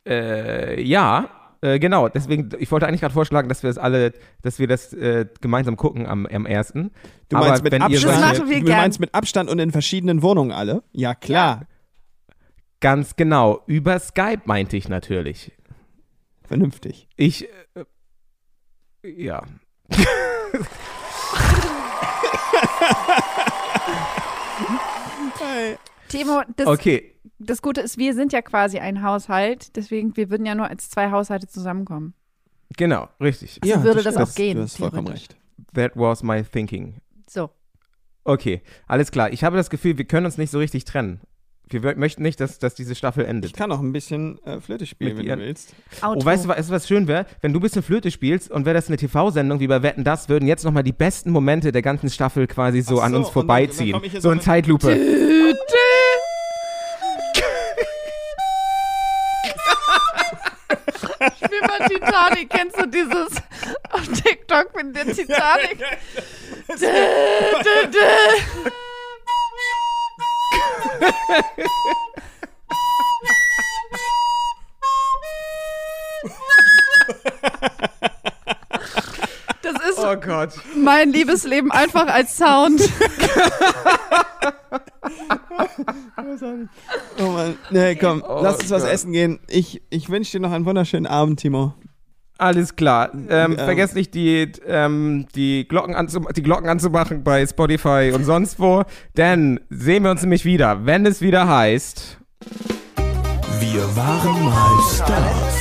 äh, 0.06 0.80
ja, 0.82 1.30
äh, 1.66 1.78
genau. 1.78 2.08
Deswegen, 2.08 2.50
ich 2.58 2.70
wollte 2.70 2.86
eigentlich 2.86 3.00
gerade 3.00 3.14
vorschlagen, 3.14 3.48
dass 3.48 3.62
wir 3.62 3.70
es 3.70 3.78
alle, 3.78 4.12
dass 4.42 4.58
wir 4.58 4.66
das 4.68 4.92
äh, 4.92 5.26
gemeinsam 5.40 5.76
gucken 5.76 6.06
am, 6.06 6.26
am 6.26 6.46
ersten. 6.46 6.92
Du 7.28 7.36
Aber 7.36 7.48
meinst 7.48 7.64
mit 7.64 7.72
wenn 7.72 7.82
ihr 7.82 7.86
Abstand? 7.86 8.12
Das 8.14 8.20
machen 8.38 8.48
wir 8.50 8.60
du 8.60 8.66
gern. 8.66 8.76
meinst 8.78 9.00
mit 9.00 9.14
Abstand 9.14 9.50
und 9.50 9.58
in 9.58 9.72
verschiedenen 9.72 10.22
Wohnungen 10.22 10.52
alle? 10.52 10.82
Ja, 10.92 11.14
klar. 11.14 11.66
Ganz 12.80 13.16
genau. 13.16 13.62
Über 13.66 13.98
Skype 13.98 14.42
meinte 14.44 14.76
ich 14.76 14.88
natürlich. 14.88 15.52
Vernünftig. 16.44 17.08
Ich, 17.16 17.48
äh, 17.74 17.84
ja. 19.02 19.42
Timo, 26.08 26.42
das, 26.56 26.66
Okay. 26.66 27.15
Das 27.38 27.62
Gute 27.62 27.80
ist, 27.80 27.98
wir 27.98 28.14
sind 28.14 28.32
ja 28.32 28.42
quasi 28.42 28.78
ein 28.78 29.02
Haushalt, 29.02 29.76
deswegen, 29.76 30.16
wir 30.16 30.30
würden 30.30 30.46
ja 30.46 30.54
nur 30.54 30.68
als 30.68 30.88
zwei 30.90 31.10
Haushalte 31.10 31.46
zusammenkommen. 31.46 32.14
Genau, 32.76 33.08
richtig. 33.20 33.58
Also 33.62 33.84
würde 33.84 34.02
das 34.02 34.14
stimmt. 34.14 34.28
auch 34.28 34.34
gehen, 34.34 34.56
Du 34.56 34.62
hast 34.64 34.76
vollkommen 34.76 35.08
recht. 35.08 35.36
That 35.74 35.92
was 35.94 36.22
my 36.22 36.42
thinking. 36.42 36.96
So. 37.28 37.50
Okay, 38.24 38.62
alles 38.86 39.10
klar. 39.12 39.32
Ich 39.32 39.44
habe 39.44 39.56
das 39.56 39.70
Gefühl, 39.70 39.98
wir 39.98 40.04
können 40.04 40.26
uns 40.26 40.36
nicht 40.38 40.50
so 40.50 40.58
richtig 40.58 40.84
trennen. 40.84 41.20
Wir 41.68 41.96
möchten 41.96 42.22
nicht, 42.22 42.38
dass, 42.40 42.60
dass 42.60 42.74
diese 42.76 42.94
Staffel 42.94 43.24
Ich 43.24 43.28
endet. 43.30 43.52
kann 43.54 43.72
auch 43.72 43.80
ein 43.80 43.92
bisschen 43.92 44.38
äh, 44.44 44.60
Flöte 44.60 44.86
spielen, 44.86 45.16
Mit 45.16 45.18
wenn 45.18 45.26
ihr- 45.30 45.36
du 45.36 45.42
willst. 45.42 45.74
Auto. 46.00 46.20
Oh, 46.20 46.24
weißt 46.24 46.44
du, 46.44 46.48
was, 46.48 46.70
was 46.70 46.86
schön 46.86 47.08
wäre? 47.08 47.26
Wenn 47.40 47.52
du 47.52 47.58
ein 47.58 47.62
bisschen 47.62 47.82
Flöte 47.82 48.10
spielst 48.12 48.50
und 48.52 48.64
wäre 48.66 48.74
das 48.74 48.86
eine 48.86 48.96
TV-Sendung 48.96 49.58
wie 49.58 49.66
bei 49.66 49.82
Wetten, 49.82 50.04
das 50.04 50.28
würden 50.28 50.46
jetzt 50.46 50.64
nochmal 50.64 50.84
die 50.84 50.92
besten 50.92 51.30
Momente 51.32 51.72
der 51.72 51.82
ganzen 51.82 52.08
Staffel 52.08 52.46
quasi 52.46 52.82
so 52.82 53.00
Ach 53.00 53.04
an 53.06 53.12
so, 53.12 53.18
uns 53.18 53.26
und 53.28 53.34
dann- 53.34 53.46
dann 53.48 53.48
vorbeiziehen. 53.48 54.00
ich 54.04 54.12
so 54.12 54.20
so 54.20 54.30
in 54.30 54.40
Zeitlupe. 54.40 54.96
Bei 61.66 61.86
Titanic. 61.88 62.50
Kennst 62.50 62.78
du 62.80 62.86
dieses 62.86 63.28
auf 63.90 64.02
TikTok 64.22 64.74
mit 64.76 64.94
der 64.96 65.06
Titanic? 65.06 65.78
Dö, 66.68 66.76
dö, 66.78 67.86
dö. 67.90 68.70
Das 79.62 79.74
ist 79.90 79.98
Oh 79.98 80.16
Gott. 80.16 80.50
mein 80.76 81.10
Liebesleben 81.10 81.70
einfach 81.72 82.06
als 82.06 82.36
Sound. 82.36 82.80
Oh 87.18 87.30
Mann. 87.30 87.56
Nee, 87.70 87.94
komm, 87.96 88.22
Oh 88.26 88.40
lass 88.42 88.58
uns 88.60 88.70
was 88.70 88.82
Gott. 88.82 88.92
essen 88.92 89.12
gehen. 89.12 89.38
Ich, 89.48 89.82
ich 89.90 90.08
wünsche 90.08 90.32
dir 90.32 90.40
noch 90.40 90.52
einen 90.52 90.64
wunderschönen 90.66 91.06
Abend, 91.06 91.40
Timo. 91.40 91.74
Alles 92.38 92.76
klar. 92.76 93.10
Ähm, 93.14 93.52
Ähm. 93.52 93.56
vergesst 93.56 93.94
nicht, 93.94 94.12
die, 94.14 94.52
ähm, 94.66 95.26
die, 95.34 95.66
Glocken 95.66 95.94
die 96.36 96.42
Glocken 96.42 96.68
anzumachen 96.68 97.24
bei 97.24 97.46
Spotify 97.46 98.12
und 98.14 98.24
sonst 98.24 98.60
wo. 98.60 98.82
Denn 99.16 99.60
sehen 99.70 100.02
wir 100.04 100.10
uns 100.10 100.20
nämlich 100.22 100.44
wieder, 100.44 100.84
wenn 100.84 101.06
es 101.06 101.22
wieder 101.22 101.48
heißt. 101.48 102.18
Wir 103.58 103.96
waren 103.96 104.44
mal 104.44 104.82
Stars. 104.94 105.56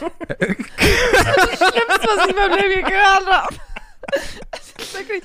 Schlimmste, 1.72 2.08
was 2.08 2.26
ich 2.28 2.34
meinem 2.36 2.58
Leben 2.58 2.84
gehört 2.86 3.26
habe. 3.26 3.54
Wirklich. 4.92 5.22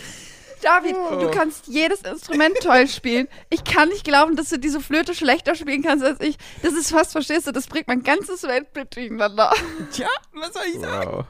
David, 0.62 0.96
du 0.96 1.30
kannst 1.32 1.68
jedes 1.68 2.02
Instrument 2.02 2.56
toll 2.62 2.88
spielen. 2.88 3.28
Ich 3.50 3.64
kann 3.64 3.90
nicht 3.90 4.04
glauben, 4.04 4.36
dass 4.36 4.50
du 4.50 4.58
diese 4.58 4.80
Flöte 4.82 5.14
schlechter 5.14 5.54
spielen 5.54 5.84
kannst 5.84 6.04
als 6.04 6.20
ich. 6.20 6.38
Das 6.64 6.74
ist 6.74 6.90
fast, 6.90 7.12
verstehst 7.12 7.46
du, 7.48 7.52
das 7.52 7.68
bringt 7.68 7.88
mein 7.88 8.02
ganzes 8.02 8.44
Weltbild 8.44 8.96
durcheinander. 8.96 9.54
Tja, 9.92 10.08
was 10.34 10.54
soll 10.54 10.64
ich 10.74 10.80
sagen? 10.80 11.12
Wow. 11.12 11.26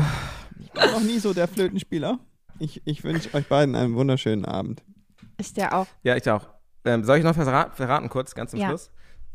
Ich 0.60 0.74
war 0.74 0.92
noch 0.92 1.00
nie 1.00 1.18
so 1.18 1.32
der 1.32 1.48
Flötenspieler. 1.48 2.18
Ich, 2.58 2.82
ich 2.84 3.02
wünsche 3.02 3.32
euch 3.34 3.48
beiden 3.48 3.74
einen 3.74 3.94
wunderschönen 3.94 4.44
Abend. 4.44 4.82
Ist 5.38 5.56
der 5.56 5.74
auch. 5.74 5.86
Ja, 6.02 6.14
ich 6.16 6.28
auch. 6.30 6.46
Ähm, 6.84 7.04
soll 7.04 7.18
ich 7.18 7.24
noch 7.24 7.34
verra 7.34 7.70
verraten 7.74 8.08
kurz, 8.08 8.34
ganz 8.34 8.50
zum 8.50 8.60
Ja, 8.60 8.68
Schluss? 8.68 8.90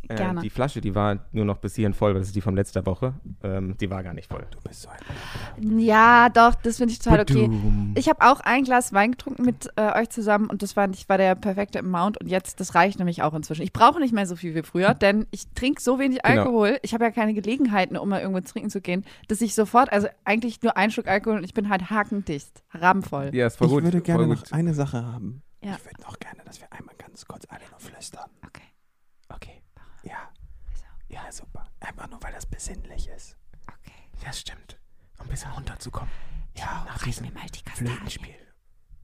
Gerne. 0.07 0.41
Die 0.41 0.49
Flasche, 0.49 0.81
die 0.81 0.93
war 0.95 1.19
nur 1.31 1.45
noch 1.45 1.57
bis 1.57 1.75
hierhin 1.75 1.93
voll, 1.93 2.13
das 2.13 2.27
ist 2.27 2.35
die 2.35 2.41
von 2.41 2.55
letzter 2.55 2.85
Woche. 2.85 3.13
Ähm, 3.41 3.77
die 3.79 3.89
war 3.89 4.03
gar 4.03 4.13
nicht 4.13 4.29
voll. 4.29 4.45
Du 4.51 4.59
bist 4.67 4.81
so 4.81 4.89
ein 4.89 5.79
Ja, 5.79 6.29
doch, 6.29 6.55
das 6.55 6.77
finde 6.77 6.91
ich 6.93 6.99
total 6.99 7.21
okay. 7.21 7.49
Ich 7.95 8.09
habe 8.09 8.21
auch 8.21 8.41
ein 8.41 8.63
Glas 8.63 8.91
Wein 8.93 9.11
getrunken 9.11 9.43
mit 9.45 9.69
äh, 9.77 9.99
euch 10.01 10.09
zusammen 10.09 10.47
und 10.47 10.61
das 10.61 10.75
war, 10.75 10.89
ich 10.89 11.07
war 11.07 11.17
der 11.17 11.35
perfekte 11.35 11.79
Amount 11.79 12.19
und 12.19 12.27
jetzt, 12.27 12.59
das 12.59 12.75
reicht 12.75 12.99
nämlich 12.99 13.23
auch 13.23 13.33
inzwischen. 13.33 13.61
Ich 13.61 13.71
brauche 13.73 13.99
nicht 13.99 14.13
mehr 14.13 14.25
so 14.27 14.35
viel 14.35 14.53
wie 14.55 14.63
früher, 14.63 14.93
denn 14.93 15.25
ich 15.31 15.47
trinke 15.55 15.81
so 15.81 15.99
wenig 15.99 16.19
Genau. 16.23 16.41
Alkohol. 16.41 16.79
Ich 16.83 16.93
habe 16.93 17.05
ja 17.05 17.11
keine 17.11 17.33
Gelegenheiten, 17.33 17.95
um 17.97 18.09
mal 18.09 18.19
irgendwo 18.21 18.41
trinken 18.41 18.69
zu 18.69 18.81
gehen, 18.81 19.05
dass 19.29 19.41
ich 19.41 19.55
sofort, 19.55 19.91
also 19.91 20.07
eigentlich 20.25 20.61
nur 20.61 20.75
ein 20.77 20.91
Schluck 20.91 21.07
Alkohol 21.07 21.37
und 21.37 21.43
ich 21.43 21.53
bin 21.53 21.69
halt 21.69 21.89
hakendicht, 21.89 22.63
rabenvoll. 22.71 23.31
Ja, 23.33 23.47
ist 23.47 23.55
voll 23.57 23.67
Ich 23.67 23.73
gut. 23.73 23.83
würde 23.83 24.01
gerne 24.01 24.27
noch 24.27 24.43
eine 24.51 24.73
Sache 24.73 25.03
haben. 25.05 25.43
Ja. 25.63 25.75
Ich 25.77 25.85
würde 25.85 26.01
noch 26.01 26.19
gerne, 26.19 26.41
dass 26.45 26.59
wir 26.59 26.67
einmal 26.73 26.93
ganz 26.97 27.25
kurz 27.25 27.45
alle 27.49 27.61
nur 27.71 27.79
flüstern. 27.79 28.29
Okay. 28.45 28.63
Okay. 29.29 29.62
Ja. 31.13 31.31
Super. 31.31 31.69
Einfach 31.79 32.09
nur, 32.09 32.21
weil 32.23 32.33
das 32.33 32.45
besinnlich 32.45 33.07
ist. 33.07 33.37
Okay. 33.67 33.93
Das 34.23 34.39
stimmt. 34.39 34.79
Um 35.19 35.25
ein 35.25 35.29
bisschen 35.29 35.51
runterzukommen. 35.51 36.11
Ja, 36.55 36.85
Reiß 36.89 37.01
diesem 37.03 37.27
mir 37.27 37.31
mal 37.33 37.47
die 37.49 37.61
Kastanien. 37.61 37.93
Flötenspiel. 37.95 38.35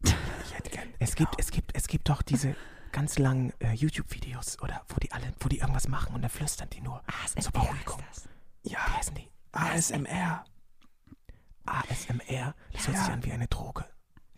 ich 0.03 0.53
hätte 0.56 0.69
gern. 0.69 0.90
Es 0.99 1.15
gibt, 1.15 1.36
es 1.40 1.52
gibt, 1.52 1.76
es 1.76 1.88
gibt 1.88 2.10
doch 2.10 2.22
diese 2.22 2.56
ganz 2.91 3.18
langen 3.19 3.53
äh, 3.61 3.72
YouTube-Videos 3.73 4.60
oder 4.61 4.84
wo 4.90 4.95
die 4.98 5.11
alle, 5.11 5.34
wo 5.40 5.48
die 5.48 5.60
irgendwas 5.60 5.88
machen 5.88 6.14
und 6.15 6.22
dann 6.22 6.30
flüstern 6.31 6.69
die 6.72 6.81
nur. 6.81 7.02
ASMR 7.23 7.41
Zur 7.41 7.52
Beruhigung. 7.53 8.03
Ja, 8.64 8.80
Wie 8.88 8.98
heißen 8.98 9.15
die? 9.15 9.30
ASMR. 9.53 10.44
ASMR. 11.65 12.56
Das 12.73 12.88
hört 12.88 12.98
Ja. 12.98 13.03
sich 13.03 13.14
an 13.14 13.23
wie 13.23 13.31
eine 13.31 13.48
Droge. 13.48 13.86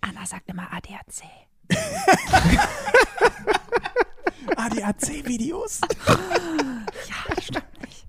Anna 0.02 0.26
sagt 0.26 0.50
immer 0.50 0.72
ADAC. 0.72 1.24
ADAC-Videos. 4.56 5.82
ja, 6.08 7.42
stimmt 7.42 7.82
nicht. 7.82 8.06